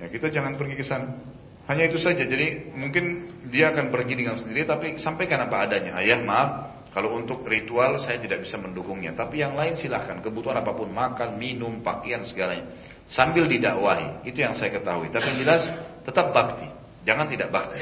Ya, 0.01 0.07
kita 0.09 0.33
jangan 0.33 0.57
pergi 0.57 0.75
ke 0.79 0.85
sana. 0.87 1.21
Hanya 1.69 1.93
itu 1.93 2.01
saja. 2.01 2.25
Jadi 2.25 2.73
mungkin 2.73 3.29
dia 3.53 3.75
akan 3.75 3.93
pergi 3.93 4.15
dengan 4.17 4.41
sendiri, 4.41 4.65
tapi 4.65 4.97
sampaikan 5.03 5.45
apa 5.45 5.69
adanya. 5.69 5.99
Ayah, 6.01 6.23
maaf, 6.25 6.51
kalau 6.91 7.15
untuk 7.15 7.47
ritual 7.47 8.03
saya 8.03 8.19
tidak 8.19 8.43
bisa 8.43 8.59
mendukungnya, 8.59 9.15
tapi 9.15 9.39
yang 9.39 9.55
lain 9.55 9.79
silahkan. 9.79 10.19
Kebutuhan 10.19 10.59
apa 10.59 10.75
pun, 10.75 10.91
makan, 10.91 11.39
minum, 11.39 11.79
pakaian 11.87 12.27
segalanya. 12.27 12.67
Sambil 13.07 13.47
didakwahi, 13.47 14.27
itu 14.27 14.43
yang 14.43 14.59
saya 14.59 14.75
ketahui. 14.75 15.07
Tapi 15.15 15.39
jelas 15.39 15.71
tetap 16.03 16.35
bakti, 16.35 16.67
jangan 17.07 17.31
tidak 17.31 17.55
bakti. 17.55 17.79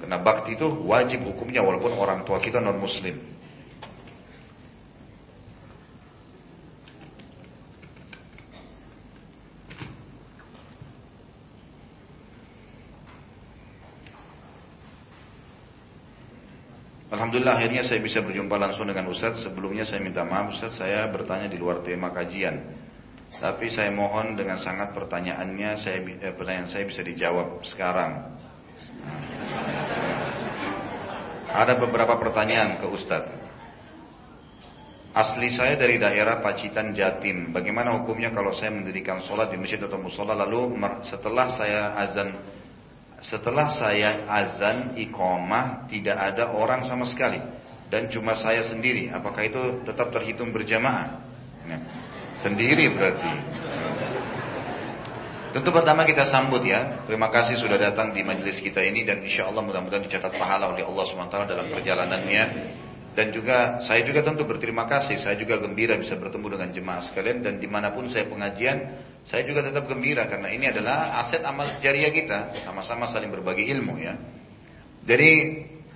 Karena 0.00 0.16
bakti 0.20 0.56
itu 0.56 0.68
wajib 0.88 1.24
hukumnya 1.24 1.60
walaupun 1.60 1.96
orang 1.96 2.24
tua 2.24 2.40
kita 2.40 2.60
non 2.60 2.80
muslim. 2.80 3.35
Alhamdulillah 17.06 17.62
akhirnya 17.62 17.86
saya 17.86 18.02
bisa 18.02 18.18
berjumpa 18.18 18.58
langsung 18.58 18.90
dengan 18.90 19.06
Ustadz. 19.06 19.46
Sebelumnya 19.46 19.86
saya 19.86 20.02
minta 20.02 20.26
maaf 20.26 20.58
Ustadz, 20.58 20.82
saya 20.82 21.06
bertanya 21.06 21.46
di 21.46 21.54
luar 21.54 21.86
tema 21.86 22.10
kajian. 22.10 22.82
Tapi 23.38 23.70
saya 23.70 23.94
mohon 23.94 24.34
dengan 24.34 24.58
sangat 24.58 24.90
pertanyaannya, 24.90 25.70
saya, 25.82 25.98
eh, 26.02 26.34
pertanyaan 26.34 26.66
saya 26.66 26.82
bisa 26.82 27.06
dijawab 27.06 27.62
sekarang. 27.62 28.34
Ada 31.46 31.78
beberapa 31.78 32.18
pertanyaan 32.18 32.82
ke 32.82 32.86
Ustadz. 32.90 33.34
Asli 35.16 35.48
saya 35.48 35.80
dari 35.80 35.96
daerah 35.96 36.44
Pacitan 36.44 36.92
Jatim. 36.92 37.54
Bagaimana 37.54 37.96
hukumnya 38.02 38.34
kalau 38.34 38.52
saya 38.52 38.68
mendirikan 38.74 39.24
sholat 39.24 39.48
di 39.48 39.56
masjid 39.56 39.80
atau 39.80 39.96
musola 39.96 40.36
lalu 40.36 40.76
setelah 41.08 41.48
saya 41.56 41.96
azan 41.96 42.36
setelah 43.26 43.66
saya 43.74 44.22
azan 44.30 44.94
iqamah 44.94 45.90
tidak 45.90 46.14
ada 46.14 46.54
orang 46.54 46.86
sama 46.86 47.02
sekali 47.10 47.42
dan 47.90 48.06
cuma 48.10 48.38
saya 48.38 48.62
sendiri. 48.66 49.10
Apakah 49.10 49.42
itu 49.46 49.82
tetap 49.82 50.14
terhitung 50.14 50.54
berjamaah? 50.54 51.22
Nah, 51.66 51.80
sendiri 52.42 52.90
berarti. 52.94 53.34
Tentu 55.56 55.72
pertama 55.72 56.04
kita 56.04 56.28
sambut 56.28 56.62
ya. 56.62 57.02
Terima 57.08 57.32
kasih 57.32 57.56
sudah 57.58 57.80
datang 57.80 58.12
di 58.12 58.20
majelis 58.22 58.60
kita 58.60 58.84
ini 58.84 59.02
dan 59.02 59.24
insya 59.24 59.48
Allah 59.48 59.64
mudah-mudahan 59.64 60.04
dicatat 60.04 60.36
pahala 60.36 60.70
oleh 60.70 60.84
Allah 60.84 61.04
SWT 61.08 61.36
dalam 61.48 61.66
perjalanannya 61.72 62.44
dan 63.16 63.32
juga 63.32 63.80
saya 63.80 64.04
juga 64.04 64.20
tentu 64.20 64.44
berterima 64.44 64.84
kasih, 64.84 65.16
saya 65.24 65.40
juga 65.40 65.56
gembira 65.56 65.96
bisa 65.96 66.12
bertemu 66.20 66.46
dengan 66.52 66.68
jemaah 66.68 67.02
sekalian 67.08 67.40
dan 67.40 67.56
di 67.56 67.64
mana 67.64 67.96
pun 67.96 68.12
saya 68.12 68.28
pengajian, 68.28 68.76
saya 69.24 69.42
juga 69.48 69.64
tetap 69.64 69.88
gembira 69.88 70.28
karena 70.28 70.52
ini 70.52 70.68
adalah 70.68 71.24
aset 71.24 71.40
amal 71.40 71.80
jariah 71.80 72.12
kita, 72.12 72.60
sama-sama 72.60 73.08
saling 73.08 73.32
berbagi 73.32 73.72
ilmu 73.72 73.96
ya. 74.04 74.14
Jadi 75.08 75.30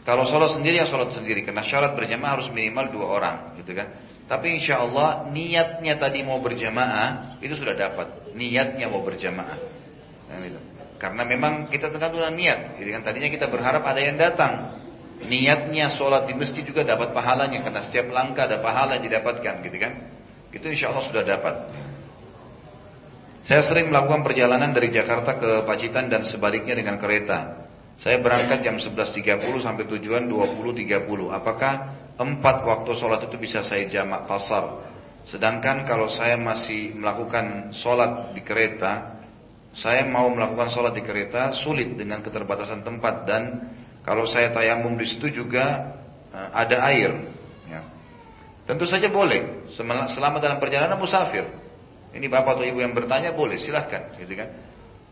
kalau 0.00 0.24
sholat 0.24 0.56
sendiri 0.56 0.80
ya 0.80 0.88
sholat 0.88 1.12
sendiri, 1.12 1.44
karena 1.44 1.60
syarat 1.60 1.92
berjamaah 1.92 2.40
harus 2.40 2.48
minimal 2.48 2.88
dua 2.88 3.06
orang, 3.20 3.36
gitu 3.60 3.76
kan. 3.76 4.00
Tapi 4.24 4.56
insya 4.56 4.80
Allah 4.80 5.28
niatnya 5.28 6.00
tadi 6.00 6.24
mau 6.24 6.40
berjamaah 6.40 7.36
itu 7.44 7.52
sudah 7.52 7.76
dapat, 7.76 8.32
niatnya 8.32 8.88
mau 8.88 9.04
berjamaah. 9.04 9.58
Nah, 10.30 10.38
gitu. 10.40 10.60
Karena 10.96 11.22
memang 11.28 11.68
kita 11.68 11.92
dengan 11.92 12.32
niat, 12.32 12.80
gitu 12.80 12.88
kan. 12.96 13.02
Tadinya 13.04 13.28
kita 13.28 13.52
berharap 13.52 13.84
ada 13.84 14.00
yang 14.00 14.16
datang, 14.16 14.52
niatnya 15.26 15.92
sholat 15.96 16.28
di 16.28 16.34
masjid 16.36 16.64
juga 16.64 16.86
dapat 16.86 17.12
pahalanya 17.12 17.60
karena 17.60 17.80
setiap 17.84 18.08
langkah 18.08 18.48
ada 18.48 18.60
pahala 18.60 19.00
yang 19.00 19.04
didapatkan 19.10 19.54
gitu 19.64 19.76
kan? 19.76 19.92
Itu 20.50 20.66
insya 20.70 20.90
Allah 20.92 21.04
sudah 21.06 21.22
dapat. 21.24 21.54
Saya 23.44 23.64
sering 23.64 23.88
melakukan 23.88 24.22
perjalanan 24.22 24.70
dari 24.70 24.92
Jakarta 24.92 25.40
ke 25.40 25.50
Pacitan 25.64 26.12
dan 26.12 26.22
sebaliknya 26.22 26.76
dengan 26.76 27.00
kereta. 27.00 27.66
Saya 28.00 28.20
berangkat 28.20 28.64
jam 28.64 28.80
11.30 28.80 29.60
sampai 29.60 29.84
tujuan 29.84 30.24
20.30 30.24 31.04
apakah 31.28 31.72
empat 32.16 32.56
waktu 32.64 32.90
sholat 32.96 33.28
itu 33.28 33.36
bisa 33.36 33.60
saya 33.60 33.84
jamak 33.88 34.24
pasar? 34.24 34.88
Sedangkan 35.28 35.84
kalau 35.84 36.08
saya 36.08 36.40
masih 36.40 36.96
melakukan 36.96 37.76
sholat 37.76 38.32
di 38.32 38.40
kereta 38.40 39.20
saya 39.70 40.02
mau 40.02 40.26
melakukan 40.34 40.66
sholat 40.74 40.98
di 40.98 41.02
kereta 41.06 41.54
sulit 41.54 41.94
dengan 41.94 42.18
keterbatasan 42.26 42.82
tempat 42.82 43.22
dan 43.22 43.42
kalau 44.10 44.26
saya 44.26 44.50
tayamum 44.50 44.98
di 44.98 45.06
situ 45.06 45.30
juga 45.30 45.94
uh, 46.34 46.50
ada 46.50 46.82
air. 46.90 47.30
Ya. 47.70 47.86
Tentu 48.66 48.82
saja 48.82 49.06
boleh 49.06 49.70
selama 49.78 50.42
dalam 50.42 50.58
perjalanan 50.58 50.98
musafir. 50.98 51.46
Ini 52.10 52.26
bapak 52.26 52.58
atau 52.58 52.66
ibu 52.66 52.82
yang 52.82 52.90
bertanya 52.90 53.30
boleh 53.38 53.54
silahkan, 53.54 54.10
gitu 54.18 54.34
kan. 54.34 54.50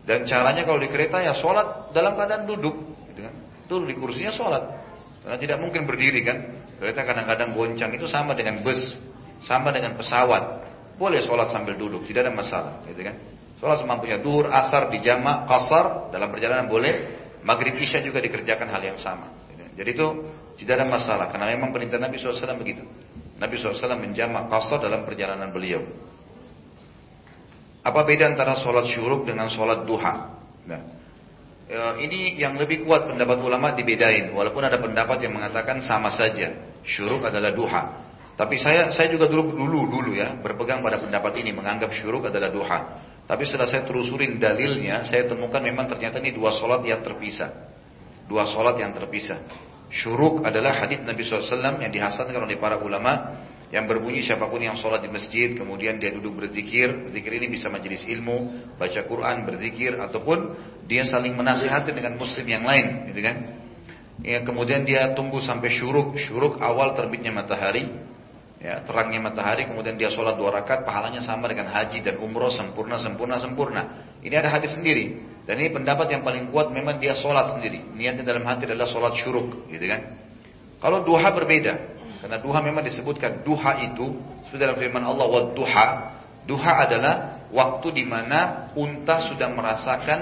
Dan 0.03 0.27
caranya 0.27 0.67
kalau 0.67 0.83
di 0.83 0.91
kereta 0.91 1.23
ya 1.23 1.31
sholat 1.31 1.95
dalam 1.95 2.19
keadaan 2.19 2.43
duduk, 2.43 2.75
gitu 3.07 3.23
kan. 3.23 3.33
Duduk 3.71 3.87
di 3.87 3.95
kursinya 3.95 4.35
sholat. 4.35 4.67
Karena 5.23 5.39
tidak 5.39 5.63
mungkin 5.63 5.87
berdiri 5.87 6.19
kan. 6.27 6.59
Kereta 6.75 7.07
kadang-kadang 7.07 7.55
goncang 7.55 7.95
itu 7.95 8.03
sama 8.03 8.35
dengan 8.35 8.59
bus, 8.67 8.99
sama 9.47 9.71
dengan 9.71 9.95
pesawat. 9.95 10.67
Boleh 10.99 11.23
sholat 11.23 11.55
sambil 11.55 11.79
duduk, 11.79 12.03
tidak 12.03 12.27
ada 12.27 12.35
masalah, 12.35 12.83
gitu 12.83 12.99
kan. 12.99 13.15
Sholat 13.63 13.79
semampunya 13.79 14.19
duhur, 14.19 14.51
asar, 14.51 14.91
dijamak, 14.91 15.47
kasar 15.47 16.11
dalam 16.11 16.27
perjalanan 16.35 16.67
boleh. 16.67 17.18
Maghrib 17.43 17.75
Isya 17.79 18.03
juga 18.03 18.19
dikerjakan 18.19 18.67
hal 18.67 18.83
yang 18.83 18.99
sama. 18.99 19.31
Jadi 19.79 19.89
itu 19.95 20.07
tidak 20.59 20.83
ada 20.83 20.85
masalah 20.91 21.31
karena 21.31 21.55
memang 21.55 21.71
perintah 21.71 21.95
Nabi 21.95 22.19
SAW 22.19 22.59
begitu. 22.59 22.83
Nabi 23.39 23.55
SAW 23.55 23.95
menjamak 23.95 24.51
qasar 24.51 24.83
dalam 24.83 25.07
perjalanan 25.07 25.47
beliau. 25.55 25.87
Apa 27.79 28.03
beda 28.03 28.27
antara 28.27 28.59
sholat 28.59 28.91
syuruk 28.91 29.23
dengan 29.23 29.47
sholat 29.47 29.87
duha? 29.87 30.35
Nah, 30.67 30.81
ini 32.03 32.35
yang 32.35 32.59
lebih 32.59 32.83
kuat 32.83 33.07
pendapat 33.07 33.39
ulama 33.39 33.71
dibedain. 33.71 34.35
Walaupun 34.35 34.67
ada 34.67 34.75
pendapat 34.83 35.23
yang 35.23 35.39
mengatakan 35.39 35.79
sama 35.79 36.11
saja. 36.11 36.75
Syuruk 36.83 37.23
adalah 37.23 37.55
duha. 37.55 37.83
Tapi 38.35 38.55
saya 38.55 38.91
saya 38.91 39.11
juga 39.11 39.27
dulu 39.27 39.51
dulu 39.51 39.79
dulu 39.91 40.11
ya 40.15 40.39
berpegang 40.39 40.79
pada 40.79 40.95
pendapat 40.95 41.43
ini 41.43 41.51
menganggap 41.51 41.91
syuruk 41.95 42.27
adalah 42.27 42.51
duha. 42.51 42.79
Tapi 43.29 43.45
setelah 43.45 43.69
saya 43.69 43.85
telusurin 43.85 44.41
dalilnya, 44.41 45.05
saya 45.05 45.29
temukan 45.29 45.61
memang 45.61 45.85
ternyata 45.85 46.17
ini 46.17 46.33
dua 46.33 46.49
solat 46.57 46.81
yang 46.81 47.05
terpisah. 47.05 47.69
Dua 48.25 48.49
solat 48.49 48.81
yang 48.81 48.89
terpisah. 48.89 49.37
Syuruk 49.93 50.41
adalah 50.41 50.81
hadis 50.81 51.01
Nabi 51.05 51.21
SAW 51.25 51.81
yang 51.81 51.93
dihasankan 51.93 52.41
oleh 52.41 52.57
para 52.57 52.81
ulama 52.81 53.41
yang 53.69 53.85
berbunyi 53.85 54.25
siapa 54.25 54.49
pun 54.49 54.61
yang 54.61 54.73
sholat 54.77 55.05
di 55.05 55.09
masjid 55.13 55.53
kemudian 55.53 56.01
dia 56.01 56.09
duduk 56.09 56.41
berzikir 56.41 57.05
berzikir 57.05 57.37
ini 57.37 57.53
bisa 57.53 57.69
majelis 57.69 58.01
ilmu 58.01 58.65
baca 58.81 59.01
Quran 59.05 59.45
berzikir 59.45 59.93
ataupun 59.93 60.57
dia 60.89 61.05
saling 61.05 61.37
menasihati 61.37 61.93
dengan 61.93 62.17
muslim 62.17 62.49
yang 62.49 62.65
lain 62.65 63.13
gitu 63.13 63.21
kan 63.21 63.37
ya, 64.25 64.41
kemudian 64.41 64.89
dia 64.89 65.13
tunggu 65.13 65.37
sampai 65.37 65.69
syuruk 65.69 66.17
syuruk 66.17 66.57
awal 66.57 66.97
terbitnya 66.97 67.29
matahari 67.29 67.93
ya, 68.59 68.83
terangnya 68.83 69.19
matahari 69.23 69.65
kemudian 69.65 69.95
dia 69.95 70.11
sholat 70.11 70.35
dua 70.35 70.51
rakaat 70.61 70.83
pahalanya 70.83 71.23
sama 71.23 71.47
dengan 71.47 71.71
haji 71.71 72.03
dan 72.03 72.19
umroh 72.19 72.51
sempurna 72.51 72.99
sempurna 72.99 73.39
sempurna. 73.39 73.81
Ini 74.19 74.35
ada 74.35 74.51
hadis 74.51 74.75
sendiri. 74.75 75.15
Dan 75.47 75.57
ini 75.57 75.73
pendapat 75.73 76.13
yang 76.13 76.21
paling 76.21 76.53
kuat 76.53 76.69
memang 76.69 77.01
dia 77.01 77.17
sholat 77.17 77.57
sendiri. 77.57 77.81
Niatnya 77.97 78.21
dalam 78.21 78.45
hati 78.45 78.69
adalah 78.69 78.85
sholat 78.85 79.17
syuruk 79.17 79.65
gitu 79.71 79.85
kan? 79.89 80.13
Kalau 80.79 81.01
duha 81.01 81.29
berbeda 81.33 81.73
karena 82.19 82.37
duha 82.43 82.59
memang 82.59 82.83
disebutkan 82.83 83.47
duha 83.47 83.79
itu 83.89 84.19
sudah 84.51 84.69
dalam 84.69 84.77
firman 84.77 85.03
Allah 85.07 85.25
wa 85.25 85.41
duha. 85.55 85.87
Duha 86.43 86.73
adalah 86.85 87.45
waktu 87.49 87.95
di 87.95 88.03
mana 88.05 88.71
unta 88.75 89.31
sudah 89.31 89.47
merasakan 89.49 90.19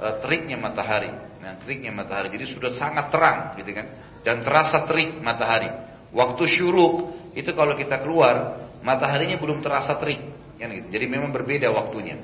uh, 0.00 0.14
teriknya 0.24 0.56
matahari. 0.56 1.12
Nah 1.38 1.60
teriknya 1.62 1.92
matahari. 1.92 2.32
Jadi 2.32 2.44
sudah 2.50 2.72
sangat 2.74 3.12
terang 3.12 3.54
gitu 3.60 3.70
kan? 3.70 3.86
Dan 4.24 4.42
terasa 4.42 4.82
terik 4.88 5.14
matahari 5.22 5.70
waktu 6.16 6.42
syuruk 6.48 7.12
itu 7.36 7.52
kalau 7.52 7.76
kita 7.76 8.00
keluar 8.00 8.64
mataharinya 8.80 9.36
belum 9.36 9.60
terasa 9.60 10.00
terik. 10.00 10.34
Kan 10.56 10.72
gitu. 10.72 10.88
jadi 10.88 11.04
memang 11.04 11.36
berbeda 11.36 11.68
waktunya. 11.68 12.16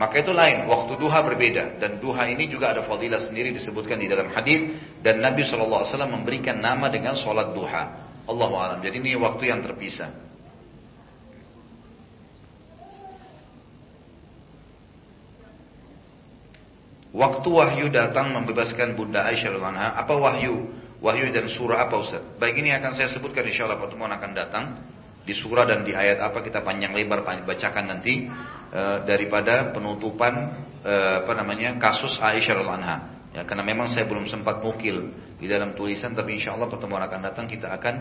Maka 0.00 0.24
itu 0.24 0.32
lain 0.32 0.64
waktu 0.64 0.96
duha 0.96 1.20
berbeda. 1.20 1.76
Dan 1.76 2.00
duha 2.00 2.24
ini 2.32 2.48
juga 2.48 2.72
ada 2.72 2.80
fadilah 2.88 3.20
sendiri 3.20 3.52
disebutkan 3.52 4.00
di 4.00 4.08
dalam 4.08 4.32
hadis 4.32 4.72
dan 5.04 5.20
Nabi 5.20 5.44
SAW 5.44 5.84
memberikan 6.08 6.56
nama 6.56 6.88
dengan 6.88 7.12
sholat 7.12 7.52
duha. 7.52 8.08
Allah 8.24 8.48
alam. 8.48 8.78
Jadi 8.80 8.96
ini 8.96 9.12
waktu 9.20 9.52
yang 9.52 9.60
terpisah. 9.60 10.30
Waktu 17.10 17.48
wahyu 17.50 17.86
datang 17.90 18.30
membebaskan 18.30 18.94
Bunda 18.94 19.26
Aisyah 19.26 19.58
anha, 19.58 19.98
apa 19.98 20.14
wahyu? 20.14 20.70
Wahyu 21.00 21.32
dan 21.32 21.48
surah 21.48 21.88
apa 21.88 21.96
Ustaz? 21.96 22.20
Baik 22.36 22.60
ini 22.60 22.76
akan 22.76 22.92
saya 22.92 23.08
sebutkan 23.08 23.40
insya 23.48 23.64
Allah 23.64 23.80
pertemuan 23.80 24.12
akan 24.12 24.30
datang 24.36 24.64
di 25.24 25.32
surah 25.32 25.64
dan 25.64 25.80
di 25.80 25.96
ayat 25.96 26.20
apa 26.20 26.44
kita 26.44 26.60
panjang 26.60 26.92
lebar 26.92 27.24
bacakan 27.24 27.88
nanti 27.88 28.28
e, 28.68 28.82
daripada 29.08 29.72
penutupan 29.72 30.52
e, 30.84 30.94
apa 31.24 31.32
namanya 31.32 31.80
kasus 31.80 32.20
Aisyah 32.20 32.60
anha. 32.68 32.96
Ya, 33.32 33.46
karena 33.46 33.62
memang 33.62 33.88
saya 33.88 34.04
belum 34.10 34.26
sempat 34.28 34.60
mukil 34.60 35.14
di 35.38 35.46
dalam 35.48 35.72
tulisan 35.72 36.12
tapi 36.12 36.36
insya 36.36 36.52
Allah 36.52 36.68
pertemuan 36.68 37.00
akan 37.00 37.20
datang 37.32 37.46
kita 37.48 37.70
akan 37.80 37.94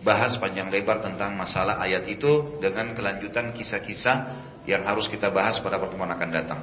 bahas 0.00 0.38
panjang 0.40 0.72
lebar 0.72 1.04
tentang 1.04 1.34
masalah 1.36 1.82
ayat 1.82 2.06
itu 2.08 2.62
dengan 2.62 2.96
kelanjutan 2.96 3.52
kisah-kisah 3.52 4.16
yang 4.64 4.86
harus 4.88 5.10
kita 5.10 5.28
bahas 5.28 5.60
pada 5.60 5.76
pertemuan 5.76 6.14
akan 6.14 6.28
datang. 6.30 6.60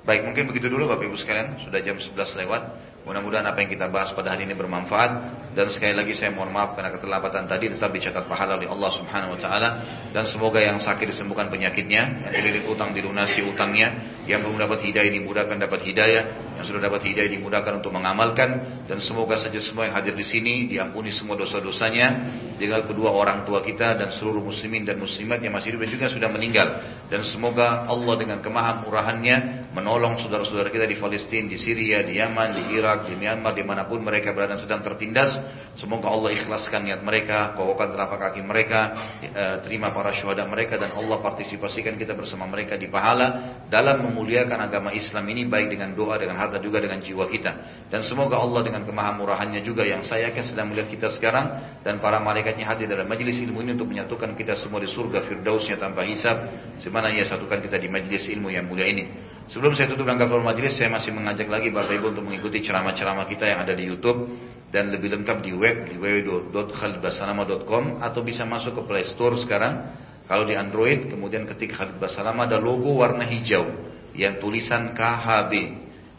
Baik, 0.00 0.24
mungkin 0.24 0.48
begitu 0.48 0.72
dulu 0.72 0.88
Bapak 0.88 1.12
Ibu 1.12 1.16
sekalian, 1.18 1.60
sudah 1.60 1.80
jam 1.84 2.00
11 2.00 2.16
lewat. 2.16 2.62
Mudah-mudahan 3.00 3.48
apa 3.48 3.64
yang 3.64 3.70
kita 3.72 3.88
bahas 3.88 4.12
pada 4.12 4.36
hari 4.36 4.44
ini 4.44 4.52
bermanfaat. 4.52 5.40
Dan 5.50 5.66
sekali 5.66 5.98
lagi 5.98 6.14
saya 6.14 6.30
mohon 6.30 6.54
maaf 6.54 6.78
karena 6.78 6.94
keterlambatan 6.94 7.50
tadi 7.50 7.74
tetap 7.74 7.90
dicatat 7.90 8.22
pahala 8.30 8.54
oleh 8.54 8.70
Allah 8.70 8.90
Subhanahu 8.94 9.34
wa 9.34 9.40
taala. 9.40 9.68
Dan 10.14 10.22
semoga 10.30 10.62
yang 10.62 10.78
sakit 10.78 11.10
disembuhkan 11.10 11.50
penyakitnya, 11.50 12.28
yang 12.28 12.32
dililit 12.38 12.70
utang 12.70 12.94
dilunasi 12.94 13.42
utangnya, 13.42 14.14
yang 14.30 14.46
belum 14.46 14.62
dapat 14.62 14.86
hidayah 14.86 15.10
dimudahkan 15.10 15.56
dapat 15.58 15.80
hidayah, 15.90 16.22
yang 16.54 16.64
sudah 16.68 16.86
dapat 16.86 17.02
hidayah 17.02 17.30
dimudahkan 17.34 17.82
untuk 17.82 17.90
mengamalkan. 17.90 18.84
Dan 18.86 19.02
semoga 19.02 19.40
saja 19.42 19.58
semua 19.58 19.90
yang 19.90 19.96
hadir 19.98 20.14
di 20.14 20.22
sini 20.22 20.70
diampuni 20.70 21.10
semua 21.10 21.34
dosa-dosanya, 21.34 22.30
tinggal 22.60 22.86
kedua 22.86 23.10
orang 23.10 23.42
tua 23.42 23.64
kita 23.64 23.98
dan 23.98 24.14
seluruh 24.14 24.44
muslimin 24.44 24.86
dan 24.86 25.02
muslimat 25.02 25.42
yang 25.42 25.56
masih 25.56 25.74
hidup 25.74 25.82
dan 25.88 25.90
juga 25.98 26.06
sudah 26.14 26.30
meninggal. 26.30 26.68
Dan 27.10 27.26
semoga 27.26 27.90
Allah 27.90 28.14
dengan 28.14 28.38
kemahamurahannya 28.38 29.66
menolong 29.74 30.18
saudara-saudara 30.22 30.70
kita 30.70 30.86
di 30.86 30.94
Palestina, 30.94 31.50
di 31.50 31.58
Syria, 31.58 32.06
di 32.06 32.22
Yaman, 32.22 32.54
di 32.54 32.62
Irak, 32.78 32.89
di 33.06 33.14
Myanmar, 33.14 33.54
di 33.54 33.62
mana 33.62 33.86
pun 33.86 34.02
mereka 34.02 34.34
berada 34.34 34.58
sedang 34.58 34.82
tertindas. 34.82 35.38
Semoga 35.78 36.10
Allah 36.10 36.34
ikhlaskan 36.34 36.86
niat 36.86 37.00
mereka, 37.00 37.54
kokohkan 37.54 37.94
telapak 37.94 38.18
kaki 38.30 38.42
mereka, 38.42 38.80
eh, 39.22 39.56
terima 39.62 39.94
para 39.94 40.10
syuhada 40.10 40.44
mereka 40.50 40.76
dan 40.76 40.92
Allah 40.98 41.22
partisipasikan 41.22 41.94
kita 41.94 42.18
bersama 42.18 42.44
mereka 42.50 42.74
di 42.74 42.90
pahala 42.90 43.62
dalam 43.70 44.02
memuliakan 44.10 44.58
agama 44.58 44.90
Islam 44.90 45.24
ini 45.30 45.46
baik 45.46 45.70
dengan 45.70 45.94
doa, 45.94 46.18
dengan 46.18 46.36
harta 46.36 46.58
juga 46.58 46.82
dengan 46.82 46.98
jiwa 46.98 47.30
kita. 47.30 47.52
Dan 47.88 48.02
semoga 48.02 48.42
Allah 48.42 48.66
dengan 48.66 48.82
kemahamurahannya 48.82 49.62
juga 49.62 49.86
yang 49.86 50.02
saya 50.02 50.28
yakin 50.28 50.44
sedang 50.50 50.74
melihat 50.74 50.90
kita 50.90 51.08
sekarang 51.14 51.78
dan 51.86 52.02
para 52.02 52.18
malaikatnya 52.18 52.66
hadir 52.66 52.90
dalam 52.90 53.06
majelis 53.06 53.38
ilmu 53.40 53.62
ini 53.62 53.78
untuk 53.78 53.88
menyatukan 53.88 54.34
kita 54.34 54.58
semua 54.58 54.82
di 54.82 54.90
surga 54.90 55.24
firdausnya 55.24 55.78
tanpa 55.78 56.02
hisab, 56.04 56.36
semana 56.82 57.08
ia 57.14 57.24
satukan 57.24 57.62
kita 57.62 57.78
di 57.78 57.88
majelis 57.88 58.26
ilmu 58.28 58.50
yang 58.50 58.66
mulia 58.66 58.90
ini. 58.90 59.30
Sebelum 59.50 59.74
saya 59.74 59.90
tutup 59.90 60.06
rangka 60.06 60.30
majelis, 60.30 60.78
saya 60.78 60.86
masih 60.86 61.10
mengajak 61.10 61.50
lagi 61.50 61.74
Bapak 61.74 61.98
Ibu 61.98 62.14
untuk 62.14 62.22
mengikuti 62.22 62.62
ceramah-ceramah 62.80 63.28
kita 63.28 63.44
yang 63.44 63.60
ada 63.60 63.76
di 63.76 63.84
YouTube 63.84 64.32
dan 64.72 64.88
lebih 64.88 65.12
lengkap 65.12 65.44
di 65.44 65.52
web 65.52 65.92
di 65.92 66.00
www.khalidbasalama.com 66.00 68.00
atau 68.00 68.20
bisa 68.24 68.48
masuk 68.48 68.80
ke 68.80 68.82
Play 68.88 69.04
Store 69.12 69.36
sekarang. 69.36 69.92
Kalau 70.24 70.46
di 70.46 70.54
Android, 70.54 71.10
kemudian 71.10 71.42
ketik 71.42 71.74
Khalid 71.74 71.98
Basalama 71.98 72.46
ada 72.46 72.62
logo 72.62 73.02
warna 73.02 73.26
hijau 73.26 73.66
yang 74.14 74.38
tulisan 74.38 74.94
KHB. 74.94 75.52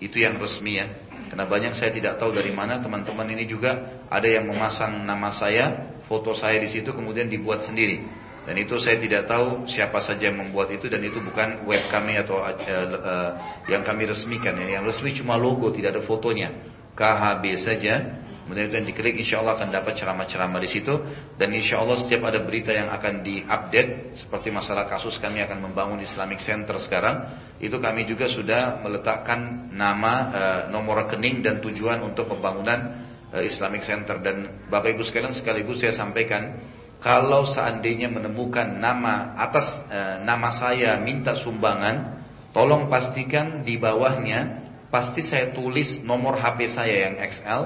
Itu 0.04 0.20
yang 0.20 0.36
resmi 0.36 0.84
ya. 0.84 0.92
Karena 1.32 1.48
banyak 1.48 1.80
saya 1.80 1.96
tidak 1.96 2.20
tahu 2.20 2.36
dari 2.36 2.52
mana 2.52 2.84
teman-teman 2.84 3.24
ini 3.32 3.48
juga 3.48 4.04
ada 4.12 4.28
yang 4.28 4.52
memasang 4.52 5.00
nama 5.08 5.32
saya, 5.32 5.96
foto 6.12 6.36
saya 6.36 6.60
di 6.60 6.76
situ 6.76 6.92
kemudian 6.92 7.32
dibuat 7.32 7.64
sendiri. 7.64 8.04
Dan 8.42 8.58
itu 8.58 8.74
saya 8.82 8.98
tidak 8.98 9.30
tahu 9.30 9.70
siapa 9.70 10.02
saja 10.02 10.34
yang 10.34 10.42
membuat 10.42 10.74
itu 10.74 10.90
dan 10.90 11.06
itu 11.06 11.22
bukan 11.22 11.62
web 11.70 11.84
kami 11.94 12.18
atau 12.18 12.42
uh, 12.42 12.50
uh, 12.50 13.30
yang 13.70 13.86
kami 13.86 14.10
resmikan. 14.10 14.58
Ya. 14.58 14.82
Yang 14.82 14.98
resmi 14.98 15.14
cuma 15.14 15.38
logo, 15.38 15.70
tidak 15.70 15.98
ada 15.98 16.02
fotonya. 16.02 16.50
KHB 16.98 17.44
saja. 17.62 17.94
Kemudian 18.42 18.74
yang 18.74 18.84
diklik 18.90 19.16
insya 19.22 19.40
Allah 19.40 19.62
akan 19.62 19.70
dapat 19.70 19.94
ceramah-ceramah 19.94 20.58
di 20.58 20.70
situ. 20.74 20.90
Dan 21.38 21.54
insya 21.54 21.86
Allah 21.86 22.02
setiap 22.02 22.26
ada 22.26 22.42
berita 22.42 22.74
yang 22.74 22.90
akan 22.90 23.22
diupdate. 23.22 24.18
Seperti 24.26 24.50
masalah 24.50 24.90
kasus 24.90 25.22
kami 25.22 25.46
akan 25.46 25.62
membangun 25.62 26.02
Islamic 26.02 26.42
Center 26.42 26.82
sekarang. 26.82 27.38
Itu 27.62 27.78
kami 27.78 28.10
juga 28.10 28.26
sudah 28.26 28.82
meletakkan 28.82 29.70
nama, 29.70 30.14
uh, 30.34 30.62
nomor 30.74 31.06
rekening 31.06 31.46
dan 31.46 31.62
tujuan 31.62 32.02
untuk 32.02 32.26
pembangunan 32.26 33.06
Islamic 33.32 33.86
Center. 33.86 34.18
Dan 34.20 34.68
Bapak 34.68 34.98
Ibu 34.98 35.06
sekalian 35.06 35.32
sekaligus 35.32 35.80
saya 35.80 35.96
sampaikan 35.96 36.58
kalau 37.02 37.50
seandainya 37.50 38.14
menemukan 38.14 38.78
nama 38.78 39.34
atas 39.34 39.74
e, 39.90 40.00
nama 40.22 40.54
saya 40.54 41.02
minta 41.02 41.34
sumbangan, 41.34 42.22
tolong 42.54 42.94
pastikan 42.94 43.66
di 43.66 43.82
bawahnya 43.82 44.70
pasti 44.94 45.26
saya 45.26 45.50
tulis 45.50 45.98
nomor 46.06 46.38
HP 46.38 46.70
saya 46.70 47.10
yang 47.10 47.16
XL 47.26 47.64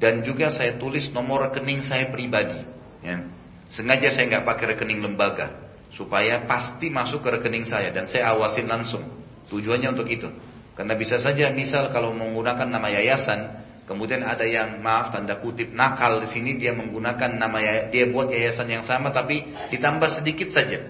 dan 0.00 0.24
juga 0.24 0.48
saya 0.48 0.80
tulis 0.80 1.12
nomor 1.12 1.52
rekening 1.52 1.84
saya 1.84 2.08
pribadi. 2.08 2.64
Ya. 3.04 3.28
Sengaja 3.68 4.16
saya 4.16 4.32
nggak 4.32 4.48
pakai 4.48 4.64
rekening 4.72 5.04
lembaga 5.04 5.60
supaya 5.92 6.48
pasti 6.48 6.88
masuk 6.88 7.20
ke 7.20 7.36
rekening 7.36 7.68
saya 7.68 7.92
dan 7.92 8.08
saya 8.08 8.32
awasin 8.32 8.64
langsung. 8.64 9.04
Tujuannya 9.52 9.92
untuk 9.92 10.08
itu. 10.08 10.32
Karena 10.72 10.96
bisa 10.96 11.20
saja 11.20 11.52
misal 11.52 11.92
kalau 11.92 12.16
menggunakan 12.16 12.66
nama 12.66 12.88
yayasan 12.90 13.60
Kemudian 13.84 14.24
ada 14.24 14.48
yang 14.48 14.80
maaf 14.80 15.12
tanda 15.12 15.36
kutip 15.44 15.76
nakal 15.76 16.24
di 16.24 16.28
sini 16.32 16.56
dia 16.56 16.72
menggunakan 16.72 17.36
nama 17.36 17.58
ya, 17.60 17.74
dia 17.92 18.08
buat 18.08 18.32
yayasan 18.32 18.72
yang 18.72 18.84
sama 18.88 19.12
tapi 19.12 19.44
ditambah 19.68 20.08
sedikit 20.20 20.48
saja. 20.56 20.88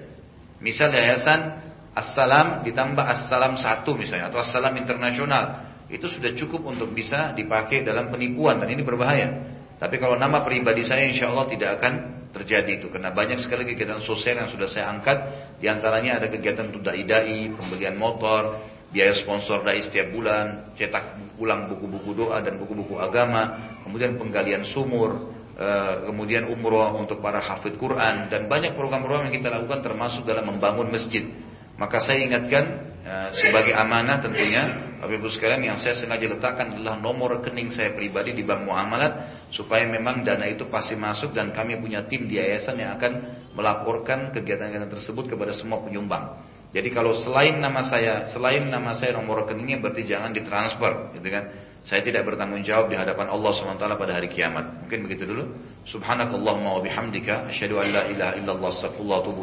Misal 0.63 0.95
yayasan 0.95 1.65
Assalam 1.95 2.67
ditambah 2.67 3.03
Assalam 3.03 3.55
satu 3.59 3.95
misalnya 3.99 4.31
atau 4.31 4.43
Assalam 4.43 4.75
internasional 4.79 5.75
itu 5.91 6.07
sudah 6.07 6.35
cukup 6.39 6.67
untuk 6.71 6.91
bisa 6.91 7.35
dipakai 7.35 7.83
dalam 7.83 8.15
penipuan 8.15 8.63
dan 8.63 8.71
ini 8.71 8.87
berbahaya. 8.87 9.59
Tapi 9.79 9.99
kalau 9.99 10.15
nama 10.15 10.47
pribadi 10.47 10.87
saya 10.87 11.07
insya 11.07 11.31
Allah 11.31 11.51
tidak 11.51 11.83
akan 11.83 11.95
terjadi 12.35 12.83
itu 12.83 12.91
karena 12.91 13.15
banyak 13.15 13.39
sekali 13.43 13.63
kegiatan 13.63 14.03
sosial 14.03 14.43
yang 14.43 14.51
sudah 14.51 14.67
saya 14.67 14.91
angkat 14.91 15.19
di 15.63 15.71
antaranya 15.71 16.19
ada 16.19 16.27
kegiatan 16.27 16.71
untuk 16.71 16.83
dai-dai, 16.83 17.51
pembelian 17.55 17.95
motor, 17.95 18.59
biaya 18.91 19.15
sponsor 19.15 19.63
dai 19.63 19.83
setiap 19.83 20.11
bulan, 20.11 20.75
cetak 20.75 21.24
ulang 21.39 21.71
buku-buku 21.71 22.15
doa 22.15 22.39
dan 22.41 22.59
buku-buku 22.61 22.99
agama, 22.99 23.75
kemudian 23.83 24.15
penggalian 24.19 24.63
sumur, 24.71 25.35
eh, 25.59 26.09
kemudian 26.11 26.47
umroh 26.47 26.95
untuk 26.99 27.19
para 27.19 27.43
hafid 27.43 27.75
Quran 27.79 28.31
dan 28.31 28.47
banyak 28.47 28.79
program-program 28.79 29.31
yang 29.31 29.37
kita 29.39 29.51
lakukan 29.51 29.83
termasuk 29.83 30.23
dalam 30.27 30.47
membangun 30.47 30.91
masjid. 30.91 31.27
Maka 31.75 31.99
saya 32.03 32.23
ingatkan 32.23 32.65
eh, 33.03 33.29
sebagai 33.35 33.75
amanah 33.75 34.23
tentunya 34.23 34.95
Bapak 35.05 35.21
Ibu 35.21 35.29
sekalian 35.37 35.61
yang 35.69 35.77
saya 35.77 36.01
sengaja 36.01 36.25
letakkan 36.33 36.73
adalah 36.81 36.97
nomor 36.97 37.37
rekening 37.37 37.69
saya 37.69 37.93
pribadi 37.93 38.33
di 38.33 38.41
Bank 38.41 38.65
Muamalat 38.65 39.45
supaya 39.53 39.85
memang 39.85 40.25
dana 40.25 40.49
itu 40.49 40.65
pasti 40.73 40.97
masuk 40.97 41.37
dan 41.37 41.53
kami 41.53 41.77
punya 41.77 42.09
tim 42.09 42.25
di 42.25 42.41
yayasan 42.41 42.81
yang 42.81 42.97
akan 42.97 43.13
melaporkan 43.53 44.33
kegiatan-kegiatan 44.33 44.89
tersebut 44.89 45.29
kepada 45.29 45.53
semua 45.53 45.85
penyumbang. 45.85 46.41
Jadi 46.75 46.91
kalau 46.91 47.15
selain 47.15 47.63
nama 47.63 47.87
saya, 47.87 48.35
selain 48.35 48.67
nama 48.67 48.99
saya 48.99 49.15
nomor 49.15 49.47
rekeningnya 49.47 49.79
berarti 49.79 50.03
jangan 50.03 50.35
ditransfer, 50.35 51.15
gitu 51.15 51.29
kan? 51.31 51.45
Saya 51.87 52.03
tidak 52.03 52.27
bertanggung 52.27 52.67
jawab 52.67 52.91
di 52.91 52.99
hadapan 52.99 53.31
Allah 53.31 53.53
SWT 53.55 53.79
pada 53.79 54.13
hari 54.17 54.27
kiamat. 54.27 54.83
Mungkin 54.83 55.07
begitu 55.07 55.31
dulu. 55.31 55.55
Subhanakallahumma 55.87 56.75
wa 56.75 56.83
bihamdika 56.83 57.47
asyhadu 57.53 57.79
an 57.79 57.95
la 57.95 58.03
ilaha 58.11 58.33
illallah 58.41 58.69
astaghfirullah 58.75 59.17
wa 59.21 59.23
atubu. 59.23 59.43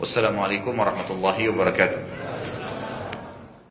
Wassalamualaikum 0.00 0.72
warahmatullahi 0.72 1.50
wabarakatuh. 1.52 2.00